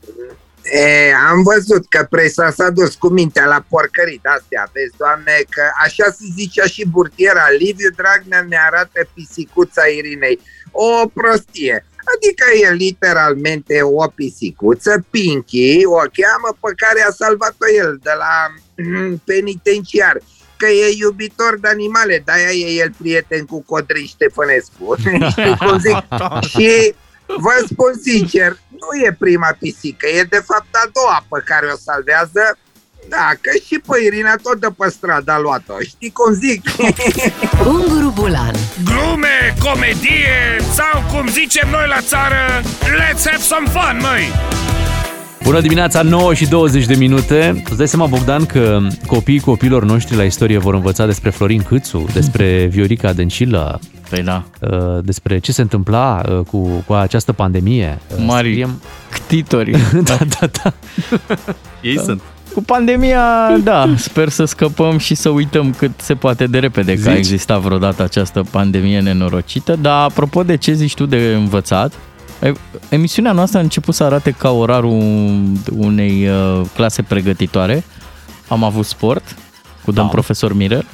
E, 0.64 1.12
am 1.30 1.42
văzut 1.42 1.88
că 1.88 2.06
presa 2.10 2.50
s-a 2.50 2.70
dus 2.70 2.94
cu 2.94 3.08
mintea 3.08 3.46
la 3.46 3.64
porcării 3.68 4.20
de-astea. 4.22 4.70
Vezi, 4.72 4.96
doamne, 4.96 5.32
că 5.48 5.62
așa 5.84 6.04
se 6.04 6.24
zicea 6.34 6.66
și 6.66 6.88
burtiera. 6.88 7.50
Liviu 7.58 7.90
Dragnea 7.96 8.46
ne 8.48 8.58
arată 8.66 9.08
pisicuța 9.14 9.84
Irinei. 9.84 10.40
O 10.70 11.06
prostie. 11.06 11.86
Adică 12.14 12.44
e 12.62 12.74
literalmente 12.74 13.82
o 13.82 14.06
pisicuță, 14.06 15.04
Pinky, 15.10 15.84
o 15.84 15.96
cheamă 15.96 16.50
pe 16.60 16.72
care 16.76 17.02
a 17.02 17.10
salvat-o 17.10 17.66
el 17.78 17.98
de 18.02 18.10
la 18.18 18.34
mm, 18.76 19.22
penitenciar 19.24 20.20
că 20.62 20.68
e 20.68 20.96
iubitor 20.98 21.58
de 21.60 21.68
animale, 21.68 22.22
de-aia 22.24 22.50
e 22.50 22.82
el 22.82 22.92
prieten 22.98 23.44
cu 23.44 23.62
Codrin 23.62 24.06
Ștefănescu. 24.06 24.96
Știi 25.30 25.56
cum 25.64 25.78
zic? 25.78 25.96
Și 26.52 26.94
vă 27.26 27.64
spun 27.70 27.92
sincer, 28.02 28.56
nu 28.82 29.06
e 29.06 29.16
prima 29.18 29.56
pisică, 29.58 30.06
e 30.06 30.22
de 30.36 30.42
fapt 30.50 30.74
a 30.82 30.90
doua 30.92 31.24
pe 31.30 31.42
care 31.44 31.66
o 31.74 31.76
salvează 31.76 32.44
da, 33.08 33.30
că 33.40 33.50
și 33.66 33.78
pe 33.86 34.04
Irina 34.04 34.34
tot 34.42 34.60
de 34.60 34.66
pe 34.78 34.88
stradă 34.90 35.32
a 35.32 35.38
luat-o, 35.38 35.80
știi 35.80 36.12
cum 36.12 36.32
zic? 36.32 36.62
Unguru 37.74 38.12
Bulan 38.14 38.54
Glume, 38.84 39.54
comedie 39.58 40.56
sau 40.74 41.02
cum 41.12 41.28
zicem 41.28 41.68
noi 41.70 41.86
la 41.88 42.00
țară, 42.00 42.60
let's 43.00 43.24
have 43.24 43.42
some 43.42 43.68
fun, 43.68 43.98
măi! 44.00 44.32
Bună 45.42 45.60
dimineața, 45.60 46.02
9 46.02 46.34
și 46.34 46.46
20 46.48 46.84
de 46.86 46.94
minute. 46.94 47.62
Îți 47.68 47.76
dai 47.76 47.88
seama, 47.88 48.06
Bogdan, 48.06 48.44
că 48.46 48.78
copiii 49.06 49.40
copiilor 49.40 49.84
noștri 49.84 50.16
la 50.16 50.22
istorie 50.22 50.58
vor 50.58 50.74
învăța 50.74 51.06
despre 51.06 51.30
Florin 51.30 51.62
Câțu, 51.62 52.06
despre 52.12 52.66
Viorica 52.70 53.12
Dăncilă, 53.12 53.80
Păi 54.10 54.22
da. 54.22 54.44
uh, 54.60 54.68
despre 55.04 55.38
ce 55.38 55.52
se 55.52 55.62
întâmpla 55.62 56.22
uh, 56.28 56.38
cu, 56.50 56.84
cu 56.86 56.92
această 56.92 57.32
pandemie. 57.32 57.98
Uh, 58.16 58.24
Mari 58.26 58.50
scriem- 58.50 58.82
ctitori. 59.10 59.70
da, 60.08 60.16
da, 60.40 60.46
da. 60.62 60.72
Ei 61.80 61.94
Da. 61.94 62.02
sunt. 62.02 62.20
Cu 62.54 62.62
pandemia, 62.62 63.20
da, 63.64 63.94
sper 63.96 64.28
să 64.28 64.44
scăpăm 64.44 64.98
și 64.98 65.14
să 65.14 65.28
uităm 65.28 65.74
cât 65.78 65.90
se 65.96 66.14
poate 66.14 66.46
de 66.46 66.58
repede 66.58 66.92
că 66.94 67.08
a 67.08 67.10
Zici? 67.12 67.18
existat 67.18 67.60
vreodată 67.60 68.02
această 68.02 68.44
pandemie 68.50 69.00
nenorocită, 69.00 69.76
dar 69.80 70.02
apropo 70.02 70.42
de 70.42 70.56
ce 70.56 70.72
zici 70.72 70.94
tu 70.94 71.06
de 71.06 71.34
învățat, 71.36 71.92
e- 71.92 71.96
emisiunea 72.88 73.32
noastră 73.32 73.58
a 73.58 73.62
început 73.62 73.94
să 73.94 74.04
arate 74.04 74.30
ca 74.30 74.50
orarul 74.50 75.02
unei 75.76 76.28
uh, 76.28 76.60
clase 76.74 77.02
pregătitoare. 77.02 77.84
Am 78.48 78.64
avut 78.64 78.84
sport 78.84 79.36
cu 79.84 79.92
domn 79.92 80.08
profesor 80.08 80.54
Mirer. 80.54 80.84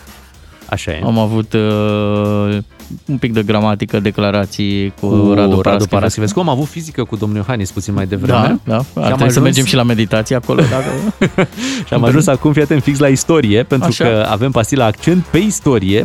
Așa 0.71 0.91
e. 0.91 1.01
Am 1.05 1.19
avut 1.19 1.53
uh, 1.53 2.59
un 3.07 3.17
pic 3.19 3.33
de 3.33 3.43
gramatică, 3.43 4.01
declarații 4.01 4.93
cu, 5.01 5.07
Cu 5.09 5.15
Radu, 5.15 5.35
Radu 5.35 5.55
Paraschivescu. 5.57 5.89
Paraschivescu. 5.95 6.41
Am 6.41 6.49
avut 6.49 6.67
fizică 6.67 7.05
cu 7.05 7.17
domnul 7.17 7.37
Iohannis 7.39 7.71
puțin 7.71 7.95
mai 7.95 8.07
devreme. 8.07 8.59
Da, 8.65 8.75
da. 8.75 8.79
Și 8.79 8.87
Ar 8.95 9.03
am 9.03 9.17
trebui 9.17 9.17
să 9.19 9.25
ajuns- 9.25 9.45
mergem 9.45 9.65
și 9.65 9.75
la 9.75 9.83
meditație 9.83 10.37
acolo. 10.37 10.63
Dacă... 10.63 11.49
Și 11.87 11.95
am 11.95 12.05
ajuns 12.05 12.27
acum, 12.27 12.53
fii 12.53 12.63
atent, 12.63 12.83
fix 12.83 12.99
la 12.99 13.09
istorie, 13.09 13.63
pentru 13.63 13.89
Așa. 13.89 14.05
că 14.05 14.27
avem 14.31 14.51
pastila 14.51 14.85
accent 14.85 15.25
pe 15.25 15.39
istorie, 15.39 16.03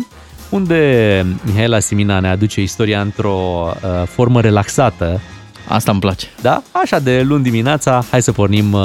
unde 0.49 1.25
Mihaela 1.45 1.79
Simina 1.79 2.19
ne 2.19 2.27
aduce 2.29 2.61
istoria 2.61 3.01
într-o 3.01 3.69
uh, 3.75 4.07
formă 4.07 4.41
relaxată. 4.41 5.21
Asta 5.67 5.91
îmi 5.91 5.99
place. 5.99 6.27
Da? 6.41 6.63
Așa 6.71 6.99
de 6.99 7.21
luni 7.21 7.43
dimineața, 7.43 8.05
hai 8.09 8.21
să 8.21 8.31
pornim 8.31 8.73
uh, 8.73 8.81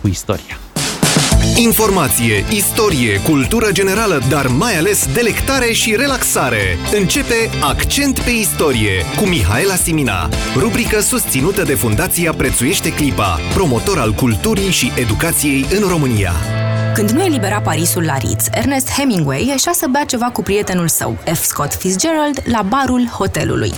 cu 0.00 0.08
istoria. 0.08 0.58
Informație, 1.56 2.44
istorie, 2.50 3.20
cultură 3.20 3.68
generală, 3.72 4.20
dar 4.28 4.46
mai 4.46 4.78
ales 4.78 5.08
delectare 5.12 5.72
și 5.72 5.96
relaxare. 5.96 6.78
Începe 6.92 7.34
Accent 7.62 8.18
pe 8.18 8.30
istorie 8.30 9.04
cu 9.16 9.24
Mihaela 9.24 9.74
Simina, 9.74 10.28
rubrică 10.56 11.00
susținută 11.00 11.62
de 11.62 11.74
Fundația 11.74 12.32
Prețuiește 12.32 12.92
Clipa, 12.92 13.38
promotor 13.54 13.98
al 13.98 14.12
culturii 14.12 14.70
și 14.70 14.92
educației 14.96 15.66
în 15.80 15.88
România. 15.88 16.32
Când 16.94 17.10
nu 17.10 17.24
elibera 17.24 17.60
Parisul 17.60 18.04
la 18.04 18.16
Ritz, 18.16 18.46
Ernest 18.52 18.90
Hemingway 18.90 19.46
ieșea 19.46 19.72
să 19.72 19.86
bea 19.90 20.04
ceva 20.04 20.26
cu 20.26 20.42
prietenul 20.42 20.88
său, 20.88 21.18
F. 21.32 21.42
Scott 21.42 21.74
Fitzgerald, 21.74 22.42
la 22.44 22.62
barul 22.62 23.06
hotelului. 23.06 23.72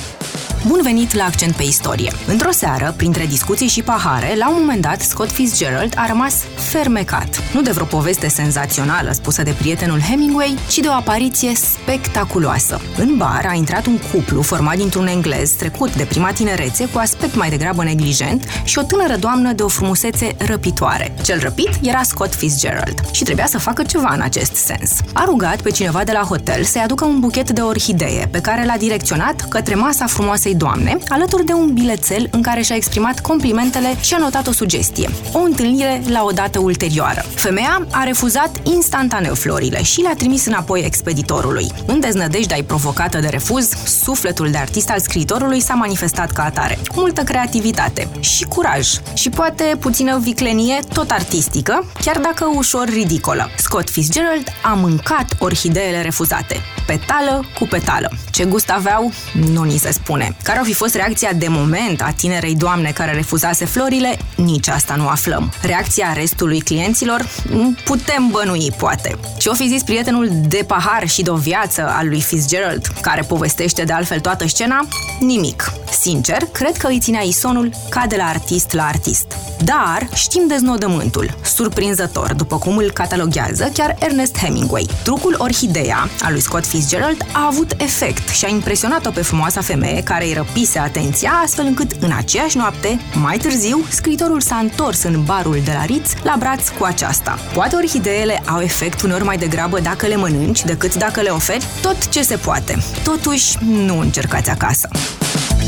Bun 0.66 0.80
venit 0.82 1.14
la 1.14 1.24
Accent 1.24 1.54
pe 1.54 1.62
istorie. 1.62 2.12
Într-o 2.26 2.50
seară, 2.50 2.94
printre 2.96 3.26
discuții 3.26 3.66
și 3.66 3.82
pahare, 3.82 4.34
la 4.36 4.48
un 4.48 4.56
moment 4.58 4.80
dat, 4.80 5.00
Scott 5.00 5.30
Fitzgerald 5.30 5.94
a 5.96 6.06
rămas 6.06 6.34
fermecat. 6.54 7.42
Nu 7.52 7.62
de 7.62 7.70
vreo 7.70 7.84
poveste 7.84 8.28
senzațională 8.28 9.12
spusă 9.12 9.42
de 9.42 9.54
prietenul 9.58 10.00
Hemingway, 10.00 10.58
ci 10.68 10.78
de 10.78 10.88
o 10.88 10.92
apariție 10.92 11.54
spectaculoasă. 11.54 12.80
În 12.96 13.16
bar 13.16 13.46
a 13.48 13.54
intrat 13.54 13.86
un 13.86 13.98
cuplu 14.12 14.42
format 14.42 14.76
dintr-un 14.76 15.06
englez 15.06 15.50
trecut 15.50 15.96
de 15.96 16.04
prima 16.04 16.32
tinerețe 16.32 16.88
cu 16.88 16.98
aspect 16.98 17.34
mai 17.34 17.50
degrabă 17.50 17.84
neglijent 17.84 18.44
și 18.64 18.78
o 18.78 18.82
tânără 18.82 19.16
doamnă 19.16 19.52
de 19.52 19.62
o 19.62 19.68
frumusețe 19.68 20.34
răpitoare. 20.38 21.14
Cel 21.22 21.40
răpit 21.40 21.70
era 21.82 22.02
Scott 22.02 22.34
Fitzgerald 22.34 23.00
și 23.12 23.24
trebuia 23.24 23.46
să 23.46 23.58
facă 23.58 23.82
ceva 23.82 24.12
în 24.14 24.20
acest 24.20 24.54
sens. 24.54 24.90
A 25.12 25.24
rugat 25.24 25.60
pe 25.60 25.70
cineva 25.70 26.04
de 26.04 26.12
la 26.12 26.22
hotel 26.22 26.64
să-i 26.64 26.82
aducă 26.82 27.04
un 27.04 27.20
buchet 27.20 27.50
de 27.50 27.60
orhidee 27.60 28.28
pe 28.30 28.40
care 28.40 28.64
l-a 28.64 28.76
direcționat 28.76 29.48
către 29.48 29.74
masa 29.74 30.06
frumoasei 30.06 30.51
doamne, 30.54 30.98
alături 31.08 31.44
de 31.44 31.52
un 31.52 31.72
bilețel 31.72 32.28
în 32.30 32.42
care 32.42 32.62
și-a 32.62 32.76
exprimat 32.76 33.20
complimentele 33.20 33.96
și 34.00 34.14
a 34.14 34.18
notat 34.18 34.46
o 34.46 34.52
sugestie. 34.52 35.10
O 35.32 35.38
întâlnire 35.38 36.02
la 36.08 36.24
o 36.24 36.30
dată 36.30 36.58
ulterioară. 36.58 37.24
Femeia 37.34 37.86
a 37.90 38.02
refuzat 38.02 38.60
instantaneu 38.64 39.34
florile 39.34 39.82
și 39.82 40.00
le-a 40.00 40.14
trimis 40.14 40.46
înapoi 40.46 40.82
expeditorului. 40.84 41.66
În 41.86 42.00
deznădejdea 42.00 42.56
ei 42.56 42.62
provocată 42.62 43.18
de 43.18 43.28
refuz, 43.28 43.68
sufletul 43.84 44.50
de 44.50 44.58
artist 44.58 44.90
al 44.90 45.00
scriitorului 45.00 45.60
s-a 45.60 45.74
manifestat 45.74 46.30
ca 46.30 46.44
atare, 46.44 46.78
cu 46.86 47.00
multă 47.00 47.22
creativitate 47.22 48.08
și 48.20 48.44
curaj 48.44 48.88
și 49.14 49.30
poate 49.30 49.76
puțină 49.80 50.18
viclenie 50.18 50.78
tot 50.92 51.10
artistică, 51.10 51.86
chiar 52.04 52.18
dacă 52.18 52.50
ușor 52.54 52.88
ridicolă. 52.88 53.50
Scott 53.56 53.90
Fitzgerald 53.90 54.44
a 54.62 54.72
mâncat 54.72 55.36
orhideele 55.38 56.02
refuzate, 56.02 56.56
petală 56.86 57.44
cu 57.58 57.64
petală. 57.64 58.10
Ce 58.30 58.44
gust 58.44 58.70
aveau, 58.70 59.12
nu 59.52 59.62
ni 59.62 59.76
se 59.76 59.90
spune. 59.90 60.36
Care 60.42 60.58
au 60.58 60.64
fi 60.64 60.72
fost 60.72 60.94
reacția 60.94 61.32
de 61.32 61.46
moment 61.48 62.02
a 62.02 62.12
tinerei 62.16 62.54
doamne 62.54 62.90
care 62.90 63.12
refuzase 63.12 63.64
florile, 63.64 64.18
nici 64.36 64.68
asta 64.68 64.94
nu 64.94 65.08
aflăm. 65.08 65.52
Reacția 65.62 66.12
restului 66.12 66.60
clienților, 66.60 67.26
Mm, 67.50 67.76
putem 67.84 68.28
bănui, 68.30 68.72
poate. 68.76 69.18
Ce 69.38 69.48
o 69.48 69.54
fi 69.54 69.68
zis 69.68 69.82
prietenul 69.82 70.28
de 70.48 70.64
pahar 70.66 71.08
și 71.08 71.22
de 71.22 71.30
o 71.30 71.34
viață 71.34 71.92
al 71.96 72.08
lui 72.08 72.20
Fitzgerald, 72.20 72.86
care 73.00 73.22
povestește 73.22 73.82
de 73.82 73.92
altfel 73.92 74.20
toată 74.20 74.46
scena? 74.48 74.86
Nimic. 75.20 75.72
Sincer, 76.00 76.42
cred 76.52 76.76
că 76.76 76.86
îi 76.86 76.98
ținea 76.98 77.20
isonul 77.20 77.70
ca 77.88 78.04
de 78.08 78.16
la 78.16 78.24
artist 78.24 78.72
la 78.72 78.86
artist. 78.86 79.36
Dar 79.64 80.08
știm 80.14 80.46
deznodământul, 80.48 81.36
surprinzător, 81.44 82.34
după 82.34 82.58
cum 82.58 82.76
îl 82.76 82.90
cataloghează 82.90 83.70
chiar 83.74 83.96
Ernest 83.98 84.38
Hemingway. 84.38 84.88
Trucul 85.02 85.34
Orhidea 85.38 86.08
al 86.22 86.32
lui 86.32 86.40
Scott 86.40 86.66
Fitzgerald 86.66 87.26
a 87.32 87.46
avut 87.46 87.74
efect 87.76 88.28
și 88.28 88.44
a 88.44 88.48
impresionat-o 88.48 89.10
pe 89.10 89.22
frumoasa 89.22 89.60
femeie 89.60 90.02
care 90.02 90.26
îi 90.32 90.38
răpise 90.38 90.78
atenția, 90.78 91.30
astfel 91.44 91.66
încât 91.66 91.90
în 92.00 92.12
aceeași 92.16 92.56
noapte, 92.56 93.00
mai 93.14 93.36
târziu, 93.36 93.84
scriitorul 93.88 94.40
s-a 94.40 94.56
întors 94.56 95.02
în 95.02 95.24
barul 95.24 95.58
de 95.64 95.72
la 95.74 95.84
Ritz 95.84 96.12
la 96.22 96.34
braț 96.38 96.68
cu 96.68 96.84
aceasta. 96.84 97.38
Poate 97.52 97.76
orhideele 97.76 98.42
au 98.46 98.60
efect 98.60 99.02
uneori 99.02 99.24
mai 99.24 99.36
degrabă 99.36 99.80
dacă 99.80 100.06
le 100.06 100.16
mănânci 100.16 100.64
decât 100.64 100.94
dacă 100.94 101.20
le 101.20 101.28
oferi 101.28 101.66
tot 101.82 102.08
ce 102.08 102.22
se 102.22 102.36
poate. 102.36 102.82
Totuși, 103.04 103.56
nu 103.64 103.98
încercați 103.98 104.50
acasă. 104.50 104.88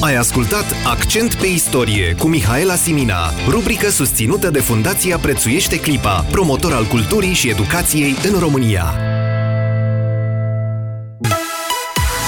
Ai 0.00 0.16
ascultat 0.16 0.64
Accent 0.86 1.34
pe 1.34 1.46
istorie 1.46 2.14
cu 2.18 2.26
Mihaela 2.26 2.74
Simina, 2.74 3.30
rubrică 3.48 3.90
susținută 3.90 4.50
de 4.50 4.60
Fundația 4.60 5.18
Prețuiește 5.18 5.80
Clipa, 5.80 6.24
promotor 6.30 6.72
al 6.72 6.84
culturii 6.84 7.32
și 7.32 7.48
educației 7.50 8.16
în 8.32 8.38
România. 8.38 8.94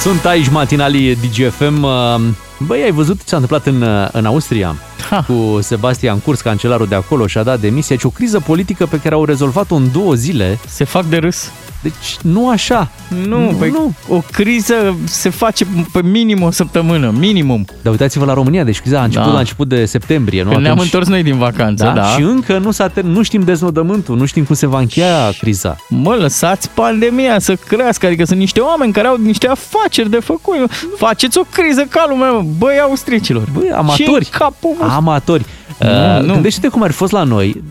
Sunt 0.07 0.25
aici 0.25 0.49
matinalii 0.49 1.17
DGFM. 1.17 1.83
Uh, 1.83 2.21
Băi, 2.59 2.83
ai 2.83 2.91
văzut 2.91 3.19
ce 3.19 3.25
s-a 3.27 3.37
întâmplat 3.37 3.67
în, 3.67 3.83
uh, 3.83 4.09
în 4.13 4.25
Austria? 4.25 4.77
Ha. 5.11 5.25
Cu 5.27 5.59
Sebastian 5.61 6.19
Kurz, 6.19 6.41
cancelarul 6.41 6.87
de 6.87 6.95
acolo, 6.95 7.27
și-a 7.27 7.43
dat 7.43 7.61
demisia. 7.61 7.97
Deci 7.97 8.05
o 8.05 8.09
criză 8.09 8.41
politică 8.41 8.87
pe 8.87 9.01
care 9.01 9.15
au 9.15 9.25
rezolvat-o 9.25 9.75
în 9.75 9.93
două 9.93 10.15
zile. 10.15 10.59
Se 10.69 10.85
fac 10.85 11.05
de 11.05 11.17
râs. 11.17 11.51
Deci 11.83 12.17
nu 12.23 12.49
așa. 12.49 12.91
Nu, 13.27 13.39
nu, 13.41 13.57
păi 13.59 13.71
nu. 13.71 13.93
o 14.09 14.23
criză 14.33 14.97
se 15.05 15.29
face 15.29 15.67
pe 15.93 16.03
minim 16.03 16.43
o 16.43 16.51
săptămână, 16.51 17.13
minimum. 17.19 17.65
Dar 17.83 17.93
uitați-vă 17.93 18.25
la 18.25 18.33
România, 18.35 18.65
deci 18.65 18.81
criza 18.81 19.01
a 19.01 19.05
început 19.05 19.27
Da. 19.27 19.33
la 19.33 19.39
început 19.39 19.69
de 19.69 19.85
septembrie. 19.85 20.43
Nu? 20.43 20.51
Când 20.51 20.63
ne-am 20.63 20.79
întors 20.79 21.09
noi 21.09 21.23
din 21.23 21.39
vacanță, 21.39 21.85
da? 21.85 21.93
da. 21.93 22.03
Și 22.03 22.21
încă 22.21 22.59
nu, 22.59 22.71
s-a 22.71 22.89
ter- 22.91 23.03
nu 23.03 23.23
știm 23.23 23.41
deznodământul, 23.41 24.17
nu 24.17 24.25
știm 24.25 24.45
cum 24.45 24.55
se 24.55 24.67
va 24.67 24.79
încheia 24.79 25.31
criza. 25.39 25.77
Mă, 25.89 26.15
lăsați 26.15 26.71
pandemia 26.71 27.39
să 27.39 27.55
crească, 27.69 28.07
adică 28.07 28.25
sunt 28.25 28.39
niște 28.39 28.61
oameni 28.61 28.93
care 28.93 29.07
au 29.07 29.17
niște 29.17 29.47
afaceri 29.49 30.11
de 30.11 30.21
făcut. 30.21 30.55
Faceți 30.97 31.39
o 31.39 31.43
criză 31.53 31.87
ca 31.89 32.07
lumea, 32.09 32.31
mă. 32.31 32.45
băi, 32.59 32.79
austricilor. 32.83 33.49
Băi, 33.53 33.71
amatori. 33.77 34.25
Ce 34.25 34.31
capul, 34.39 34.77
mă? 34.87 34.93
Amatori. 34.93 35.45
Nu, 35.79 35.89
Uh, 35.89 36.25
nu. 36.25 36.33
Gândește-te 36.33 36.69
cum 36.69 36.83
ar 36.83 36.91
fi 36.91 36.97
fost 36.97 37.13
la 37.13 37.23
noi 37.23 37.63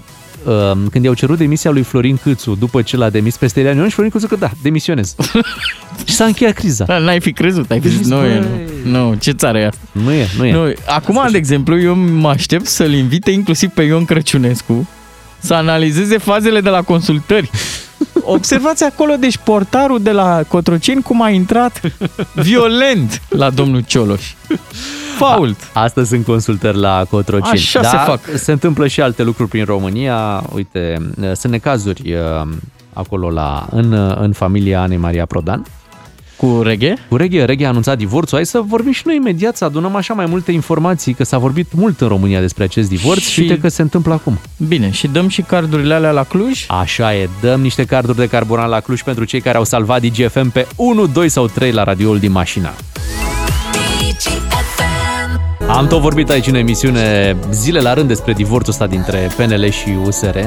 uh, 0.44 0.72
când 0.92 1.04
i-au 1.04 1.14
cerut 1.14 1.38
demisia 1.38 1.72
lui 1.72 1.84
Florin 1.84 2.18
Câțu 2.18 2.56
după 2.56 2.82
ce 2.82 2.98
l-a 2.98 3.10
demis 3.10 3.38
peste 3.38 3.60
Iulian 3.60 3.78
Ion 3.78 3.88
și 3.88 3.94
Florin 3.94 4.12
Câțu 4.12 4.28
că 4.28 4.36
da, 4.36 4.52
demisionez. 4.62 5.16
și 6.08 6.14
s-a 6.14 6.26
încheiat 6.26 6.54
criza. 6.54 6.86
Da, 6.86 6.98
n-ai 6.98 7.20
fi 7.20 7.34
crezut, 7.34 7.72
ai 7.72 7.80
fi 7.80 7.90
zis, 7.90 8.08
nu 8.08 8.26
e, 8.26 8.46
nu, 8.84 8.92
nu, 8.92 9.16
ce 9.20 9.32
țară 9.32 9.58
e 9.58 9.66
asta? 9.66 9.82
Nu 9.92 10.12
e, 10.12 10.28
nu 10.38 10.46
e. 10.46 10.52
Nu, 10.52 10.74
acum, 10.88 11.28
de 11.32 11.38
exemplu, 11.38 11.80
eu 11.80 11.96
mă 11.96 12.30
aștept 12.30 12.66
să-l 12.66 12.94
invite 12.94 13.32
inclusiv 13.32 13.70
pe 13.70 13.82
Ion 13.82 14.06
Crăciunescu 14.06 14.88
să 15.40 15.54
analizeze 15.54 16.18
fazele 16.18 16.62
de 16.62 16.70
la 16.70 16.82
consultări. 16.82 17.50
Observați 18.22 18.84
acolo, 18.84 19.16
deci 19.16 19.38
portarul 19.38 20.02
de 20.02 20.12
la 20.12 20.44
Cotroceni 20.48 21.02
cum 21.02 21.22
a 21.22 21.30
intrat 21.30 21.82
violent 22.34 23.22
la 23.30 23.50
domnul 23.50 23.82
Cioloș. 23.82 24.34
Fault. 25.18 25.58
A, 25.74 25.82
astăzi 25.82 26.10
sunt 26.10 26.26
consultări 26.26 26.78
la 26.78 27.06
Cotroceni. 27.10 27.54
Așa 27.54 27.82
da, 27.82 27.90
se 27.90 27.98
fac. 27.98 28.20
Se 28.36 28.52
întâmplă 28.52 28.88
și 28.88 29.02
alte 29.02 29.24
lucruri 29.24 29.50
prin 29.50 29.66
România. 29.66 30.44
Uite, 30.54 31.12
sunt 31.34 31.52
necazuri 31.52 32.14
uh, 32.14 32.48
acolo 32.94 33.30
la, 33.30 33.68
în, 33.72 33.94
în 34.20 34.34
familia 34.34 34.82
Anei 34.82 34.98
Maria 34.98 35.26
Prodan. 35.26 35.66
Cu 36.38 36.62
Reghe? 36.64 36.94
Cu 37.10 37.16
Reghe. 37.16 37.44
Reghe 37.44 37.66
a 37.66 37.68
anunțat 37.68 37.98
divorțul. 37.98 38.38
Hai 38.38 38.46
să 38.46 38.62
vorbim 38.68 38.92
și 38.92 39.02
noi 39.06 39.16
imediat, 39.16 39.58
să 39.58 39.66
adunăm 39.66 39.96
așa 39.96 40.14
mai 40.14 40.26
multe 40.26 40.52
informații, 40.52 41.14
că 41.14 41.24
s-a 41.24 41.38
vorbit 41.38 41.74
mult 41.74 42.02
în 42.02 42.08
România 42.08 42.40
despre 42.40 42.64
acest 42.64 42.90
divorț 42.90 43.22
și, 43.22 43.30
și 43.30 43.40
uite 43.40 43.60
că 43.60 43.68
se 43.68 43.82
întâmplă 43.82 44.14
acum. 44.14 44.40
Bine, 44.68 44.92
și 44.92 45.08
dăm 45.08 45.28
și 45.28 45.42
cardurile 45.42 45.94
alea 45.94 46.12
la 46.12 46.24
Cluj? 46.24 46.66
Așa 46.68 47.16
e, 47.16 47.30
dăm 47.42 47.62
niște 47.62 47.86
carduri 47.86 48.18
de 48.18 48.28
carburant 48.28 48.70
la 48.70 48.80
Cluj 48.80 49.02
pentru 49.02 49.24
cei 49.24 49.42
care 49.42 49.58
au 49.58 49.64
salvat 49.64 50.02
DGFM 50.02 50.52
pe 50.52 50.68
1, 50.76 51.08
2 51.08 51.30
sau 51.30 51.48
3 51.48 51.72
la 51.72 51.84
radioul 51.84 52.20
din 52.20 52.32
mașină. 52.32 52.74
Am 55.68 55.88
tot 55.88 56.02
vorbit 56.02 56.30
aici 56.30 56.48
în 56.48 56.56
emisiune 56.56 57.36
zile 57.52 57.80
la 57.80 57.94
rând 57.94 58.08
despre 58.08 58.34
divorțul 58.34 58.72
ăsta 58.72 58.88
dintre 58.88 59.30
PNL 59.38 59.70
și 59.70 59.90
USR. 60.06 60.38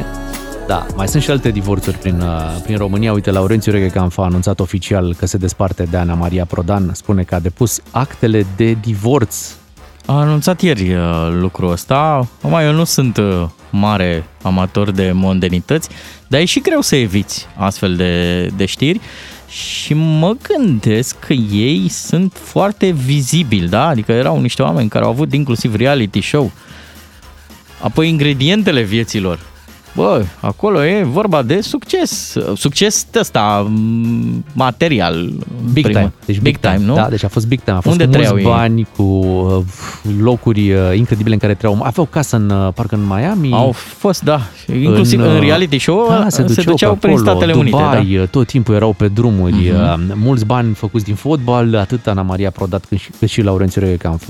Da, 0.69 0.86
mai 0.97 1.09
sunt 1.09 1.23
și 1.23 1.31
alte 1.31 1.51
divorțuri 1.51 1.99
prin, 1.99 2.20
uh, 2.20 2.61
prin 2.62 2.77
România. 2.77 3.12
Uite, 3.12 3.31
Laurențiu 3.31 3.73
Reghecanf 3.73 4.19
a 4.19 4.23
anunțat 4.23 4.61
oficial 4.61 5.15
că 5.15 5.27
se 5.27 5.36
desparte 5.36 5.82
de 5.82 5.97
Ana 5.97 6.15
Maria 6.15 6.45
Prodan. 6.45 6.90
Spune 6.95 7.23
că 7.23 7.35
a 7.35 7.39
depus 7.39 7.81
actele 7.90 8.47
de 8.57 8.73
divorț. 8.73 9.53
A 10.07 10.19
anunțat 10.19 10.61
ieri 10.61 10.95
uh, 10.95 11.28
lucrul 11.31 11.70
ăsta. 11.70 12.28
Mai 12.43 12.65
eu 12.65 12.73
nu 12.73 12.85
sunt 12.85 13.16
uh, 13.16 13.45
mare 13.70 14.24
amator 14.43 14.90
de 14.90 15.11
mondenități, 15.15 15.89
dar 16.27 16.40
e 16.40 16.45
și 16.45 16.61
greu 16.61 16.81
să 16.81 16.97
eviți 16.97 17.47
astfel 17.57 17.97
de, 17.97 18.47
de 18.57 18.65
știri. 18.65 19.01
Și 19.49 19.95
mă 19.95 20.36
gândesc 20.43 21.19
că 21.19 21.32
ei 21.53 21.89
sunt 21.89 22.32
foarte 22.32 22.90
vizibili, 22.90 23.69
da? 23.69 23.86
Adică 23.86 24.12
erau 24.12 24.40
niște 24.40 24.62
oameni 24.62 24.89
care 24.89 25.05
au 25.05 25.11
avut 25.11 25.32
inclusiv 25.32 25.74
reality 25.74 26.20
show. 26.20 26.51
Apoi 27.81 28.09
ingredientele 28.09 28.82
vieților 28.82 29.48
Bă, 29.99 30.25
acolo 30.41 30.85
e 30.85 31.03
vorba 31.03 31.43
de 31.43 31.61
succes. 31.61 32.37
Succes 32.57 33.07
ăsta 33.19 33.70
material. 34.53 35.33
Big 35.73 35.85
primă. 35.85 35.99
time. 35.99 36.12
Deci 36.25 36.41
big, 36.41 36.57
time, 36.57 36.81
nu? 36.85 36.95
Da, 36.95 37.09
deci 37.09 37.25
a 37.25 37.29
fost 37.29 37.47
big 37.47 37.61
time. 37.61 37.77
A 37.77 37.81
fost 37.81 38.01
Unde 38.01 38.05
cu 38.05 38.25
mulți 38.25 38.43
ei? 38.43 38.43
bani, 38.43 38.87
cu 38.97 39.03
uh, 39.03 39.62
locuri 40.20 40.73
uh, 40.73 40.81
incredibile 40.97 41.35
în 41.35 41.41
care 41.41 41.55
trăiau. 41.55 41.81
Aveau 41.83 42.07
casă 42.11 42.37
în, 42.37 42.51
uh, 42.51 42.73
parcă 42.75 42.95
în 42.95 43.07
Miami. 43.07 43.53
Au 43.53 43.73
fost, 43.73 44.23
da. 44.23 44.41
Inclusiv 44.81 45.20
în, 45.20 45.31
în 45.31 45.41
reality 45.41 45.79
show 45.79 46.07
da, 46.09 46.27
se, 46.29 46.47
se 46.47 46.62
duceau 46.62 46.93
pe 46.93 46.99
prin 47.07 47.19
acolo, 47.19 47.31
Statele 47.31 47.53
Dubai, 47.53 47.99
Unite. 47.99 48.19
Da? 48.19 48.27
tot 48.27 48.47
timpul 48.47 48.75
erau 48.75 48.93
pe 48.93 49.09
drumuri. 49.09 49.73
Mhm. 49.73 50.11
Uh, 50.11 50.15
Mulți 50.15 50.45
bani 50.45 50.75
făcuți 50.75 51.05
din 51.05 51.15
fotbal, 51.15 51.77
atât 51.77 52.07
Ana 52.07 52.23
Maria 52.23 52.51
Prodat 52.51 52.85
cât 52.89 52.99
și, 52.99 53.11
cât 53.19 53.29
și 53.29 53.43
Laurențiu 53.43 53.81
Reghecanf 53.81 54.29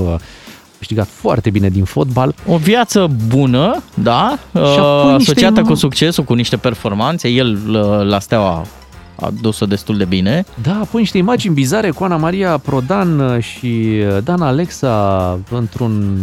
câștigat 0.78 1.08
foarte 1.08 1.50
bine 1.50 1.68
din 1.68 1.84
fotbal. 1.84 2.34
O 2.46 2.56
viață 2.56 3.10
bună, 3.26 3.82
da, 3.94 4.38
Și 4.54 4.58
apoi 4.78 5.12
niște 5.16 5.30
asociată 5.30 5.60
im- 5.60 5.64
cu 5.66 5.74
succesul, 5.74 6.24
cu 6.24 6.34
niște 6.34 6.56
performanțe. 6.56 7.28
El 7.28 7.58
la 8.08 8.18
Steaua 8.20 8.64
a 9.20 9.30
dus-o 9.40 9.66
destul 9.66 9.96
de 9.96 10.04
bine. 10.04 10.44
Da, 10.62 10.78
apoi 10.82 11.00
niște 11.00 11.18
imagini 11.18 11.54
bizare 11.54 11.90
cu 11.90 12.04
Ana 12.04 12.16
Maria 12.16 12.58
Prodan 12.58 13.40
și 13.40 13.86
Dan 14.24 14.40
Alexa 14.42 15.38
într-un 15.50 16.18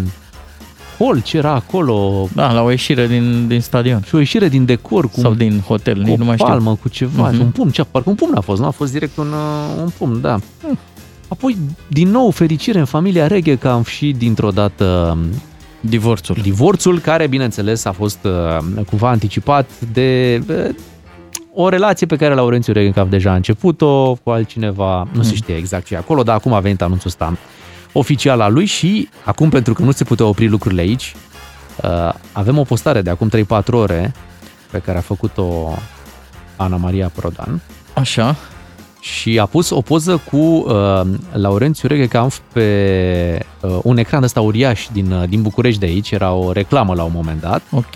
hol 0.97 1.21
ce 1.21 1.37
era 1.37 1.51
acolo. 1.51 2.27
Da, 2.33 2.51
la 2.51 2.61
o 2.61 2.69
ieșire 2.69 3.07
din, 3.07 3.47
din 3.47 3.61
stadion. 3.61 4.01
Și 4.05 4.15
o 4.15 4.17
ieșire 4.17 4.47
din 4.47 4.65
decor. 4.65 5.09
Cu 5.09 5.19
Sau 5.19 5.33
din 5.33 5.61
hotel, 5.67 5.93
cu 5.93 5.99
nici 6.01 6.13
o 6.13 6.17
nu 6.17 6.25
mai 6.25 6.35
știu. 6.35 6.47
palmă, 6.47 6.77
cu 6.81 6.89
ceva, 6.89 7.29
Mhm. 7.29 7.37
uh-huh. 7.37 7.41
un 7.41 7.49
pumn, 7.49 7.69
ce, 7.69 7.83
parcă 7.91 8.09
un 8.09 8.15
pumn 8.15 8.35
a 8.35 8.39
fost, 8.41 8.59
nu 8.61 8.67
a 8.67 8.69
fost 8.69 8.91
direct 8.91 9.17
un, 9.17 9.27
uh, 9.27 9.81
un 9.83 9.89
pumn, 9.97 10.21
da. 10.21 10.39
Apoi, 11.27 11.57
din 11.87 12.09
nou, 12.09 12.31
fericire 12.31 12.79
în 12.79 12.85
familia 12.85 13.27
Reghe, 13.27 13.55
că 13.55 13.67
am 13.67 13.83
și 13.83 14.11
dintr-o 14.11 14.49
dată 14.49 15.17
divorțul. 15.79 16.37
Divorțul, 16.41 16.99
care, 16.99 17.27
bineînțeles, 17.27 17.85
a 17.85 17.91
fost 17.91 18.19
uh, 18.23 18.83
cumva 18.89 19.09
anticipat 19.09 19.69
de 19.91 20.41
uh, 20.49 20.75
o 21.53 21.69
relație 21.69 22.07
pe 22.07 22.15
care 22.15 22.33
Laurențiu 22.33 22.73
Reghencaf 22.73 23.09
deja 23.09 23.31
a 23.31 23.35
început-o 23.35 24.15
cu 24.15 24.29
altcineva, 24.29 25.07
nu 25.11 25.23
se 25.23 25.35
știe 25.35 25.55
exact 25.55 25.85
ce 25.85 25.93
e 25.93 25.97
acolo, 25.97 26.23
dar 26.23 26.35
acum 26.35 26.53
a 26.53 26.59
venit 26.59 26.81
anunțul 26.81 27.07
ăsta 27.07 27.37
oficial 27.91 28.41
al 28.41 28.53
lui 28.53 28.65
și 28.65 29.09
acum, 29.23 29.49
pentru 29.49 29.73
că 29.73 29.81
nu 29.81 29.91
se 29.91 30.03
putea 30.03 30.25
opri 30.25 30.47
lucrurile 30.47 30.81
aici, 30.81 31.15
uh, 31.83 32.13
avem 32.31 32.57
o 32.57 32.63
postare 32.63 33.01
de 33.01 33.09
acum 33.09 33.29
3-4 33.29 33.65
ore 33.71 34.13
pe 34.71 34.79
care 34.79 34.97
a 34.97 35.01
făcut-o 35.01 35.77
Ana 36.55 36.75
Maria 36.75 37.11
Prodan. 37.15 37.61
Așa. 37.93 38.35
Și 39.05 39.39
a 39.39 39.45
pus 39.45 39.69
o 39.69 39.81
poză 39.81 40.21
cu 40.31 40.37
uh, 40.37 41.01
Laurențiu 41.31 41.87
Reghecanf 41.87 42.39
pe 42.53 43.45
uh, 43.61 43.77
un 43.83 43.97
ecran 43.97 44.23
ăsta 44.23 44.41
uriaș 44.41 44.87
din, 44.91 45.11
uh, 45.11 45.29
din 45.29 45.41
București 45.41 45.79
de 45.79 45.85
aici, 45.85 46.11
era 46.11 46.33
o 46.33 46.51
reclamă 46.51 46.93
la 46.93 47.03
un 47.03 47.11
moment 47.13 47.41
dat. 47.41 47.61
Ok. 47.71 47.95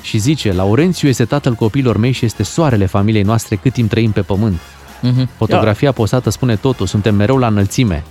Și 0.00 0.18
zice, 0.18 0.52
Laurențiu 0.52 1.08
este 1.08 1.24
tatăl 1.24 1.52
copiilor 1.54 1.96
mei 1.96 2.12
și 2.12 2.24
este 2.24 2.42
soarele 2.42 2.86
familiei 2.86 3.22
noastre 3.22 3.56
cât 3.56 3.72
timp 3.72 3.90
trăim 3.90 4.10
pe 4.10 4.20
pământ. 4.20 4.60
Mhm. 5.00 5.28
Fotografia 5.36 5.92
postată 5.92 6.30
spune 6.30 6.56
totul, 6.56 6.86
suntem 6.86 7.14
mereu 7.14 7.36
la 7.36 7.46
înălțime. 7.46 8.04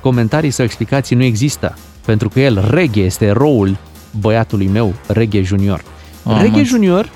Comentarii 0.00 0.50
sau 0.50 0.64
explicații 0.64 1.16
nu 1.16 1.22
există, 1.22 1.78
pentru 2.04 2.28
că 2.28 2.40
el, 2.40 2.66
Reghe, 2.70 3.00
este 3.00 3.24
eroul 3.24 3.76
băiatului 4.20 4.66
meu, 4.66 4.94
Reghe 5.06 5.42
Junior. 5.42 5.84
Ah, 6.22 6.38
Reghe 6.40 6.56
mă. 6.56 6.62
Junior, 6.62 7.10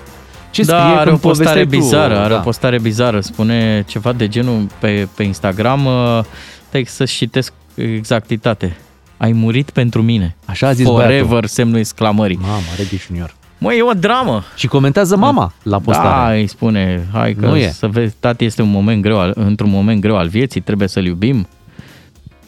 ce 0.51 0.63
da, 0.63 0.79
scrie 0.79 0.95
are 0.97 1.11
când 1.11 1.25
o 1.25 1.29
postare 1.29 1.49
povesteai 1.49 1.65
tu? 1.65 1.85
bizară, 1.85 2.19
are 2.19 2.33
Da. 2.33 2.39
o 2.39 2.43
postare 2.43 2.79
bizară. 2.81 3.21
Spune 3.21 3.85
ceva 3.89 4.13
de 4.13 4.29
genul 4.29 4.67
pe, 4.79 5.09
pe 5.17 5.23
Instagram, 5.23 5.85
uh, 5.87 6.21
stai 6.69 6.85
să-și 6.85 7.17
citesc 7.17 7.53
exactitate. 7.75 8.77
Ai 9.17 9.33
murit 9.33 9.71
pentru 9.71 10.03
mine. 10.03 10.37
Așa 10.45 10.67
a 10.67 10.73
zis 10.73 10.87
Forever, 10.87 11.25
băiatul. 11.25 11.49
semnul 11.49 11.79
exclamării. 11.79 12.39
Mama, 12.43 12.61
Reghe 12.77 12.97
Junior. 12.97 13.35
Mă, 13.59 13.73
e 13.75 13.83
o 13.83 13.93
dramă. 13.93 14.43
Și 14.57 14.67
comentează 14.67 15.17
mama 15.17 15.53
la 15.63 15.79
postare. 15.79 16.09
Da, 16.09 16.33
îi 16.33 16.47
spune, 16.47 17.09
hai 17.13 17.35
că 17.35 17.47
Nu 17.47 17.57
e. 17.57 17.69
să 17.71 17.87
vezi, 17.87 18.15
tati 18.21 18.45
este 18.45 18.63
un 18.63 18.71
moment 18.71 19.03
greu, 19.03 19.19
al- 19.19 19.33
într-un 19.37 19.71
moment 19.71 20.01
greu 20.01 20.17
al 20.17 20.29
vieții, 20.29 20.61
trebuie 20.61 20.89
să-l 20.89 21.05
iubim. 21.05 21.49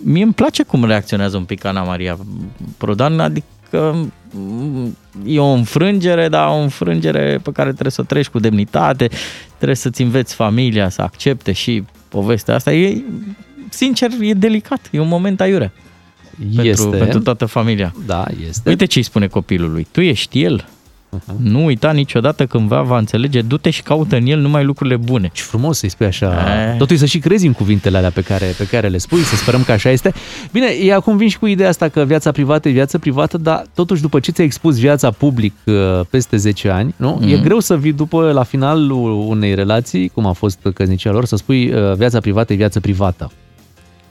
Mie 0.05 0.23
îmi 0.23 0.33
place 0.33 0.63
cum 0.63 0.85
reacționează 0.85 1.37
un 1.37 1.45
pic 1.45 1.65
Ana 1.65 1.83
Maria 1.83 2.19
Prodan, 2.79 3.21
adică 3.21 3.47
mm, 4.31 4.97
e 5.25 5.39
o 5.39 5.45
înfrângere, 5.47 6.29
dar 6.29 6.49
o 6.49 6.55
înfrângere 6.55 7.41
pe 7.43 7.53
care 7.53 7.71
trebuie 7.71 7.91
să 7.93 8.01
o 8.01 8.05
treci 8.05 8.29
cu 8.29 8.39
demnitate, 8.39 9.09
trebuie 9.57 9.77
să-ți 9.77 10.03
înveți 10.03 10.35
familia 10.35 10.89
să 10.89 11.03
accepte 11.03 11.53
și 11.53 11.85
povestea 12.09 12.55
asta. 12.55 12.73
E, 12.73 13.03
sincer, 13.69 14.11
e 14.21 14.33
delicat, 14.33 14.89
e 14.91 15.01
un 15.01 15.09
moment 15.09 15.41
aiurea. 15.41 15.73
Pentru, 16.39 16.67
Este. 16.67 16.97
pentru 16.97 17.21
toată 17.21 17.47
familia. 17.47 17.95
Da, 18.07 18.25
este. 18.49 18.69
Uite 18.69 18.85
ce 18.85 18.99
îi 18.99 19.05
spune 19.05 19.27
copilului. 19.27 19.87
Tu 19.91 20.01
ești 20.01 20.43
el. 20.43 20.69
Uh-huh. 21.17 21.37
Nu 21.43 21.65
uita 21.65 21.93
niciodată 21.93 22.47
când 22.47 22.69
va, 22.69 22.83
va 22.83 22.99
înțelege, 22.99 23.43
du-te 23.43 23.71
și 23.71 23.83
caută 23.83 24.17
în 24.17 24.27
el 24.27 24.41
numai 24.41 24.65
lucrurile 24.65 24.97
bune. 24.97 25.31
Ce 25.33 25.43
frumos 25.43 25.79
să-i 25.79 25.89
spui 25.89 26.07
așa. 26.07 26.45
Eh. 26.71 26.77
Totuși 26.79 26.99
să 26.99 27.07
și 27.07 27.19
crezi 27.19 27.47
în 27.47 27.53
cuvintele 27.53 27.97
alea 27.97 28.11
pe 28.11 28.21
care, 28.21 28.55
pe 28.59 28.67
care 28.67 28.89
le 28.89 28.99
spui, 28.99 29.21
să 29.21 29.37
sperăm 29.37 29.63
că 29.63 29.73
așa 29.73 29.91
este. 29.91 30.13
Bine, 30.53 30.67
e 30.67 30.95
acum 30.95 31.17
vin 31.17 31.29
și 31.29 31.39
cu 31.39 31.47
ideea 31.47 31.69
asta 31.69 31.89
că 31.89 32.05
viața 32.05 32.31
privată 32.31 32.69
e 32.69 32.73
viață 32.73 32.99
privată, 32.99 33.39
dar 33.39 33.65
totuși 33.75 34.03
după 34.03 34.21
ce 34.21 34.31
ți-ai 34.31 34.47
expus 34.47 34.79
viața 34.79 35.11
public 35.11 35.55
uh, 35.65 35.75
peste 36.11 36.37
10 36.37 36.69
ani, 36.69 36.95
nu? 36.97 37.19
Mhm. 37.21 37.29
E 37.29 37.39
greu 37.39 37.59
să 37.59 37.77
vii 37.77 37.93
după, 37.93 38.33
la 38.33 38.43
finalul 38.43 39.25
unei 39.29 39.55
relații, 39.55 40.09
cum 40.09 40.27
a 40.27 40.33
fost 40.33 40.59
căsnicia 40.75 41.11
lor, 41.11 41.25
să 41.25 41.37
spui 41.37 41.73
uh, 41.73 41.95
viața 41.97 42.21
privată 42.21 42.53
e 42.53 42.57
viață 42.57 42.81
privată. 42.81 43.33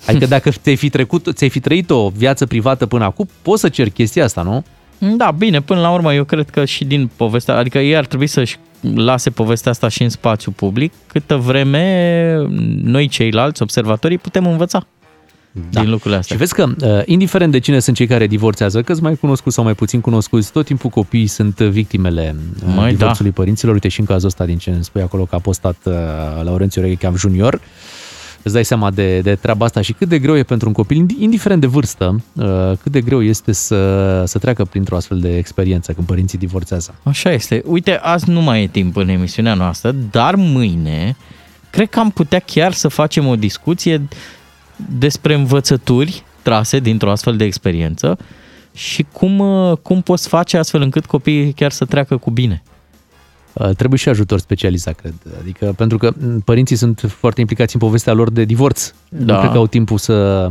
Adică 0.06 0.26
dacă 0.36 0.50
ți-ai 0.50 0.76
fi, 0.76 0.90
trecut, 0.90 1.28
ți-ai 1.34 1.50
fi 1.50 1.60
trăit 1.60 1.90
o 1.90 2.10
viață 2.10 2.46
privată 2.46 2.86
până 2.86 3.04
acum, 3.04 3.28
poți 3.42 3.62
să 3.62 3.70
ceri 3.70 3.90
chestia 3.90 4.24
asta, 4.24 4.42
nu? 4.42 4.64
Da, 5.02 5.32
bine, 5.32 5.62
până 5.62 5.80
la 5.80 5.92
urmă 5.92 6.14
eu 6.14 6.24
cred 6.24 6.50
că 6.50 6.66
și 6.66 6.86
din 6.86 7.10
povestea, 7.16 7.58
adică 7.58 7.80
ei 7.80 7.96
ar 7.96 8.06
trebui 8.06 8.28
să-și 8.28 8.58
lase 8.96 9.30
povestea 9.30 9.72
asta 9.72 9.88
și 9.88 10.04
în 10.04 10.10
spațiu 10.10 10.52
public, 10.52 10.94
câtă 11.08 11.36
vreme 11.36 12.36
noi 12.84 13.08
ceilalți, 13.08 13.62
observatorii, 13.62 14.18
putem 14.18 14.48
învăța 14.48 14.86
da. 15.52 15.82
din 15.82 15.90
lucrurile 15.90 16.20
astea. 16.20 16.36
Și 16.36 16.42
vezi 16.42 16.54
că, 16.54 16.98
uh, 16.98 17.02
indiferent 17.06 17.52
de 17.52 17.60
cine 17.60 17.80
sunt 17.80 17.96
cei 17.96 18.08
care 18.08 18.28
divorțează, 18.28 18.82
că 18.82 18.96
mai 19.02 19.16
cunoscuți 19.16 19.56
sau 19.56 19.64
mai 19.64 19.74
puțin 19.74 20.02
cunoscuți, 20.02 20.52
tot 20.52 20.66
timpul 20.66 20.90
copiii 20.90 21.28
sunt 21.28 21.60
victimele 21.60 22.36
uh, 22.66 22.74
Măi, 22.76 22.90
divorțului 22.90 23.32
părinților. 23.32 23.74
Uite 23.74 23.88
și 23.88 24.00
în 24.00 24.06
cazul 24.06 24.28
ăsta 24.28 24.46
din 24.46 24.58
ce 24.58 24.70
îmi 24.70 24.84
spui 24.84 25.02
acolo 25.02 25.24
că 25.24 25.36
a 25.36 25.40
postat 25.40 25.78
uh, 25.84 25.94
Laurențiu 26.44 26.82
Reghecheam 26.82 27.16
Junior. 27.16 27.62
Îți 28.44 28.54
dai 28.54 28.66
seama 28.66 28.92
de, 28.92 29.20
de 29.20 29.36
treaba 29.36 29.66
asta 29.66 29.82
și 29.82 29.94
cât 29.94 30.08
de 30.08 30.20
greu 30.20 30.38
e 30.38 30.44
pentru 30.44 30.68
un 30.68 30.74
copil, 30.74 31.06
indiferent 31.20 31.62
de 31.62 31.68
vârstă, 31.68 32.22
uh, 32.34 32.72
cât 32.82 32.92
de 32.92 33.02
greu 33.02 33.24
este 33.24 33.52
să, 33.52 34.24
să 34.26 34.40
treacă 34.40 34.66
printr-o 34.66 34.96
astfel 34.96 35.20
de 35.20 35.38
experiență 35.38 35.94
când 35.94 36.08
părinții 36.08 36.38
divorțează. 36.38 36.96
Așa 37.04 37.32
este. 37.32 37.64
Uite, 37.66 38.00
azi 38.02 38.30
nu 38.30 38.42
mai 38.42 38.64
e 38.64 38.68
timp 38.68 38.96
în 38.96 39.10
emisiunea 39.10 39.54
noastră, 39.54 39.96
dar 40.12 40.36
mâine 40.36 41.16
cred 41.70 41.90
că 41.90 42.00
am 42.00 42.10
putea 42.10 42.40
chiar 42.40 42.74
să 42.74 42.88
facem 42.88 43.28
o 43.28 43.36
discuție 43.36 44.08
despre 44.98 45.34
învățături 45.34 46.24
trase 46.42 46.80
dintr-o 46.80 47.12
astfel 47.12 47.38
de 47.38 47.44
experiență 47.44 48.18
și 48.74 49.06
cum, 49.12 49.40
uh, 49.40 49.78
cum 49.78 50.02
poți 50.02 50.28
face 50.28 50.58
astfel 50.58 50.82
încât 50.82 51.06
copiii 51.06 51.54
chiar 51.54 51.72
să 51.72 51.86
treacă 51.86 52.18
cu 52.18 52.32
bine. 52.32 52.64
Uh, 53.54 53.70
trebuie 53.76 54.00
și 54.00 54.10
ajutor 54.10 54.40
specializat, 54.40 54.96
cred. 54.96 55.14
Adică, 55.42 55.74
pentru 55.78 55.98
că 55.98 56.12
m, 56.20 56.40
părinții 56.40 56.76
sunt 56.76 57.04
foarte 57.08 57.40
implicați 57.40 57.76
în 57.76 57.82
povestea 57.82 58.14
lor 58.14 58.32
de 58.32 58.44
divorț. 58.44 58.94
Da. 59.10 59.34
Nu 59.34 59.40
cred 59.40 59.52
că 59.52 59.58
au 59.58 59.68
timpul 59.68 59.98
să 59.98 60.48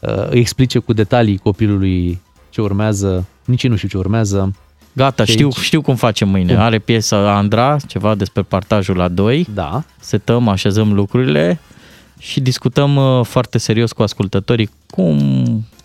uh, 0.00 0.28
îi 0.30 0.38
explice 0.38 0.78
cu 0.78 0.92
detalii 0.92 1.38
copilului 1.38 2.20
ce 2.50 2.60
urmează, 2.60 3.26
nici 3.44 3.62
ei 3.62 3.70
nu 3.70 3.76
știu 3.76 3.88
ce 3.88 3.96
urmează. 3.96 4.54
Gata, 4.92 5.24
Și 5.24 5.32
știu, 5.32 5.48
aici- 5.48 5.62
știu 5.62 5.80
cum 5.80 5.94
facem 5.94 6.28
mâine. 6.28 6.52
Cum? 6.54 6.62
Are 6.62 6.78
piesa 6.78 7.36
Andra, 7.36 7.76
ceva 7.86 8.14
despre 8.14 8.42
partajul 8.42 8.96
la 8.96 9.08
2. 9.08 9.46
Da. 9.54 9.82
Setăm, 10.00 10.48
așezăm 10.48 10.92
lucrurile 10.92 11.60
și 12.18 12.40
discutăm 12.40 12.96
uh, 12.96 13.24
foarte 13.24 13.58
serios 13.58 13.92
cu 13.92 14.02
ascultătorii 14.02 14.70
cum, 14.90 15.18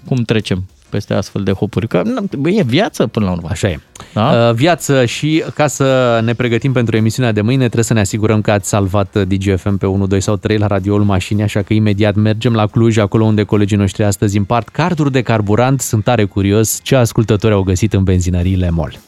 cum 0.06 0.18
trecem 0.18 0.66
peste 0.96 1.14
astfel 1.14 1.44
de 1.44 1.52
hopuri. 1.52 1.88
Că 1.88 2.02
na, 2.06 2.22
bă, 2.38 2.50
e 2.50 2.64
viață 2.64 3.08
până 3.08 3.26
la 3.26 3.32
urmă. 3.32 3.48
Așa 3.52 3.68
e. 3.70 3.80
Da? 4.14 4.48
Uh, 4.48 4.54
Viață 4.54 5.06
și 5.06 5.44
ca 5.54 5.68
să 5.68 6.20
ne 6.24 6.34
pregătim 6.34 6.72
pentru 6.72 6.96
emisiunea 6.96 7.32
de 7.32 7.42
mâine, 7.42 7.64
trebuie 7.64 7.84
să 7.84 7.94
ne 7.94 8.00
asigurăm 8.00 8.42
că 8.42 8.52
ați 8.52 8.70
salvat 8.70 9.16
uh, 9.16 9.22
DGFM 9.28 9.78
pe 9.78 9.86
1, 9.86 10.08
2 10.08 10.22
sau 10.22 10.36
3 10.36 10.58
la 10.58 10.68
radioul 10.68 11.04
mașinii, 11.04 11.44
așa 11.44 11.62
că 11.62 11.74
imediat 11.74 12.16
mergem 12.16 12.54
la 12.54 12.68
Cluj, 12.68 12.98
acolo 12.98 13.26
unde 13.26 13.44
colegii 13.44 13.78
noștri 13.78 14.04
astăzi 14.04 14.38
împart 14.38 14.68
carduri 14.68 15.12
de 15.12 15.22
carburant. 15.22 15.82
Sunt 15.82 16.04
tare 16.04 16.24
curios 16.24 16.80
ce 16.84 16.96
ascultători 16.96 17.54
au 17.54 17.62
găsit 17.62 17.94
în 17.94 18.04
benzinăriile 18.04 18.70
MOL. 18.70 19.00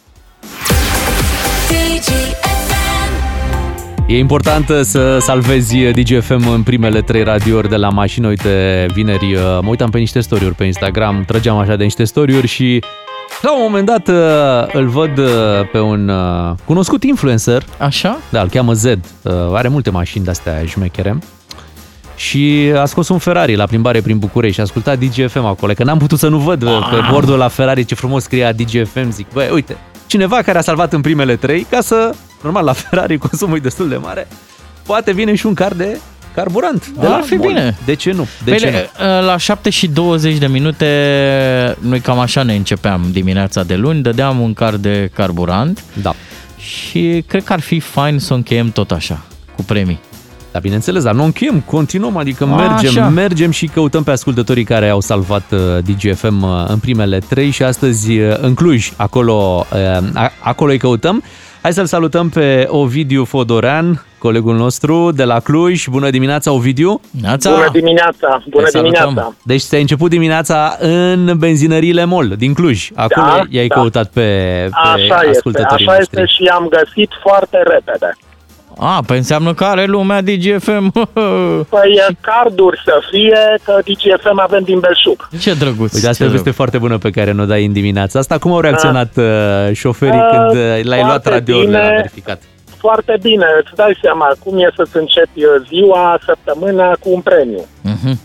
E 4.08 4.18
important 4.18 4.70
uh, 4.70 4.80
să 4.82 5.18
salvezi 5.20 5.78
DGFM 5.78 6.48
în 6.50 6.64
primele 6.64 7.02
trei 7.02 7.24
radiouri 7.24 7.70
de 7.70 7.76
la 7.76 7.90
mașină. 7.90 8.28
Uite, 8.28 8.86
vineri 8.94 9.34
uh, 9.34 9.42
mă 9.42 9.70
uitam 9.70 9.90
pe 9.90 9.98
niște 9.98 10.20
story 10.20 10.46
pe 10.46 10.64
Instagram, 10.64 11.24
trăgeam 11.28 11.58
așa 11.58 11.76
de 11.76 11.84
niște 11.84 12.04
story 12.04 12.48
și 12.48 12.84
la 13.42 13.54
un 13.54 13.60
moment 13.62 13.86
dat 13.86 14.08
uh, 14.08 14.74
îl 14.74 14.88
văd 14.88 15.18
uh, 15.18 15.26
pe 15.72 15.80
un 15.80 16.10
uh, 16.10 16.56
cunoscut 16.66 17.04
influencer. 17.04 17.66
Așa? 17.78 18.18
Da, 18.30 18.42
îl 18.42 18.50
cheamă 18.50 18.74
Zed. 18.74 19.00
Uh, 19.22 19.34
Are 19.54 19.68
multe 19.68 19.90
mașini 19.90 20.24
de-astea 20.24 20.66
șmechere. 20.66 21.18
Și 22.16 22.72
a 22.78 22.86
scos 22.86 23.10
un 23.10 23.18
Ferrari 23.18 23.56
la 23.56 23.66
plimbare 23.66 24.02
prin 24.02 24.18
București 24.18 24.54
și 24.54 24.60
a 24.60 24.64
ascultat 24.64 25.00
DGFM 25.00 25.46
acolo, 25.46 25.74
că 25.74 25.84
n-am 25.84 25.98
putut 25.98 26.20
să 26.20 26.28
nu 26.28 26.38
văd 26.38 26.62
uh, 26.64 26.88
pe 26.92 26.98
bordul 27.12 27.38
la 27.38 27.48
Ferrari 27.48 27.86
ce 27.86 27.96
frumos 27.96 28.24
scria 28.24 28.52
DGFM. 28.52 29.12
Zic, 29.12 29.28
băi, 29.34 29.50
uite, 29.54 29.78
cineva 30.06 30.42
care 30.42 30.58
a 30.58 30.62
salvat 30.62 30.94
în 30.94 31.02
primele 31.02 31.36
trei, 31.36 31.66
ca 31.70 31.82
să, 31.82 32.16
normal, 32.44 32.66
la 32.66 32.74
Ferrari 32.74 33.18
consumul 33.18 33.58
e 33.58 33.60
destul 33.60 33.90
de 33.90 33.96
mare, 33.96 34.28
poate 34.86 35.12
vine 35.14 35.36
și 35.36 35.46
un 35.46 35.54
car 35.54 35.74
de 35.74 36.00
carburant. 36.36 36.88
De 36.88 37.06
Ar 37.06 37.12
la 37.20 37.26
fi 37.26 37.34
Mol. 37.36 37.48
bine. 37.48 37.78
De 37.86 37.94
ce 37.94 38.12
nu? 38.12 38.28
De 38.44 38.50
Păi, 38.50 38.60
ce 38.60 38.66
nu? 38.70 38.72
le- 39.06 39.22
La 39.26 39.38
7 39.38 39.70
și 39.70 39.88
20 39.88 40.38
de 40.38 40.48
minute, 40.48 40.88
noi 41.80 42.00
cam 42.00 42.20
așa 42.20 42.44
ne 42.44 42.56
începeam 42.56 43.02
dimineața 43.12 43.64
de 43.64 43.76
luni, 43.76 44.02
dădeam 44.02 44.40
un 44.40 44.54
car 44.54 44.76
de 44.76 45.10
carburant. 45.14 45.84
Da. 46.02 46.14
Și 46.58 47.24
cred 47.28 47.44
că 47.44 47.54
ar 47.54 47.60
fi 47.60 47.80
fain 47.80 48.20
să 48.20 48.34
o 48.34 48.36
încheiem 48.36 48.72
tot 48.72 48.92
așa, 48.92 49.22
cu 49.56 49.64
premii. 49.64 50.00
Da, 50.52 50.60
bineînțeles, 50.60 51.04
dar 51.04 51.14
nu 51.14 51.24
încheiem, 51.24 51.60
continuăm, 51.60 52.18
adică 52.18 52.44
A, 52.44 52.48
mergem, 52.56 52.90
așa. 52.90 53.08
mergem 53.10 53.52
și 53.52 53.68
căutăm 53.68 54.04
pe 54.04 54.12
ascultătorii 54.12 54.64
care 54.64 54.90
au 54.90 55.00
salvat 55.02 55.44
uh, 55.52 55.60
DGFM 55.86 56.42
uh, 56.42 56.64
în 56.68 56.78
primele 56.80 57.20
trei 57.20 57.50
și 57.50 57.64
astăzi 57.64 58.18
uh, 58.20 58.38
în 58.42 58.54
Cluj, 58.54 58.92
acolo, 58.96 59.66
uh, 59.74 60.08
a- 60.14 60.32
acolo 60.40 60.72
îi 60.72 60.78
căutăm. 60.78 61.24
Hai 61.62 61.74
să-l 61.74 61.86
salutăm 61.86 62.30
pe 62.30 62.66
Ovidiu 62.70 63.24
Fodorean, 63.24 64.06
colegul 64.18 64.56
nostru 64.56 65.12
de 65.12 65.24
la 65.24 65.40
Cluj. 65.40 65.88
Bună 65.88 66.10
dimineața, 66.10 66.52
Ovidiu! 66.52 67.02
Neața! 67.22 67.50
Bună 67.52 67.70
dimineața! 67.72 68.44
Bună 68.50 68.68
dimineața! 68.72 69.34
Deci 69.44 69.62
ți-ai 69.62 69.82
început 69.82 70.10
dimineața 70.10 70.76
în 70.80 71.38
benzinăriile 71.38 72.04
MOL 72.06 72.28
din 72.38 72.54
Cluj. 72.54 72.90
Acolo 72.96 73.26
Da, 73.28 73.42
i-ai 73.50 73.68
da. 73.68 73.76
căutat 73.76 74.08
pe, 74.08 74.22
pe 74.22 74.70
Așa 74.72 74.96
este, 75.22 75.30
ascultătorii 75.30 75.86
așa 75.88 75.96
noștri. 75.98 76.22
este 76.22 76.34
și 76.36 76.50
am 76.54 76.68
găsit 76.70 77.10
foarte 77.22 77.58
repede. 77.58 78.18
A, 78.80 79.00
păi 79.06 79.18
înseamnă 79.18 79.54
că 79.54 79.64
are 79.64 79.86
lumea 79.86 80.22
DGFM. 80.22 80.92
Păi 81.76 82.00
carduri 82.22 82.82
să 82.86 83.00
fie, 83.12 83.40
că 83.64 83.78
DGFM 83.86 84.40
avem 84.40 84.62
din 84.64 84.80
Belșug. 84.80 85.28
Ce 85.40 85.54
drăguț. 85.54 85.94
Uite, 85.94 86.08
asta 86.08 86.24
e 86.24 86.28
o 86.28 86.30
veste 86.30 86.52
foarte 86.52 86.78
bună 86.78 86.98
pe 86.98 87.10
care 87.10 87.32
ne-o 87.32 87.46
dai 87.46 87.66
în 87.66 87.74
dimineața 87.74 88.20
asta. 88.20 88.38
Cum 88.38 88.52
au 88.52 88.60
reacționat 88.60 89.12
uh, 89.18 89.26
șoferii 89.74 90.20
Ah, 90.20 90.30
când 90.36 90.52
uh, 90.64 90.84
l-ai 90.84 91.00
luat 91.00 91.10
foarte 91.22 91.30
radiourile 91.30 91.78
la 91.78 91.84
bine. 91.84 91.96
verificat? 91.96 92.42
Foarte 92.78 93.18
bine, 93.22 93.46
îți 93.64 93.76
dai 93.76 93.98
seama 94.02 94.28
cum 94.44 94.58
e 94.58 94.70
să-ți 94.76 94.98
începi 94.98 95.44
uh, 95.44 95.66
ziua, 95.68 96.20
săptămâna 96.26 96.92
cu 97.00 97.10
un 97.14 97.22
premiu. 97.22 97.66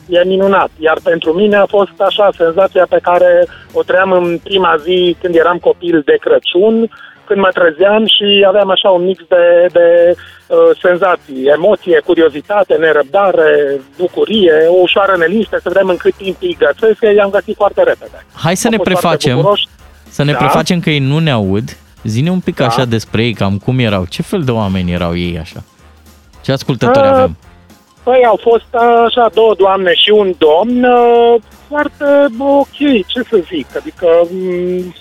E 0.09 0.23
minunat. 0.27 0.71
Iar 0.79 0.99
pentru 1.03 1.33
mine 1.33 1.57
a 1.57 1.67
fost 1.67 2.01
așa 2.09 2.31
senzația 2.37 2.87
pe 2.89 2.99
care 3.03 3.47
o 3.73 3.83
trăiam 3.83 4.13
în 4.13 4.39
prima 4.43 4.77
zi 4.85 5.17
când 5.21 5.35
eram 5.35 5.59
copil 5.59 6.03
de 6.05 6.17
Crăciun, 6.21 6.91
când 7.25 7.41
mă 7.41 7.49
trezeam 7.55 8.05
și 8.07 8.45
aveam 8.47 8.71
așa 8.71 8.89
un 8.91 9.05
mix 9.05 9.23
de, 9.29 9.67
de 9.73 10.15
uh, 10.15 10.57
senzații, 10.83 11.45
emoție, 11.57 12.01
curiozitate, 12.05 12.75
nerăbdare, 12.75 13.81
bucurie, 13.99 14.53
o 14.69 14.75
ușoară 14.81 15.17
neliniște, 15.17 15.57
să 15.63 15.69
vedem 15.73 15.89
în 15.89 15.97
cât 15.97 16.15
timp 16.15 16.37
îi 16.41 16.57
găsesc, 16.59 17.15
i-am 17.17 17.31
găsit 17.31 17.57
foarte 17.57 17.83
repede. 17.83 18.27
Hai 18.35 18.57
să 18.57 18.67
Am 18.67 18.73
ne 18.73 18.77
fost 18.79 18.91
foarte 18.91 19.07
prefacem, 19.09 19.37
bucuroși. 19.37 19.67
să 20.09 20.23
ne 20.25 20.33
Da. 20.33 20.39
prefacem 20.39 20.81
că 20.81 20.91
ei 20.91 20.99
nu 20.99 21.19
ne 21.19 21.31
aud. 21.31 21.77
Zine 22.05 22.31
un 22.31 22.41
pic 22.41 22.57
Da. 22.57 22.67
așa 22.67 22.85
despre 22.85 23.23
ei, 23.25 23.33
cam 23.33 23.59
cum 23.65 23.79
erau, 23.79 24.05
ce 24.09 24.23
fel 24.23 24.43
de 24.43 24.51
oameni 24.51 24.93
erau 24.93 25.17
ei 25.17 25.39
așa? 25.41 25.63
Ce 26.41 26.53
ascultători 26.53 27.07
Ah, 27.07 27.13
avem? 27.13 27.37
Păi 28.03 28.25
au 28.27 28.39
fost 28.43 28.67
uh, 28.73 29.05
așa 29.07 29.31
două 29.35 29.55
doamne 29.59 29.95
și 29.95 30.11
un 30.11 30.35
domn 30.39 30.85
uh, 30.85 31.35
foarte 31.69 32.05
ok, 32.39 32.77
ce 33.07 33.23
să 33.31 33.39
zic, 33.53 33.67
adică 33.77 34.07
um, 34.21 34.95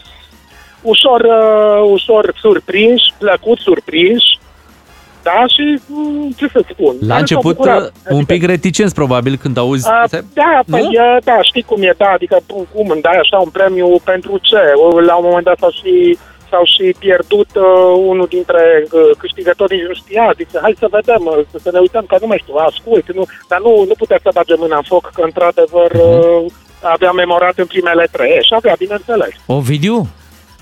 ușor, 0.82 1.22
uh, 1.22 1.90
ușor 1.92 2.34
surprinși, 2.42 3.14
plăcut 3.18 3.58
surprinși, 3.58 4.40
da, 5.24 5.44
și 5.48 5.80
um, 5.94 6.32
ce 6.38 6.48
să 6.52 6.64
spun. 6.70 6.96
La 7.00 7.08
s-au 7.08 7.20
început 7.20 7.56
bucurat. 7.56 7.82
uh, 7.82 7.92
un 8.10 8.26
pic 8.26 8.46
reticenți 8.46 8.94
probabil 8.94 9.36
când 9.42 9.58
auzi... 9.58 9.88
A, 9.88 10.06
da, 10.34 10.60
păi, 10.72 10.82
Nu? 10.82 10.88
uh, 10.88 11.18
da, 11.24 11.38
știi 11.42 11.62
cum 11.62 11.82
e, 11.82 11.94
da, 11.98 12.10
adică 12.14 12.38
cum- 12.48 12.68
cum 12.74 12.90
îmi 12.90 13.02
dai 13.02 13.18
așa 13.18 13.38
un 13.38 13.50
premiu 13.50 14.00
pentru 14.04 14.38
ce? 14.42 14.62
La 15.06 15.16
un 15.16 15.26
moment 15.28 15.46
dat 15.46 15.58
s-au 15.60 15.72
și, 15.72 16.18
s-au 16.50 16.64
și 16.66 16.96
pierdut 17.00 17.50
uh, 17.56 18.04
unul 18.12 18.28
dintre 18.30 18.64
uh, 18.92 19.10
câștigătorii, 19.18 19.78
nici 19.78 19.88
nu 19.88 19.94
știa, 19.94 20.34
zice, 20.38 20.58
hai 20.62 20.76
să 20.80 20.88
vedem, 20.92 21.22
uh, 21.26 21.40
să, 21.52 21.58
să 21.62 21.70
ne 21.74 21.80
uităm, 21.80 22.06
că 22.08 22.18
nu 22.22 22.28
mai 22.28 22.42
știu, 22.44 22.56
ascult, 22.56 23.14
nu, 23.14 23.24
dar 23.48 23.60
nu, 23.60 23.84
nu 23.88 23.94
putea 23.98 24.20
să 24.24 24.30
bage 24.34 24.56
mâna 24.58 24.76
în 24.76 24.88
foc, 24.92 25.10
că 25.14 25.22
într-adevăr 25.30 25.92
uh, 25.92 26.52
avea 26.82 27.12
memorat 27.12 27.58
în 27.58 27.66
primele 27.66 28.08
trei, 28.12 28.38
și 28.48 28.54
avea, 28.56 28.76
bineînțeles. 28.78 29.34
Ovidiu? 29.46 30.08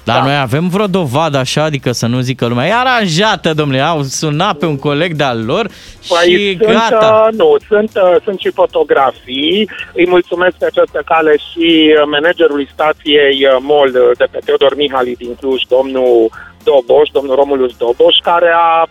Dar 0.03 0.17
da. 0.17 0.23
noi 0.23 0.37
avem 0.37 0.67
vreo 0.67 0.87
dovadă 0.87 1.37
așa, 1.37 1.63
adică 1.63 1.91
să 1.91 2.07
nu 2.07 2.19
zică 2.19 2.45
lumea, 2.45 2.67
e 2.67 2.73
aranjată, 2.73 3.53
domnule, 3.53 3.81
au 3.81 4.01
sunat 4.01 4.57
pe 4.57 4.65
un 4.65 4.77
coleg 4.77 5.13
de-al 5.13 5.45
lor 5.45 5.69
și 6.01 6.09
Păi 6.09 6.57
sunt, 6.61 6.73
gata. 6.73 7.27
uh, 7.27 7.37
nu, 7.37 7.55
sunt, 7.67 7.91
uh, 7.95 8.15
sunt 8.23 8.39
și 8.39 8.51
fotografii. 8.51 9.69
Îi 9.93 10.07
mulțumesc 10.07 10.55
pe 10.55 10.65
această 10.65 11.01
cale 11.05 11.35
și 11.37 11.93
uh, 11.95 12.07
managerului 12.11 12.69
stației 12.73 13.45
uh, 13.45 13.57
MOL 13.61 13.87
uh, 13.87 14.17
de 14.17 14.27
pe 14.31 14.39
Teodor 14.45 14.75
Mihali 14.75 15.15
din 15.15 15.35
Cluj, 15.35 15.61
domnul 15.69 16.29
Doboș, 16.63 17.09
domnul 17.11 17.35
Romulus 17.35 17.75
Doboș, 17.77 18.15
care 18.23 18.51
a 18.55 18.87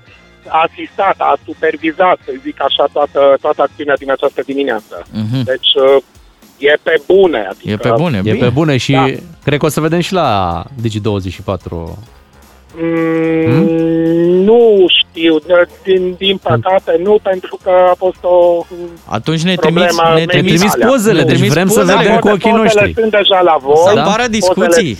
a 0.50 0.68
asistat, 0.70 1.14
a 1.18 1.38
supervizat, 1.46 2.18
să 2.24 2.32
zic 2.42 2.62
așa, 2.62 2.84
toată, 2.92 3.36
toată 3.40 3.62
acțiunea 3.62 3.96
din 3.96 4.10
această 4.10 4.42
dimineață. 4.46 5.06
Mhm. 5.12 5.42
Deci 5.44 5.70
uh, 5.74 6.02
e 6.58 6.78
pe 6.82 7.00
bune. 7.06 7.46
Adică, 7.50 7.70
E 7.70 7.76
pe 7.76 7.92
bune, 7.96 8.16
E 8.16 8.20
bine. 8.20 8.36
pe 8.38 8.48
bune 8.48 8.76
și 8.76 8.92
Da. 8.92 9.06
cred 9.44 9.58
că 9.58 9.66
o 9.66 9.68
să 9.68 9.80
vedem 9.80 10.00
și 10.00 10.12
la 10.12 10.62
Digi24. 10.82 11.98
Mm, 12.80 14.44
Nu 14.44 14.86
știu, 15.00 15.38
din, 15.84 16.14
din 16.18 16.36
păcate 16.36 17.00
nu, 17.02 17.18
pentru 17.22 17.58
că 17.62 17.70
a 17.90 17.94
fost 17.98 18.16
o 18.22 18.64
Atunci 19.04 19.42
ne 19.42 19.54
problemă 19.54 19.86
trimiți, 19.86 20.02
ne 20.14 20.14
medicală. 20.14 20.42
trimiți 20.42 20.78
pozele, 20.78 21.22
deci 21.22 21.38
vrem 21.48 21.68
să 21.68 21.82
Da, 21.84 21.94
vedem 21.94 22.12
cu 22.14 22.18
pozele 22.28 22.32
ochii 22.32 22.50
noștri. 22.62 22.92
sunt 23.00 23.10
deja 23.10 23.40
la 23.40 23.56
voi. 23.62 23.74
Să 23.94 23.98
apară 23.98 24.24
discuții. 24.30 24.96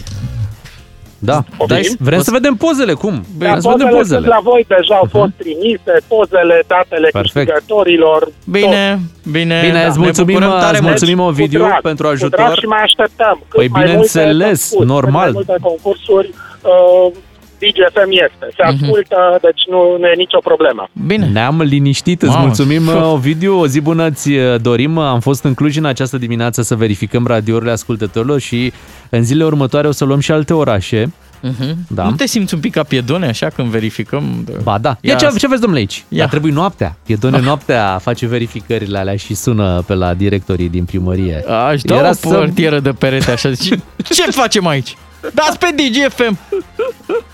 Da, 1.21 1.45
dai, 1.67 1.89
vrem 1.99 2.21
să 2.21 2.31
vedem 2.31 2.55
pozele, 2.55 2.93
cum? 2.93 3.15
Da, 3.15 3.21
Vrem 3.49 3.61
să 3.61 3.69
vedem 3.69 3.87
pozele 3.87 3.97
pozele. 3.99 4.19
sunt 4.21 4.27
la 4.35 4.41
voi, 4.43 4.65
deja 4.69 4.95
au 4.95 5.09
fost 5.11 5.31
trimise, 5.37 5.95
pozele, 6.09 6.63
datele 6.67 7.09
Perfect. 7.13 7.33
câștigătorilor. 7.51 8.29
Bine, 8.45 9.01
bine. 9.31 9.61
Bine, 9.65 9.81
da, 9.83 9.87
îți 9.89 9.99
ne 9.99 10.05
mulțumim, 10.05 10.35
bucurăm 10.35 10.59
tare 10.59 10.77
îți 10.77 10.83
mult. 10.83 10.95
mulțumim, 11.01 11.21
Ovidiu, 11.21 11.61
Cu 11.61 11.67
drag, 11.67 11.81
pentru 11.81 12.05
Cu 12.07 12.13
ajutor. 12.13 12.39
drag 12.41 12.55
și 12.57 12.67
mai 12.67 12.83
așteptăm. 12.83 13.37
Cât 13.49 13.59
Păi 13.59 13.69
mai 13.69 13.83
bineînțeles, 13.83 14.61
multe 14.71 14.77
concursuri, 14.77 14.87
normal. 14.95 15.31
Cât 15.35 15.35
mai 15.35 15.45
multe 15.47 15.63
concursuri, 15.69 16.29
uh, 16.63 17.13
DGFM 17.59 18.11
este. 18.11 18.47
Se 18.57 18.63
ascultă, 18.63 19.39
deci 19.43 19.63
nu, 19.71 19.97
nu 19.99 20.07
e 20.07 20.15
nicio 20.17 20.39
problemă. 20.45 20.89
Bine. 21.07 21.27
Ne-am 21.27 21.61
liniștit, 21.61 22.23
îți 22.23 22.31
Mamă, 22.31 22.45
mulțumim, 22.45 22.85
șoc. 22.85 23.13
Ovidiu. 23.13 23.59
O 23.61 23.67
zi 23.67 23.81
bună 23.81 24.07
îți 24.07 24.31
dorim. 24.61 24.99
Am 24.99 25.21
fost 25.21 25.45
în 25.45 25.55
Cluj 25.55 25.77
în 25.77 25.85
această 25.85 26.19
dimineață 26.19 26.63
să 26.63 26.75
verificăm 26.75 27.27
radiourile 27.27 27.71
ascultătorilor 27.71 28.41
și 28.41 28.73
în 29.11 29.23
zilele 29.23 29.45
următoare 29.45 29.89
o 29.89 29.93
să 29.93 30.05
luăm 30.05 30.21
și 30.21 30.33
alte 30.33 30.55
orașe. 30.55 31.13
Uh-huh. 31.49 31.75
Da. 31.89 32.03
Nu 32.05 32.11
te 32.11 32.27
simți 32.27 32.55
un 32.55 32.61
pic 32.61 32.73
ca 32.73 32.83
piedone 32.83 33.27
așa 33.27 33.49
când 33.49 33.69
verificăm? 33.69 34.47
Ba 34.63 34.79
da. 34.79 34.89
Ia, 35.01 35.13
Ia 35.13 35.17
ce, 35.19 35.39
ce 35.39 35.49
vezi, 35.49 35.61
domnule, 35.61 35.81
aici? 35.81 36.05
Ia. 36.09 36.19
Dar 36.19 36.29
trebuie 36.29 36.53
noaptea. 36.53 36.97
Piedone 37.07 37.41
noaptea 37.41 37.99
face 38.03 38.27
verificările 38.27 38.99
alea 38.99 39.17
și 39.17 39.35
sună 39.35 39.83
pe 39.87 39.95
la 39.95 40.15
directorii 40.15 40.69
din 40.69 40.85
primărie. 40.85 41.45
Aș 41.69 41.83
da 41.83 41.97
Era 41.97 42.09
o 42.09 42.13
să- 42.13 42.29
portieră 42.29 42.81
de 42.81 42.91
perete 42.91 43.31
așa, 43.31 43.51
zice, 43.51 43.83
ce 44.05 44.31
facem 44.31 44.67
aici? 44.67 44.97
Dați 45.35 45.59
pe 45.59 45.67
DGFM! 45.77 46.39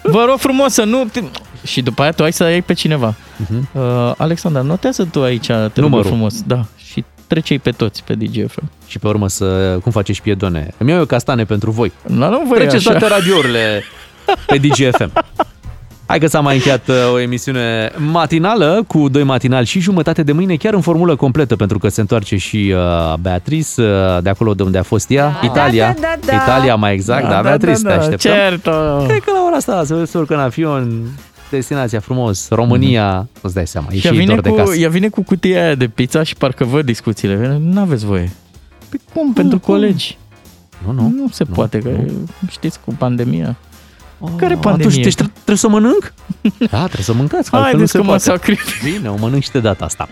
Vă 0.03 0.25
rog 0.29 0.39
frumos 0.39 0.73
să 0.73 0.85
nu... 0.85 1.11
Și 1.67 1.83
după 1.83 2.03
aia 2.03 2.11
tu 2.13 2.23
ai 2.23 2.33
să 2.33 2.45
iei 2.45 2.63
pe 2.63 2.73
cineva. 2.73 3.15
Uh-huh. 3.15 3.73
Uh, 3.73 4.13
Alexandra, 4.17 4.63
notează 4.63 5.05
tu 5.13 5.23
aici, 5.23 5.47
te 5.47 5.53
rog 5.55 5.71
Mhm. 5.75 5.81
Numărul. 5.81 6.05
frumos. 6.05 6.43
Da, 6.43 6.65
și 6.77 7.05
trecei 7.27 7.59
pe 7.59 7.71
toți 7.71 8.03
pe 8.05 8.15
DGFM. 8.15 8.71
Și 8.87 8.99
pe 8.99 9.07
urmă 9.07 9.29
să... 9.29 9.79
Cum 9.83 9.93
faceți 9.93 10.23
piedone? 10.23 10.75
Îmi 10.79 10.91
iau 10.91 10.99
eu 10.99 11.05
castane 11.07 11.45
pentru 11.45 11.71
voi. 11.71 11.93
Nu, 12.07 12.29
nu 12.31 12.43
voi 12.47 12.59
Treceți 12.59 12.89
așa. 12.89 12.99
toate 12.99 13.15
radiourile 13.15 13.83
pe 14.47 14.59
DGFM. 14.59 15.13
Hai 16.07 16.19
că 16.19 16.27
s-a 16.27 16.41
mai 16.41 16.55
încheiat 16.55 16.89
uh, 16.89 16.95
o 17.13 17.19
emisiune 17.21 17.93
matinală 17.97 18.85
cu 18.87 19.09
doi 19.09 19.23
matinali 19.23 19.67
și 19.67 19.81
jumătate 19.81 20.23
de 20.23 20.33
mâine, 20.33 20.57
chiar 20.57 20.75
în 20.75 20.81
formulă 20.81 21.17
completă, 21.17 21.57
pentru 21.57 21.79
că 21.79 21.89
se 21.89 22.01
întoarce 22.01 22.37
și 22.37 22.75
uh, 22.77 23.15
Beatrice, 23.21 23.83
uh, 23.83 24.23
de 24.23 24.29
acolo 24.29 24.55
de 24.55 24.63
unde 24.63 24.79
a 24.79 24.83
fost 24.83 25.11
ea, 25.11 25.41
Italia. 25.43 25.97
da, 26.01 26.15
da, 26.21 26.27
da. 26.27 26.33
Italia 26.43 26.75
mai 26.75 26.93
exact, 26.95 27.23
da, 27.23 27.29
Da, 27.29 27.35
da, 27.35 27.43
Beatrice, 27.43 27.83
da, 27.83 27.89
te 27.89 27.95
da, 27.95 28.01
așteptăm. 28.01 28.33
certo. 28.33 29.05
Cred 29.09 29.23
că 29.23 29.31
la 29.31 29.45
ora 29.47 29.57
asta 29.57 29.85
se, 29.85 30.05
se 30.05 30.19
urcă 30.19 30.35
în 30.35 30.41
avion, 30.41 31.03
destinația 31.51 32.01
frumos, 32.01 32.49
România, 32.51 33.23
mm-hmm. 33.27 33.41
îți 33.43 33.55
dai 33.55 33.67
seama, 33.67 33.87
e 33.91 33.95
Și 33.95 34.01
și 34.01 34.07
ea 34.07 34.13
ei 34.13 34.19
vine, 34.19 34.35
dor 34.35 34.43
de 34.43 34.49
cu, 34.49 34.57
casă. 34.57 34.77
ea 34.77 34.89
vine 34.89 35.09
cu 35.09 35.23
cutia 35.23 35.65
aia 35.65 35.75
de 35.75 35.89
pizza 35.89 36.23
și 36.23 36.35
parcă 36.37 36.65
văd 36.65 36.85
discuțiile. 36.85 37.61
Nu 37.61 37.81
aveți 37.81 38.05
voie. 38.07 38.31
Păi 38.89 39.01
cum? 39.15 39.33
Pentru 39.33 39.59
colegi. 39.59 40.19
Nu, 40.87 40.93
nu. 40.93 41.13
Nu 41.17 41.29
se 41.31 41.45
poate, 41.45 41.79
că 41.79 41.91
știți, 42.51 42.79
cu 42.85 42.95
pandemia. 42.99 43.57
Care 44.37 44.55
Oh, 44.55 44.61
pandemie? 44.61 44.87
Atunci 44.87 45.03
deci 45.05 45.15
tre- 45.15 45.31
trebuie 45.35 45.57
să 45.57 45.69
mănânc? 45.69 46.13
Da, 46.71 46.79
trebuie 46.85 47.05
să 47.05 47.13
mâncați, 47.13 47.51
că 47.51 47.57
altfel 47.57 47.61
nu 47.61 47.63
Haideți 47.87 47.91
se 47.91 47.97
că 47.97 48.03
mă 48.03 48.09
poate. 48.09 48.23
sacrific. 48.23 48.93
Bine, 48.93 49.09
o 49.09 49.17
mănânc 49.19 49.43
și 49.43 49.51
de 49.51 49.59
data 49.61 49.85
asta. 49.85 50.09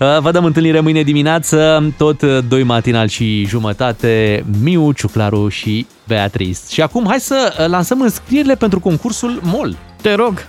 Uh, 0.00 0.18
Vă 0.20 0.30
dăm 0.30 0.44
întâlnire 0.44 0.80
mâine 0.80 1.02
dimineață, 1.02 1.92
tot 1.96 2.22
uh, 2.22 2.38
doi 2.48 2.62
matinal 2.62 3.08
și 3.08 3.44
jumătate, 3.46 4.44
Miu, 4.62 4.92
Ciuclaru 4.92 5.48
și 5.48 5.86
Beatrice. 6.06 6.58
Și 6.70 6.82
acum 6.82 7.04
hai 7.08 7.20
să 7.20 7.56
uh, 7.60 7.66
lansăm 7.66 8.00
înscrierile 8.00 8.54
pentru 8.54 8.80
concursul 8.80 9.40
MOL. 9.42 9.76
Te 10.02 10.14
rog! 10.14 10.46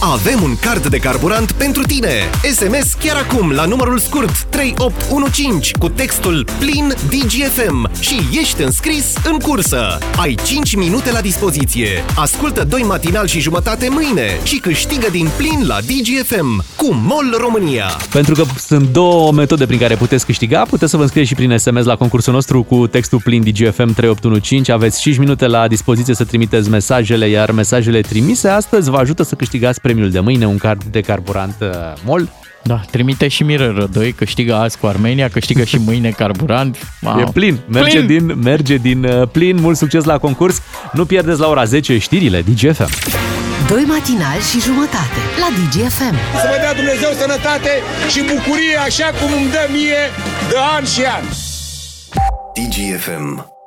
Avem 0.00 0.42
un 0.42 0.56
card 0.60 0.86
de 0.86 0.98
carburant 0.98 1.52
pentru 1.52 1.82
tine. 1.82 2.10
SMS 2.52 2.92
chiar 2.92 3.16
acum 3.16 3.50
la 3.50 3.64
numărul 3.64 3.98
scurt 3.98 4.42
3815 4.42 5.72
cu 5.78 5.88
textul 5.88 6.46
plin 6.58 6.92
DGFM 7.08 7.90
și 8.00 8.38
ești 8.40 8.62
înscris 8.62 9.14
în 9.30 9.38
cursă. 9.38 9.98
Ai 10.16 10.34
5 10.44 10.76
minute 10.76 11.12
la 11.12 11.20
dispoziție. 11.20 11.88
Ascultă 12.16 12.64
doi 12.64 12.82
matinal 12.82 13.26
și 13.26 13.40
jumătate 13.40 13.88
mâine 13.90 14.38
și 14.44 14.58
câștigă 14.58 15.06
din 15.10 15.28
plin 15.36 15.66
la 15.66 15.78
DGFM 15.80 16.64
cu 16.76 16.88
MOL 16.92 17.36
România. 17.38 17.86
Pentru 18.12 18.34
că 18.34 18.44
sunt 18.56 18.88
două 18.88 19.32
metode 19.32 19.66
prin 19.66 19.78
care 19.78 19.94
puteți 19.96 20.24
câștiga. 20.24 20.62
Puteți 20.62 20.90
să 20.90 20.96
vă 20.96 21.02
înscrieți 21.02 21.28
și 21.28 21.34
prin 21.34 21.58
SMS 21.58 21.84
la 21.84 21.96
concursul 21.96 22.32
nostru 22.32 22.62
cu 22.62 22.86
textul 22.86 23.20
plin 23.20 23.42
DGFM 23.42 23.92
3815. 23.94 24.72
Aveți 24.72 25.00
5 25.00 25.16
minute 25.18 25.46
la 25.46 25.68
dispoziție 25.68 26.14
să 26.14 26.24
trimiteți 26.24 26.70
mesajele, 26.70 27.28
iar 27.28 27.50
mesajele 27.50 28.00
trimise 28.00 28.48
astăzi 28.48 28.90
vă 28.90 28.96
ajută 28.96 29.22
să 29.22 29.34
câștigați 29.34 29.77
premiul 29.80 30.10
de 30.10 30.20
mâine, 30.20 30.46
un 30.46 30.58
card 30.58 30.84
de 30.84 31.00
carburant 31.00 31.54
uh, 31.60 31.68
MOL. 32.04 32.28
Da, 32.62 32.80
trimite 32.90 33.28
și 33.28 33.42
Mirel 33.42 33.74
Rădoi, 33.74 34.12
câștigă 34.12 34.54
azi 34.54 34.78
cu 34.78 34.86
Armenia, 34.86 35.28
câștigă 35.28 35.64
și 35.64 35.78
mâine 35.78 36.10
carburant. 36.10 36.76
Wow. 37.00 37.20
E 37.20 37.24
plin, 37.32 37.58
merge 37.68 38.00
din, 38.00 38.38
merge 38.42 38.76
din 38.76 39.04
uh, 39.04 39.28
plin. 39.32 39.60
Mult 39.60 39.76
succes 39.76 40.04
la 40.04 40.18
concurs. 40.18 40.62
Nu 40.92 41.04
pierdeți 41.04 41.40
la 41.40 41.48
ora 41.48 41.64
10 41.64 41.98
știrile 41.98 42.42
DGFM. 42.42 42.90
Doi 43.68 43.84
matinali 43.86 44.42
și 44.50 44.60
jumătate 44.60 45.20
la 45.40 45.48
DGFM. 45.56 46.16
Să 46.40 46.46
vă 46.50 46.56
dea 46.60 46.74
Dumnezeu 46.74 47.10
sănătate 47.18 47.70
și 48.10 48.20
bucurie 48.20 48.76
așa 48.84 49.06
cum 49.20 49.32
îmi 49.40 49.50
dă 49.50 49.68
mie 49.72 50.02
de 50.48 50.56
an 50.76 50.84
și 50.84 51.02
an. 51.16 51.24
DGFM 52.54 53.57